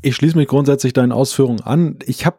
Ich 0.00 0.16
schließe 0.16 0.36
mich 0.36 0.48
grundsätzlich 0.48 0.94
deinen 0.94 1.12
Ausführungen 1.12 1.60
an. 1.60 1.98
Ich 2.06 2.24
habe 2.24 2.38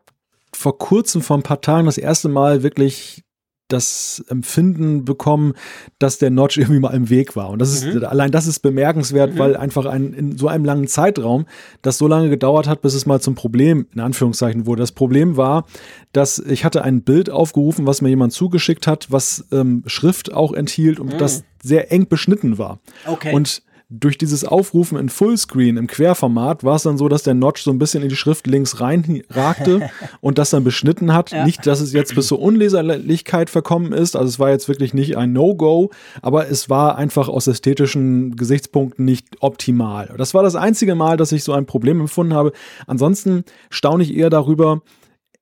vor 0.54 0.78
kurzem, 0.80 1.22
vor 1.22 1.38
ein 1.38 1.44
paar 1.44 1.62
Tagen, 1.62 1.86
das 1.86 1.98
erste 1.98 2.30
Mal 2.30 2.64
wirklich 2.64 3.24
das 3.68 4.24
Empfinden 4.30 5.06
bekommen, 5.06 5.54
dass 6.00 6.18
der 6.18 6.30
Notch 6.30 6.58
irgendwie 6.58 6.80
mal 6.80 6.94
im 6.94 7.10
Weg 7.10 7.36
war. 7.36 7.50
Und 7.50 7.60
das 7.60 7.74
ist, 7.74 7.86
mhm. 7.86 8.04
allein 8.06 8.32
das 8.32 8.48
ist 8.48 8.60
bemerkenswert, 8.60 9.34
mhm. 9.34 9.40
weil 9.40 9.58
einfach 9.58 9.86
ein, 9.86 10.14
in 10.14 10.38
so 10.38 10.48
einem 10.48 10.66
langen 10.66 10.88
Zeitraum 10.88 11.46
das 11.82 11.98
so 11.98 12.08
lange 12.08 12.30
gedauert 12.30 12.68
hat, 12.68 12.82
bis 12.82 12.94
es 12.94 13.06
mal 13.06 13.22
zum 13.22 13.36
Problem, 13.36 13.88
in 13.94 14.02
Anführungszeichen, 14.02 14.66
wurde. 14.66 14.82
Das 14.82 14.92
Problem 14.92 15.38
war, 15.38 15.66
dass 16.14 16.40
ich 16.40 16.66
hatte 16.66 16.84
ein 16.84 17.02
Bild 17.02 17.30
aufgerufen, 17.30 17.86
was 17.86 18.02
mir 18.02 18.10
jemand 18.10 18.34
zugeschickt 18.34 18.88
hat, 18.88 19.12
was 19.12 19.46
ähm, 19.52 19.84
Schrift 19.86 20.34
auch 20.34 20.54
enthielt 20.54 21.00
und 21.00 21.14
mhm. 21.14 21.18
das 21.18 21.44
sehr 21.62 21.92
eng 21.92 22.08
beschnitten 22.08 22.58
war. 22.58 22.80
Okay. 23.06 23.34
Und 23.34 23.64
durch 23.90 24.18
dieses 24.18 24.44
Aufrufen 24.44 24.98
in 24.98 25.08
Fullscreen 25.08 25.78
im 25.78 25.88
Querformat 25.88 26.66
war 26.66 26.76
es 26.76 26.84
dann 26.84 26.98
so, 26.98 27.08
dass 27.08 27.24
der 27.24 27.34
Notch 27.34 27.62
so 27.62 27.72
ein 27.72 27.80
bisschen 27.80 28.04
in 28.04 28.10
die 28.10 28.18
Schrift 28.18 28.46
links 28.46 28.82
reinragte 28.82 29.90
und 30.22 30.38
das 30.38 30.50
dann 30.50 30.66
beschnitten 30.66 31.14
hat. 31.14 31.32
Ja. 31.32 31.46
Nicht, 31.46 31.66
dass 31.66 31.80
es 31.80 31.94
jetzt 31.94 32.14
bis 32.14 32.28
zur 32.28 32.42
Unleserlichkeit 32.42 33.50
verkommen 33.50 33.94
ist, 33.94 34.18
also 34.18 34.28
es 34.28 34.40
war 34.40 34.50
jetzt 34.50 34.68
wirklich 34.68 34.94
nicht 34.94 35.16
ein 35.16 35.32
No-Go, 35.32 35.92
aber 36.22 36.50
es 36.50 36.70
war 36.70 36.98
einfach 36.98 37.30
aus 37.30 37.48
ästhetischen 37.48 38.36
Gesichtspunkten 38.36 39.06
nicht 39.06 39.38
optimal. 39.40 40.14
Das 40.18 40.34
war 40.34 40.44
das 40.44 40.56
einzige 40.56 40.96
Mal, 40.96 41.16
dass 41.16 41.32
ich 41.32 41.46
so 41.46 41.54
ein 41.54 41.66
Problem 41.66 42.02
empfunden 42.02 42.34
habe. 42.34 42.52
Ansonsten 42.88 43.46
staune 43.70 44.04
ich 44.04 44.14
eher 44.14 44.30
darüber, 44.30 44.82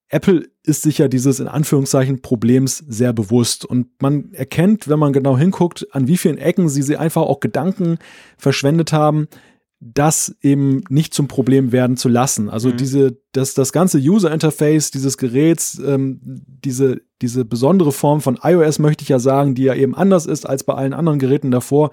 Apple 0.09 0.47
ist 0.63 0.83
sich 0.83 0.99
ja 0.99 1.07
dieses 1.07 1.39
in 1.39 1.47
Anführungszeichen 1.47 2.21
Problems 2.21 2.77
sehr 2.77 3.13
bewusst 3.13 3.65
und 3.65 3.87
man 4.01 4.33
erkennt, 4.33 4.87
wenn 4.87 4.99
man 4.99 5.13
genau 5.13 5.37
hinguckt, 5.37 5.87
an 5.91 6.07
wie 6.07 6.17
vielen 6.17 6.37
Ecken 6.37 6.69
sie, 6.69 6.83
sie 6.83 6.97
einfach 6.97 7.23
auch 7.23 7.39
Gedanken 7.39 7.97
verschwendet 8.37 8.93
haben, 8.93 9.27
das 9.79 10.35
eben 10.41 10.83
nicht 10.89 11.13
zum 11.13 11.27
Problem 11.27 11.71
werden 11.71 11.97
zu 11.97 12.07
lassen. 12.09 12.49
Also 12.49 12.69
mhm. 12.69 12.77
diese, 12.77 13.17
das, 13.33 13.53
das 13.53 13.71
ganze 13.71 13.99
User 13.99 14.31
Interface 14.31 14.89
dieses 14.89 15.17
Geräts, 15.17 15.79
ähm, 15.85 16.19
diese, 16.23 17.01
diese 17.21 17.45
besondere 17.45 17.91
Form 17.91 18.21
von 18.21 18.39
iOS 18.41 18.79
möchte 18.79 19.03
ich 19.03 19.09
ja 19.09 19.19
sagen, 19.19 19.53
die 19.53 19.63
ja 19.63 19.75
eben 19.75 19.95
anders 19.95 20.25
ist 20.25 20.47
als 20.47 20.63
bei 20.63 20.73
allen 20.73 20.93
anderen 20.93 21.19
Geräten 21.19 21.51
davor, 21.51 21.91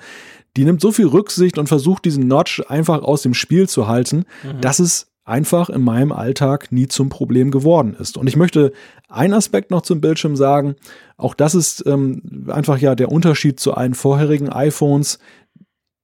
die 0.57 0.65
nimmt 0.65 0.81
so 0.81 0.93
viel 0.93 1.07
Rücksicht 1.07 1.59
und 1.59 1.69
versucht 1.69 2.05
diesen 2.05 2.29
Notch 2.29 2.63
einfach 2.69 3.03
aus 3.03 3.23
dem 3.23 3.35
Spiel 3.35 3.69
zu 3.69 3.89
halten, 3.89 4.25
mhm. 4.43 4.61
dass 4.61 4.79
es 4.79 5.12
einfach 5.25 5.71
in 5.71 5.83
meinem 5.83 6.13
Alltag 6.13 6.73
nie 6.73 6.89
zum 6.89 7.09
Problem 7.09 7.51
geworden 7.51 7.95
ist. 7.99 8.17
Und 8.17 8.27
ich 8.27 8.37
möchte 8.37 8.73
einen 9.09 9.35
Aspekt 9.35 9.71
noch 9.71 9.83
zum 9.83 10.01
Bildschirm 10.01 10.37
sagen. 10.37 10.75
Auch 11.17 11.35
das 11.35 11.55
ist 11.55 11.85
ähm, 11.87 12.47
einfach 12.49 12.79
ja 12.79 12.95
der 12.95 13.13
Unterschied 13.13 13.61
zu 13.61 13.75
allen 13.75 13.95
vorherigen 13.95 14.49
iPhones. 14.49 15.19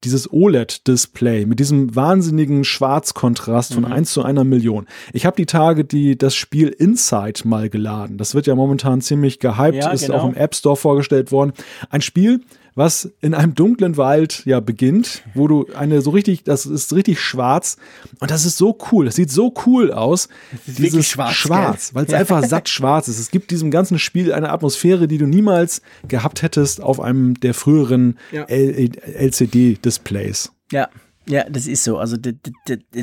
Dieses 0.05 0.33
OLED-Display 0.33 1.47
mit 1.47 1.59
diesem 1.59 1.97
wahnsinnigen 1.97 2.63
Schwarzkontrast 2.63 3.75
von 3.75 3.83
mhm. 3.83 3.93
1 3.93 4.13
zu 4.13 4.23
einer 4.23 4.45
Million. 4.45 4.87
Ich 5.13 5.27
habe 5.27 5.35
die 5.35 5.47
Tage 5.47 5.85
die 5.85 6.17
das 6.17 6.37
Spiel 6.37 6.69
Inside 6.69 7.41
mal 7.49 7.69
geladen. 7.69 8.17
Das 8.17 8.37
wird 8.37 8.47
ja 8.47 8.55
momentan 8.55 9.01
ziemlich 9.01 9.41
gehypt, 9.41 9.83
ja, 9.83 9.91
ist 9.91 10.07
genau. 10.07 10.19
auch 10.19 10.29
im 10.29 10.35
App 10.35 10.55
Store 10.55 10.77
vorgestellt 10.77 11.33
worden. 11.33 11.53
Ein 11.91 12.03
Spiel, 12.03 12.43
was 12.79 13.11
in 13.21 13.35
einem 13.35 13.55
dunklen 13.57 13.97
Wald 13.97 14.47
ja 14.47 14.61
beginnt, 14.61 15.25
wo 15.35 15.49
du 15.49 15.67
eine 15.75 16.01
so 16.01 16.11
richtig, 16.11 16.45
das 16.45 16.65
ist 16.65 16.95
richtig 16.95 17.21
schwarz 17.21 17.77
und 18.21 18.31
das 18.31 18.47
ist 18.47 18.57
so 18.57 18.79
cool, 18.93 19.07
das 19.07 19.17
sieht 19.17 19.33
so 19.33 19.53
cool 19.67 19.93
aus, 19.93 20.29
dieses 20.65 21.09
schwarz, 21.09 21.35
schwarz 21.35 21.91
weil 21.93 22.05
es 22.07 22.15
einfach 22.15 22.45
satt 22.45 22.69
schwarz 22.69 23.09
ist. 23.09 23.19
Es 23.19 23.33
gibt 23.33 23.51
diesem 23.51 23.73
ganzen 23.73 23.99
Spiel 23.99 24.33
eine 24.33 24.51
Atmosphäre, 24.51 25.09
die 25.09 25.19
du 25.19 25.27
niemals 25.27 25.83
gehabt 26.07 26.43
hättest 26.43 26.81
auf 26.81 27.01
einem 27.01 27.41
der 27.41 27.53
früheren 27.53 28.17
ja. 28.31 28.45
LCD-Displays. 28.45 30.53
Ja, 30.71 30.89
ja, 31.29 31.45
das 31.45 31.67
ist 31.67 31.85
so. 31.85 31.99
Also 31.99 32.17
das 32.17 32.33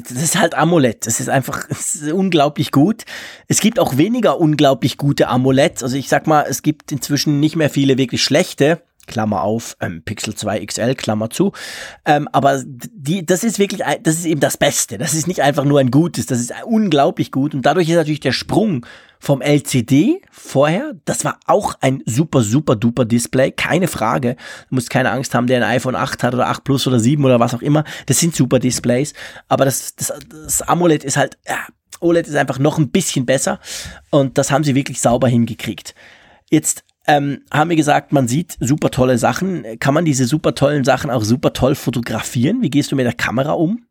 ist 0.10 0.40
halt 0.40 0.56
Amulett. 0.56 1.06
Das 1.06 1.20
ist 1.20 1.30
einfach 1.30 1.68
das 1.70 1.96
ist 1.96 2.12
unglaublich 2.12 2.72
gut. 2.72 3.04
Es 3.48 3.60
gibt 3.60 3.80
auch 3.80 3.98
weniger 3.98 4.40
unglaublich 4.40 4.98
gute 4.98 5.28
Amuletts. 5.28 5.84
Also 5.84 5.96
ich 5.96 6.10
sag 6.10 6.28
mal, 6.28 6.46
es 6.50 6.64
gibt 6.64 6.92
inzwischen 6.92 7.40
nicht 7.40 7.56
mehr 7.56 7.70
viele 7.70 7.98
wirklich 7.98 8.24
schlechte. 8.24 8.82
Klammer 9.08 9.42
auf, 9.42 9.76
ähm, 9.80 10.02
Pixel 10.04 10.36
2 10.36 10.66
XL, 10.66 10.96
Klammer 10.96 11.30
zu. 11.30 11.52
Ähm, 12.06 12.28
aber 12.32 12.64
die, 12.66 13.26
das 13.26 13.44
ist 13.44 13.60
wirklich, 13.60 13.82
das 14.04 14.16
ist 14.16 14.26
eben 14.26 14.40
das 14.40 14.58
Beste. 14.58 14.98
Das 14.98 15.14
ist 15.14 15.28
nicht 15.28 15.42
einfach 15.42 15.66
nur 15.66 15.80
ein 15.80 15.92
gutes, 15.92 16.26
das 16.26 16.40
ist 16.40 16.54
unglaublich 16.66 17.32
gut. 17.32 17.54
Und 17.54 17.66
dadurch 17.66 17.90
ist 17.90 17.96
natürlich 17.96 18.20
der 18.20 18.32
Sprung 18.32 18.86
vom 19.20 19.42
LCD 19.42 20.22
vorher, 20.32 20.94
das 21.06 21.26
war 21.26 21.40
auch 21.48 21.76
ein 21.82 22.04
super, 22.06 22.42
super 22.42 22.76
duper 22.76 23.06
Display, 23.06 23.52
keine 23.52 23.88
Frage. 23.88 24.36
Du 24.70 24.76
musst 24.76 24.90
keine 24.90 25.12
Angst 25.12 25.34
haben, 25.34 25.48
der 25.48 25.58
ein 25.58 25.76
iPhone 25.76 25.96
8 25.96 26.24
hat 26.24 26.34
oder 26.34 26.48
8 26.48 26.64
Plus 26.64 26.86
oder 26.86 27.00
7 27.00 27.24
oder 27.26 27.40
was 27.40 27.54
auch 27.54 27.62
immer. 27.62 27.84
Das 28.06 28.20
sind 28.20 28.36
super 28.36 28.60
Displays. 28.60 29.14
Aber 29.48 29.66
das, 29.66 29.96
das, 29.96 30.14
das 30.30 30.62
AMOLED 30.62 31.04
ist 31.04 31.18
halt, 31.18 31.38
ja, 31.48 31.58
OLED 32.00 32.28
ist 32.28 32.36
einfach 32.36 32.60
noch 32.60 32.78
ein 32.78 32.90
bisschen 32.90 33.26
besser. 33.26 33.60
Und 34.10 34.38
das 34.38 34.52
haben 34.52 34.64
sie 34.64 34.76
wirklich 34.76 35.02
sauber 35.02 35.28
hingekriegt. 35.28 35.96
Jetzt 36.50 36.84
ähm, 37.08 37.42
haben 37.52 37.70
wir 37.70 37.78
gesagt, 37.78 38.12
man 38.12 38.28
sieht 38.28 38.58
super 38.60 38.92
tolle 38.92 39.18
Sachen. 39.18 39.64
Kann 39.80 39.94
man 39.94 40.06
diese 40.06 40.26
super 40.26 40.56
tollen 40.56 40.84
Sachen 40.84 41.12
auch 41.12 41.24
super 41.24 41.54
toll 41.54 41.76
fotografieren? 41.76 42.62
Wie 42.62 42.70
gehst 42.70 42.92
du 42.92 42.96
mit 42.96 43.06
der 43.06 43.14
Kamera 43.14 43.54
um? 43.54 43.86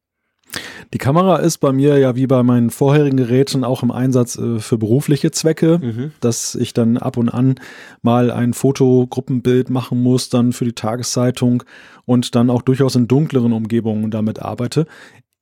Die 0.93 0.99
Kamera 0.99 1.37
ist 1.39 1.59
bei 1.59 1.73
mir 1.73 1.99
ja 1.99 2.15
wie 2.15 2.27
bei 2.27 2.43
meinen 2.43 2.71
vorherigen 2.71 3.17
Geräten 3.17 3.65
auch 3.65 3.83
im 3.83 3.91
Einsatz 3.91 4.37
äh, 4.37 4.61
für 4.61 4.79
berufliche 4.79 5.31
Zwecke, 5.31 5.79
mhm. 5.79 6.13
dass 6.21 6.55
ich 6.55 6.73
dann 6.75 6.97
ab 6.97 7.17
und 7.17 7.29
an 7.29 7.57
mal 8.03 8.31
ein 8.31 8.55
Fotogruppenbild 8.55 9.71
machen 9.71 10.03
muss, 10.03 10.29
dann 10.29 10.53
für 10.53 10.65
die 10.65 10.75
Tageszeitung 10.75 11.65
und 12.05 12.35
dann 12.35 12.51
auch 12.51 12.63
durchaus 12.63 12.95
in 12.95 13.09
dunkleren 13.09 13.53
Umgebungen 13.53 14.11
damit 14.11 14.41
arbeite. 14.41 14.87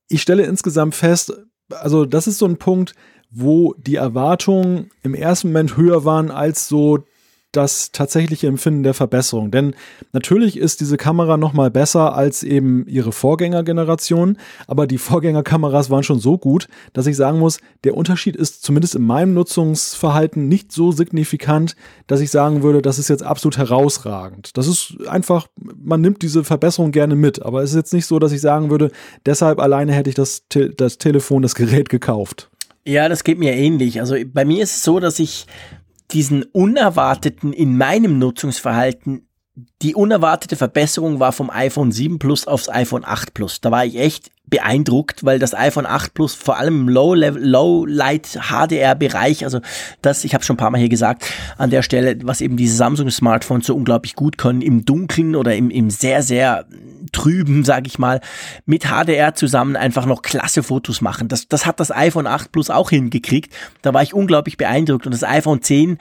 Ich 0.08 0.22
stelle 0.22 0.44
insgesamt 0.44 0.94
fest, 0.94 1.34
also 1.70 2.04
das 2.04 2.26
ist 2.26 2.38
so 2.38 2.46
ein 2.46 2.56
Punkt, 2.56 2.94
wo 3.30 3.74
die 3.78 3.96
Erwartungen 3.96 4.90
im 5.02 5.14
ersten 5.14 5.48
Moment 5.48 5.76
höher 5.76 6.04
waren 6.04 6.30
als 6.30 6.68
so 6.68 7.04
das 7.52 7.92
tatsächliche 7.92 8.46
Empfinden 8.46 8.82
der 8.82 8.94
Verbesserung. 8.94 9.50
Denn 9.50 9.74
natürlich 10.12 10.56
ist 10.56 10.80
diese 10.80 10.96
Kamera 10.96 11.36
noch 11.36 11.52
mal 11.52 11.70
besser 11.70 12.14
als 12.14 12.42
eben 12.42 12.86
ihre 12.86 13.12
Vorgängergeneration, 13.12 14.38
aber 14.66 14.86
die 14.86 14.98
Vorgängerkameras 14.98 15.90
waren 15.90 16.02
schon 16.02 16.18
so 16.18 16.38
gut, 16.38 16.68
dass 16.92 17.06
ich 17.06 17.16
sagen 17.16 17.38
muss, 17.38 17.58
der 17.84 17.96
Unterschied 17.96 18.36
ist 18.36 18.62
zumindest 18.62 18.94
in 18.94 19.02
meinem 19.02 19.34
Nutzungsverhalten 19.34 20.48
nicht 20.48 20.72
so 20.72 20.92
signifikant, 20.92 21.76
dass 22.06 22.20
ich 22.20 22.30
sagen 22.30 22.62
würde, 22.62 22.82
das 22.82 22.98
ist 22.98 23.08
jetzt 23.08 23.22
absolut 23.22 23.58
herausragend. 23.58 24.56
Das 24.56 24.66
ist 24.66 24.96
einfach, 25.06 25.46
man 25.56 26.00
nimmt 26.00 26.22
diese 26.22 26.44
Verbesserung 26.44 26.90
gerne 26.90 27.14
mit, 27.14 27.42
aber 27.42 27.62
es 27.62 27.70
ist 27.70 27.76
jetzt 27.76 27.92
nicht 27.92 28.06
so, 28.06 28.18
dass 28.18 28.32
ich 28.32 28.40
sagen 28.40 28.70
würde, 28.70 28.90
deshalb 29.26 29.60
alleine 29.60 29.92
hätte 29.92 30.10
ich 30.10 30.16
das, 30.16 30.44
das 30.76 30.98
Telefon, 30.98 31.42
das 31.42 31.54
Gerät 31.54 31.88
gekauft. 31.90 32.48
Ja, 32.84 33.08
das 33.08 33.22
geht 33.22 33.38
mir 33.38 33.52
ähnlich. 33.52 34.00
Also 34.00 34.16
bei 34.26 34.44
mir 34.44 34.62
ist 34.62 34.76
es 34.76 34.82
so, 34.82 34.98
dass 34.98 35.20
ich 35.20 35.46
diesen 36.12 36.44
unerwarteten 36.44 37.52
in 37.52 37.76
meinem 37.76 38.18
Nutzungsverhalten 38.18 39.28
die 39.82 39.94
unerwartete 39.94 40.56
Verbesserung 40.56 41.20
war 41.20 41.32
vom 41.32 41.50
iPhone 41.50 41.92
7 41.92 42.18
Plus 42.18 42.46
aufs 42.46 42.70
iPhone 42.70 43.04
8 43.04 43.34
Plus. 43.34 43.60
Da 43.60 43.70
war 43.70 43.84
ich 43.84 43.96
echt 43.96 44.30
beeindruckt, 44.52 45.24
weil 45.24 45.38
das 45.38 45.54
iPhone 45.54 45.86
8 45.86 46.12
Plus 46.12 46.34
vor 46.34 46.58
allem 46.58 46.82
im 46.82 46.88
Low 46.90 47.14
Level, 47.14 47.42
Low 47.42 47.86
Light 47.86 48.38
HDR 48.50 48.94
Bereich, 48.94 49.44
also 49.44 49.60
das, 50.02 50.24
ich 50.24 50.34
habe 50.34 50.44
schon 50.44 50.54
ein 50.54 50.58
paar 50.58 50.70
Mal 50.70 50.78
hier 50.78 50.90
gesagt, 50.90 51.24
an 51.56 51.70
der 51.70 51.82
Stelle, 51.82 52.18
was 52.22 52.42
eben 52.42 52.58
diese 52.58 52.76
Samsung 52.76 53.10
Smartphones 53.10 53.66
so 53.66 53.74
unglaublich 53.74 54.14
gut 54.14 54.36
können, 54.36 54.60
im 54.60 54.84
Dunkeln 54.84 55.34
oder 55.34 55.56
im, 55.56 55.70
im 55.70 55.88
sehr, 55.88 56.22
sehr 56.22 56.66
trüben, 57.12 57.64
sage 57.64 57.86
ich 57.86 57.98
mal, 57.98 58.20
mit 58.66 58.84
HDR 58.84 59.34
zusammen 59.34 59.74
einfach 59.74 60.04
noch 60.04 60.20
klasse 60.20 60.62
Fotos 60.62 61.00
machen. 61.00 61.28
Das, 61.28 61.48
das 61.48 61.64
hat 61.64 61.80
das 61.80 61.90
iPhone 61.90 62.26
8 62.26 62.52
Plus 62.52 62.68
auch 62.68 62.90
hingekriegt. 62.90 63.54
Da 63.80 63.94
war 63.94 64.02
ich 64.02 64.12
unglaublich 64.12 64.58
beeindruckt 64.58 65.06
und 65.06 65.12
das 65.12 65.24
iPhone 65.24 65.62
10 65.62 65.96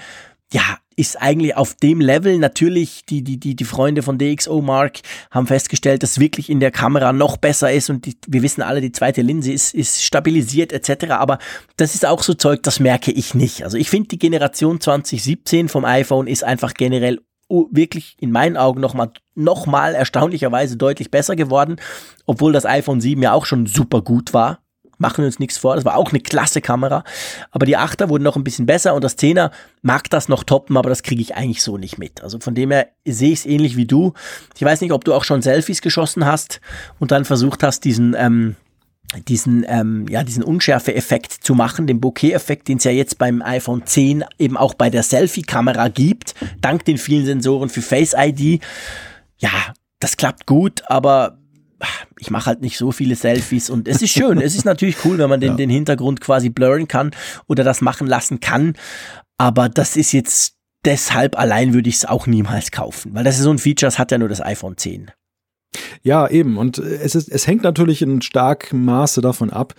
ja, 0.54 0.78
ist 0.96 1.22
eigentlich 1.22 1.56
auf 1.56 1.74
dem 1.76 2.02
Level. 2.02 2.38
Natürlich, 2.38 3.06
die, 3.06 3.24
die, 3.24 3.38
die, 3.38 3.56
die 3.56 3.64
Freunde 3.64 4.04
von 4.04 4.18
DxO 4.18 4.62
Mark 4.62 5.00
haben 5.30 5.48
festgestellt, 5.48 6.04
dass 6.04 6.20
wirklich 6.20 6.50
in 6.50 6.60
der 6.60 6.72
Kamera 6.72 7.14
noch 7.14 7.38
besser 7.38 7.72
ist 7.72 7.90
und 7.90 8.06
die, 8.06 8.18
wir 8.28 8.42
wissen 8.42 8.62
alle, 8.62 8.82
die 8.82 8.92
zweite 8.92 9.22
Linse 9.22 9.52
ist, 9.52 9.74
ist 9.74 10.04
stabilisiert 10.04 10.74
etc. 10.74 11.12
Aber 11.12 11.40
das 11.78 11.96
ist 11.96 12.06
auch 12.06 12.24
so 12.24 12.34
Zeug, 12.34 12.64
das 12.64 12.80
merke 12.80 13.12
ich 13.12 13.34
nicht. 13.34 13.64
Also 13.64 13.78
ich 13.78 13.90
finde, 13.90 14.10
die 14.10 14.20
Generation 14.20 14.80
2017 14.80 15.70
vom 15.70 15.86
iPhone 15.86 16.28
ist 16.28 16.44
einfach 16.44 16.74
generell 16.74 17.20
wirklich 17.50 18.16
in 18.20 18.32
meinen 18.32 18.56
Augen 18.56 18.80
nochmal 18.80 19.12
noch 19.36 19.66
mal 19.66 19.94
erstaunlicherweise 19.94 20.78
deutlich 20.78 21.12
besser 21.12 21.36
geworden, 21.36 21.78
obwohl 22.26 22.54
das 22.54 22.66
iPhone 22.66 23.02
7 23.02 23.22
ja 23.22 23.34
auch 23.34 23.46
schon 23.46 23.66
super 23.66 24.02
gut 24.02 24.34
war 24.34 24.60
machen 25.02 25.18
wir 25.18 25.26
uns 25.26 25.40
nichts 25.40 25.58
vor. 25.58 25.76
Das 25.76 25.84
war 25.84 25.98
auch 25.98 26.12
eine 26.12 26.22
klasse 26.22 26.62
Kamera. 26.62 27.04
Aber 27.50 27.66
die 27.66 27.76
Achter 27.76 28.08
wurden 28.08 28.24
noch 28.24 28.38
ein 28.38 28.44
bisschen 28.44 28.66
besser 28.66 28.94
und 28.94 29.04
das 29.04 29.18
Zehner 29.18 29.52
mag 29.82 30.10
das 30.10 30.30
noch 30.30 30.44
toppen, 30.44 30.78
aber 30.78 30.90
das 30.90 31.04
kriege 31.04 31.22
ich 31.22 31.36
eigentlich 31.36 31.64
so 31.64 31.78
nicht 31.78 31.98
mit. 31.98 32.22
Also 32.24 32.40
von 32.40 32.56
dem 32.56 32.72
her 32.72 32.88
sehe 33.06 33.34
ich 33.34 33.40
es 33.40 33.46
ähnlich 33.46 33.76
wie 33.76 33.86
du. 33.86 34.14
Ich 34.56 34.62
weiß 34.62 34.80
nicht, 34.80 34.94
ob 34.94 35.04
du 35.04 35.14
auch 35.14 35.26
schon 35.26 35.42
Selfies 35.42 35.82
geschossen 35.82 36.26
hast 36.26 36.62
und 37.00 37.12
dann 37.12 37.26
versucht 37.26 37.64
hast, 37.64 37.84
diesen, 37.84 38.16
ähm, 38.18 38.56
diesen, 39.28 39.66
ähm, 39.68 40.06
ja, 40.08 40.24
diesen 40.24 40.44
Unschärfe-Effekt 40.44 41.34
zu 41.34 41.56
machen, 41.56 41.88
den 41.88 42.00
Bokeh-Effekt, 42.00 42.68
den 42.68 42.78
es 42.78 42.86
ja 42.86 42.92
jetzt 42.92 43.18
beim 43.18 43.42
iPhone 43.42 43.86
10 43.86 44.24
eben 44.38 44.56
auch 44.56 44.76
bei 44.76 44.90
der 44.90 45.04
Selfie-Kamera 45.04 45.90
gibt, 45.90 46.36
dank 46.62 46.86
den 46.86 46.98
vielen 46.98 47.26
Sensoren 47.26 47.70
für 47.70 47.82
Face 47.82 48.16
ID. 48.18 48.62
Ja, 49.40 49.74
das 50.00 50.16
klappt 50.16 50.46
gut, 50.46 50.84
aber 50.88 51.41
ich 52.20 52.30
mache 52.32 52.48
halt 52.48 52.62
nicht 52.62 52.78
so 52.78 52.92
viele 52.92 53.16
Selfies 53.16 53.70
und 53.70 53.88
es 53.88 54.02
ist 54.02 54.12
schön. 54.12 54.40
es 54.40 54.56
ist 54.56 54.66
natürlich 54.66 55.04
cool, 55.06 55.18
wenn 55.18 55.30
man 55.30 55.40
den, 55.40 55.52
ja. 55.52 55.56
den 55.56 55.70
Hintergrund 55.70 56.22
quasi 56.22 56.50
blurren 56.50 56.88
kann 56.88 57.12
oder 57.48 57.64
das 57.64 57.82
machen 57.82 58.08
lassen 58.08 58.40
kann. 58.40 58.76
Aber 59.38 59.70
das 59.70 59.96
ist 59.98 60.12
jetzt 60.12 60.56
deshalb 60.86 61.38
allein 61.38 61.74
würde 61.74 61.90
ich 61.90 61.96
es 61.96 62.06
auch 62.06 62.28
niemals 62.28 62.72
kaufen, 62.72 63.14
weil 63.14 63.24
das 63.24 63.38
ist 63.38 63.44
so 63.44 63.52
ein 63.52 63.60
Feature, 63.60 63.88
das 63.88 64.00
hat 64.00 64.12
ja 64.12 64.18
nur 64.18 64.30
das 64.30 64.42
iPhone 64.42 64.78
10. 64.78 65.12
Ja, 66.04 66.28
eben. 66.28 66.58
Und 66.58 66.80
es, 66.80 67.16
ist, 67.16 67.30
es 67.30 67.48
hängt 67.48 67.64
natürlich 67.64 68.02
in 68.02 68.22
starkem 68.22 68.84
Maße 68.84 69.22
davon 69.22 69.52
ab, 69.52 69.74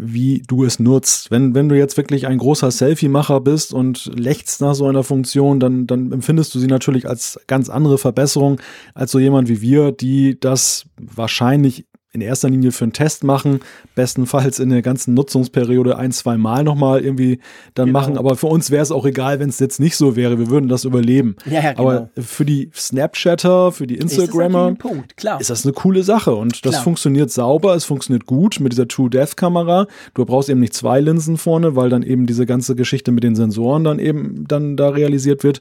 wie 0.00 0.42
du 0.46 0.64
es 0.64 0.78
nutzt. 0.78 1.32
Wenn, 1.32 1.54
wenn 1.54 1.68
du 1.68 1.76
jetzt 1.76 1.96
wirklich 1.96 2.28
ein 2.28 2.38
großer 2.38 2.70
Selfie-Macher 2.70 3.40
bist 3.40 3.74
und 3.74 4.10
lächst 4.16 4.60
nach 4.60 4.74
so 4.74 4.86
einer 4.86 5.02
Funktion, 5.02 5.58
dann, 5.58 5.88
dann 5.88 6.12
empfindest 6.12 6.54
du 6.54 6.60
sie 6.60 6.68
natürlich 6.68 7.08
als 7.08 7.40
ganz 7.48 7.68
andere 7.68 7.98
Verbesserung 7.98 8.60
als 8.94 9.10
so 9.10 9.18
jemand 9.18 9.48
wie 9.48 9.60
wir, 9.60 9.90
die 9.90 10.38
das 10.38 10.86
wahrscheinlich 10.96 11.86
in 12.12 12.22
erster 12.22 12.48
Linie 12.48 12.72
für 12.72 12.84
einen 12.84 12.94
Test 12.94 13.22
machen, 13.22 13.60
bestenfalls 13.94 14.58
in 14.60 14.70
der 14.70 14.80
ganzen 14.80 15.12
Nutzungsperiode 15.12 15.98
ein, 15.98 16.10
zwei 16.10 16.38
Mal 16.38 16.64
nochmal 16.64 17.04
irgendwie 17.04 17.38
dann 17.74 17.86
genau. 17.86 18.00
machen. 18.00 18.16
Aber 18.16 18.36
für 18.36 18.46
uns 18.46 18.70
wäre 18.70 18.82
es 18.82 18.90
auch 18.90 19.04
egal, 19.04 19.40
wenn 19.40 19.50
es 19.50 19.58
jetzt 19.58 19.78
nicht 19.78 19.94
so 19.94 20.16
wäre. 20.16 20.38
Wir 20.38 20.48
würden 20.48 20.68
das 20.68 20.84
überleben. 20.84 21.36
Ja, 21.44 21.62
ja, 21.62 21.72
genau. 21.72 21.90
Aber 21.90 22.10
für 22.16 22.46
die 22.46 22.70
Snapchatter, 22.74 23.72
für 23.72 23.86
die 23.86 23.96
Instagrammer 23.96 24.70
ist 24.70 25.24
das, 25.24 25.40
ist 25.42 25.50
das 25.50 25.64
eine 25.66 25.74
coole 25.74 26.02
Sache. 26.02 26.34
Und 26.34 26.64
das 26.64 26.72
Klar. 26.72 26.82
funktioniert 26.82 27.30
sauber, 27.30 27.74
es 27.74 27.84
funktioniert 27.84 28.24
gut 28.24 28.58
mit 28.58 28.72
dieser 28.72 28.88
True 28.88 29.10
Death 29.10 29.36
Kamera. 29.36 29.86
Du 30.14 30.24
brauchst 30.24 30.48
eben 30.48 30.60
nicht 30.60 30.72
zwei 30.72 31.00
Linsen 31.00 31.36
vorne, 31.36 31.76
weil 31.76 31.90
dann 31.90 32.02
eben 32.02 32.26
diese 32.26 32.46
ganze 32.46 32.74
Geschichte 32.74 33.12
mit 33.12 33.22
den 33.22 33.36
Sensoren 33.36 33.84
dann 33.84 33.98
eben 33.98 34.46
dann 34.48 34.78
da 34.78 34.88
realisiert 34.88 35.44
wird. 35.44 35.60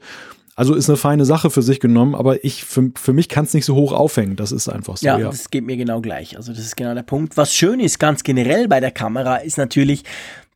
Also 0.57 0.73
ist 0.73 0.89
eine 0.89 0.97
feine 0.97 1.23
Sache 1.23 1.51
für 1.51 1.61
sich 1.61 1.79
genommen, 1.79 2.15
aber 2.15 2.43
ich 2.43 2.65
für, 2.65 2.91
für 2.95 3.13
mich 3.13 3.29
kann 3.29 3.45
es 3.45 3.53
nicht 3.53 3.63
so 3.63 3.75
hoch 3.75 3.93
aufhängen. 3.93 4.35
Das 4.35 4.51
ist 4.51 4.67
einfach 4.67 4.97
so. 4.97 5.05
Ja, 5.05 5.19
ja, 5.19 5.29
das 5.29 5.51
geht 5.51 5.63
mir 5.63 5.77
genau 5.77 6.01
gleich. 6.01 6.35
Also 6.35 6.51
das 6.51 6.61
ist 6.61 6.75
genau 6.75 6.95
der 6.95 7.03
Punkt. 7.03 7.37
Was 7.37 7.53
schön 7.53 7.79
ist, 7.79 7.99
ganz 7.99 8.23
generell 8.23 8.67
bei 8.67 8.79
der 8.79 8.89
Kamera, 8.89 9.35
ist 9.35 9.59
natürlich, 9.59 10.03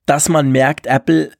dass 0.07 0.27
man 0.27 0.51
merkt, 0.51 0.87
Apple 0.87 1.31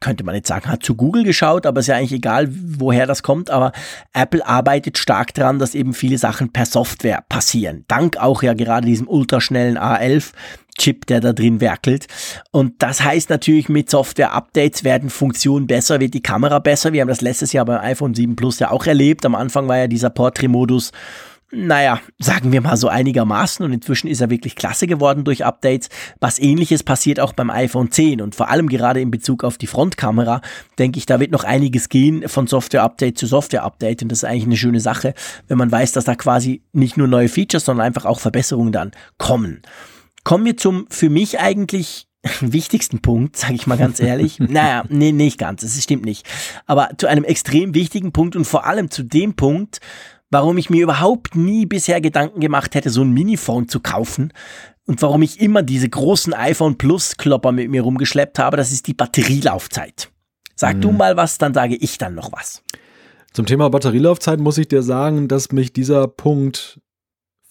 könnte 0.00 0.24
man 0.24 0.34
jetzt 0.34 0.48
sagen, 0.48 0.68
hat 0.68 0.82
zu 0.82 0.94
Google 0.94 1.24
geschaut, 1.24 1.66
aber 1.66 1.80
ist 1.80 1.88
ja 1.88 1.96
eigentlich 1.96 2.12
egal, 2.12 2.48
woher 2.50 3.06
das 3.06 3.22
kommt. 3.22 3.50
Aber 3.50 3.72
Apple 4.12 4.46
arbeitet 4.46 4.98
stark 4.98 5.34
daran, 5.34 5.58
dass 5.58 5.74
eben 5.74 5.92
viele 5.92 6.18
Sachen 6.18 6.52
per 6.52 6.66
Software 6.66 7.24
passieren. 7.28 7.84
Dank 7.88 8.16
auch 8.16 8.42
ja 8.42 8.54
gerade 8.54 8.86
diesem 8.86 9.08
ultraschnellen 9.08 9.76
A11, 9.76 10.32
Chip, 10.78 11.06
der 11.06 11.20
da 11.20 11.32
drin 11.32 11.60
werkelt. 11.60 12.06
Und 12.52 12.82
das 12.82 13.02
heißt 13.02 13.30
natürlich, 13.30 13.68
mit 13.68 13.90
Software-Updates 13.90 14.84
werden 14.84 15.10
Funktionen 15.10 15.66
besser, 15.66 16.00
wird 16.00 16.14
die 16.14 16.22
Kamera 16.22 16.60
besser. 16.60 16.92
Wir 16.92 17.00
haben 17.00 17.08
das 17.08 17.20
letztes 17.20 17.52
Jahr 17.52 17.64
beim 17.64 17.80
iPhone 17.80 18.14
7 18.14 18.36
Plus 18.36 18.60
ja 18.60 18.70
auch 18.70 18.86
erlebt. 18.86 19.26
Am 19.26 19.34
Anfang 19.34 19.66
war 19.68 19.76
ja 19.76 19.88
dieser 19.88 20.10
Portrait-Modus 20.10 20.92
naja, 21.50 22.00
sagen 22.18 22.52
wir 22.52 22.60
mal 22.60 22.76
so 22.76 22.88
einigermaßen 22.88 23.64
und 23.64 23.72
inzwischen 23.72 24.08
ist 24.08 24.20
er 24.20 24.28
wirklich 24.28 24.54
klasse 24.54 24.86
geworden 24.86 25.24
durch 25.24 25.46
Updates. 25.46 25.88
Was 26.20 26.38
ähnliches 26.38 26.82
passiert 26.82 27.20
auch 27.20 27.32
beim 27.32 27.48
iPhone 27.48 27.90
10 27.90 28.20
und 28.20 28.34
vor 28.34 28.50
allem 28.50 28.68
gerade 28.68 29.00
in 29.00 29.10
Bezug 29.10 29.44
auf 29.44 29.56
die 29.56 29.66
Frontkamera, 29.66 30.42
denke 30.78 30.98
ich, 30.98 31.06
da 31.06 31.20
wird 31.20 31.30
noch 31.30 31.44
einiges 31.44 31.88
gehen 31.88 32.28
von 32.28 32.46
Software-Update 32.46 33.16
zu 33.16 33.26
Software-Update 33.26 34.02
und 34.02 34.12
das 34.12 34.18
ist 34.18 34.24
eigentlich 34.24 34.44
eine 34.44 34.56
schöne 34.58 34.80
Sache, 34.80 35.14
wenn 35.46 35.56
man 35.56 35.72
weiß, 35.72 35.92
dass 35.92 36.04
da 36.04 36.14
quasi 36.16 36.62
nicht 36.72 36.98
nur 36.98 37.08
neue 37.08 37.28
Features, 37.28 37.64
sondern 37.64 37.86
einfach 37.86 38.04
auch 38.04 38.20
Verbesserungen 38.20 38.72
dann 38.72 38.90
kommen. 39.16 39.62
Kommen 40.24 40.44
wir 40.44 40.58
zum 40.58 40.86
für 40.90 41.08
mich 41.08 41.40
eigentlich 41.40 42.08
wichtigsten 42.40 43.00
Punkt, 43.00 43.36
sage 43.36 43.54
ich 43.54 43.66
mal 43.66 43.78
ganz 43.78 44.00
ehrlich. 44.00 44.38
naja, 44.38 44.84
nee, 44.90 45.12
nicht 45.12 45.38
ganz, 45.38 45.62
das 45.62 45.82
stimmt 45.82 46.04
nicht. 46.04 46.26
Aber 46.66 46.90
zu 46.98 47.06
einem 47.06 47.24
extrem 47.24 47.74
wichtigen 47.74 48.12
Punkt 48.12 48.36
und 48.36 48.44
vor 48.44 48.66
allem 48.66 48.90
zu 48.90 49.02
dem 49.02 49.34
Punkt, 49.34 49.80
warum 50.30 50.58
ich 50.58 50.70
mir 50.70 50.82
überhaupt 50.82 51.36
nie 51.36 51.66
bisher 51.66 52.00
Gedanken 52.00 52.40
gemacht 52.40 52.74
hätte, 52.74 52.90
so 52.90 53.02
ein 53.02 53.12
Miniphone 53.12 53.68
zu 53.68 53.80
kaufen 53.80 54.32
und 54.86 55.02
warum 55.02 55.22
ich 55.22 55.40
immer 55.40 55.62
diese 55.62 55.88
großen 55.88 56.32
iPhone 56.32 56.78
Plus 56.78 57.16
Klopper 57.16 57.52
mit 57.52 57.70
mir 57.70 57.82
rumgeschleppt 57.82 58.38
habe, 58.38 58.56
das 58.56 58.72
ist 58.72 58.86
die 58.86 58.94
Batterielaufzeit. 58.94 60.10
Sag 60.54 60.76
mhm. 60.76 60.80
du 60.80 60.92
mal 60.92 61.16
was, 61.16 61.38
dann 61.38 61.54
sage 61.54 61.76
ich 61.76 61.98
dann 61.98 62.14
noch 62.14 62.32
was. 62.32 62.62
Zum 63.32 63.46
Thema 63.46 63.68
Batterielaufzeit 63.68 64.40
muss 64.40 64.58
ich 64.58 64.68
dir 64.68 64.82
sagen, 64.82 65.28
dass 65.28 65.52
mich 65.52 65.72
dieser 65.72 66.08
Punkt 66.08 66.80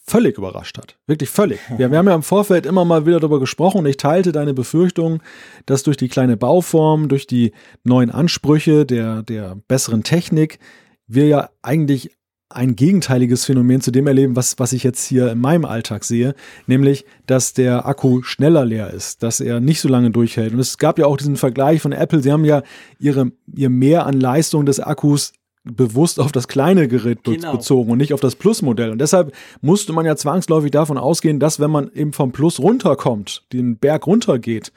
völlig 0.10 0.38
überrascht 0.38 0.78
hat. 0.78 0.98
Wirklich 1.06 1.30
völlig. 1.30 1.60
Wir, 1.78 1.92
wir, 1.92 1.98
haben 1.98 2.08
ja 2.08 2.16
im 2.16 2.24
Vorfeld 2.24 2.66
immer 2.66 2.86
mal 2.86 3.06
wieder 3.06 3.20
darüber 3.20 3.40
gesprochen 3.40 3.80
und 3.80 3.86
ich 3.86 3.98
teilte 3.98 4.32
deine 4.32 4.54
Befürchtung, 4.54 5.22
dass 5.66 5.84
durch 5.84 5.98
die 5.98 6.08
kleine 6.08 6.38
Bauform, 6.38 7.10
durch 7.10 7.28
die 7.28 7.52
neuen 7.84 8.10
Ansprüche 8.10 8.86
der, 8.86 9.22
der 9.22 9.58
besseren 9.68 10.04
Technik, 10.04 10.60
wir 11.08 11.28
ja 11.28 11.50
eigentlich 11.62 12.12
ein 12.50 12.76
gegenteiliges 12.76 13.46
Phänomen 13.46 13.82
zu 13.82 13.92
dem 13.92 14.08
erleben, 14.08 14.36
was, 14.36 14.58
was 14.58 14.72
ich 14.72 14.84
jetzt 14.84 15.06
hier 15.06 15.32
in 15.32 15.40
meinem 15.40 15.66
Alltag 15.66 16.04
sehe, 16.06 16.34
nämlich, 16.66 17.06
dass 17.26 17.54
der 17.54 17.86
Akku 17.86 18.22
schneller 18.24 18.64
leer 18.64 18.92
ist, 18.92 19.22
dass 19.22 19.42
er 19.42 19.60
nicht 19.60 19.82
so 19.82 19.90
lange 19.90 20.12
durchhält. 20.12 20.54
Und 20.54 20.60
es 20.60 20.78
gab 20.78 20.98
ja 20.98 21.08
auch 21.08 21.18
diesen 21.18 21.36
Vergleich 21.36 21.82
von 21.82 21.92
Apple, 21.92 22.22
sie 22.22 22.32
haben 22.32 22.46
ja 22.46 22.64
ihre, 23.00 23.32
ihr 23.54 23.70
Mehr 23.70 24.06
an 24.06 24.20
Leistung 24.20 24.66
des 24.66 24.80
Akkus 24.80 25.34
bewusst 25.64 26.20
auf 26.20 26.32
das 26.32 26.48
kleine 26.48 26.88
Gerät 26.88 27.24
genau. 27.24 27.54
bezogen 27.54 27.92
und 27.92 27.98
nicht 27.98 28.14
auf 28.14 28.22
das 28.22 28.36
Plus-Modell. 28.36 28.92
Und 28.92 29.00
deshalb 29.00 29.34
musste 29.62 29.94
man 29.94 30.06
ja 30.06 30.16
zwangsläufig 30.16 30.72
davon 30.72 30.98
ausgehen, 30.98 31.40
dass 31.40 31.60
wenn 31.60 31.72
man 31.72 31.92
eben 31.94 32.14
vom 32.14 32.32
Plus 32.32 32.60
runterkommt, 32.60 33.44
den 33.54 33.78
Berg 33.78 34.08
runtergeht, 34.08 34.72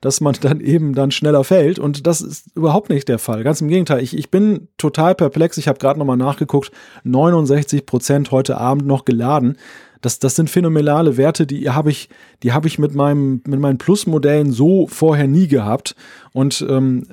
dass 0.00 0.20
man 0.20 0.34
dann 0.40 0.60
eben 0.60 0.94
dann 0.94 1.10
schneller 1.10 1.44
fällt. 1.44 1.78
Und 1.78 2.06
das 2.06 2.20
ist 2.20 2.54
überhaupt 2.54 2.90
nicht 2.90 3.08
der 3.08 3.18
Fall. 3.18 3.44
Ganz 3.44 3.60
im 3.60 3.68
Gegenteil. 3.68 4.02
Ich, 4.02 4.16
ich 4.16 4.30
bin 4.30 4.68
total 4.78 5.14
perplex. 5.14 5.58
Ich 5.58 5.68
habe 5.68 5.78
gerade 5.78 5.98
nochmal 5.98 6.16
nachgeguckt. 6.16 6.70
69 7.04 7.86
Prozent 7.86 8.30
heute 8.30 8.58
Abend 8.58 8.86
noch 8.86 9.04
geladen. 9.04 9.56
Das, 10.00 10.18
das 10.18 10.36
sind 10.36 10.50
phänomenale 10.50 11.16
Werte, 11.16 11.46
die 11.46 11.70
habe 11.70 11.90
ich, 11.90 12.08
die 12.42 12.52
habe 12.52 12.68
ich 12.68 12.78
mit 12.78 12.94
meinem, 12.94 13.40
mit 13.46 13.58
meinen 13.58 13.78
Plus-Modellen 13.78 14.52
so 14.52 14.86
vorher 14.86 15.26
nie 15.26 15.48
gehabt. 15.48 15.96
Und 16.32 16.64
ähm, 16.68 17.06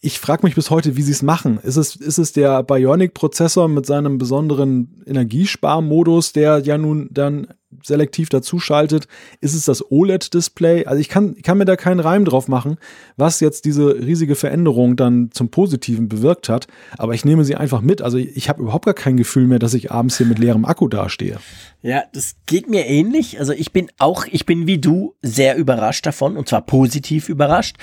ich 0.00 0.18
frage 0.18 0.46
mich 0.46 0.54
bis 0.54 0.70
heute, 0.70 0.96
wie 0.96 1.02
sie 1.02 1.12
es 1.12 1.22
machen. 1.22 1.58
Ist 1.62 1.76
es, 1.76 1.96
ist 1.96 2.18
es 2.18 2.32
der 2.32 2.62
Bionic-Prozessor 2.62 3.68
mit 3.68 3.86
seinem 3.86 4.18
besonderen 4.18 5.02
Energiesparmodus, 5.06 6.32
der 6.32 6.58
ja 6.60 6.78
nun 6.78 7.08
dann 7.10 7.48
selektiv 7.84 8.28
dazuschaltet? 8.28 9.06
Ist 9.40 9.54
es 9.54 9.64
das 9.64 9.90
OLED-Display? 9.90 10.86
Also 10.86 11.00
ich 11.00 11.08
kann, 11.08 11.34
ich 11.36 11.42
kann 11.42 11.58
mir 11.58 11.64
da 11.64 11.76
keinen 11.76 12.00
Reim 12.00 12.24
drauf 12.24 12.48
machen, 12.48 12.76
was 13.16 13.40
jetzt 13.40 13.64
diese 13.64 13.94
riesige 13.94 14.34
Veränderung 14.34 14.96
dann 14.96 15.30
zum 15.32 15.50
Positiven 15.50 16.08
bewirkt 16.08 16.48
hat. 16.48 16.66
Aber 16.98 17.14
ich 17.14 17.24
nehme 17.24 17.44
sie 17.44 17.56
einfach 17.56 17.80
mit. 17.80 18.02
Also 18.02 18.18
ich 18.18 18.48
habe 18.48 18.62
überhaupt 18.62 18.84
gar 18.86 18.94
kein 18.94 19.16
Gefühl 19.16 19.46
mehr, 19.46 19.58
dass 19.58 19.74
ich 19.74 19.90
abends 19.90 20.18
hier 20.18 20.26
mit 20.26 20.38
leerem 20.38 20.64
Akku 20.64 20.88
dastehe. 20.88 21.38
Ja, 21.82 22.02
das 22.12 22.34
geht 22.44 22.68
mir 22.68 22.86
ähnlich. 22.86 23.38
Also 23.38 23.52
ich 23.52 23.72
bin 23.72 23.90
auch, 23.98 24.26
ich 24.30 24.44
bin 24.44 24.66
wie 24.66 24.78
du 24.78 25.14
sehr 25.22 25.56
überrascht 25.56 26.04
davon 26.04 26.36
und 26.36 26.48
zwar 26.48 26.60
positiv 26.60 27.30
überrascht. 27.30 27.76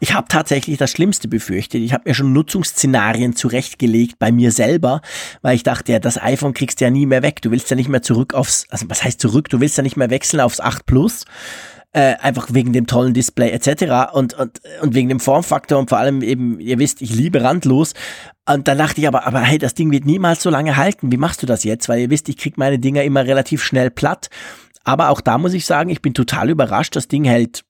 Ich 0.00 0.12
habe 0.12 0.26
tatsächlich 0.28 0.76
das 0.76 0.90
Schlimmste 0.90 1.28
befürchtet. 1.28 1.82
Ich 1.82 1.92
habe 1.92 2.02
mir 2.06 2.14
schon 2.14 2.32
Nutzungsszenarien 2.32 3.36
zurechtgelegt 3.36 4.18
bei 4.18 4.32
mir 4.32 4.50
selber, 4.50 5.02
weil 5.42 5.54
ich 5.54 5.62
dachte, 5.62 5.92
ja, 5.92 6.00
das 6.00 6.20
iPhone 6.20 6.52
kriegst 6.52 6.80
du 6.80 6.84
ja 6.84 6.90
nie 6.90 7.06
mehr 7.06 7.22
weg. 7.22 7.42
Du 7.42 7.52
willst 7.52 7.70
ja 7.70 7.76
nicht 7.76 7.88
mehr 7.88 8.02
zurück 8.02 8.34
aufs, 8.34 8.66
also 8.70 8.86
was 8.88 9.04
heißt 9.04 9.20
zurück? 9.20 9.33
Du 9.42 9.60
willst 9.60 9.76
ja 9.76 9.82
nicht 9.82 9.96
mehr 9.96 10.10
wechseln 10.10 10.40
aufs 10.40 10.60
8 10.60 10.86
Plus. 10.86 11.24
Äh, 11.92 12.16
einfach 12.20 12.48
wegen 12.52 12.72
dem 12.72 12.88
tollen 12.88 13.14
Display 13.14 13.50
etc. 13.50 14.12
Und, 14.12 14.34
und, 14.34 14.60
und 14.82 14.94
wegen 14.94 15.08
dem 15.08 15.20
Formfaktor 15.20 15.78
und 15.78 15.88
vor 15.88 15.98
allem 15.98 16.22
eben, 16.22 16.58
ihr 16.58 16.78
wisst, 16.80 17.00
ich 17.02 17.14
liebe 17.14 17.42
randlos. 17.42 17.94
Und 18.48 18.66
dann 18.66 18.78
dachte 18.78 19.00
ich 19.00 19.06
aber, 19.06 19.26
aber 19.26 19.40
hey, 19.40 19.58
das 19.58 19.74
Ding 19.74 19.92
wird 19.92 20.04
niemals 20.04 20.42
so 20.42 20.50
lange 20.50 20.76
halten. 20.76 21.12
Wie 21.12 21.16
machst 21.16 21.42
du 21.42 21.46
das 21.46 21.62
jetzt? 21.62 21.88
Weil 21.88 22.00
ihr 22.00 22.10
wisst, 22.10 22.28
ich 22.28 22.36
krieg 22.36 22.58
meine 22.58 22.80
Dinger 22.80 23.04
immer 23.04 23.24
relativ 23.24 23.62
schnell 23.62 23.90
platt. 23.90 24.28
Aber 24.82 25.10
auch 25.10 25.20
da 25.20 25.38
muss 25.38 25.54
ich 25.54 25.66
sagen, 25.66 25.88
ich 25.88 26.02
bin 26.02 26.14
total 26.14 26.50
überrascht. 26.50 26.96
Das 26.96 27.06
Ding 27.06 27.24
hält 27.24 27.64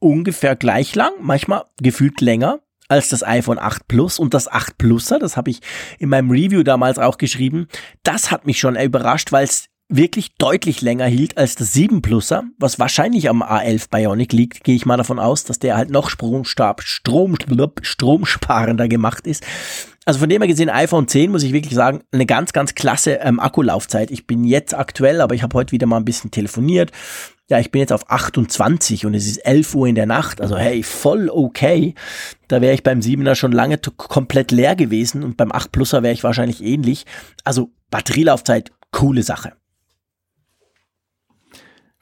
ungefähr 0.00 0.56
gleich 0.56 0.94
lang, 0.94 1.12
manchmal 1.20 1.64
gefühlt 1.80 2.20
länger 2.20 2.60
als 2.88 3.08
das 3.08 3.22
iPhone 3.22 3.58
8 3.58 3.86
Plus 3.86 4.18
und 4.18 4.34
das 4.34 4.48
8 4.48 4.78
Pluser, 4.78 5.18
das 5.18 5.36
habe 5.36 5.50
ich 5.50 5.60
in 5.98 6.08
meinem 6.08 6.30
Review 6.30 6.62
damals 6.62 6.98
auch 6.98 7.18
geschrieben. 7.18 7.68
Das 8.02 8.30
hat 8.30 8.46
mich 8.46 8.58
schon 8.58 8.76
überrascht, 8.76 9.30
weil 9.30 9.44
es 9.44 9.66
wirklich 9.88 10.34
deutlich 10.36 10.82
länger 10.82 11.06
hielt 11.06 11.38
als 11.38 11.54
das 11.54 11.72
7 11.72 12.02
Pluser, 12.02 12.44
was 12.58 12.78
wahrscheinlich 12.78 13.28
am 13.28 13.42
A11 13.42 13.88
Bionic 13.90 14.32
liegt, 14.32 14.64
gehe 14.64 14.76
ich 14.76 14.86
mal 14.86 14.98
davon 14.98 15.18
aus, 15.18 15.44
dass 15.44 15.58
der 15.58 15.76
halt 15.76 15.90
noch 15.90 16.10
Stromstab, 16.10 16.82
Strom, 16.82 17.36
stromsparender 17.82 18.88
gemacht 18.88 19.26
ist. 19.26 19.44
Also 20.04 20.20
von 20.20 20.28
dem 20.28 20.40
her 20.40 20.48
gesehen, 20.48 20.70
iPhone 20.70 21.08
10 21.08 21.30
muss 21.30 21.42
ich 21.42 21.52
wirklich 21.52 21.74
sagen, 21.74 22.02
eine 22.12 22.26
ganz, 22.26 22.52
ganz 22.52 22.74
klasse 22.74 23.18
ähm, 23.22 23.40
Akkulaufzeit. 23.40 24.10
Ich 24.10 24.26
bin 24.26 24.44
jetzt 24.44 24.74
aktuell, 24.74 25.20
aber 25.20 25.34
ich 25.34 25.42
habe 25.42 25.54
heute 25.54 25.72
wieder 25.72 25.86
mal 25.86 25.98
ein 25.98 26.04
bisschen 26.06 26.30
telefoniert. 26.30 26.92
Ja, 27.50 27.58
ich 27.58 27.70
bin 27.70 27.80
jetzt 27.80 27.92
auf 27.92 28.10
28 28.10 29.06
und 29.06 29.14
es 29.14 29.26
ist 29.26 29.38
11 29.38 29.74
Uhr 29.74 29.86
in 29.86 29.94
der 29.94 30.06
Nacht. 30.06 30.40
Also 30.40 30.56
hey, 30.56 30.82
voll 30.82 31.30
okay. 31.30 31.94
Da 32.46 32.60
wäre 32.60 32.74
ich 32.74 32.82
beim 32.82 33.00
7er 33.00 33.34
schon 33.34 33.52
lange 33.52 33.78
komplett 33.78 34.50
leer 34.50 34.76
gewesen 34.76 35.22
und 35.22 35.36
beim 35.36 35.52
8 35.52 35.72
Pluser 35.72 36.02
wäre 36.02 36.14
ich 36.14 36.24
wahrscheinlich 36.24 36.62
ähnlich. 36.62 37.04
Also 37.44 37.70
Batterielaufzeit, 37.90 38.70
coole 38.92 39.22
Sache. 39.22 39.57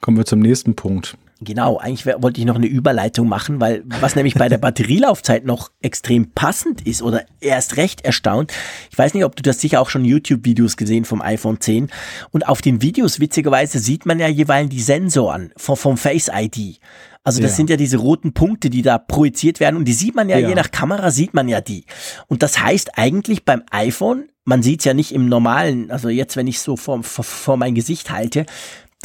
Kommen 0.07 0.15
wir 0.15 0.25
zum 0.25 0.39
nächsten 0.39 0.73
Punkt. 0.73 1.17
Genau, 1.41 1.79
eigentlich 1.79 2.05
wollte 2.05 2.39
ich 2.39 2.47
noch 2.47 2.55
eine 2.55 2.67
Überleitung 2.67 3.27
machen, 3.27 3.59
weil 3.59 3.83
was 3.99 4.15
nämlich 4.15 4.35
bei 4.35 4.47
der 4.47 4.57
Batterielaufzeit 4.57 5.43
noch 5.43 5.69
extrem 5.81 6.31
passend 6.31 6.79
ist 6.87 7.01
oder 7.01 7.25
erst 7.41 7.75
recht 7.75 8.05
erstaunt. 8.05 8.53
Ich 8.89 8.97
weiß 8.97 9.13
nicht, 9.13 9.25
ob 9.25 9.35
du 9.35 9.43
das 9.43 9.59
sicher 9.59 9.81
auch 9.81 9.89
schon 9.89 10.05
YouTube-Videos 10.05 10.77
gesehen 10.77 11.03
vom 11.03 11.21
iPhone 11.21 11.59
10 11.59 11.89
und 12.31 12.47
auf 12.47 12.61
den 12.61 12.81
Videos 12.81 13.19
witzigerweise 13.19 13.79
sieht 13.79 14.05
man 14.05 14.17
ja 14.17 14.29
jeweils 14.29 14.69
die 14.69 14.79
Sensoren 14.79 15.51
vom, 15.57 15.75
vom 15.75 15.97
Face 15.97 16.31
ID. 16.33 16.79
Also 17.25 17.41
das 17.41 17.51
ja. 17.51 17.57
sind 17.57 17.69
ja 17.69 17.75
diese 17.75 17.97
roten 17.97 18.31
Punkte, 18.31 18.69
die 18.69 18.83
da 18.83 18.97
projiziert 18.97 19.59
werden 19.59 19.75
und 19.75 19.83
die 19.83 19.93
sieht 19.93 20.15
man 20.15 20.29
ja, 20.29 20.37
ja, 20.37 20.47
je 20.47 20.55
nach 20.55 20.71
Kamera 20.71 21.11
sieht 21.11 21.33
man 21.33 21.49
ja 21.49 21.59
die. 21.59 21.83
Und 22.27 22.43
das 22.43 22.61
heißt 22.61 22.97
eigentlich 22.97 23.43
beim 23.43 23.63
iPhone, 23.71 24.29
man 24.45 24.63
sieht 24.63 24.79
es 24.79 24.85
ja 24.85 24.93
nicht 24.93 25.11
im 25.11 25.27
normalen, 25.27 25.91
also 25.91 26.07
jetzt 26.07 26.37
wenn 26.37 26.47
ich 26.47 26.61
so 26.61 26.77
vor, 26.77 27.03
vor, 27.03 27.25
vor 27.25 27.57
mein 27.57 27.75
Gesicht 27.75 28.09
halte, 28.09 28.45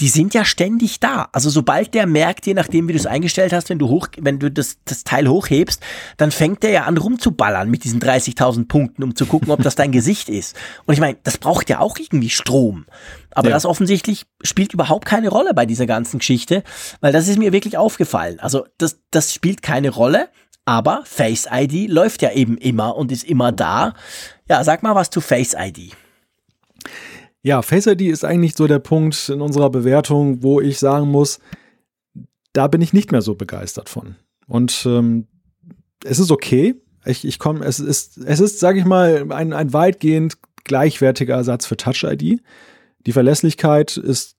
die 0.01 0.09
sind 0.09 0.33
ja 0.33 0.45
ständig 0.45 1.01
da. 1.01 1.29
Also 1.33 1.51
sobald 1.51 1.93
der 1.93 2.07
merkt, 2.07 2.47
je 2.47 2.55
nachdem 2.55 2.89
wie 2.89 2.93
du 2.93 2.99
es 2.99 3.07
eingestellt 3.07 3.53
hast, 3.53 3.69
wenn 3.69 3.79
du 3.79 3.89
hoch, 3.89 4.09
wenn 4.19 4.39
du 4.39 4.51
das, 4.51 4.79
das 4.87 5.05
Teil 5.05 5.29
hochhebst, 5.29 5.83
dann 6.17 6.31
fängt 6.31 6.63
der 6.63 6.71
ja 6.71 6.85
an 6.85 6.97
rumzuballern 6.97 7.71
mit 7.71 7.85
diesen 7.85 8.01
30.000 8.01 8.69
Punkten, 8.69 9.03
um 9.03 9.15
zu 9.15 9.27
gucken, 9.27 9.51
ob 9.51 9.63
das 9.63 9.75
dein 9.75 9.93
Gesicht 9.93 10.31
ist. 10.31 10.57
Und 10.87 10.95
ich 10.95 11.01
meine, 11.01 11.19
das 11.23 11.37
braucht 11.37 11.69
ja 11.69 11.81
auch 11.81 11.99
irgendwie 11.99 12.31
Strom. 12.31 12.87
Aber 13.33 13.49
ja. 13.49 13.55
das 13.55 13.67
offensichtlich 13.67 14.25
spielt 14.43 14.73
überhaupt 14.73 15.05
keine 15.05 15.29
Rolle 15.29 15.53
bei 15.53 15.67
dieser 15.67 15.87
ganzen 15.87 16.19
Geschichte, 16.19 16.65
weil 17.01 17.13
das 17.13 17.29
ist 17.29 17.39
mir 17.39 17.53
wirklich 17.53 17.77
aufgefallen. 17.77 18.41
Also 18.41 18.67
das, 18.79 19.01
das 19.11 19.33
spielt 19.35 19.63
keine 19.63 19.91
Rolle. 19.91 20.29
Aber 20.65 21.03
Face 21.05 21.49
ID 21.51 21.91
läuft 21.91 22.23
ja 22.23 22.31
eben 22.33 22.57
immer 22.57 22.97
und 22.97 23.11
ist 23.11 23.25
immer 23.25 23.51
da. 23.51 23.95
Ja, 24.49 24.63
sag 24.63 24.83
mal 24.83 24.95
was 24.95 25.11
zu 25.11 25.21
Face 25.21 25.57
ID. 25.59 25.97
Ja, 27.43 27.63
Face 27.63 27.87
ID 27.87 28.03
ist 28.03 28.25
eigentlich 28.25 28.55
so 28.55 28.67
der 28.67 28.79
Punkt 28.79 29.29
in 29.29 29.41
unserer 29.41 29.71
Bewertung, 29.71 30.43
wo 30.43 30.61
ich 30.61 30.79
sagen 30.79 31.09
muss, 31.09 31.41
da 32.53 32.69
bin 32.69 32.81
ich 32.81 32.93
nicht 32.93 33.11
mehr 33.11 33.23
so 33.23 33.35
begeistert 33.35 33.89
von. 33.89 34.17
Und 34.47 34.85
ähm, 34.87 35.27
es 36.05 36.19
ist 36.19 36.31
okay. 36.31 36.77
Ich, 37.05 37.25
ich 37.25 37.39
komme, 37.39 37.65
es 37.65 37.81
ist, 37.81 38.19
es 38.19 38.41
ist, 38.41 38.61
sage 38.61 38.79
ich 38.79 38.85
mal, 38.85 39.27
ein, 39.33 39.53
ein 39.53 39.73
weitgehend 39.73 40.39
gleichwertiger 40.65 41.35
Ersatz 41.35 41.67
für 41.67 41.77
Touch 41.77 42.05
ID. 42.05 42.41
Die 43.07 43.13
Verlässlichkeit 43.13 43.97
ist 43.97 44.37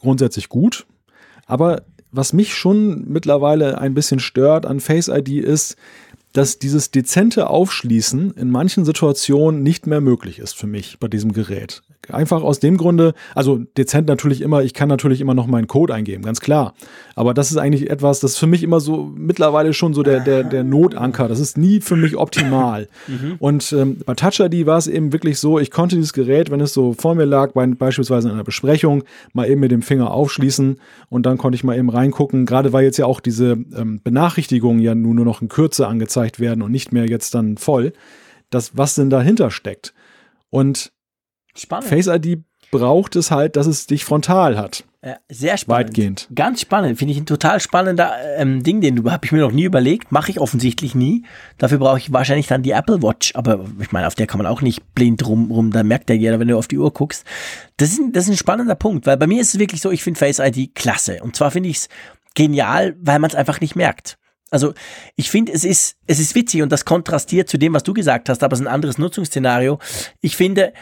grundsätzlich 0.00 0.48
gut, 0.48 0.86
aber 1.44 1.84
was 2.10 2.32
mich 2.32 2.54
schon 2.54 3.06
mittlerweile 3.08 3.78
ein 3.78 3.92
bisschen 3.92 4.20
stört 4.20 4.64
an 4.64 4.80
Face 4.80 5.08
ID 5.08 5.28
ist, 5.28 5.76
dass 6.32 6.58
dieses 6.58 6.90
dezente 6.90 7.50
Aufschließen 7.50 8.32
in 8.32 8.50
manchen 8.50 8.84
Situationen 8.84 9.62
nicht 9.62 9.86
mehr 9.86 10.00
möglich 10.00 10.38
ist 10.38 10.54
für 10.54 10.66
mich 10.66 10.98
bei 10.98 11.08
diesem 11.08 11.32
Gerät. 11.32 11.82
Einfach 12.10 12.42
aus 12.42 12.60
dem 12.60 12.76
Grunde, 12.76 13.14
also 13.34 13.58
dezent 13.76 14.06
natürlich 14.06 14.40
immer, 14.40 14.62
ich 14.62 14.74
kann 14.74 14.88
natürlich 14.88 15.20
immer 15.20 15.34
noch 15.34 15.46
meinen 15.46 15.66
Code 15.66 15.92
eingeben, 15.92 16.22
ganz 16.22 16.40
klar. 16.40 16.74
Aber 17.14 17.34
das 17.34 17.50
ist 17.50 17.56
eigentlich 17.56 17.90
etwas, 17.90 18.20
das 18.20 18.32
ist 18.32 18.38
für 18.38 18.46
mich 18.46 18.62
immer 18.62 18.80
so 18.80 19.10
mittlerweile 19.16 19.72
schon 19.72 19.92
so 19.94 20.02
der, 20.02 20.20
der, 20.20 20.44
der 20.44 20.62
Notanker. 20.62 21.28
Das 21.28 21.40
ist 21.40 21.58
nie 21.58 21.80
für 21.80 21.96
mich 21.96 22.16
optimal. 22.16 22.88
Mhm. 23.06 23.36
Und 23.38 23.72
ähm, 23.72 23.98
bei 24.04 24.14
Touch 24.14 24.40
ID 24.40 24.66
war 24.66 24.78
es 24.78 24.88
eben 24.88 25.12
wirklich 25.12 25.38
so, 25.38 25.58
ich 25.58 25.70
konnte 25.70 25.94
dieses 25.94 26.12
Gerät, 26.12 26.50
wenn 26.50 26.60
es 26.60 26.72
so 26.72 26.92
vor 26.92 27.14
mir 27.14 27.24
lag, 27.24 27.52
bei, 27.52 27.64
beispielsweise 27.66 28.28
in 28.28 28.34
einer 28.34 28.42
Besprechung, 28.42 29.04
mal 29.32 29.48
eben 29.48 29.60
mit 29.60 29.70
dem 29.70 29.82
Finger 29.82 30.10
aufschließen 30.10 30.80
und 31.08 31.26
dann 31.26 31.38
konnte 31.38 31.54
ich 31.54 31.62
mal 31.62 31.76
eben 31.78 31.88
reingucken. 31.88 32.46
Gerade 32.46 32.72
weil 32.72 32.84
jetzt 32.84 32.96
ja 32.96 33.06
auch 33.06 33.20
diese 33.20 33.52
ähm, 33.52 34.00
Benachrichtigungen 34.02 34.80
ja 34.80 34.94
nur, 34.94 35.14
nur 35.14 35.24
noch 35.24 35.40
in 35.40 35.48
Kürze 35.48 35.86
angezeigt 35.86 36.40
werden 36.40 36.62
und 36.62 36.72
nicht 36.72 36.92
mehr 36.92 37.06
jetzt 37.06 37.34
dann 37.34 37.58
voll, 37.58 37.92
das, 38.50 38.76
was 38.76 38.94
denn 38.94 39.10
dahinter 39.10 39.50
steckt. 39.50 39.94
Und 40.50 40.92
Spannend. 41.56 41.88
Face 41.88 42.06
ID 42.06 42.42
braucht 42.70 43.16
es 43.16 43.30
halt, 43.30 43.56
dass 43.56 43.66
es 43.66 43.86
dich 43.86 44.04
frontal 44.04 44.58
hat. 44.58 44.84
Ja, 45.04 45.18
sehr 45.28 45.56
spannend. 45.56 45.90
Weitgehend. 45.90 46.28
Ganz 46.34 46.60
spannend. 46.60 46.98
Finde 46.98 47.12
ich 47.12 47.18
ein 47.20 47.26
total 47.26 47.60
spannender 47.60 48.12
ähm, 48.36 48.64
Ding, 48.64 48.80
den 48.80 48.96
du 48.96 49.10
habe 49.10 49.24
ich 49.24 49.30
mir 49.30 49.40
noch 49.40 49.52
nie 49.52 49.62
überlegt. 49.62 50.10
Mache 50.10 50.32
ich 50.32 50.40
offensichtlich 50.40 50.96
nie. 50.96 51.24
Dafür 51.58 51.78
brauche 51.78 51.98
ich 51.98 52.12
wahrscheinlich 52.12 52.48
dann 52.48 52.64
die 52.64 52.72
Apple 52.72 53.02
Watch. 53.02 53.32
Aber 53.36 53.64
ich 53.80 53.92
meine, 53.92 54.08
auf 54.08 54.16
der 54.16 54.26
kann 54.26 54.38
man 54.38 54.48
auch 54.48 54.62
nicht 54.62 54.94
blind 54.94 55.24
rum, 55.24 55.52
rum. 55.52 55.70
Da 55.70 55.84
merkt 55.84 56.10
ja 56.10 56.16
jeder, 56.16 56.40
wenn 56.40 56.48
du 56.48 56.58
auf 56.58 56.66
die 56.66 56.78
Uhr 56.78 56.92
guckst. 56.92 57.24
Das 57.76 57.90
ist, 57.90 58.00
ein, 58.00 58.12
das 58.12 58.24
ist 58.24 58.30
ein 58.30 58.36
spannender 58.36 58.74
Punkt, 58.74 59.06
weil 59.06 59.16
bei 59.16 59.28
mir 59.28 59.40
ist 59.40 59.54
es 59.54 59.60
wirklich 59.60 59.80
so, 59.80 59.92
ich 59.92 60.02
finde 60.02 60.18
Face 60.18 60.40
ID 60.40 60.74
klasse. 60.74 61.22
Und 61.22 61.36
zwar 61.36 61.52
finde 61.52 61.68
ich 61.68 61.76
es 61.76 61.88
genial, 62.34 62.96
weil 63.00 63.20
man 63.20 63.30
es 63.30 63.36
einfach 63.36 63.60
nicht 63.60 63.76
merkt. 63.76 64.18
Also 64.50 64.74
ich 65.14 65.30
finde, 65.30 65.52
es 65.52 65.64
ist, 65.64 65.96
es 66.06 66.18
ist 66.18 66.34
witzig 66.34 66.62
und 66.62 66.70
das 66.70 66.84
kontrastiert 66.84 67.48
zu 67.48 67.58
dem, 67.58 67.74
was 67.74 67.82
du 67.82 67.94
gesagt 67.94 68.28
hast, 68.28 68.42
aber 68.42 68.54
es 68.54 68.60
ist 68.60 68.66
ein 68.66 68.72
anderes 68.72 68.98
Nutzungsszenario. 68.98 69.78
Ich 70.20 70.36
finde, 70.36 70.72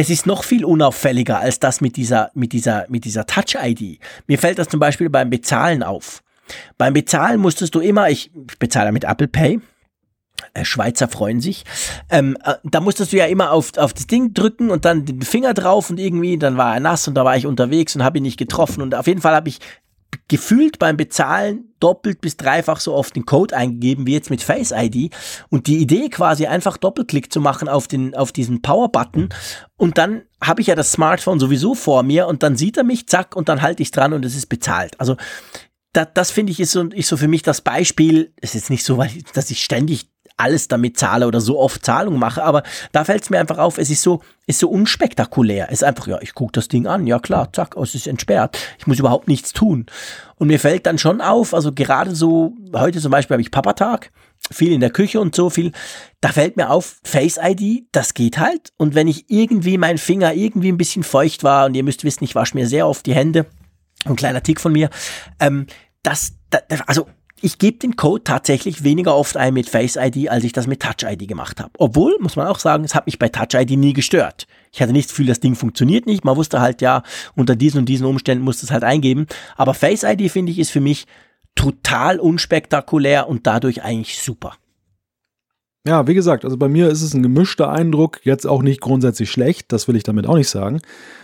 es 0.00 0.08
ist 0.08 0.26
noch 0.26 0.44
viel 0.44 0.64
unauffälliger 0.64 1.40
als 1.40 1.60
das 1.60 1.82
mit 1.82 1.96
dieser, 1.96 2.30
mit 2.32 2.54
dieser, 2.54 2.86
mit 2.88 3.04
dieser 3.04 3.26
Touch-ID. 3.26 4.00
Mir 4.26 4.38
fällt 4.38 4.58
das 4.58 4.68
zum 4.68 4.80
Beispiel 4.80 5.10
beim 5.10 5.28
Bezahlen 5.28 5.82
auf. 5.82 6.22
Beim 6.78 6.94
Bezahlen 6.94 7.38
musstest 7.38 7.74
du 7.74 7.80
immer, 7.80 8.08
ich 8.08 8.30
bezahle 8.58 8.92
mit 8.92 9.04
Apple 9.04 9.28
Pay, 9.28 9.60
äh, 10.54 10.64
Schweizer 10.64 11.06
freuen 11.06 11.42
sich. 11.42 11.64
Ähm, 12.08 12.38
äh, 12.42 12.54
da 12.64 12.80
musstest 12.80 13.12
du 13.12 13.18
ja 13.18 13.26
immer 13.26 13.52
auf, 13.52 13.76
auf 13.76 13.92
das 13.92 14.06
Ding 14.06 14.32
drücken 14.32 14.70
und 14.70 14.86
dann 14.86 15.04
den 15.04 15.20
Finger 15.20 15.52
drauf 15.52 15.90
und 15.90 16.00
irgendwie, 16.00 16.38
dann 16.38 16.56
war 16.56 16.72
er 16.72 16.80
nass 16.80 17.06
und 17.06 17.14
da 17.14 17.26
war 17.26 17.36
ich 17.36 17.46
unterwegs 17.46 17.94
und 17.94 18.02
habe 18.02 18.18
ihn 18.18 18.24
nicht 18.24 18.38
getroffen. 18.38 18.80
Und 18.80 18.94
auf 18.94 19.06
jeden 19.06 19.20
Fall 19.20 19.34
habe 19.34 19.50
ich 19.50 19.58
gefühlt 20.28 20.78
beim 20.78 20.96
Bezahlen 20.96 21.72
doppelt 21.80 22.20
bis 22.20 22.36
dreifach 22.36 22.80
so 22.80 22.94
oft 22.94 23.16
den 23.16 23.26
Code 23.26 23.56
eingegeben 23.56 24.06
wie 24.06 24.12
jetzt 24.12 24.30
mit 24.30 24.42
Face 24.42 24.72
ID 24.74 25.12
und 25.48 25.66
die 25.66 25.78
Idee 25.78 26.08
quasi 26.08 26.46
einfach 26.46 26.76
Doppelklick 26.76 27.32
zu 27.32 27.40
machen 27.40 27.68
auf 27.68 27.88
den 27.88 28.14
auf 28.14 28.32
diesen 28.32 28.62
Power 28.62 28.90
Button 28.90 29.28
und 29.76 29.98
dann 29.98 30.22
habe 30.42 30.60
ich 30.60 30.68
ja 30.68 30.74
das 30.74 30.92
Smartphone 30.92 31.38
sowieso 31.38 31.74
vor 31.74 32.02
mir 32.02 32.26
und 32.26 32.42
dann 32.42 32.56
sieht 32.56 32.76
er 32.76 32.84
mich 32.84 33.06
zack 33.08 33.36
und 33.36 33.48
dann 33.48 33.62
halte 33.62 33.82
ich 33.82 33.90
dran 33.90 34.12
und 34.12 34.24
es 34.24 34.36
ist 34.36 34.46
bezahlt. 34.46 34.98
Also 34.98 35.16
das, 35.92 36.08
das 36.14 36.30
finde 36.30 36.52
ich 36.52 36.60
ist 36.60 36.72
so, 36.72 36.82
ist 36.84 37.08
so 37.08 37.16
für 37.16 37.28
mich 37.28 37.42
das 37.42 37.60
Beispiel. 37.60 38.32
Es 38.40 38.54
ist 38.54 38.70
nicht 38.70 38.84
so, 38.84 38.98
weil, 38.98 39.10
dass 39.34 39.50
ich 39.50 39.62
ständig 39.62 40.08
alles 40.40 40.68
damit 40.68 40.98
zahle 40.98 41.26
oder 41.26 41.40
so 41.40 41.58
oft 41.58 41.84
Zahlungen 41.84 42.18
mache, 42.18 42.42
aber 42.42 42.62
da 42.92 43.04
fällt 43.04 43.22
es 43.22 43.30
mir 43.30 43.38
einfach 43.38 43.58
auf, 43.58 43.78
es 43.78 43.90
ist 43.90 44.02
so, 44.02 44.22
ist 44.46 44.58
so 44.58 44.68
unspektakulär. 44.68 45.66
Es 45.68 45.74
ist 45.74 45.84
einfach, 45.84 46.06
ja, 46.06 46.18
ich 46.20 46.34
gucke 46.34 46.52
das 46.52 46.68
Ding 46.68 46.86
an, 46.86 47.06
ja 47.06 47.18
klar, 47.18 47.52
zack, 47.52 47.76
es 47.76 47.94
ist 47.94 48.06
entsperrt. 48.06 48.58
Ich 48.78 48.86
muss 48.86 48.98
überhaupt 48.98 49.28
nichts 49.28 49.52
tun. 49.52 49.86
Und 50.36 50.48
mir 50.48 50.58
fällt 50.58 50.86
dann 50.86 50.98
schon 50.98 51.20
auf, 51.20 51.54
also 51.54 51.72
gerade 51.72 52.14
so, 52.14 52.54
heute 52.74 53.00
zum 53.00 53.10
Beispiel 53.10 53.34
habe 53.34 53.42
ich 53.42 53.50
Papatag, 53.50 54.10
viel 54.50 54.72
in 54.72 54.80
der 54.80 54.90
Küche 54.90 55.20
und 55.20 55.34
so 55.34 55.50
viel, 55.50 55.72
da 56.20 56.30
fällt 56.30 56.56
mir 56.56 56.70
auf, 56.70 57.00
Face 57.04 57.38
ID, 57.42 57.84
das 57.92 58.14
geht 58.14 58.38
halt. 58.38 58.72
Und 58.78 58.94
wenn 58.94 59.06
ich 59.06 59.26
irgendwie 59.28 59.76
mein 59.76 59.98
Finger 59.98 60.32
irgendwie 60.32 60.72
ein 60.72 60.78
bisschen 60.78 61.02
feucht 61.02 61.44
war, 61.44 61.66
und 61.66 61.74
ihr 61.74 61.84
müsst 61.84 62.04
wissen, 62.04 62.24
ich 62.24 62.34
wasche 62.34 62.56
mir 62.56 62.66
sehr 62.66 62.88
oft 62.88 63.04
die 63.06 63.14
Hände, 63.14 63.46
ein 64.04 64.16
kleiner 64.16 64.42
Tick 64.42 64.60
von 64.60 64.72
mir, 64.72 64.88
ähm, 65.38 65.66
das, 66.02 66.32
das 66.48 66.80
also 66.86 67.06
ich 67.42 67.58
gebe 67.58 67.78
den 67.78 67.96
Code 67.96 68.24
tatsächlich 68.24 68.84
weniger 68.84 69.16
oft 69.16 69.36
ein 69.36 69.54
mit 69.54 69.68
Face 69.68 69.96
ID, 69.96 70.28
als 70.28 70.44
ich 70.44 70.52
das 70.52 70.66
mit 70.66 70.80
Touch 70.80 71.08
ID 71.08 71.26
gemacht 71.26 71.60
habe. 71.60 71.70
Obwohl, 71.78 72.16
muss 72.20 72.36
man 72.36 72.46
auch 72.46 72.58
sagen, 72.58 72.84
es 72.84 72.94
hat 72.94 73.06
mich 73.06 73.18
bei 73.18 73.28
Touch 73.28 73.58
ID 73.58 73.70
nie 73.72 73.92
gestört. 73.92 74.46
Ich 74.72 74.80
hatte 74.82 74.92
nicht 74.92 75.06
das 75.06 75.12
Gefühl, 75.12 75.26
das 75.26 75.40
Ding 75.40 75.54
funktioniert 75.54 76.06
nicht. 76.06 76.24
Man 76.24 76.36
wusste 76.36 76.60
halt, 76.60 76.80
ja, 76.82 77.02
unter 77.34 77.56
diesen 77.56 77.78
und 77.78 77.88
diesen 77.88 78.06
Umständen 78.06 78.44
musste 78.44 78.66
es 78.66 78.72
halt 78.72 78.84
eingeben. 78.84 79.26
Aber 79.56 79.74
Face 79.74 80.02
ID, 80.02 80.30
finde 80.30 80.52
ich, 80.52 80.58
ist 80.58 80.70
für 80.70 80.80
mich 80.80 81.06
total 81.54 82.20
unspektakulär 82.20 83.28
und 83.28 83.46
dadurch 83.46 83.82
eigentlich 83.82 84.22
super. 84.22 84.54
Ja, 85.86 86.06
wie 86.06 86.14
gesagt, 86.14 86.44
also 86.44 86.58
bei 86.58 86.68
mir 86.68 86.88
ist 86.88 87.02
es 87.02 87.14
ein 87.14 87.22
gemischter 87.22 87.70
Eindruck, 87.70 88.20
jetzt 88.24 88.46
auch 88.46 88.62
nicht 88.62 88.82
grundsätzlich 88.82 89.30
schlecht, 89.30 89.72
das 89.72 89.88
will 89.88 89.96
ich 89.96 90.02
damit 90.02 90.26
auch 90.26 90.36
nicht 90.36 90.50
sagen. 90.50 90.80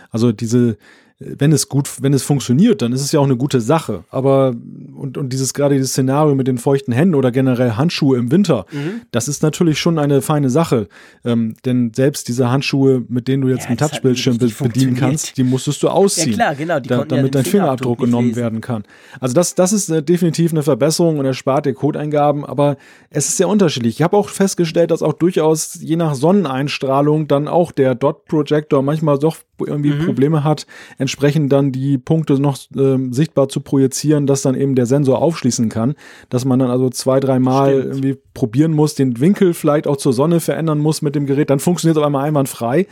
Also 0.09 0.31
diese, 0.31 0.77
wenn 1.19 1.51
es 1.51 1.67
gut, 1.67 1.89
wenn 2.01 2.13
es 2.13 2.21
funktioniert, 2.21 2.83
dann 2.83 2.93
ist 2.93 3.01
es 3.01 3.11
ja 3.11 3.19
auch 3.19 3.25
eine 3.25 3.37
gute 3.37 3.59
Sache. 3.59 4.03
Aber 4.11 4.55
und, 4.95 5.17
und 5.17 5.33
dieses 5.33 5.55
gerade 5.55 5.73
dieses 5.73 5.91
Szenario 5.91 6.35
mit 6.35 6.47
den 6.47 6.59
feuchten 6.59 6.93
Händen 6.93 7.15
oder 7.15 7.31
generell 7.31 7.71
Handschuhe 7.71 8.17
im 8.17 8.31
Winter, 8.31 8.67
mhm. 8.71 9.01
das 9.11 9.27
ist 9.27 9.41
natürlich 9.41 9.79
schon 9.79 9.97
eine 9.97 10.21
feine 10.21 10.51
Sache. 10.51 10.87
Ähm, 11.25 11.55
denn 11.65 11.91
selbst 11.95 12.27
diese 12.27 12.51
Handschuhe, 12.51 13.03
mit 13.09 13.27
denen 13.27 13.41
du 13.41 13.49
jetzt 13.49 13.63
ja, 13.63 13.69
einen 13.69 13.77
Touchbildschirm 13.77 14.37
be 14.37 14.47
bedienen 14.47 14.95
kannst, 14.95 15.37
die 15.37 15.43
musstest 15.43 15.81
du 15.81 15.89
ausziehen. 15.89 16.37
Ja, 16.37 16.53
klar, 16.53 16.55
genau. 16.55 16.79
Da, 16.79 17.05
damit 17.05 17.35
ja 17.35 17.41
dein 17.41 17.45
Fingerabdruck, 17.45 17.99
genommen 17.99 18.35
werden 18.35 18.61
kann. 18.61 18.83
Also 19.19 19.33
das, 19.33 19.55
das 19.55 19.73
ist 19.73 19.89
äh, 19.89 20.03
definitiv 20.03 20.51
eine 20.51 20.61
Verbesserung 20.61 21.17
und 21.17 21.25
erspart 21.25 21.65
dir 21.65 21.73
Codeingaben, 21.73 22.45
aber 22.45 22.77
es 23.09 23.27
ist 23.27 23.37
sehr 23.37 23.49
unterschiedlich. 23.49 23.95
Ich 23.95 24.01
habe 24.03 24.15
auch 24.15 24.29
festgestellt, 24.29 24.91
dass 24.91 25.01
auch 25.01 25.13
durchaus 25.13 25.79
je 25.81 25.95
nach 25.95 26.13
Sonneneinstrahlung 26.13 27.27
dann 27.27 27.47
auch 27.47 27.71
der 27.71 27.95
Dot 27.95 28.25
Projector 28.25 28.83
manchmal 28.83 29.17
doch 29.17 29.37
irgendwie 29.65 29.91
mhm. 29.91 30.05
Probleme 30.05 30.43
hat, 30.43 30.67
entsprechend 31.07 31.53
dann 31.53 31.71
die 31.71 31.97
Punkte 31.97 32.33
noch 32.33 32.57
äh, 32.75 32.97
sichtbar 33.11 33.47
zu 33.47 33.61
projizieren, 33.61 34.27
dass 34.27 34.41
dann 34.41 34.55
eben 34.55 34.75
der 34.75 34.85
Sensor 34.85 35.21
aufschließen 35.21 35.69
kann, 35.69 35.95
dass 36.27 36.43
man 36.43 36.59
dann 36.59 36.69
also 36.69 36.89
zwei, 36.89 37.21
dreimal 37.21 37.71
irgendwie 37.75 38.17
probieren 38.33 38.73
muss, 38.73 38.93
den 38.93 39.21
Winkel 39.21 39.53
vielleicht 39.53 39.87
auch 39.87 39.95
zur 39.95 40.11
Sonne 40.11 40.41
verändern 40.41 40.79
muss 40.79 41.01
mit 41.01 41.15
dem 41.15 41.25
Gerät, 41.25 41.49
dann 41.49 41.59
funktioniert 41.59 41.95
es 41.95 42.01
auf 42.01 42.05
einmal 42.05 42.25
einwandfrei. 42.25 42.87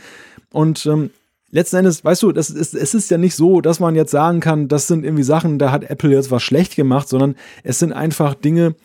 Und 0.50 0.86
ähm, 0.86 1.10
letzten 1.50 1.76
Endes, 1.76 2.02
weißt 2.06 2.22
du, 2.22 2.32
das 2.32 2.48
ist, 2.48 2.74
es 2.74 2.94
ist 2.94 3.10
ja 3.10 3.18
nicht 3.18 3.34
so, 3.34 3.60
dass 3.60 3.80
man 3.80 3.94
jetzt 3.94 4.12
sagen 4.12 4.40
kann, 4.40 4.66
das 4.66 4.86
sind 4.86 5.04
irgendwie 5.04 5.22
Sachen, 5.22 5.58
da 5.58 5.70
hat 5.70 5.84
Apple 5.84 6.10
jetzt 6.10 6.30
was 6.30 6.42
schlecht 6.42 6.74
gemacht, 6.74 7.10
sondern 7.10 7.34
es 7.64 7.78
sind 7.78 7.92
einfach 7.92 8.34
Dinge, 8.34 8.76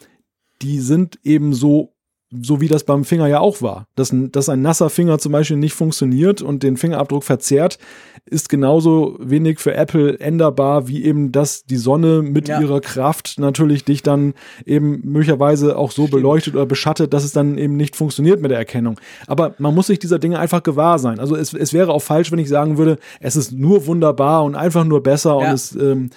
die 0.61 0.81
sind 0.81 1.19
eben 1.23 1.53
so 1.53 1.93
so 2.31 2.61
wie 2.61 2.69
das 2.69 2.85
beim 2.85 3.03
Finger 3.03 3.27
ja 3.27 3.39
auch 3.39 3.61
war. 3.61 3.87
Dass, 3.95 4.13
dass 4.13 4.47
ein 4.47 4.61
nasser 4.61 4.89
Finger 4.89 5.19
zum 5.19 5.33
Beispiel 5.33 5.57
nicht 5.57 5.73
funktioniert 5.73 6.41
und 6.41 6.63
den 6.63 6.77
Fingerabdruck 6.77 7.25
verzerrt, 7.25 7.77
ist 8.25 8.47
genauso 8.47 9.17
wenig 9.19 9.59
für 9.59 9.73
Apple 9.73 10.17
änderbar, 10.19 10.87
wie 10.87 11.03
eben, 11.03 11.31
dass 11.33 11.63
die 11.63 11.75
Sonne 11.75 12.21
mit 12.21 12.47
ja. 12.47 12.61
ihrer 12.61 12.79
Kraft 12.79 13.35
natürlich 13.37 13.83
dich 13.83 14.01
dann 14.01 14.33
eben 14.65 15.01
möglicherweise 15.03 15.77
auch 15.77 15.91
so 15.91 16.03
Stimmt. 16.03 16.11
beleuchtet 16.11 16.55
oder 16.55 16.65
beschattet, 16.65 17.13
dass 17.13 17.25
es 17.25 17.33
dann 17.33 17.57
eben 17.57 17.75
nicht 17.75 17.97
funktioniert 17.97 18.41
mit 18.41 18.51
der 18.51 18.59
Erkennung. 18.59 18.99
Aber 19.27 19.55
man 19.57 19.75
muss 19.75 19.87
sich 19.87 19.99
dieser 19.99 20.19
Dinge 20.19 20.39
einfach 20.39 20.63
gewahr 20.63 20.99
sein. 20.99 21.19
Also 21.19 21.35
es, 21.35 21.53
es 21.53 21.73
wäre 21.73 21.91
auch 21.91 22.01
falsch, 22.01 22.31
wenn 22.31 22.39
ich 22.39 22.47
sagen 22.47 22.77
würde, 22.77 22.97
es 23.19 23.35
ist 23.35 23.51
nur 23.51 23.85
wunderbar 23.87 24.45
und 24.45 24.55
einfach 24.55 24.85
nur 24.85 25.03
besser 25.03 25.31
ja. 25.31 25.35
und 25.35 25.53
es, 25.53 25.75
ähm, 25.75 26.11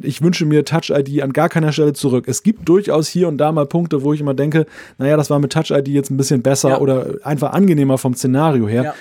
ich 0.00 0.22
wünsche 0.22 0.44
mir 0.44 0.64
Touch 0.64 0.90
ID 0.90 1.22
an 1.22 1.32
gar 1.32 1.48
keiner 1.48 1.70
Stelle 1.70 1.92
zurück. 1.92 2.24
Es 2.26 2.42
gibt 2.42 2.68
durchaus 2.68 3.06
hier 3.06 3.28
und 3.28 3.38
da 3.38 3.52
mal 3.52 3.66
Punkte, 3.66 4.02
wo 4.02 4.12
ich 4.12 4.20
immer 4.20 4.34
denke, 4.34 4.66
naja, 4.98 5.16
das 5.16 5.30
war 5.30 5.38
mit 5.38 5.51
Touch 5.52 5.70
ID 5.70 5.88
jetzt 5.88 6.10
ein 6.10 6.16
bisschen 6.16 6.42
besser 6.42 6.70
ja. 6.70 6.78
oder 6.80 7.16
einfach 7.22 7.52
angenehmer 7.52 7.98
vom 7.98 8.14
Szenario 8.14 8.68
her. 8.68 8.82
Ja. 8.82 8.94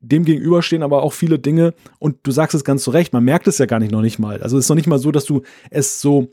Dem 0.00 0.24
gegenüber 0.24 0.62
stehen 0.62 0.82
aber 0.82 1.02
auch 1.02 1.12
viele 1.12 1.38
Dinge 1.38 1.74
und 1.98 2.16
du 2.22 2.30
sagst 2.30 2.54
es 2.54 2.64
ganz 2.64 2.84
zu 2.84 2.90
Recht, 2.90 3.12
man 3.12 3.24
merkt 3.24 3.48
es 3.48 3.58
ja 3.58 3.66
gar 3.66 3.80
nicht 3.80 3.90
noch 3.90 4.02
nicht 4.02 4.18
mal. 4.18 4.40
Also 4.42 4.56
es 4.56 4.66
ist 4.66 4.68
noch 4.68 4.76
nicht 4.76 4.86
mal 4.86 4.98
so, 4.98 5.10
dass 5.10 5.24
du 5.24 5.42
es 5.70 6.00
so 6.00 6.28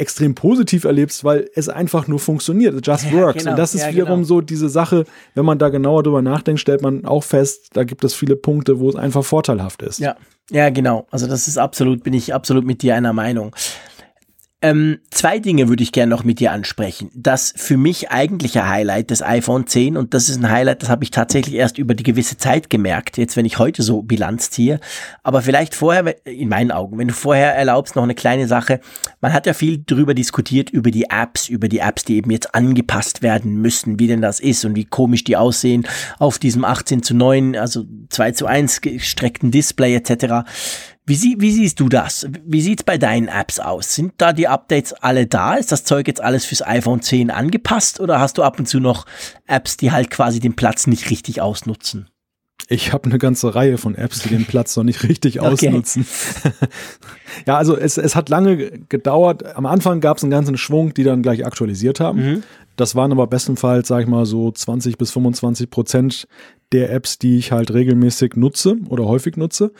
extrem 0.00 0.34
positiv 0.34 0.84
erlebst, 0.84 1.24
weil 1.24 1.50
es 1.54 1.68
einfach 1.68 2.08
nur 2.08 2.18
funktioniert. 2.18 2.74
It 2.74 2.86
just 2.86 3.12
works. 3.12 3.14
Ja, 3.14 3.32
genau. 3.32 3.50
Und 3.50 3.58
das 3.58 3.74
ist 3.74 3.82
ja, 3.82 3.92
wiederum 3.92 4.20
genau. 4.20 4.26
so 4.26 4.40
diese 4.40 4.70
Sache, 4.70 5.04
wenn 5.34 5.44
man 5.44 5.58
da 5.58 5.68
genauer 5.68 6.02
drüber 6.02 6.22
nachdenkt, 6.22 6.60
stellt 6.60 6.80
man 6.80 7.04
auch 7.04 7.22
fest, 7.22 7.68
da 7.74 7.84
gibt 7.84 8.02
es 8.02 8.14
viele 8.14 8.34
Punkte, 8.34 8.80
wo 8.80 8.88
es 8.88 8.96
einfach 8.96 9.22
vorteilhaft 9.22 9.82
ist. 9.82 9.98
Ja, 9.98 10.16
ja, 10.50 10.70
genau. 10.70 11.06
Also 11.10 11.26
das 11.26 11.46
ist 11.48 11.58
absolut, 11.58 12.02
bin 12.02 12.14
ich 12.14 12.32
absolut 12.32 12.64
mit 12.64 12.82
dir 12.82 12.94
einer 12.94 13.12
Meinung. 13.12 13.54
Ähm, 14.62 14.98
zwei 15.10 15.38
Dinge 15.38 15.70
würde 15.70 15.82
ich 15.82 15.90
gerne 15.90 16.10
noch 16.10 16.22
mit 16.22 16.38
dir 16.38 16.52
ansprechen. 16.52 17.10
Das 17.14 17.54
für 17.56 17.78
mich 17.78 18.10
eigentliche 18.10 18.68
Highlight 18.68 19.08
des 19.10 19.22
iPhone 19.22 19.66
10 19.66 19.96
und 19.96 20.12
das 20.12 20.28
ist 20.28 20.36
ein 20.36 20.50
Highlight, 20.50 20.82
das 20.82 20.90
habe 20.90 21.02
ich 21.02 21.10
tatsächlich 21.10 21.54
erst 21.54 21.78
über 21.78 21.94
die 21.94 22.02
gewisse 22.02 22.36
Zeit 22.36 22.68
gemerkt, 22.68 23.16
jetzt 23.16 23.38
wenn 23.38 23.46
ich 23.46 23.58
heute 23.58 23.82
so 23.82 24.02
Bilanz 24.02 24.50
ziehe. 24.50 24.78
Aber 25.22 25.40
vielleicht 25.40 25.74
vorher, 25.74 26.14
in 26.26 26.50
meinen 26.50 26.72
Augen, 26.72 26.98
wenn 26.98 27.08
du 27.08 27.14
vorher 27.14 27.54
erlaubst, 27.54 27.96
noch 27.96 28.02
eine 28.02 28.14
kleine 28.14 28.46
Sache. 28.46 28.80
Man 29.22 29.32
hat 29.32 29.46
ja 29.46 29.54
viel 29.54 29.78
darüber 29.78 30.12
diskutiert, 30.12 30.68
über 30.68 30.90
die 30.90 31.06
Apps, 31.08 31.48
über 31.48 31.68
die 31.68 31.78
Apps, 31.78 32.04
die 32.04 32.16
eben 32.16 32.30
jetzt 32.30 32.54
angepasst 32.54 33.22
werden 33.22 33.62
müssen, 33.62 33.98
wie 33.98 34.08
denn 34.08 34.20
das 34.20 34.40
ist 34.40 34.66
und 34.66 34.76
wie 34.76 34.84
komisch 34.84 35.24
die 35.24 35.38
aussehen 35.38 35.86
auf 36.18 36.38
diesem 36.38 36.66
18 36.66 37.02
zu 37.02 37.14
9, 37.14 37.56
also 37.56 37.84
2 38.10 38.32
zu 38.32 38.44
1 38.44 38.82
gestreckten 38.82 39.50
Display 39.50 39.94
etc. 39.94 40.44
Wie, 41.10 41.16
sie, 41.16 41.34
wie 41.40 41.50
siehst 41.50 41.80
du 41.80 41.88
das? 41.88 42.28
Wie 42.44 42.60
sieht's 42.60 42.84
bei 42.84 42.96
deinen 42.96 43.26
Apps 43.26 43.58
aus? 43.58 43.96
Sind 43.96 44.12
da 44.18 44.32
die 44.32 44.46
Updates 44.46 44.92
alle 44.92 45.26
da? 45.26 45.54
Ist 45.54 45.72
das 45.72 45.82
Zeug 45.82 46.06
jetzt 46.06 46.20
alles 46.20 46.44
fürs 46.44 46.64
iPhone 46.64 47.02
10 47.02 47.32
angepasst 47.32 47.98
oder 47.98 48.20
hast 48.20 48.38
du 48.38 48.44
ab 48.44 48.60
und 48.60 48.66
zu 48.66 48.78
noch 48.78 49.06
Apps, 49.48 49.76
die 49.76 49.90
halt 49.90 50.12
quasi 50.12 50.38
den 50.38 50.54
Platz 50.54 50.86
nicht 50.86 51.10
richtig 51.10 51.40
ausnutzen? 51.40 52.08
Ich 52.68 52.92
habe 52.92 53.06
eine 53.06 53.18
ganze 53.18 53.56
Reihe 53.56 53.76
von 53.76 53.96
Apps, 53.96 54.20
die 54.20 54.28
den 54.28 54.44
Platz 54.44 54.76
noch 54.76 54.84
nicht 54.84 55.02
richtig 55.02 55.40
ausnutzen. 55.40 56.06
ja, 57.44 57.56
also 57.56 57.76
es, 57.76 57.98
es 57.98 58.14
hat 58.14 58.28
lange 58.28 58.70
gedauert. 58.88 59.56
Am 59.56 59.66
Anfang 59.66 60.00
gab 60.00 60.18
es 60.18 60.22
einen 60.22 60.30
ganzen 60.30 60.56
Schwung, 60.56 60.94
die 60.94 61.02
dann 61.02 61.22
gleich 61.22 61.44
aktualisiert 61.44 61.98
haben. 61.98 62.24
Mhm. 62.24 62.42
Das 62.76 62.94
waren 62.94 63.10
aber 63.10 63.26
bestenfalls, 63.26 63.88
sag 63.88 64.02
ich 64.02 64.06
mal, 64.06 64.26
so 64.26 64.52
20 64.52 64.96
bis 64.96 65.10
25 65.10 65.70
Prozent 65.70 66.28
der 66.72 66.92
Apps, 66.92 67.18
die 67.18 67.38
ich 67.38 67.52
halt 67.52 67.72
regelmäßig 67.72 68.36
nutze 68.36 68.76
oder 68.88 69.06
häufig 69.06 69.36
nutze. 69.36 69.72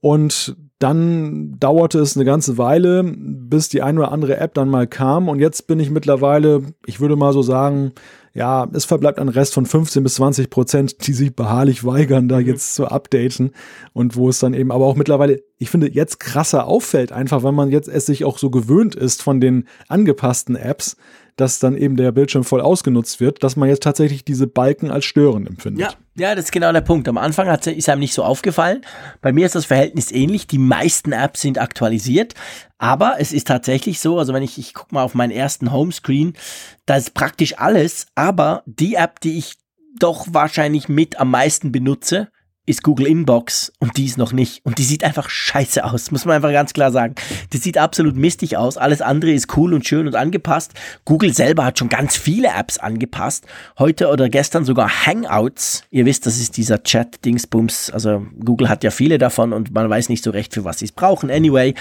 Und 0.00 0.56
dann 0.78 1.58
dauerte 1.58 2.00
es 2.00 2.16
eine 2.16 2.26
ganze 2.26 2.58
Weile, 2.58 3.02
bis 3.02 3.70
die 3.70 3.80
eine 3.80 4.00
oder 4.00 4.12
andere 4.12 4.36
App 4.36 4.52
dann 4.54 4.68
mal 4.68 4.86
kam. 4.86 5.28
Und 5.28 5.40
jetzt 5.40 5.66
bin 5.66 5.80
ich 5.80 5.90
mittlerweile, 5.90 6.62
ich 6.84 7.00
würde 7.00 7.16
mal 7.16 7.32
so 7.32 7.40
sagen, 7.40 7.92
ja, 8.34 8.68
es 8.74 8.84
verbleibt 8.84 9.18
ein 9.18 9.30
Rest 9.30 9.54
von 9.54 9.64
15 9.64 10.02
bis 10.02 10.16
20 10.16 10.50
Prozent, 10.50 11.06
die 11.06 11.14
sich 11.14 11.34
beharrlich 11.34 11.84
weigern, 11.84 12.28
da 12.28 12.38
mhm. 12.38 12.46
jetzt 12.46 12.74
zu 12.74 12.86
updaten. 12.86 13.52
Und 13.94 14.16
wo 14.16 14.28
es 14.28 14.38
dann 14.38 14.52
eben 14.52 14.70
aber 14.70 14.84
auch 14.84 14.96
mittlerweile, 14.96 15.42
ich 15.56 15.70
finde, 15.70 15.90
jetzt 15.90 16.20
krasser 16.20 16.66
auffällt, 16.66 17.10
einfach 17.10 17.42
weil 17.42 17.52
man 17.52 17.70
jetzt 17.70 17.88
es 17.88 18.04
sich 18.04 18.26
auch 18.26 18.36
so 18.36 18.50
gewöhnt 18.50 18.94
ist 18.94 19.22
von 19.22 19.40
den 19.40 19.64
angepassten 19.88 20.56
Apps, 20.56 20.98
dass 21.36 21.58
dann 21.58 21.76
eben 21.76 21.96
der 21.96 22.12
Bildschirm 22.12 22.44
voll 22.44 22.62
ausgenutzt 22.62 23.20
wird, 23.20 23.42
dass 23.42 23.56
man 23.56 23.68
jetzt 23.68 23.82
tatsächlich 23.82 24.24
diese 24.24 24.46
Balken 24.46 24.90
als 24.90 25.04
störend 25.04 25.48
empfindet. 25.48 25.80
Ja, 25.80 26.28
ja, 26.28 26.34
das 26.34 26.46
ist 26.46 26.52
genau 26.52 26.72
der 26.72 26.80
Punkt. 26.80 27.08
Am 27.08 27.18
Anfang 27.18 27.46
hat, 27.48 27.66
ist 27.66 27.88
einem 27.88 28.00
nicht 28.00 28.14
so 28.14 28.24
aufgefallen. 28.24 28.80
Bei 29.20 29.32
mir 29.32 29.44
ist 29.44 29.54
das 29.54 29.66
Verhältnis 29.66 30.10
ähnlich. 30.10 30.46
Die 30.46 30.58
meisten 30.58 31.12
Apps 31.12 31.42
sind 31.42 31.58
aktualisiert. 31.58 32.34
Aber 32.78 33.16
es 33.18 33.32
ist 33.32 33.46
tatsächlich 33.46 34.00
so, 34.00 34.18
also 34.18 34.32
wenn 34.32 34.42
ich, 34.42 34.58
ich 34.58 34.72
gucke 34.72 34.94
mal 34.94 35.02
auf 35.02 35.14
meinen 35.14 35.30
ersten 35.30 35.72
Homescreen, 35.72 36.34
da 36.86 36.96
ist 36.96 37.14
praktisch 37.14 37.58
alles, 37.58 38.06
aber 38.14 38.62
die 38.66 38.94
App, 38.94 39.20
die 39.20 39.38
ich 39.38 39.56
doch 39.98 40.26
wahrscheinlich 40.30 40.88
mit 40.88 41.18
am 41.18 41.30
meisten 41.30 41.72
benutze, 41.72 42.28
ist 42.66 42.82
Google 42.82 43.06
Inbox 43.06 43.72
und 43.78 43.96
die 43.96 44.04
ist 44.04 44.18
noch 44.18 44.32
nicht. 44.32 44.60
Und 44.64 44.78
die 44.78 44.84
sieht 44.84 45.04
einfach 45.04 45.30
scheiße 45.30 45.84
aus, 45.84 46.10
muss 46.10 46.24
man 46.24 46.36
einfach 46.36 46.52
ganz 46.52 46.72
klar 46.72 46.90
sagen. 46.90 47.14
Die 47.52 47.58
sieht 47.58 47.78
absolut 47.78 48.16
mistig 48.16 48.56
aus. 48.56 48.76
Alles 48.76 49.00
andere 49.00 49.30
ist 49.30 49.56
cool 49.56 49.72
und 49.72 49.86
schön 49.86 50.06
und 50.06 50.16
angepasst. 50.16 50.72
Google 51.04 51.32
selber 51.32 51.64
hat 51.64 51.78
schon 51.78 51.88
ganz 51.88 52.16
viele 52.16 52.48
Apps 52.48 52.78
angepasst. 52.78 53.46
Heute 53.78 54.08
oder 54.08 54.28
gestern 54.28 54.64
sogar 54.64 55.06
Hangouts. 55.06 55.84
Ihr 55.90 56.06
wisst, 56.06 56.26
das 56.26 56.38
ist 56.38 56.56
dieser 56.56 56.82
Chat-Dingsbums. 56.82 57.90
Also 57.90 58.26
Google 58.44 58.68
hat 58.68 58.82
ja 58.82 58.90
viele 58.90 59.18
davon 59.18 59.52
und 59.52 59.72
man 59.72 59.88
weiß 59.88 60.08
nicht 60.08 60.24
so 60.24 60.30
recht, 60.30 60.52
für 60.52 60.64
was 60.64 60.80
sie 60.80 60.86
es 60.86 60.92
brauchen. 60.92 61.30
Anyway, 61.30 61.74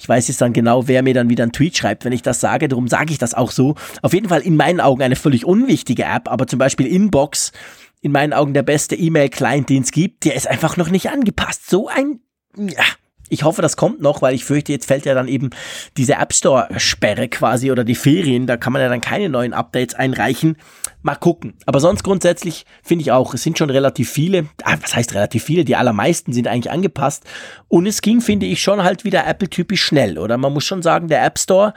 ich 0.00 0.08
weiß 0.08 0.26
jetzt 0.26 0.40
dann 0.40 0.52
genau, 0.52 0.88
wer 0.88 1.02
mir 1.02 1.14
dann 1.14 1.28
wieder 1.28 1.44
einen 1.44 1.52
Tweet 1.52 1.76
schreibt, 1.76 2.04
wenn 2.04 2.12
ich 2.12 2.22
das 2.22 2.40
sage. 2.40 2.66
Darum 2.66 2.88
sage 2.88 3.12
ich 3.12 3.18
das 3.18 3.34
auch 3.34 3.52
so. 3.52 3.76
Auf 4.02 4.12
jeden 4.12 4.28
Fall 4.28 4.40
in 4.40 4.56
meinen 4.56 4.80
Augen 4.80 5.02
eine 5.02 5.16
völlig 5.16 5.44
unwichtige 5.44 6.02
App, 6.02 6.28
aber 6.28 6.48
zum 6.48 6.58
Beispiel 6.58 6.86
Inbox 6.86 7.52
in 8.02 8.12
meinen 8.12 8.32
Augen 8.32 8.52
der 8.52 8.64
beste 8.64 8.96
E-Mail-Client, 8.96 9.70
den 9.70 9.82
es 9.82 9.92
gibt, 9.92 10.24
der 10.24 10.34
ist 10.34 10.48
einfach 10.48 10.76
noch 10.76 10.90
nicht 10.90 11.08
angepasst. 11.10 11.70
So 11.70 11.88
ein, 11.88 12.20
ja, 12.56 12.84
ich 13.32 13.44
hoffe, 13.44 13.62
das 13.62 13.78
kommt 13.78 14.02
noch, 14.02 14.20
weil 14.20 14.34
ich 14.34 14.44
fürchte, 14.44 14.72
jetzt 14.72 14.86
fällt 14.86 15.06
ja 15.06 15.14
dann 15.14 15.26
eben 15.26 15.50
diese 15.96 16.16
App 16.16 16.34
Store-Sperre 16.34 17.28
quasi 17.28 17.70
oder 17.70 17.82
die 17.82 17.94
Ferien. 17.94 18.46
Da 18.46 18.58
kann 18.58 18.74
man 18.74 18.82
ja 18.82 18.90
dann 18.90 19.00
keine 19.00 19.30
neuen 19.30 19.54
Updates 19.54 19.94
einreichen. 19.94 20.56
Mal 21.00 21.14
gucken. 21.14 21.54
Aber 21.64 21.80
sonst 21.80 22.02
grundsätzlich 22.02 22.66
finde 22.82 23.02
ich 23.02 23.12
auch, 23.12 23.32
es 23.32 23.42
sind 23.42 23.56
schon 23.56 23.70
relativ 23.70 24.10
viele, 24.10 24.48
ah, 24.64 24.76
was 24.82 24.94
heißt 24.94 25.14
relativ 25.14 25.44
viele? 25.44 25.64
Die 25.64 25.76
allermeisten 25.76 26.34
sind 26.34 26.46
eigentlich 26.46 26.70
angepasst. 26.70 27.24
Und 27.68 27.86
es 27.86 28.02
ging, 28.02 28.20
finde 28.20 28.44
ich, 28.44 28.60
schon 28.60 28.82
halt 28.82 29.04
wieder 29.04 29.26
Apple-typisch 29.26 29.82
schnell, 29.82 30.18
oder? 30.18 30.36
Man 30.36 30.52
muss 30.52 30.64
schon 30.64 30.82
sagen, 30.82 31.08
der 31.08 31.24
App 31.24 31.38
Store, 31.38 31.72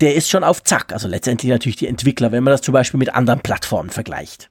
der 0.00 0.14
ist 0.14 0.30
schon 0.30 0.44
auf 0.44 0.64
Zack. 0.64 0.94
Also 0.94 1.08
letztendlich 1.08 1.50
natürlich 1.50 1.76
die 1.76 1.88
Entwickler, 1.88 2.32
wenn 2.32 2.42
man 2.42 2.52
das 2.52 2.62
zum 2.62 2.72
Beispiel 2.72 2.98
mit 2.98 3.14
anderen 3.14 3.40
Plattformen 3.40 3.90
vergleicht. 3.90 4.50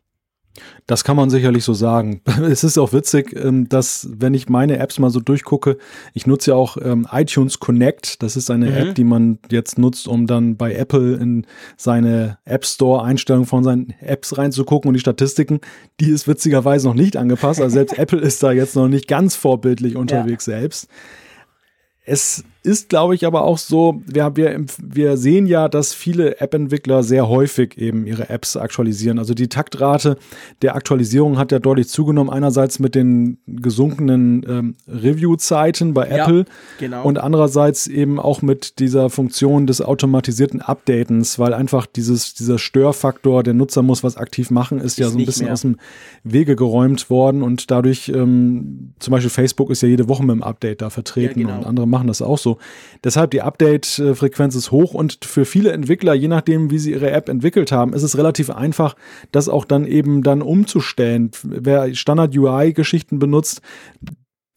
Das 0.88 1.03
kann 1.03 1.15
man 1.15 1.30
sicherlich 1.30 1.64
so 1.64 1.73
sagen. 1.73 2.22
Es 2.45 2.64
ist 2.64 2.77
auch 2.77 2.94
witzig, 2.94 3.36
ähm, 3.36 3.68
dass 3.68 4.07
wenn 4.11 4.34
ich 4.34 4.49
meine 4.49 4.77
Apps 4.77 4.99
mal 4.99 5.10
so 5.10 5.19
durchgucke, 5.19 5.77
ich 6.14 6.27
nutze 6.27 6.52
ja 6.52 6.56
auch 6.56 6.77
ähm, 6.82 7.07
iTunes 7.11 7.60
Connect. 7.60 8.22
Das 8.22 8.36
ist 8.36 8.52
eine 8.52 8.69
mhm. 8.69 8.77
App, 8.77 8.95
die 8.95 9.03
man 9.03 9.40
jetzt 9.49 9.77
nutzt, 9.77 10.07
um 10.07 10.27
dann 10.27 10.57
bei 10.57 10.73
Apple 10.73 11.15
in 11.15 11.45
seine 11.77 12.38
App 12.45 12.65
Store 12.65 13.03
Einstellungen 13.03 13.48
von 13.48 13.64
seinen 13.64 13.94
Apps 13.99 14.38
reinzugucken 14.38 14.90
und 14.90 14.94
die 14.94 14.99
Statistiken, 14.99 15.60
die 15.99 16.10
ist 16.10 16.27
witzigerweise 16.27 16.88
noch 16.88 16.95
nicht 16.95 17.18
angepasst. 17.18 17.61
Also 17.61 17.73
selbst 17.73 17.98
Apple 17.98 18.19
ist 18.19 18.44
da 18.44 18.52
jetzt 18.52 18.76
noch 18.76 18.88
nicht 18.88 19.07
ganz 19.07 19.36
vorbildlich 19.36 19.95
unterwegs 19.95 20.45
ja. 20.45 20.60
selbst. 20.60 20.88
Es 22.06 22.44
ist, 22.66 22.90
glaube 22.90 23.16
ich, 23.16 23.26
aber 23.26 23.44
auch 23.44 23.58
so, 23.58 24.02
wir, 24.06 24.36
wir, 24.36 24.66
wir 24.82 25.18
sehen 25.18 25.46
ja, 25.46 25.70
dass 25.70 25.94
viele 25.94 26.42
App-Entwickler 26.42 27.04
sehr 27.04 27.30
häufig 27.30 27.78
eben 27.78 28.06
ihre 28.06 28.30
Apps 28.30 28.58
aktualisieren. 28.58 29.20
Also 29.20 29.34
die 29.34 29.48
Taktrate 29.48 30.18
der 30.62 30.76
Aktualisierung 30.76 31.38
hat 31.38 31.52
ja 31.52 31.60
deutlich 31.60 31.88
zugenommen. 31.88 32.30
Einerseits 32.30 32.80
mit 32.80 32.96
den 32.96 33.38
gesunkenen 33.48 34.46
ähm, 34.48 34.76
Review-Zeiten 34.88 35.94
bei 35.94 36.08
Apple 36.08 36.40
ja, 36.40 36.46
genau. 36.80 37.04
und 37.04 37.20
andererseits 37.20 37.88
eben 37.88 38.20
auch 38.20 38.42
mit 38.42 38.80
dieser 38.80 39.10
Funktion 39.10 39.68
des 39.68 39.82
automatisierten 39.82 40.62
Updatens, 40.62 41.40
weil 41.40 41.54
einfach 41.54 41.86
dieses, 41.86 42.34
dieser 42.34 42.58
Störfaktor, 42.58 43.44
der 43.44 43.54
Nutzer 43.54 43.84
muss 43.84 44.04
was 44.04 44.18
aktiv 44.18 44.50
machen, 44.52 44.80
ist, 44.80 44.86
ist 44.94 45.00
ja 45.00 45.10
so 45.10 45.18
ein 45.18 45.26
bisschen 45.26 45.46
mehr. 45.46 45.54
aus 45.54 45.62
dem 45.62 45.78
Wege 46.24 46.56
geräumt 46.56 47.10
worden 47.10 47.44
und 47.44 47.70
dadurch 47.70 48.10
ähm, 48.10 48.94
zum 49.00 49.12
Beispiel 49.12 49.30
Facebook 49.30 49.70
ist 49.70 49.82
ja 49.82 49.88
jede 49.88 50.10
Woche 50.10 50.24
mit 50.24 50.36
dem 50.36 50.44
Update 50.44 50.82
da 50.82 50.90
vertreten 50.90 51.42
ja, 51.42 51.48
genau. 51.48 51.60
und 51.60 51.66
andere 51.66 51.88
machen 51.88 52.08
das 52.08 52.22
auch 52.22 52.38
so. 52.38 52.55
Deshalb 53.03 53.32
die 53.32 53.41
Update-Frequenz 53.41 54.56
ist 54.56 54.72
hoch 54.72 54.94
und 54.94 55.26
für 55.26 55.45
viele 55.45 55.72
Entwickler, 55.72 56.14
je 56.14 56.27
nachdem, 56.27 56.72
wie 56.72 56.80
sie 56.80 56.91
ihre 56.91 57.11
App 57.11 57.30
entwickelt 57.30 57.72
haben, 57.72 57.94
ist 57.94 58.03
es 58.03 58.18
relativ 58.18 58.49
einfach, 58.49 58.95
das 59.32 59.49
auch 59.49 59.65
dann 59.65 59.86
eben 59.86 60.23
dann 60.23 60.41
umzustellen. 60.41 61.32
Wer 61.44 61.94
Standard-UI-Geschichten 61.94 63.19
benutzt, 63.19 63.61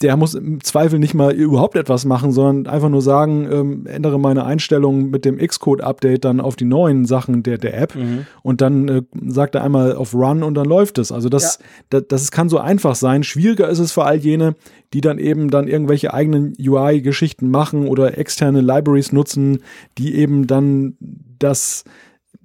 der 0.01 0.15
muss 0.15 0.33
im 0.33 0.63
Zweifel 0.63 0.97
nicht 0.97 1.13
mal 1.13 1.33
überhaupt 1.33 1.75
etwas 1.75 2.05
machen, 2.05 2.31
sondern 2.31 2.73
einfach 2.73 2.87
nur 2.87 3.01
sagen, 3.01 3.47
ähm, 3.51 3.85
ändere 3.85 4.17
meine 4.17 4.45
Einstellungen 4.45 5.09
mit 5.09 5.25
dem 5.25 5.37
Xcode-Update 5.37 6.23
dann 6.23 6.39
auf 6.39 6.55
die 6.55 6.65
neuen 6.65 7.05
Sachen 7.05 7.43
der, 7.43 7.57
der 7.57 7.77
App 7.77 7.95
mhm. 7.95 8.25
und 8.41 8.61
dann 8.61 8.87
äh, 8.87 9.01
sagt 9.27 9.55
er 9.55 9.63
einmal 9.63 9.95
auf 9.95 10.13
Run 10.13 10.41
und 10.41 10.53
dann 10.53 10.65
läuft 10.65 10.99
es. 10.99 11.11
Also 11.11 11.27
das, 11.27 11.59
ja. 11.59 11.65
das, 11.89 12.03
das 12.07 12.31
kann 12.31 12.47
so 12.47 12.59
einfach 12.59 12.95
sein. 12.95 13.23
Schwieriger 13.23 13.67
ist 13.67 13.79
es 13.79 13.91
für 13.91 14.05
all 14.05 14.17
jene, 14.17 14.55
die 14.93 15.01
dann 15.01 15.19
eben 15.19 15.49
dann 15.49 15.67
irgendwelche 15.67 16.13
eigenen 16.13 16.53
UI-Geschichten 16.57 17.51
machen 17.51 17.87
oder 17.87 18.17
externe 18.17 18.61
Libraries 18.61 19.11
nutzen, 19.11 19.59
die 19.97 20.15
eben 20.15 20.47
dann 20.47 20.95
das, 21.39 21.83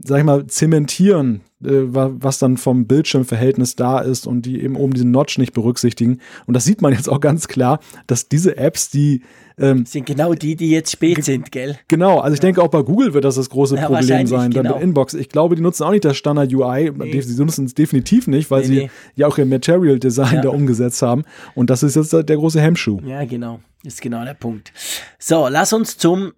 sag 0.06 0.18
ich 0.18 0.24
mal, 0.24 0.47
zementieren, 0.47 1.40
äh, 1.64 1.70
was 1.70 2.39
dann 2.39 2.59
vom 2.59 2.86
Bildschirmverhältnis 2.86 3.74
da 3.74 4.01
ist 4.01 4.26
und 4.26 4.43
die 4.43 4.62
eben 4.62 4.76
oben 4.76 4.93
diesen 4.93 5.10
Notch 5.10 5.39
nicht 5.39 5.55
berücksichtigen. 5.55 6.20
Und 6.47 6.55
das 6.55 6.64
sieht 6.64 6.82
man 6.82 6.93
jetzt 6.93 7.09
auch 7.09 7.20
ganz 7.20 7.48
klar, 7.48 7.81
dass 8.06 8.28
diese 8.28 8.59
Apps, 8.59 8.90
die 8.90 9.22
ähm, 9.56 9.86
sind 9.86 10.05
genau 10.05 10.35
die, 10.35 10.56
die 10.56 10.68
jetzt 10.68 10.90
spät 10.90 11.24
sind, 11.24 11.52
gell? 11.52 11.78
Genau, 11.89 12.18
also 12.18 12.35
ich 12.35 12.40
ja. 12.40 12.48
denke 12.48 12.62
auch 12.62 12.68
bei 12.68 12.82
Google 12.82 13.14
wird 13.14 13.24
das 13.24 13.36
das 13.36 13.48
große 13.48 13.76
ja, 13.76 13.86
Problem 13.86 14.26
sein, 14.26 14.51
genau. 14.51 14.62
dann 14.62 14.72
bei 14.72 14.81
Inbox. 14.81 15.14
Ich 15.14 15.31
glaube, 15.31 15.55
die 15.56 15.62
nutzen 15.62 15.85
auch 15.85 15.93
nicht 15.93 16.05
das 16.05 16.16
Standard 16.18 16.52
UI, 16.52 16.90
nee. 16.90 17.20
sie 17.20 17.43
nutzen 17.43 17.64
es 17.64 17.74
definitiv 17.74 18.26
nicht, 18.26 18.51
weil 18.51 18.60
nee, 18.62 18.66
sie 18.66 18.74
nee. 18.74 18.90
ja 19.14 19.26
auch 19.26 19.39
ihr 19.39 19.47
Material 19.47 19.98
Design 19.98 20.35
ja. 20.35 20.43
da 20.43 20.48
umgesetzt 20.51 21.01
haben 21.01 21.22
und 21.55 21.70
das 21.70 21.82
ist 21.82 21.97
jetzt 21.97 22.12
der 22.12 22.24
große 22.24 22.60
Hemmschuh. 22.60 23.01
Ja, 23.06 23.24
genau, 23.24 23.60
ist 23.85 24.02
genau 24.02 24.22
der 24.24 24.35
Punkt. 24.35 24.72
So, 25.18 25.48
lass 25.48 25.72
uns 25.72 25.97
zum 25.97 26.32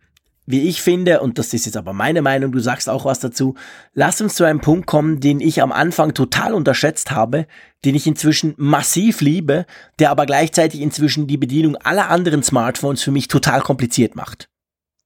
wie 0.47 0.69
ich 0.69 0.81
finde, 0.81 1.21
und 1.21 1.39
das 1.39 1.53
ist 1.53 1.67
jetzt 1.67 1.77
aber 1.77 1.93
meine 1.93 2.23
Meinung, 2.23 2.53
du 2.53 2.61
sagst 2.61 2.89
auch 2.89 3.05
was 3.05 3.19
dazu, 3.19 3.57
lass 3.95 4.21
uns 4.21 4.37
zu 4.37 4.45
einem 4.45 4.61
Punkt 4.61 4.87
kommen, 4.87 5.21
den 5.21 5.41
ich 5.41 5.61
am 5.61 5.73
Anfang 5.73 6.15
total 6.15 6.55
unterschätzt 6.55 7.11
habe, 7.11 7.47
den 7.85 7.97
ich 7.97 8.07
inzwischen 8.07 8.55
massiv 8.57 9.21
liebe, 9.21 9.67
der 9.99 10.11
aber 10.11 10.25
gleichzeitig 10.25 10.81
inzwischen 10.81 11.27
die 11.27 11.37
Bedienung 11.37 11.77
aller 11.77 12.11
anderen 12.11 12.43
Smartphones 12.43 13.03
für 13.03 13.11
mich 13.11 13.29
total 13.29 13.61
kompliziert 13.61 14.15
macht. 14.15 14.49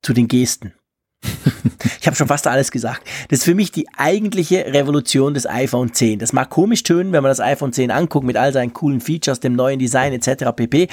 Zu 0.02 0.12
den 0.12 0.28
Gesten. 0.28 0.74
ich 2.00 2.06
habe 2.06 2.16
schon 2.16 2.28
fast 2.28 2.46
alles 2.46 2.70
gesagt. 2.70 3.02
Das 3.28 3.40
ist 3.40 3.44
für 3.44 3.54
mich 3.54 3.72
die 3.72 3.86
eigentliche 3.96 4.66
Revolution 4.66 5.34
des 5.34 5.46
iPhone 5.46 5.92
10. 5.92 6.18
Das 6.18 6.32
mag 6.32 6.48
komisch 6.50 6.82
tönen, 6.82 7.12
wenn 7.12 7.22
man 7.22 7.30
das 7.30 7.40
iPhone 7.40 7.72
10 7.72 7.90
anguckt 7.90 8.26
mit 8.26 8.36
all 8.36 8.52
seinen 8.52 8.72
coolen 8.72 9.00
Features, 9.00 9.40
dem 9.40 9.54
neuen 9.54 9.78
Design 9.78 10.12
etc. 10.12 10.52
pp. 10.54 10.88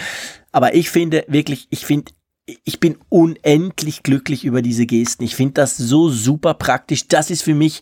Aber 0.51 0.75
ich 0.75 0.89
finde 0.89 1.23
wirklich, 1.27 1.67
ich 1.69 1.85
finde 1.85 2.11
ich 2.63 2.79
bin 2.79 2.97
unendlich 3.09 4.03
glücklich 4.03 4.45
über 4.45 4.61
diese 4.61 4.85
Gesten. 4.85 5.23
Ich 5.23 5.35
finde 5.35 5.53
das 5.53 5.77
so 5.77 6.09
super 6.09 6.53
praktisch. 6.53 7.07
Das 7.07 7.29
ist 7.29 7.41
für 7.41 7.53
mich, 7.53 7.81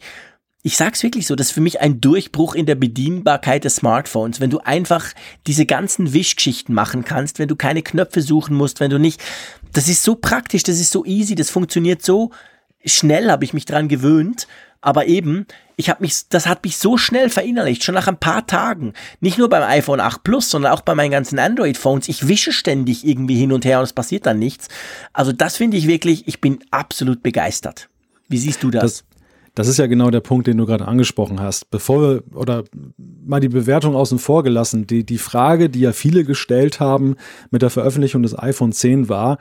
ich 0.64 0.76
sag's 0.76 1.04
wirklich 1.04 1.28
so, 1.28 1.36
das 1.36 1.48
ist 1.48 1.54
für 1.54 1.62
mich 1.62 1.82
ein 1.82 2.02
Durchbruch 2.02 2.56
in 2.56 2.66
der 2.66 2.74
Bedienbarkeit 2.74 3.64
des 3.64 3.76
Smartphones. 3.76 4.40
Wenn 4.40 4.50
du 4.50 4.60
einfach 4.60 5.06
diese 5.46 5.68
ganzen 5.68 6.14
Wischgeschichten 6.14 6.74
machen 6.74 7.06
kannst, 7.06 7.38
wenn 7.38 7.48
du 7.48 7.56
keine 7.56 7.84
Knöpfe 7.84 8.22
suchen 8.22 8.56
musst, 8.56 8.80
wenn 8.80 8.90
du 8.90 8.98
nicht, 8.98 9.22
das 9.72 9.88
ist 9.88 10.04
so 10.04 10.16
praktisch, 10.16 10.64
das 10.64 10.80
ist 10.80 10.92
so 10.92 11.06
easy, 11.06 11.36
das 11.36 11.52
funktioniert 11.52 12.02
so 12.02 12.32
schnell, 12.84 13.30
habe 13.30 13.46
ich 13.46 13.54
mich 13.54 13.66
dran 13.66 13.88
gewöhnt. 13.88 14.48
Aber 14.82 15.06
eben, 15.06 15.46
ich 15.78 15.90
habe 15.90 16.02
mich, 16.04 16.28
das 16.30 16.48
hat 16.48 16.64
mich 16.64 16.78
so 16.78 16.98
schnell 16.98 17.30
verinnerlicht, 17.30 17.84
schon 17.84 17.96
nach 17.96 18.08
ein 18.08 18.20
paar 18.20 18.48
Tagen. 18.48 18.94
Nicht 19.20 19.38
nur 19.38 19.50
beim 19.50 19.64
iPhone 19.64 20.00
8 20.00 20.24
Plus, 20.24 20.50
sondern 20.50 20.72
auch 20.72 20.82
bei 20.82 20.96
meinen 20.96 21.12
ganzen 21.12 21.40
Android-Phones. 21.40 22.08
Ich 22.08 22.28
wische 22.28 22.52
ständig 22.52 23.06
irgendwie 23.06 23.36
hin 23.36 23.52
und 23.52 23.66
her 23.66 23.80
und 23.80 23.86
es 23.86 23.94
passiert 23.94 24.26
dann 24.26 24.40
nichts. 24.40 24.68
Also 25.14 25.32
das 25.32 25.58
finde 25.58 25.78
ich 25.78 25.88
wirklich, 25.88 26.28
ich 26.28 26.42
bin 26.42 26.60
absolut 26.72 27.24
begeistert. 27.24 27.90
Wie 28.28 28.38
siehst 28.38 28.64
du 28.64 28.72
das? 28.72 28.82
das 28.82 29.04
das 29.56 29.70
ist 29.70 29.80
ja 29.80 29.88
genau 29.88 30.10
der 30.10 30.20
Punkt, 30.20 30.48
den 30.48 30.58
du 30.58 30.66
gerade 30.66 30.86
angesprochen 30.86 31.40
hast. 31.40 31.72
Bevor 31.72 32.02
wir, 32.02 32.24
oder 32.34 32.66
mal 32.98 33.40
die 33.40 33.48
Bewertung 33.48 33.96
außen 33.96 34.20
vor 34.20 34.44
gelassen, 34.44 34.86
die, 34.86 35.06
die 35.06 35.18
Frage, 35.18 35.70
die 35.70 35.80
ja 35.80 35.94
viele 35.94 36.26
gestellt 36.26 36.82
haben 36.82 37.16
mit 37.52 37.62
der 37.62 37.70
Veröffentlichung 37.70 38.22
des 38.22 38.38
iPhone 38.38 38.74
10 38.74 39.08
war, 39.08 39.38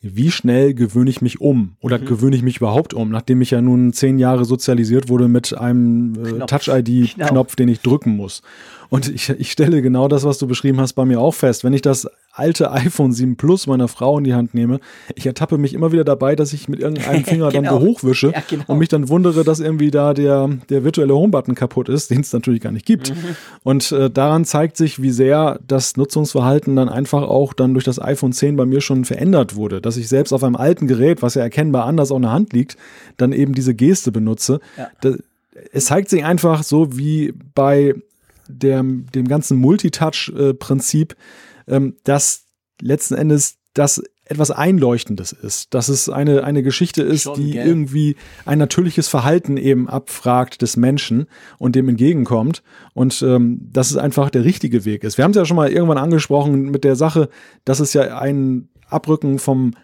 wie 0.00 0.30
schnell 0.30 0.74
gewöhne 0.74 1.10
ich 1.10 1.22
mich 1.22 1.40
um 1.40 1.76
oder 1.80 1.98
mhm. 1.98 2.06
gewöhne 2.06 2.36
ich 2.36 2.42
mich 2.42 2.58
überhaupt 2.58 2.94
um, 2.94 3.10
nachdem 3.10 3.40
ich 3.40 3.50
ja 3.50 3.60
nun 3.60 3.92
zehn 3.92 4.18
Jahre 4.18 4.44
sozialisiert 4.44 5.08
wurde 5.08 5.28
mit 5.28 5.56
einem 5.56 6.14
äh, 6.14 6.46
Touch-ID-Knopf, 6.46 7.56
den 7.56 7.68
ich 7.68 7.80
drücken 7.80 8.16
muss. 8.16 8.42
Und 8.88 9.08
ich, 9.08 9.30
ich 9.30 9.50
stelle 9.50 9.82
genau 9.82 10.06
das, 10.08 10.24
was 10.24 10.38
du 10.38 10.46
beschrieben 10.46 10.80
hast, 10.80 10.92
bei 10.92 11.04
mir 11.04 11.20
auch 11.20 11.34
fest. 11.34 11.64
Wenn 11.64 11.72
ich 11.72 11.82
das 11.82 12.06
alte 12.38 12.70
iPhone 12.72 13.12
7 13.12 13.36
Plus 13.36 13.66
meiner 13.66 13.88
Frau 13.88 14.18
in 14.18 14.24
die 14.24 14.34
Hand 14.34 14.54
nehme, 14.54 14.80
ich 15.14 15.26
ertappe 15.26 15.58
mich 15.58 15.74
immer 15.74 15.92
wieder 15.92 16.04
dabei, 16.04 16.36
dass 16.36 16.52
ich 16.52 16.68
mit 16.68 16.80
irgendeinem 16.80 17.24
Finger 17.24 17.50
genau. 17.50 17.70
dann 17.70 17.80
so 17.80 17.86
hochwische 17.86 18.32
ja, 18.32 18.42
genau. 18.48 18.64
und 18.66 18.78
mich 18.78 18.88
dann 18.88 19.08
wundere, 19.08 19.44
dass 19.44 19.60
irgendwie 19.60 19.90
da 19.90 20.14
der, 20.14 20.48
der 20.68 20.84
virtuelle 20.84 21.14
Homebutton 21.14 21.54
kaputt 21.54 21.88
ist, 21.88 22.10
den 22.10 22.20
es 22.20 22.32
natürlich 22.32 22.60
gar 22.60 22.72
nicht 22.72 22.86
gibt. 22.86 23.10
Mhm. 23.10 23.36
Und 23.62 23.92
äh, 23.92 24.10
daran 24.10 24.44
zeigt 24.44 24.76
sich, 24.76 25.00
wie 25.02 25.10
sehr 25.10 25.58
das 25.66 25.96
Nutzungsverhalten 25.96 26.76
dann 26.76 26.88
einfach 26.88 27.22
auch 27.22 27.52
dann 27.52 27.74
durch 27.74 27.84
das 27.84 28.00
iPhone 28.00 28.32
10 28.32 28.56
bei 28.56 28.66
mir 28.66 28.80
schon 28.80 29.04
verändert 29.04 29.56
wurde, 29.56 29.80
dass 29.80 29.96
ich 29.96 30.08
selbst 30.08 30.32
auf 30.32 30.44
einem 30.44 30.56
alten 30.56 30.86
Gerät, 30.86 31.22
was 31.22 31.34
ja 31.34 31.42
erkennbar 31.42 31.86
anders 31.86 32.10
auf 32.10 32.20
der 32.20 32.32
Hand 32.32 32.52
liegt, 32.52 32.76
dann 33.16 33.32
eben 33.32 33.54
diese 33.54 33.74
Geste 33.74 34.12
benutze. 34.12 34.60
Ja. 34.76 34.88
Das, 35.00 35.18
es 35.72 35.86
zeigt 35.86 36.10
sich 36.10 36.24
einfach 36.24 36.62
so 36.62 36.96
wie 36.96 37.32
bei 37.54 37.94
der, 38.48 38.82
dem 38.82 39.28
ganzen 39.28 39.58
Multitouch-Prinzip, 39.58 41.16
ähm, 41.68 41.96
dass 42.04 42.44
letzten 42.80 43.14
Endes 43.14 43.56
das 43.74 44.02
etwas 44.28 44.50
Einleuchtendes 44.50 45.32
ist, 45.32 45.72
dass 45.72 45.88
es 45.88 46.08
eine, 46.08 46.42
eine 46.42 46.62
Geschichte 46.64 47.02
ist, 47.02 47.22
Schon, 47.22 47.40
die 47.40 47.52
gell? 47.52 47.66
irgendwie 47.66 48.16
ein 48.44 48.58
natürliches 48.58 49.06
Verhalten 49.06 49.56
eben 49.56 49.88
abfragt 49.88 50.62
des 50.62 50.76
Menschen 50.76 51.26
und 51.58 51.76
dem 51.76 51.88
entgegenkommt 51.88 52.62
und 52.92 53.22
ähm, 53.22 53.68
dass 53.72 53.90
es 53.90 53.96
einfach 53.96 54.30
der 54.30 54.44
richtige 54.44 54.84
Weg 54.84 55.04
ist. 55.04 55.16
Wir 55.16 55.24
haben 55.24 55.30
es 55.30 55.36
ja 55.36 55.44
schon 55.44 55.56
mal 55.56 55.70
irgendwann 55.70 55.98
angesprochen 55.98 56.70
mit 56.70 56.82
der 56.82 56.96
Sache, 56.96 57.28
dass 57.64 57.78
es 57.78 57.92
ja 57.92 58.18
ein 58.18 58.68
Abrücken 58.88 59.38
vom 59.38 59.74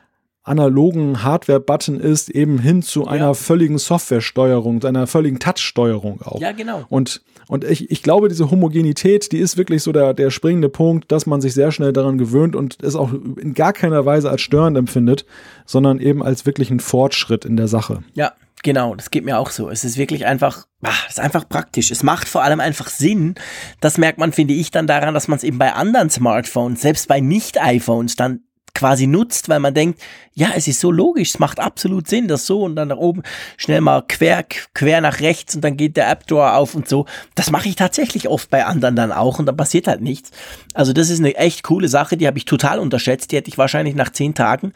analogen 0.45 1.23
Hardware-Button 1.23 2.01
ist, 2.01 2.29
eben 2.29 2.59
hin 2.59 2.83
zu 2.83 3.05
ja. 3.05 3.11
einer 3.11 3.35
völligen 3.35 3.79
Software-Steuerung, 3.79 4.81
zu 4.81 4.89
einer 4.89 5.07
völligen 5.07 5.39
Touch-Steuerung 5.39 6.21
auch. 6.23 6.41
Ja, 6.41 6.53
genau. 6.53 6.85
Und, 6.89 7.23
und 7.47 7.65
ich, 7.65 7.91
ich 7.91 8.03
glaube, 8.03 8.29
diese 8.29 8.51
Homogenität, 8.51 9.31
die 9.31 9.39
ist 9.39 9.57
wirklich 9.57 9.83
so 9.83 9.93
der, 9.93 10.15
der 10.15 10.31
springende 10.31 10.69
Punkt, 10.69 11.13
dass 11.13 11.27
man 11.27 11.41
sich 11.41 11.55
sehr 11.55 11.71
schnell 11.71 11.93
daran 11.93 12.19
gewöhnt 12.19 12.57
und 12.57 12.83
es 12.83 12.97
auch 12.97 13.13
in 13.13 13.55
gar 13.55 13.73
keiner 13.73 14.05
Weise 14.05 14.31
als 14.31 14.41
störend 14.41 14.77
empfindet, 14.77 15.27
sondern 15.65 16.01
eben 16.01 16.23
als 16.23 16.45
wirklichen 16.45 16.81
Fortschritt 16.81 17.45
in 17.45 17.57
der 17.57 17.69
Sache. 17.69 18.03
Ja, 18.15 18.33
Genau, 18.65 18.95
das 18.95 19.11
geht 19.11 19.25
mir 19.25 19.39
auch 19.39 19.51
so. 19.51 19.71
Es 19.71 19.83
ist 19.83 19.97
wirklich 19.97 20.25
einfach, 20.25 20.67
ach, 20.83 21.07
es 21.09 21.15
ist 21.15 21.21
einfach 21.21 21.49
praktisch. 21.49 21.91
Es 21.91 22.05
macht 22.05 22.29
vor 22.29 22.45
allem 22.45 22.61
einfach 22.61 22.89
Sinn. 22.89 23.35
Das 23.81 23.99
merkt 23.99 24.19
man, 24.19 24.33
finde 24.33 24.55
ich, 24.55 24.71
dann 24.71 24.87
daran, 24.87 25.15
dass 25.15 25.27
man 25.27 25.37
es 25.37 25.43
eben 25.43 25.59
bei 25.59 25.73
anderen 25.73 26.11
Smartphones, 26.11 26.81
selbst 26.81 27.09
bei 27.09 27.19
Nicht-iPhones, 27.19 28.15
dann 28.15 28.45
quasi 28.75 29.07
nutzt, 29.07 29.49
weil 29.49 29.61
man 29.61 29.75
denkt, 29.75 30.01
ja, 30.35 30.51
es 30.57 30.67
ist 30.67 30.81
so 30.81 30.91
logisch, 30.91 31.31
es 31.31 31.39
macht 31.39 31.61
absolut 31.61 32.09
Sinn, 32.09 32.27
das 32.27 32.47
so 32.47 32.63
und 32.63 32.75
dann 32.75 32.89
nach 32.89 32.97
oben 32.97 33.23
schnell 33.57 33.81
mal 33.81 34.03
quer, 34.09 34.45
quer 34.75 35.01
nach 35.01 35.21
rechts 35.21 35.55
und 35.55 35.63
dann 35.63 35.77
geht 35.77 35.97
der 35.97 36.11
App 36.11 36.27
Door 36.27 36.55
auf 36.55 36.75
und 36.75 36.89
so. 36.89 37.07
Das 37.35 37.51
mache 37.51 37.69
ich 37.69 37.77
tatsächlich 37.77 38.29
oft 38.29 38.49
bei 38.51 38.65
anderen 38.65 38.97
dann 38.97 39.13
auch 39.13 39.39
und 39.39 39.47
dann 39.47 39.57
passiert 39.57 39.87
halt 39.87 40.01
nichts. 40.01 40.31
Also 40.75 40.93
das 40.93 41.11
ist 41.11 41.21
eine 41.21 41.35
echt 41.37 41.63
coole 41.63 41.89
Sache, 41.89 42.17
die 42.17 42.27
habe 42.27 42.39
ich 42.39 42.45
total 42.45 42.79
unterschätzt. 42.79 43.31
Die 43.31 43.37
hätte 43.37 43.49
ich 43.49 43.59
wahrscheinlich 43.59 43.95
nach 43.95 44.11
zehn 44.11 44.35
Tagen, 44.35 44.73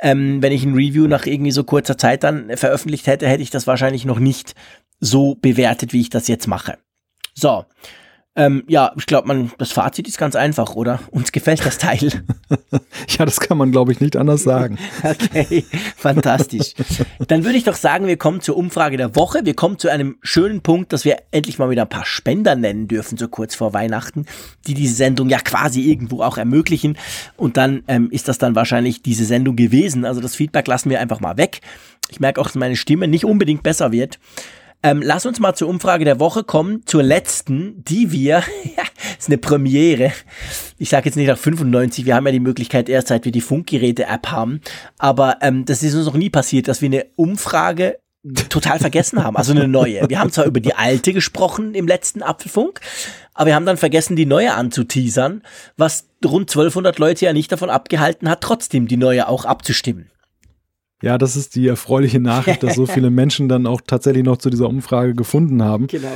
ähm, 0.00 0.40
wenn 0.42 0.52
ich 0.52 0.64
ein 0.64 0.74
Review 0.74 1.06
nach 1.06 1.26
irgendwie 1.26 1.52
so 1.52 1.64
kurzer 1.64 1.98
Zeit 1.98 2.22
dann 2.22 2.56
veröffentlicht 2.56 3.06
hätte, 3.06 3.28
hätte 3.28 3.42
ich 3.42 3.50
das 3.50 3.66
wahrscheinlich 3.66 4.04
noch 4.04 4.18
nicht 4.18 4.54
so 5.00 5.34
bewertet, 5.34 5.92
wie 5.92 6.00
ich 6.00 6.10
das 6.10 6.28
jetzt 6.28 6.46
mache. 6.46 6.78
So. 7.34 7.64
Ähm, 8.34 8.64
ja, 8.66 8.92
ich 8.96 9.04
glaube, 9.04 9.28
man, 9.28 9.52
das 9.58 9.72
Fazit 9.72 10.08
ist 10.08 10.16
ganz 10.16 10.36
einfach, 10.36 10.74
oder? 10.74 11.00
Uns 11.10 11.32
gefällt 11.32 11.66
das 11.66 11.76
Teil. 11.76 11.98
ja, 13.08 13.26
das 13.26 13.40
kann 13.40 13.58
man, 13.58 13.72
glaube 13.72 13.92
ich, 13.92 14.00
nicht 14.00 14.16
anders 14.16 14.42
sagen. 14.42 14.78
okay, 15.02 15.66
fantastisch. 15.96 16.72
Dann 17.28 17.44
würde 17.44 17.58
ich 17.58 17.64
doch 17.64 17.74
sagen, 17.74 18.06
wir 18.06 18.16
kommen 18.16 18.40
zur 18.40 18.56
Umfrage 18.56 18.96
der 18.96 19.14
Woche. 19.16 19.40
Wir 19.44 19.52
kommen 19.54 19.78
zu 19.78 19.90
einem 19.90 20.16
schönen 20.22 20.62
Punkt, 20.62 20.94
dass 20.94 21.04
wir 21.04 21.18
endlich 21.30 21.58
mal 21.58 21.68
wieder 21.68 21.82
ein 21.82 21.90
paar 21.90 22.06
Spender 22.06 22.56
nennen 22.56 22.88
dürfen, 22.88 23.18
so 23.18 23.28
kurz 23.28 23.54
vor 23.54 23.74
Weihnachten, 23.74 24.24
die 24.66 24.72
diese 24.72 24.94
Sendung 24.94 25.28
ja 25.28 25.38
quasi 25.38 25.82
irgendwo 25.82 26.22
auch 26.22 26.38
ermöglichen. 26.38 26.96
Und 27.36 27.58
dann 27.58 27.82
ähm, 27.86 28.08
ist 28.10 28.28
das 28.28 28.38
dann 28.38 28.54
wahrscheinlich 28.54 29.02
diese 29.02 29.26
Sendung 29.26 29.56
gewesen. 29.56 30.06
Also 30.06 30.22
das 30.22 30.36
Feedback 30.36 30.66
lassen 30.68 30.88
wir 30.88 31.00
einfach 31.00 31.20
mal 31.20 31.36
weg. 31.36 31.60
Ich 32.08 32.18
merke 32.18 32.40
auch, 32.40 32.46
dass 32.46 32.54
meine 32.54 32.76
Stimme 32.76 33.08
nicht 33.08 33.26
unbedingt 33.26 33.62
besser 33.62 33.92
wird. 33.92 34.18
Ähm, 34.82 35.00
lass 35.02 35.26
uns 35.26 35.38
mal 35.38 35.54
zur 35.54 35.68
Umfrage 35.68 36.04
der 36.04 36.18
Woche 36.18 36.42
kommen, 36.42 36.84
zur 36.86 37.02
letzten, 37.02 37.84
die 37.84 38.10
wir, 38.10 38.42
ist 39.18 39.28
eine 39.28 39.38
Premiere. 39.38 40.12
Ich 40.78 40.88
sage 40.88 41.06
jetzt 41.06 41.16
nicht 41.16 41.28
nach 41.28 41.38
95, 41.38 42.04
wir 42.04 42.16
haben 42.16 42.26
ja 42.26 42.32
die 42.32 42.40
Möglichkeit 42.40 42.88
erst 42.88 43.08
seit 43.08 43.24
wir 43.24 43.32
die 43.32 43.40
Funkgeräte-App 43.40 44.28
haben, 44.32 44.60
aber 44.98 45.36
ähm, 45.40 45.64
das 45.64 45.82
ist 45.82 45.94
uns 45.94 46.06
noch 46.06 46.14
nie 46.14 46.30
passiert, 46.30 46.66
dass 46.66 46.82
wir 46.82 46.88
eine 46.88 47.06
Umfrage 47.14 47.98
total 48.48 48.78
vergessen 48.78 49.22
haben, 49.22 49.36
also 49.36 49.52
eine 49.52 49.66
neue. 49.66 50.08
Wir 50.08 50.20
haben 50.20 50.30
zwar 50.30 50.44
über 50.44 50.60
die 50.60 50.74
alte 50.74 51.12
gesprochen 51.12 51.74
im 51.74 51.88
letzten 51.88 52.22
Apfelfunk, 52.22 52.80
aber 53.34 53.46
wir 53.46 53.54
haben 53.54 53.66
dann 53.66 53.76
vergessen, 53.76 54.16
die 54.16 54.26
neue 54.26 54.54
anzuteasern, 54.54 55.42
was 55.76 56.08
rund 56.24 56.50
1200 56.50 56.98
Leute 56.98 57.24
ja 57.24 57.32
nicht 57.32 57.50
davon 57.50 57.70
abgehalten 57.70 58.28
hat, 58.28 58.40
trotzdem 58.40 58.86
die 58.86 58.96
neue 58.96 59.28
auch 59.28 59.44
abzustimmen. 59.44 60.10
Ja, 61.02 61.18
das 61.18 61.36
ist 61.36 61.56
die 61.56 61.66
erfreuliche 61.66 62.20
Nachricht, 62.20 62.62
dass 62.62 62.74
so 62.74 62.86
viele 62.86 63.10
Menschen 63.10 63.48
dann 63.48 63.66
auch 63.66 63.80
tatsächlich 63.84 64.24
noch 64.24 64.38
zu 64.38 64.50
dieser 64.50 64.68
Umfrage 64.68 65.14
gefunden 65.14 65.62
haben. 65.62 65.88
Genau. 65.88 66.08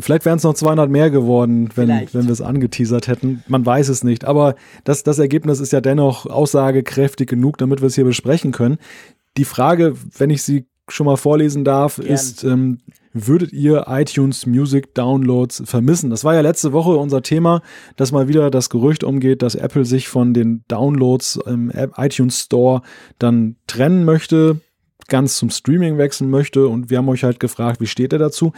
Vielleicht 0.00 0.24
wären 0.24 0.38
es 0.38 0.42
noch 0.42 0.54
200 0.54 0.90
mehr 0.90 1.10
geworden, 1.10 1.68
wenn, 1.76 1.88
wenn 1.88 2.24
wir 2.24 2.32
es 2.32 2.40
angeteasert 2.40 3.06
hätten. 3.06 3.44
Man 3.46 3.64
weiß 3.64 3.88
es 3.88 4.02
nicht. 4.02 4.24
Aber 4.24 4.56
das, 4.82 5.04
das 5.04 5.18
Ergebnis 5.18 5.60
ist 5.60 5.72
ja 5.72 5.80
dennoch 5.80 6.26
aussagekräftig 6.26 7.28
genug, 7.28 7.58
damit 7.58 7.80
wir 7.80 7.86
es 7.86 7.94
hier 7.94 8.04
besprechen 8.04 8.50
können. 8.50 8.78
Die 9.36 9.44
Frage, 9.44 9.94
wenn 10.18 10.30
ich 10.30 10.42
sie 10.42 10.66
schon 10.88 11.06
mal 11.06 11.16
vorlesen 11.16 11.64
darf, 11.64 11.96
Gern. 11.96 12.08
ist, 12.08 12.44
ähm, 12.44 12.78
würdet 13.14 13.52
ihr 13.52 13.86
iTunes 13.88 14.44
Music 14.44 14.94
Downloads 14.94 15.62
vermissen? 15.64 16.10
Das 16.10 16.24
war 16.24 16.34
ja 16.34 16.40
letzte 16.40 16.72
Woche 16.72 16.90
unser 16.96 17.22
Thema, 17.22 17.62
dass 17.96 18.12
mal 18.12 18.28
wieder 18.28 18.50
das 18.50 18.68
Gerücht 18.68 19.04
umgeht, 19.04 19.40
dass 19.40 19.54
Apple 19.54 19.84
sich 19.84 20.08
von 20.08 20.34
den 20.34 20.64
Downloads 20.68 21.36
im 21.46 21.70
iTunes 21.96 22.40
Store 22.40 22.82
dann 23.18 23.56
trennen 23.66 24.04
möchte, 24.04 24.60
ganz 25.08 25.36
zum 25.36 25.50
Streaming 25.50 25.96
wechseln 25.96 26.28
möchte 26.28 26.66
und 26.66 26.90
wir 26.90 26.98
haben 26.98 27.08
euch 27.08 27.24
halt 27.24 27.38
gefragt, 27.38 27.80
wie 27.80 27.86
steht 27.86 28.12
er 28.12 28.18
dazu? 28.18 28.52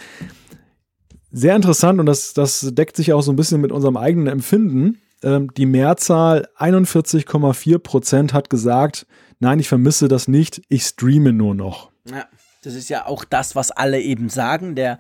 Sehr 1.31 1.55
interessant 1.55 2.01
und 2.01 2.07
das, 2.07 2.33
das 2.33 2.71
deckt 2.73 2.97
sich 2.97 3.13
auch 3.13 3.23
so 3.23 3.31
ein 3.31 3.37
bisschen 3.37 3.61
mit 3.61 3.73
unserem 3.73 3.99
eigenen 3.99 4.29
Empfinden. 4.29 4.99
Ähm, 5.23 5.51
die 5.55 5.67
Mehrzahl 5.67 6.49
41,4 6.59 7.79
Prozent 7.79 8.33
hat 8.33 8.49
gesagt, 8.49 9.07
nein, 9.39 9.59
ich 9.59 9.69
vermisse 9.69 10.09
das 10.09 10.29
nicht, 10.29 10.63
ich 10.69 10.85
streame 10.85 11.33
nur 11.33 11.55
noch. 11.55 11.91
Ja. 12.09 12.25
Das 12.67 12.75
ist 12.75 12.89
ja 12.89 13.07
auch 13.07 13.25
das, 13.25 13.55
was 13.55 13.71
alle 13.71 14.01
eben 14.01 14.29
sagen. 14.29 14.75
Der, 14.75 14.99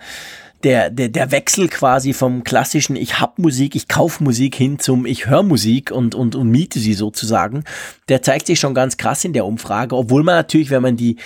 der, 0.62 0.88
der, 0.88 1.08
der 1.08 1.32
Wechsel 1.32 1.66
quasi 1.66 2.12
vom 2.12 2.44
klassischen 2.44 2.94
Ich 2.94 3.18
hab 3.18 3.40
Musik, 3.40 3.74
ich 3.74 3.88
kauf 3.88 4.20
Musik 4.20 4.54
hin 4.54 4.78
zum 4.78 5.04
Ich 5.04 5.26
höre 5.26 5.42
Musik 5.42 5.90
und, 5.90 6.14
und, 6.14 6.36
und 6.36 6.48
miete 6.48 6.78
sie 6.78 6.94
sozusagen, 6.94 7.64
der 8.08 8.22
zeigt 8.22 8.46
sich 8.46 8.60
schon 8.60 8.72
ganz 8.72 8.98
krass 8.98 9.24
in 9.24 9.32
der 9.32 9.44
Umfrage, 9.44 9.96
obwohl 9.96 10.22
man 10.22 10.36
natürlich, 10.36 10.70
wenn 10.70 10.80
man 10.80 10.96
die, 10.96 11.16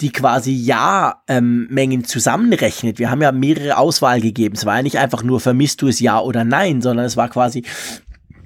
die 0.00 0.10
quasi 0.10 0.50
Ja-Mengen 0.50 2.00
ähm, 2.00 2.04
zusammenrechnet. 2.04 2.98
Wir 2.98 3.08
haben 3.08 3.22
ja 3.22 3.30
mehrere 3.30 3.76
Auswahl 3.76 4.20
gegeben. 4.20 4.56
Es 4.56 4.66
war 4.66 4.74
ja 4.74 4.82
nicht 4.82 4.98
einfach 4.98 5.22
nur, 5.22 5.38
vermisst 5.38 5.80
du 5.80 5.86
es 5.86 6.00
ja 6.00 6.18
oder 6.18 6.42
nein, 6.42 6.82
sondern 6.82 7.06
es 7.06 7.16
war 7.16 7.28
quasi, 7.28 7.62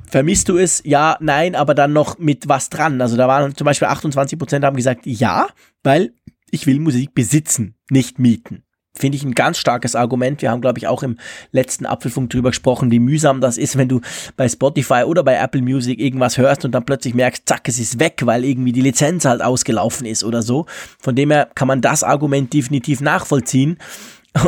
vermisst 0.07 0.51
du 0.51 0.59
es? 0.59 0.83
Ja, 0.85 1.16
nein, 1.20 1.55
aber 1.55 1.75
dann 1.75 1.95
noch 1.95 2.19
mit 2.19 2.47
was 2.47 2.69
dran. 2.69 3.01
Also 3.01 3.16
da 3.16 3.27
waren 3.27 3.57
zum 3.57 3.65
Beispiel 3.65 3.89
28 3.89 4.39
Prozent 4.39 4.66
haben 4.66 4.77
gesagt 4.77 5.07
ja, 5.07 5.47
weil 5.83 6.12
ich 6.51 6.66
will 6.66 6.81
Musik 6.81 7.15
besitzen, 7.15 7.75
nicht 7.91 8.19
mieten. 8.19 8.65
Finde 8.95 9.16
ich 9.16 9.23
ein 9.23 9.35
ganz 9.35 9.59
starkes 9.59 9.95
Argument. 9.95 10.43
Wir 10.43 10.51
haben, 10.51 10.61
glaube 10.61 10.79
ich, 10.79 10.89
auch 10.89 11.05
im 11.05 11.19
letzten 11.53 11.87
Apfelfunk 11.87 12.31
drüber 12.31 12.51
gesprochen, 12.51 12.91
wie 12.91 12.99
mühsam 12.99 13.41
das 13.41 13.57
ist, 13.57 13.77
wenn 13.77 13.89
du 13.89 14.01
bei 14.37 14.49
Spotify 14.49 15.05
oder 15.07 15.23
bei 15.23 15.37
Apple 15.37 15.62
Music 15.62 16.01
irgendwas 16.01 16.37
hörst 16.37 16.65
und 16.65 16.73
dann 16.73 16.85
plötzlich 16.85 17.15
merkst, 17.15 17.45
zack, 17.47 17.69
es 17.69 17.79
ist 17.79 18.01
weg, 18.01 18.23
weil 18.25 18.45
irgendwie 18.45 18.73
die 18.73 18.81
Lizenz 18.81 19.25
halt 19.25 19.41
ausgelaufen 19.41 20.05
ist 20.05 20.25
oder 20.25 20.43
so. 20.43 20.66
Von 20.99 21.15
dem 21.15 21.31
her 21.31 21.49
kann 21.55 21.69
man 21.69 21.81
das 21.81 22.03
Argument 22.03 22.53
definitiv 22.53 23.01
nachvollziehen. 23.01 23.79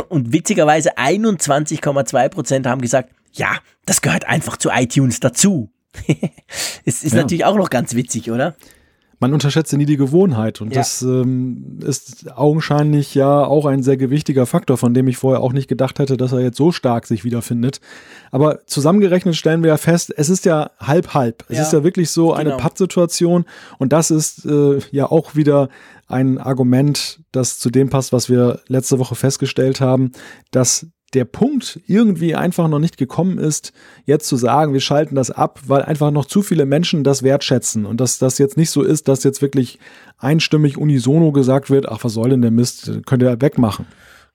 Und 0.09 0.33
witzigerweise 0.33 0.97
21,2 0.97 2.29
Prozent 2.29 2.67
haben 2.67 2.81
gesagt, 2.81 3.09
ja, 3.31 3.57
das 3.85 4.01
gehört 4.01 4.27
einfach 4.27 4.57
zu 4.57 4.69
iTunes 4.69 5.21
dazu. 5.21 5.71
es 6.85 7.03
ist 7.03 7.13
ja. 7.13 7.21
natürlich 7.21 7.45
auch 7.45 7.55
noch 7.57 7.69
ganz 7.69 7.95
witzig, 7.95 8.31
oder? 8.31 8.55
Man 9.21 9.33
unterschätze 9.33 9.77
nie 9.77 9.85
die 9.85 9.97
Gewohnheit. 9.97 10.61
Und 10.61 10.73
ja. 10.73 10.79
das 10.79 11.03
ähm, 11.03 11.79
ist 11.85 12.35
augenscheinlich 12.35 13.13
ja 13.13 13.45
auch 13.45 13.65
ein 13.65 13.83
sehr 13.83 13.95
gewichtiger 13.95 14.47
Faktor, 14.47 14.77
von 14.77 14.95
dem 14.95 15.07
ich 15.07 15.17
vorher 15.17 15.41
auch 15.41 15.53
nicht 15.53 15.67
gedacht 15.67 15.99
hätte, 15.99 16.17
dass 16.17 16.31
er 16.31 16.39
jetzt 16.39 16.57
so 16.57 16.71
stark 16.71 17.05
sich 17.05 17.23
wiederfindet. 17.23 17.79
Aber 18.31 18.65
zusammengerechnet 18.65 19.35
stellen 19.35 19.61
wir 19.61 19.69
ja 19.69 19.77
fest, 19.77 20.11
es 20.17 20.29
ist 20.29 20.45
ja 20.45 20.71
halb 20.79 21.13
halb. 21.13 21.45
Es 21.49 21.57
ja. 21.57 21.63
ist 21.63 21.73
ja 21.73 21.83
wirklich 21.83 22.09
so 22.09 22.33
eine 22.33 22.49
genau. 22.49 22.57
Pattsituation. 22.61 23.45
Und 23.77 23.93
das 23.93 24.09
ist 24.09 24.43
äh, 24.45 24.79
ja 24.91 25.05
auch 25.05 25.35
wieder 25.35 25.69
ein 26.07 26.39
Argument, 26.39 27.21
das 27.31 27.59
zu 27.59 27.69
dem 27.69 27.89
passt, 27.89 28.11
was 28.11 28.27
wir 28.27 28.59
letzte 28.67 28.97
Woche 28.97 29.15
festgestellt 29.15 29.81
haben, 29.81 30.11
dass 30.49 30.87
der 31.13 31.25
Punkt 31.25 31.79
irgendwie 31.87 32.35
einfach 32.35 32.67
noch 32.67 32.79
nicht 32.79 32.97
gekommen 32.97 33.37
ist, 33.37 33.73
jetzt 34.05 34.27
zu 34.27 34.37
sagen, 34.37 34.73
wir 34.73 34.79
schalten 34.79 35.15
das 35.15 35.29
ab, 35.31 35.59
weil 35.67 35.81
einfach 35.83 36.11
noch 36.11 36.25
zu 36.25 36.41
viele 36.41 36.65
Menschen 36.65 37.03
das 37.03 37.23
wertschätzen 37.23 37.85
und 37.85 37.99
dass 37.99 38.17
das 38.17 38.37
jetzt 38.37 38.57
nicht 38.57 38.69
so 38.69 38.81
ist, 38.81 39.07
dass 39.07 39.23
jetzt 39.23 39.41
wirklich 39.41 39.79
einstimmig 40.17 40.77
unisono 40.77 41.31
gesagt 41.31 41.69
wird, 41.69 41.89
ach, 41.89 42.03
was 42.03 42.13
soll 42.13 42.29
denn 42.29 42.41
der 42.41 42.51
Mist, 42.51 42.91
könnt 43.05 43.23
ihr 43.23 43.41
wegmachen. 43.41 43.85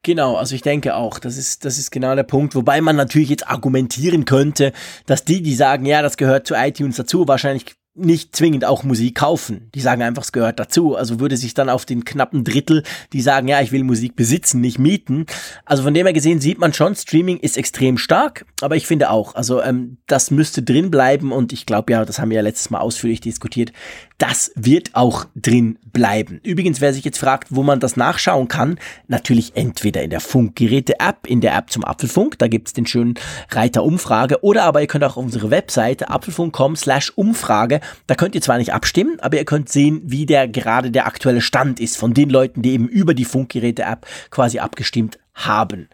Genau, 0.02 0.36
also 0.36 0.54
ich 0.54 0.62
denke 0.62 0.94
auch, 0.94 1.18
das 1.18 1.36
ist, 1.36 1.64
das 1.64 1.78
ist 1.78 1.90
genau 1.90 2.14
der 2.14 2.22
Punkt, 2.22 2.54
wobei 2.54 2.80
man 2.80 2.94
natürlich 2.94 3.30
jetzt 3.30 3.48
argumentieren 3.48 4.24
könnte, 4.24 4.72
dass 5.06 5.24
die, 5.24 5.42
die 5.42 5.54
sagen, 5.54 5.86
ja, 5.86 6.02
das 6.02 6.16
gehört 6.16 6.46
zu 6.46 6.54
iTunes 6.54 6.96
dazu, 6.96 7.26
wahrscheinlich 7.26 7.74
nicht 7.96 8.36
zwingend 8.36 8.64
auch 8.64 8.82
Musik 8.82 9.16
kaufen. 9.16 9.70
Die 9.74 9.80
sagen 9.80 10.02
einfach, 10.02 10.22
es 10.22 10.32
gehört 10.32 10.60
dazu. 10.60 10.96
Also 10.96 11.20
würde 11.20 11.36
sich 11.36 11.54
dann 11.54 11.68
auf 11.68 11.84
den 11.84 12.04
knappen 12.04 12.44
Drittel, 12.44 12.82
die 13.12 13.20
sagen, 13.20 13.48
ja, 13.48 13.60
ich 13.60 13.72
will 13.72 13.84
Musik 13.84 14.16
besitzen, 14.16 14.60
nicht 14.60 14.78
mieten. 14.78 15.26
Also 15.64 15.82
von 15.82 15.94
dem 15.94 16.06
her 16.06 16.12
gesehen 16.12 16.40
sieht 16.40 16.58
man 16.58 16.72
schon, 16.72 16.94
Streaming 16.94 17.38
ist 17.38 17.56
extrem 17.56 17.98
stark, 17.98 18.44
aber 18.60 18.76
ich 18.76 18.86
finde 18.86 19.10
auch, 19.10 19.34
also 19.34 19.62
ähm, 19.62 19.96
das 20.06 20.30
müsste 20.30 20.62
drin 20.62 20.90
bleiben 20.90 21.32
und 21.32 21.52
ich 21.52 21.66
glaube 21.66 21.92
ja, 21.92 22.04
das 22.04 22.18
haben 22.18 22.30
wir 22.30 22.36
ja 22.36 22.42
letztes 22.42 22.70
Mal 22.70 22.80
ausführlich 22.80 23.20
diskutiert, 23.20 23.72
das 24.18 24.50
wird 24.54 24.94
auch 24.94 25.26
drin 25.34 25.78
bleiben. 25.92 26.40
Übrigens, 26.42 26.80
wer 26.80 26.94
sich 26.94 27.04
jetzt 27.04 27.18
fragt, 27.18 27.54
wo 27.54 27.62
man 27.62 27.80
das 27.80 27.96
nachschauen 27.96 28.48
kann, 28.48 28.78
natürlich 29.08 29.56
entweder 29.56 30.02
in 30.02 30.10
der 30.10 30.20
Funkgeräte-App, 30.20 31.26
in 31.26 31.40
der 31.40 31.54
App 31.54 31.70
zum 31.70 31.84
Apfelfunk, 31.84 32.38
da 32.38 32.48
gibt's 32.48 32.72
den 32.72 32.86
schönen 32.86 33.14
Reiter 33.50 33.84
Umfrage, 33.84 34.42
oder 34.42 34.64
aber 34.64 34.80
ihr 34.80 34.86
könnt 34.86 35.04
auch 35.04 35.16
auf 35.16 35.24
unsere 35.24 35.50
Webseite 35.50 36.08
apfelfunk.com 36.08 36.76
slash 36.76 37.12
Umfrage, 37.14 37.80
da 38.06 38.14
könnt 38.14 38.34
ihr 38.34 38.42
zwar 38.42 38.58
nicht 38.58 38.72
abstimmen, 38.72 39.18
aber 39.20 39.36
ihr 39.36 39.44
könnt 39.44 39.68
sehen, 39.68 40.02
wie 40.04 40.26
der 40.26 40.48
gerade 40.48 40.90
der 40.90 41.06
aktuelle 41.06 41.40
Stand 41.40 41.80
ist 41.80 41.96
von 41.96 42.14
den 42.14 42.30
Leuten, 42.30 42.62
die 42.62 42.72
eben 42.72 42.88
über 42.88 43.14
die 43.14 43.24
Funkgeräte-App 43.24 44.06
quasi 44.30 44.58
abgestimmt 44.58 45.18
haben. 45.34 45.88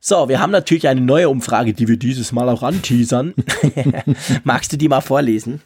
So, 0.00 0.28
wir 0.28 0.40
haben 0.40 0.50
natürlich 0.52 0.88
eine 0.88 1.00
neue 1.00 1.28
Umfrage, 1.28 1.72
die 1.72 1.88
wir 1.88 1.96
dieses 1.96 2.32
Mal 2.32 2.48
auch 2.48 2.62
anteasern. 2.62 3.34
Magst 4.44 4.72
du 4.72 4.76
die 4.76 4.88
mal 4.88 5.00
vorlesen? 5.00 5.62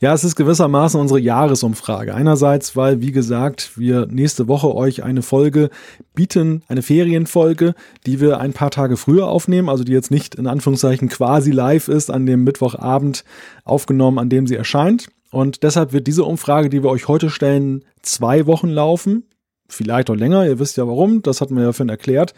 Ja, 0.00 0.12
es 0.12 0.24
ist 0.24 0.36
gewissermaßen 0.36 1.00
unsere 1.00 1.20
Jahresumfrage. 1.20 2.14
Einerseits, 2.14 2.76
weil, 2.76 3.00
wie 3.00 3.12
gesagt, 3.12 3.72
wir 3.76 4.06
nächste 4.06 4.48
Woche 4.48 4.74
euch 4.74 5.02
eine 5.02 5.22
Folge 5.22 5.70
bieten, 6.14 6.62
eine 6.68 6.82
Ferienfolge, 6.82 7.74
die 8.06 8.20
wir 8.20 8.40
ein 8.40 8.52
paar 8.52 8.70
Tage 8.70 8.96
früher 8.96 9.28
aufnehmen, 9.28 9.68
also 9.68 9.84
die 9.84 9.92
jetzt 9.92 10.10
nicht 10.10 10.34
in 10.34 10.46
Anführungszeichen 10.46 11.08
quasi 11.08 11.50
live 11.50 11.88
ist, 11.88 12.10
an 12.10 12.26
dem 12.26 12.44
Mittwochabend 12.44 13.24
aufgenommen, 13.64 14.18
an 14.18 14.28
dem 14.28 14.46
sie 14.46 14.56
erscheint. 14.56 15.08
Und 15.30 15.62
deshalb 15.62 15.92
wird 15.92 16.06
diese 16.06 16.24
Umfrage, 16.24 16.68
die 16.68 16.82
wir 16.82 16.90
euch 16.90 17.08
heute 17.08 17.30
stellen, 17.30 17.84
zwei 18.02 18.46
Wochen 18.46 18.68
laufen. 18.68 19.24
Vielleicht 19.68 20.10
auch 20.10 20.14
länger, 20.14 20.46
ihr 20.46 20.58
wisst 20.58 20.76
ja 20.76 20.86
warum, 20.86 21.22
das 21.22 21.40
hatten 21.40 21.56
wir 21.56 21.64
ja 21.64 21.72
vorhin 21.72 21.88
erklärt. 21.88 22.34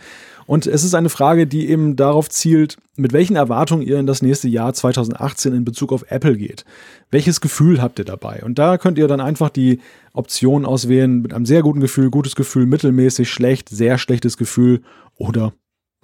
Und 0.47 0.67
es 0.67 0.85
ist 0.85 0.95
eine 0.95 1.09
Frage, 1.09 1.47
die 1.47 1.69
eben 1.69 1.97
darauf 1.97 2.31
zielt, 2.31 2.77
mit 2.97 3.13
welchen 3.13 3.37
Erwartungen 3.37 3.83
ihr 3.83 3.99
in 3.99 4.07
das 4.07 4.23
nächste 4.23 4.49
Jahr 4.49 4.73
2018 4.73 5.53
in 5.53 5.65
Bezug 5.65 5.93
auf 5.93 6.05
Apple 6.09 6.37
geht. 6.37 6.65
Welches 7.11 7.41
Gefühl 7.41 7.83
habt 7.83 7.99
ihr 7.99 8.05
dabei? 8.05 8.43
Und 8.45 8.59
da 8.59 8.79
könnt 8.79 8.99
ihr 8.99 9.09
dann 9.09 9.21
einfach 9.21 9.51
die 9.51 9.81
Option 10.13 10.65
auswählen 10.65 11.21
mit 11.21 11.35
einem 11.35 11.47
sehr 11.47 11.63
guten 11.63 11.81
Gefühl, 11.81 12.11
gutes 12.11 12.37
Gefühl, 12.37 12.67
mittelmäßig, 12.67 13.29
schlecht, 13.29 13.69
sehr 13.69 13.99
schlechtes 13.99 14.37
Gefühl 14.37 14.83
oder 15.17 15.53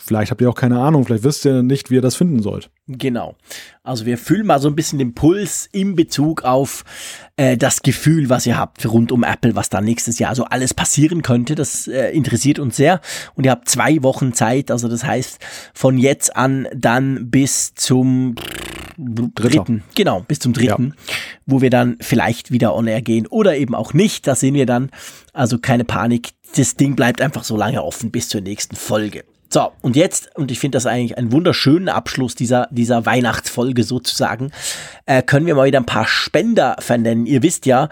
Vielleicht 0.05 0.33
habt 0.33 0.41
ihr 0.41 0.51
auch 0.51 0.57
keine 0.57 0.81
Ahnung, 0.81 1.05
vielleicht 1.05 1.23
wisst 1.23 1.45
ihr 1.45 1.63
nicht, 1.63 1.91
wie 1.91 1.95
ihr 1.95 2.01
das 2.01 2.17
finden 2.17 2.43
sollt. 2.43 2.71
Genau. 2.89 3.37
Also 3.85 4.05
wir 4.05 4.19
fühlen 4.19 4.47
mal 4.47 4.59
so 4.59 4.67
ein 4.67 4.75
bisschen 4.75 4.99
den 4.99 5.15
Puls 5.15 5.69
in 5.71 5.95
Bezug 5.95 6.43
auf 6.43 6.85
äh, 7.37 7.57
das 7.57 7.83
Gefühl, 7.83 8.29
was 8.29 8.45
ihr 8.45 8.59
habt 8.59 8.85
rund 8.85 9.13
um 9.13 9.23
Apple, 9.23 9.55
was 9.55 9.69
da 9.69 9.81
nächstes 9.81 10.19
Jahr 10.19 10.35
so 10.35 10.45
alles 10.45 10.75
passieren 10.75 11.23
könnte. 11.23 11.55
Das 11.55 11.87
äh, 11.87 12.11
interessiert 12.11 12.59
uns 12.59 12.75
sehr. 12.75 13.01
Und 13.35 13.45
ihr 13.45 13.53
habt 13.53 13.69
zwei 13.69 14.03
Wochen 14.03 14.33
Zeit. 14.33 14.73
Also 14.73 14.89
das 14.89 15.05
heißt, 15.05 15.39
von 15.73 15.97
jetzt 15.99 16.35
an 16.35 16.67
dann 16.75 17.31
bis 17.31 17.73
zum 17.75 18.35
dritten. 18.97 19.85
Genau, 19.95 20.23
bis 20.27 20.41
zum 20.41 20.53
dritten, 20.53 20.95
ja. 20.97 21.15
wo 21.47 21.61
wir 21.61 21.71
dann 21.71 21.97
vielleicht 22.01 22.51
wieder 22.51 22.75
on 22.75 22.89
air 22.89 23.03
gehen 23.03 23.29
oder 23.29 23.57
eben 23.57 23.77
auch 23.77 23.95
nicht. 23.95 24.27
Da 24.27 24.35
sehen 24.35 24.55
wir 24.55 24.67
dann. 24.67 24.91
Also 25.33 25.59
keine 25.59 25.85
Panik. 25.85 26.31
Das 26.57 26.75
Ding 26.75 26.97
bleibt 26.97 27.21
einfach 27.21 27.45
so 27.45 27.57
lange 27.57 27.85
offen 27.85 28.11
bis 28.11 28.29
zur 28.29 28.41
nächsten 28.41 28.75
Folge. 28.75 29.23
So, 29.53 29.71
und 29.83 29.97
jetzt, 29.97 30.35
und 30.35 30.51
ich 30.51 30.59
finde 30.59 30.77
das 30.77 30.87
eigentlich 30.87 31.19
einen 31.19 31.31
wunderschönen 31.31 31.91
Abschluss 31.91 32.35
dieser, 32.35 32.69
dieser 32.71 33.05
Weihnachtsfolge 33.05 33.85
sozusagen, 33.85 34.51
äh, 35.05 35.23
können 35.23 35.45
wir 35.45 35.55
mal 35.55 35.67
wieder 35.67 35.79
ein 35.79 35.85
paar 35.85 36.07
Spender 36.07 36.77
vernennen. 36.79 37.27
Ihr 37.27 37.43
wisst 37.43 37.67
ja, 37.67 37.91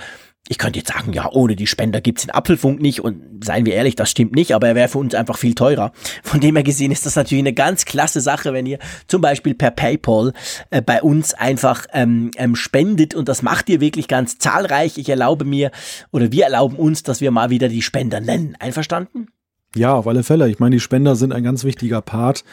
ich 0.48 0.56
könnte 0.56 0.78
jetzt 0.78 0.90
sagen, 0.90 1.12
ja, 1.12 1.30
ohne 1.30 1.56
die 1.56 1.66
Spender 1.66 2.00
gibt's 2.00 2.22
den 2.22 2.30
Apfelfunk 2.30 2.80
nicht 2.80 3.04
und 3.04 3.44
seien 3.44 3.66
wir 3.66 3.74
ehrlich, 3.74 3.94
das 3.94 4.10
stimmt 4.10 4.34
nicht, 4.34 4.54
aber 4.54 4.68
er 4.68 4.74
wäre 4.74 4.88
für 4.88 4.96
uns 4.96 5.14
einfach 5.14 5.36
viel 5.36 5.54
teurer. 5.54 5.92
Von 6.22 6.40
dem 6.40 6.56
her 6.56 6.62
gesehen 6.62 6.92
ist 6.92 7.04
das 7.04 7.14
natürlich 7.14 7.42
eine 7.42 7.52
ganz 7.52 7.84
klasse 7.84 8.22
Sache, 8.22 8.54
wenn 8.54 8.64
ihr 8.64 8.78
zum 9.06 9.20
Beispiel 9.20 9.54
per 9.54 9.70
PayPal 9.70 10.32
äh, 10.70 10.80
bei 10.80 11.02
uns 11.02 11.34
einfach 11.34 11.84
ähm, 11.92 12.30
ähm, 12.36 12.56
spendet 12.56 13.14
und 13.14 13.28
das 13.28 13.42
macht 13.42 13.68
ihr 13.68 13.82
wirklich 13.82 14.08
ganz 14.08 14.38
zahlreich. 14.38 14.96
Ich 14.96 15.10
erlaube 15.10 15.44
mir 15.44 15.72
oder 16.10 16.32
wir 16.32 16.44
erlauben 16.44 16.76
uns, 16.76 17.02
dass 17.02 17.20
wir 17.20 17.30
mal 17.30 17.50
wieder 17.50 17.68
die 17.68 17.82
Spender 17.82 18.20
nennen. 18.20 18.56
Einverstanden? 18.58 19.26
Ja, 19.74 19.94
auf 19.94 20.06
alle 20.06 20.22
Fälle. 20.22 20.48
Ich 20.48 20.58
meine, 20.58 20.76
die 20.76 20.80
Spender 20.80 21.16
sind 21.16 21.32
ein 21.32 21.44
ganz 21.44 21.64
wichtiger 21.64 22.00
Part. 22.00 22.44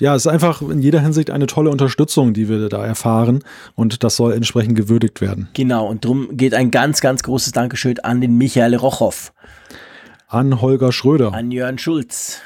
Ja, 0.00 0.14
es 0.14 0.26
ist 0.26 0.32
einfach 0.32 0.60
in 0.62 0.80
jeder 0.80 1.00
Hinsicht 1.00 1.30
eine 1.30 1.46
tolle 1.46 1.70
Unterstützung, 1.70 2.34
die 2.34 2.48
wir 2.48 2.68
da 2.68 2.84
erfahren 2.84 3.44
und 3.76 4.02
das 4.02 4.16
soll 4.16 4.32
entsprechend 4.32 4.76
gewürdigt 4.76 5.20
werden. 5.20 5.48
Genau, 5.54 5.86
und 5.86 6.04
darum 6.04 6.36
geht 6.36 6.54
ein 6.54 6.72
ganz, 6.72 7.00
ganz 7.00 7.22
großes 7.22 7.52
Dankeschön 7.52 8.00
an 8.00 8.20
den 8.20 8.36
Michael 8.36 8.74
Rochow. 8.74 9.32
An 10.26 10.60
Holger 10.60 10.90
Schröder. 10.90 11.32
An 11.32 11.52
Jörn 11.52 11.78
Schulz. 11.78 12.40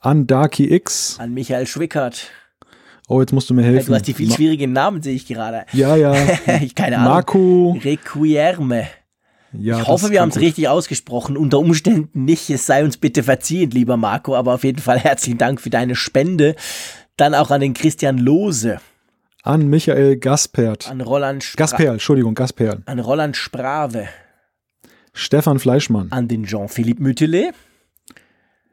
An 0.00 0.26
Darky 0.26 0.74
X. 0.74 1.16
An 1.18 1.32
Michael 1.32 1.66
Schwickert. 1.66 2.30
Oh, 3.08 3.20
jetzt 3.20 3.32
musst 3.32 3.48
du 3.48 3.54
mir 3.54 3.62
helfen. 3.62 3.88
Du 3.88 3.94
hast 3.94 4.06
die 4.06 4.14
viel 4.14 4.30
schwierigen 4.30 4.72
Namen, 4.72 5.02
sehe 5.02 5.14
ich 5.14 5.26
gerade. 5.26 5.64
Ja, 5.72 5.96
ja. 5.96 6.14
ich 6.62 6.74
keine 6.74 6.98
Ahnung. 6.98 7.12
Marco. 7.12 7.78
Requierme. 7.82 8.86
Ja, 9.58 9.80
ich 9.80 9.86
hoffe, 9.86 10.10
wir 10.10 10.20
haben 10.20 10.30
es 10.30 10.38
richtig 10.38 10.68
ausgesprochen. 10.68 11.36
Unter 11.36 11.58
Umständen 11.58 12.24
nicht. 12.24 12.50
Es 12.50 12.66
sei 12.66 12.84
uns 12.84 12.96
bitte 12.96 13.22
verziehen, 13.22 13.70
lieber 13.70 13.96
Marco. 13.96 14.34
Aber 14.34 14.54
auf 14.54 14.64
jeden 14.64 14.80
Fall 14.80 14.98
herzlichen 14.98 15.38
Dank 15.38 15.60
für 15.60 15.70
deine 15.70 15.94
Spende. 15.94 16.56
Dann 17.16 17.34
auch 17.34 17.50
an 17.50 17.60
den 17.60 17.74
Christian 17.74 18.18
Lose. 18.18 18.78
An 19.42 19.68
Michael 19.68 20.16
Gaspert. 20.16 20.90
An 20.90 21.00
Roland 21.00 21.44
Spra 21.44 21.64
Gasperl, 21.64 21.92
Entschuldigung, 21.92 22.34
Gasperl. 22.34 22.82
An 22.86 22.98
Roland 22.98 23.36
Sprave. 23.36 24.08
Stefan 25.12 25.58
Fleischmann. 25.58 26.10
An 26.10 26.28
den 26.28 26.44
Jean-Philippe 26.44 27.02
Mütele. 27.02 27.52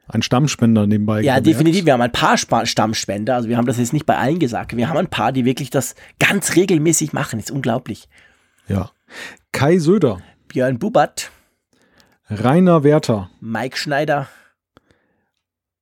Ein 0.08 0.24
Stammspender 0.24 0.88
nebenbei. 0.88 1.22
Ja, 1.22 1.36
gemerkt. 1.36 1.48
definitiv. 1.48 1.86
Wir 1.86 1.94
haben 1.94 2.02
ein 2.02 2.12
paar 2.12 2.38
Stammspender. 2.38 3.36
Also 3.36 3.48
wir 3.48 3.58
haben 3.58 3.66
das 3.66 3.78
jetzt 3.78 3.94
nicht 3.94 4.06
bei 4.06 4.18
allen 4.18 4.40
gesagt. 4.40 4.76
Wir 4.76 4.90
haben 4.90 4.98
ein 4.98 5.08
paar, 5.08 5.32
die 5.32 5.46
wirklich 5.46 5.70
das 5.70 5.96
ganz 6.20 6.56
regelmäßig 6.56 7.14
machen. 7.14 7.40
Ist 7.40 7.52
unglaublich. 7.52 8.10
Ja. 8.68 8.92
Kai 9.52 9.78
Söder. 9.78 10.22
Björn 10.52 10.80
Bubat. 10.80 11.32
Rainer 12.30 12.84
Werther. 12.84 13.30
Mike 13.40 13.78
Schneider. 13.78 14.28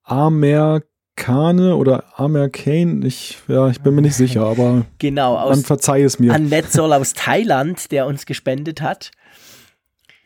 Amer 0.03 0.81
Kane 1.15 1.75
oder 1.75 2.03
Amer 2.19 2.49
Kane, 2.49 3.05
ich, 3.05 3.39
ja, 3.47 3.67
ich 3.67 3.81
bin 3.81 3.95
mir 3.95 4.03
nicht 4.03 4.13
sicher, 4.13 4.43
aber 4.45 4.85
genau, 4.99 5.37
aus, 5.37 5.55
man 5.55 5.65
verzeihe 5.65 6.05
es 6.05 6.19
mir. 6.19 6.33
Annette 6.35 6.69
Soll 6.71 6.93
aus 6.93 7.13
Thailand, 7.13 7.91
der 7.91 8.05
uns 8.05 8.27
gespendet 8.27 8.79
hat 8.79 9.09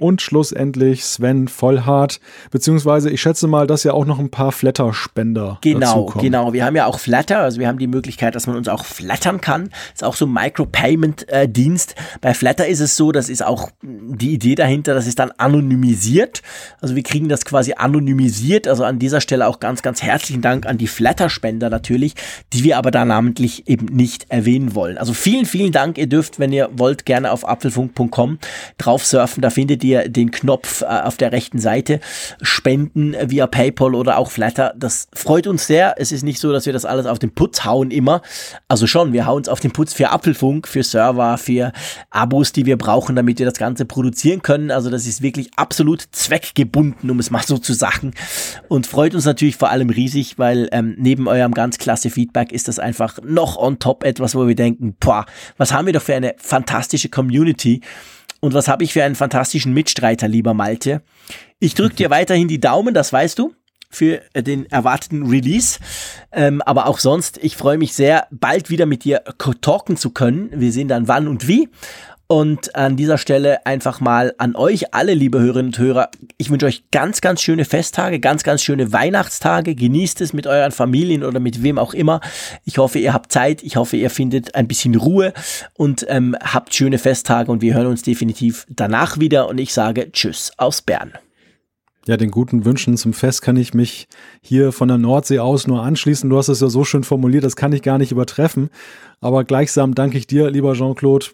und 0.04 0.22
schlussendlich 0.22 1.06
Sven 1.06 1.48
Vollhardt, 1.48 2.20
beziehungsweise 2.52 3.10
ich 3.10 3.22
schätze 3.22 3.48
mal, 3.48 3.68
dass 3.68 3.86
ja 3.86 3.94
auch 3.94 4.06
noch 4.06 4.20
ein 4.20 4.30
paar 4.30 4.52
Flatter-Spender 4.52 5.60
Genau, 5.62 6.06
genau. 6.20 6.52
Wir 6.52 6.66
haben 6.66 6.76
ja 6.76 6.86
auch 6.86 7.00
Flatter, 7.00 7.40
also 7.40 7.60
wir 7.60 7.70
haben 7.70 7.78
die 7.80 7.88
Möglichkeit, 7.88 8.36
dass 8.36 8.46
man 8.46 8.58
uns 8.58 8.68
auch 8.68 8.84
flattern 8.84 9.40
kann. 9.40 9.70
Das 9.70 10.02
ist 10.02 10.04
auch 10.04 10.16
so 10.16 10.26
ein 10.26 10.34
Micropayment-Dienst. 10.34 11.96
Bei 12.20 12.34
Flatter 12.34 12.68
ist 12.68 12.82
es 12.82 12.98
so, 12.98 13.14
das 13.14 13.30
ist 13.30 13.46
auch 13.46 13.70
die 13.82 14.34
Idee 14.34 14.56
dahinter, 14.56 14.94
das 14.94 15.08
ist 15.08 15.20
dann 15.20 15.32
anonymisiert. 15.38 16.42
Also 16.82 16.96
wir 16.96 17.04
kriegen 17.04 17.30
das 17.30 17.46
quasi 17.46 17.74
anonymisiert. 17.78 18.68
Also 18.68 18.84
an 18.84 19.00
dieser 19.00 19.22
Stelle 19.22 19.48
auch 19.48 19.62
ganz, 19.62 19.82
ganz 19.82 20.04
herzlichen 20.04 20.42
Dank 20.42 20.66
an 20.66 20.78
die 20.78 20.88
Flatter-Spender 20.88 21.70
natürlich, 21.70 22.16
die 22.52 22.66
wir 22.66 22.78
aber 22.78 22.92
da 22.92 23.06
namentlich 23.06 23.70
eben 23.70 23.86
nicht 23.86 24.26
erwähnen 24.30 24.76
wollen. 24.76 24.98
Also 24.98 25.14
vielen, 25.14 25.46
vielen 25.46 25.72
Dank. 25.72 25.98
Ihr 25.98 26.08
dürft, 26.08 26.40
wenn 26.40 26.52
ihr 26.52 26.70
wollt, 26.74 27.06
gerne 27.06 27.32
auf 27.32 27.48
apfelfunk.com 27.48 28.40
drauf 28.78 29.06
surfen. 29.06 29.42
Da 29.42 29.50
findet 29.50 29.84
ihr 29.84 29.93
den 30.02 30.32
Knopf 30.32 30.82
äh, 30.82 30.86
auf 30.86 31.18
der 31.18 31.32
rechten 31.32 31.60
Seite 31.60 31.99
spenden 32.41 33.15
via 33.30 33.48
PayPal 33.48 33.95
oder 33.95 34.18
auch 34.18 34.32
Flatter. 34.32 34.74
Das 34.78 35.07
freut 35.14 35.48
uns 35.48 35.68
sehr. 35.68 35.95
Es 35.98 36.11
ist 36.11 36.24
nicht 36.24 36.40
so, 36.40 36.52
dass 36.52 36.65
wir 36.65 36.74
das 36.74 36.86
alles 36.86 37.06
auf 37.06 37.20
den 37.20 37.34
Putz 37.34 37.65
hauen 37.65 37.91
immer. 37.91 38.22
Also 38.68 38.88
schon, 38.88 39.14
wir 39.14 39.26
hauen 39.26 39.41
es 39.41 39.49
auf 39.49 39.60
den 39.60 39.72
Putz 39.72 39.94
für 39.94 40.10
Apfelfunk, 40.10 40.68
für 40.68 40.84
Server, 40.84 41.38
für 41.38 41.72
Abos, 42.10 42.52
die 42.52 42.65
wir 42.65 42.78
brauchen, 42.78 43.15
damit 43.15 43.40
wir 43.40 43.45
das 43.45 43.56
Ganze 43.56 43.86
produzieren 43.86 44.41
können. 44.41 44.72
Also 44.72 44.90
das 44.90 45.07
ist 45.07 45.22
wirklich 45.22 45.52
absolut 45.56 46.03
zweckgebunden, 46.11 47.10
um 47.10 47.20
es 47.20 47.32
mal 47.32 47.44
so 47.44 47.57
zu 47.57 47.74
sagen. 47.74 48.11
Und 48.68 48.88
freut 48.88 49.15
uns 49.15 49.26
natürlich 49.26 49.56
vor 49.56 49.70
allem 49.70 49.90
riesig, 49.90 50.38
weil 50.38 50.70
ähm, 50.72 50.95
neben 50.98 51.28
eurem 51.28 51.53
ganz 51.53 51.78
klasse 51.78 52.10
Feedback 52.10 52.52
ist 52.52 52.68
das 52.68 52.80
einfach 52.80 53.20
noch 53.24 53.57
on 53.57 53.80
top 53.80 54.03
etwas, 54.03 54.36
wo 54.36 54.48
wir 54.48 54.56
denken, 54.56 54.95
boah, 54.99 55.26
was 55.57 55.74
haben 55.74 55.86
wir 55.86 55.94
doch 55.94 56.02
für 56.02 56.15
eine 56.15 56.36
fantastische 56.38 57.10
Community. 57.10 57.82
Und 58.44 58.53
was 58.53 58.68
habe 58.68 58.84
ich 58.84 58.91
für 58.91 59.06
einen 59.06 59.15
fantastischen 59.15 59.72
Mitstreiter, 59.72 60.28
lieber 60.28 60.53
Malte? 60.53 61.02
Ich 61.60 61.76
drücke 61.76 61.95
dir 61.95 62.10
weiterhin 62.10 62.49
die 62.49 62.60
Daumen, 62.60 62.94
das 62.94 63.14
weißt 63.14 63.40
du, 63.40 63.56
für 63.90 64.22
äh, 64.34 64.44
den 64.44 64.70
erwarteten 64.70 65.28
Release. 65.28 65.80
Ähm, 66.34 66.61
aber 66.64 66.88
auch 66.88 66.99
sonst, 66.99 67.38
ich 67.41 67.56
freue 67.56 67.78
mich 67.78 67.94
sehr, 67.94 68.28
bald 68.32 68.70
wieder 68.70 68.86
mit 68.86 69.06
dir 69.06 69.24
talken 69.61 69.95
zu 69.95 70.10
können. 70.10 70.49
Wir 70.52 70.74
sehen 70.74 70.90
dann 70.90 71.07
wann 71.07 71.30
und 71.30 71.48
wie. 71.48 71.70
Und 72.28 72.76
an 72.76 72.95
dieser 72.95 73.18
Stelle 73.18 73.66
einfach 73.66 74.00
mal 74.00 74.34
an 74.38 74.56
euch 74.56 74.94
alle, 74.94 75.14
liebe 75.14 75.40
Hörerinnen 75.40 75.68
und 75.68 75.78
Hörer. 75.78 76.10
Ich 76.38 76.50
wünsche 76.50 76.66
euch 76.66 76.86
ganz, 76.90 77.22
ganz 77.22 77.41
schöne 77.41 77.66
Festtage, 77.66 78.20
ganz, 78.20 78.44
ganz 78.44 78.64
schöne 78.64 78.94
Weihnachtstage. 78.94 79.76
Genießt 79.76 80.22
es 80.22 80.34
mit 80.34 80.48
euren 80.48 80.72
Familien 80.72 81.24
oder 81.24 81.40
mit 81.40 81.64
wem 81.64 81.78
auch 81.78 81.94
immer. 81.94 82.22
Ich 82.64 82.78
hoffe, 82.78 83.00
ihr 83.00 83.14
habt 83.14 83.32
Zeit. 83.32 83.62
Ich 83.62 83.76
hoffe, 83.76 83.98
ihr 83.98 84.10
findet 84.10 84.56
ein 84.56 84.68
bisschen 84.68 84.95
Ruhe 84.95 85.34
und 85.74 86.06
ähm, 86.08 86.36
habt 86.41 86.74
schöne 86.74 86.98
Festtage. 86.98 87.52
Und 87.52 87.62
wir 87.62 87.74
hören 87.74 87.88
uns 87.88 88.04
definitiv 88.04 88.66
danach 88.70 89.20
wieder. 89.20 89.50
Und 89.50 89.60
ich 89.60 89.74
sage 89.74 90.12
Tschüss 90.12 90.52
aus 90.58 90.82
Bern. 90.82 91.14
Ja, 92.06 92.18
den 92.18 92.32
guten 92.32 92.66
Wünschen 92.66 92.98
zum 92.98 93.14
Fest 93.14 93.41
kann 93.41 93.56
ich 93.56 93.74
mich 93.74 94.10
hier 94.41 94.74
von 94.74 94.90
der 94.90 94.98
Nordsee 94.98 95.40
aus 95.40 95.68
nur 95.68 95.84
anschließen. 95.84 96.30
Du 96.30 96.38
hast 96.38 96.50
es 96.50 96.60
ja 96.60 96.68
so 96.68 96.84
schön 96.84 97.06
formuliert, 97.06 97.45
das 97.45 97.56
kann 97.56 97.72
ich 97.72 97.82
gar 97.82 97.98
nicht 97.98 98.12
übertreffen. 98.12 98.70
Aber 99.22 99.45
gleichsam 99.45 99.95
danke 99.95 100.18
ich 100.18 100.28
dir, 100.28 100.52
lieber 100.52 100.74
Jean-Claude. 100.74 101.28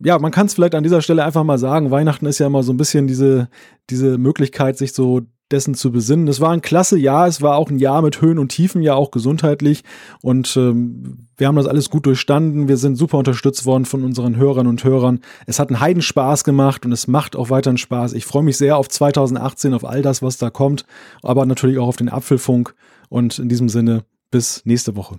Ja, 0.00 0.18
man 0.18 0.30
kann 0.30 0.46
es 0.46 0.54
vielleicht 0.54 0.74
an 0.74 0.84
dieser 0.84 1.02
Stelle 1.02 1.24
einfach 1.24 1.44
mal 1.44 1.58
sagen. 1.58 1.90
Weihnachten 1.90 2.26
ist 2.26 2.38
ja 2.38 2.46
immer 2.46 2.62
so 2.62 2.72
ein 2.72 2.76
bisschen 2.76 3.06
diese, 3.06 3.48
diese 3.90 4.16
Möglichkeit, 4.16 4.78
sich 4.78 4.92
so 4.92 5.22
dessen 5.50 5.74
zu 5.74 5.90
besinnen. 5.90 6.28
Es 6.28 6.40
war 6.40 6.50
ein 6.50 6.60
klasse 6.60 6.98
Jahr, 6.98 7.26
es 7.26 7.40
war 7.40 7.56
auch 7.56 7.70
ein 7.70 7.78
Jahr 7.78 8.02
mit 8.02 8.20
Höhen 8.20 8.38
und 8.38 8.50
Tiefen, 8.50 8.82
ja 8.82 8.94
auch 8.94 9.10
gesundheitlich. 9.10 9.82
Und 10.20 10.56
ähm, 10.56 11.26
wir 11.36 11.46
haben 11.46 11.56
das 11.56 11.66
alles 11.66 11.90
gut 11.90 12.06
durchstanden. 12.06 12.68
Wir 12.68 12.76
sind 12.76 12.96
super 12.96 13.18
unterstützt 13.18 13.64
worden 13.64 13.86
von 13.86 14.04
unseren 14.04 14.36
Hörern 14.36 14.66
und 14.66 14.84
Hörern. 14.84 15.20
Es 15.46 15.58
hat 15.58 15.70
einen 15.70 15.80
Heidenspaß 15.80 16.44
gemacht 16.44 16.84
und 16.84 16.92
es 16.92 17.06
macht 17.06 17.34
auch 17.34 17.50
weiterhin 17.50 17.78
Spaß. 17.78 18.12
Ich 18.12 18.26
freue 18.26 18.42
mich 18.42 18.58
sehr 18.58 18.76
auf 18.76 18.88
2018, 18.88 19.74
auf 19.74 19.84
all 19.84 20.02
das, 20.02 20.22
was 20.22 20.36
da 20.36 20.50
kommt, 20.50 20.84
aber 21.22 21.46
natürlich 21.46 21.78
auch 21.78 21.88
auf 21.88 21.96
den 21.96 22.10
Apfelfunk. 22.10 22.74
Und 23.08 23.38
in 23.38 23.48
diesem 23.48 23.70
Sinne, 23.70 24.04
bis 24.30 24.62
nächste 24.66 24.96
Woche. 24.96 25.18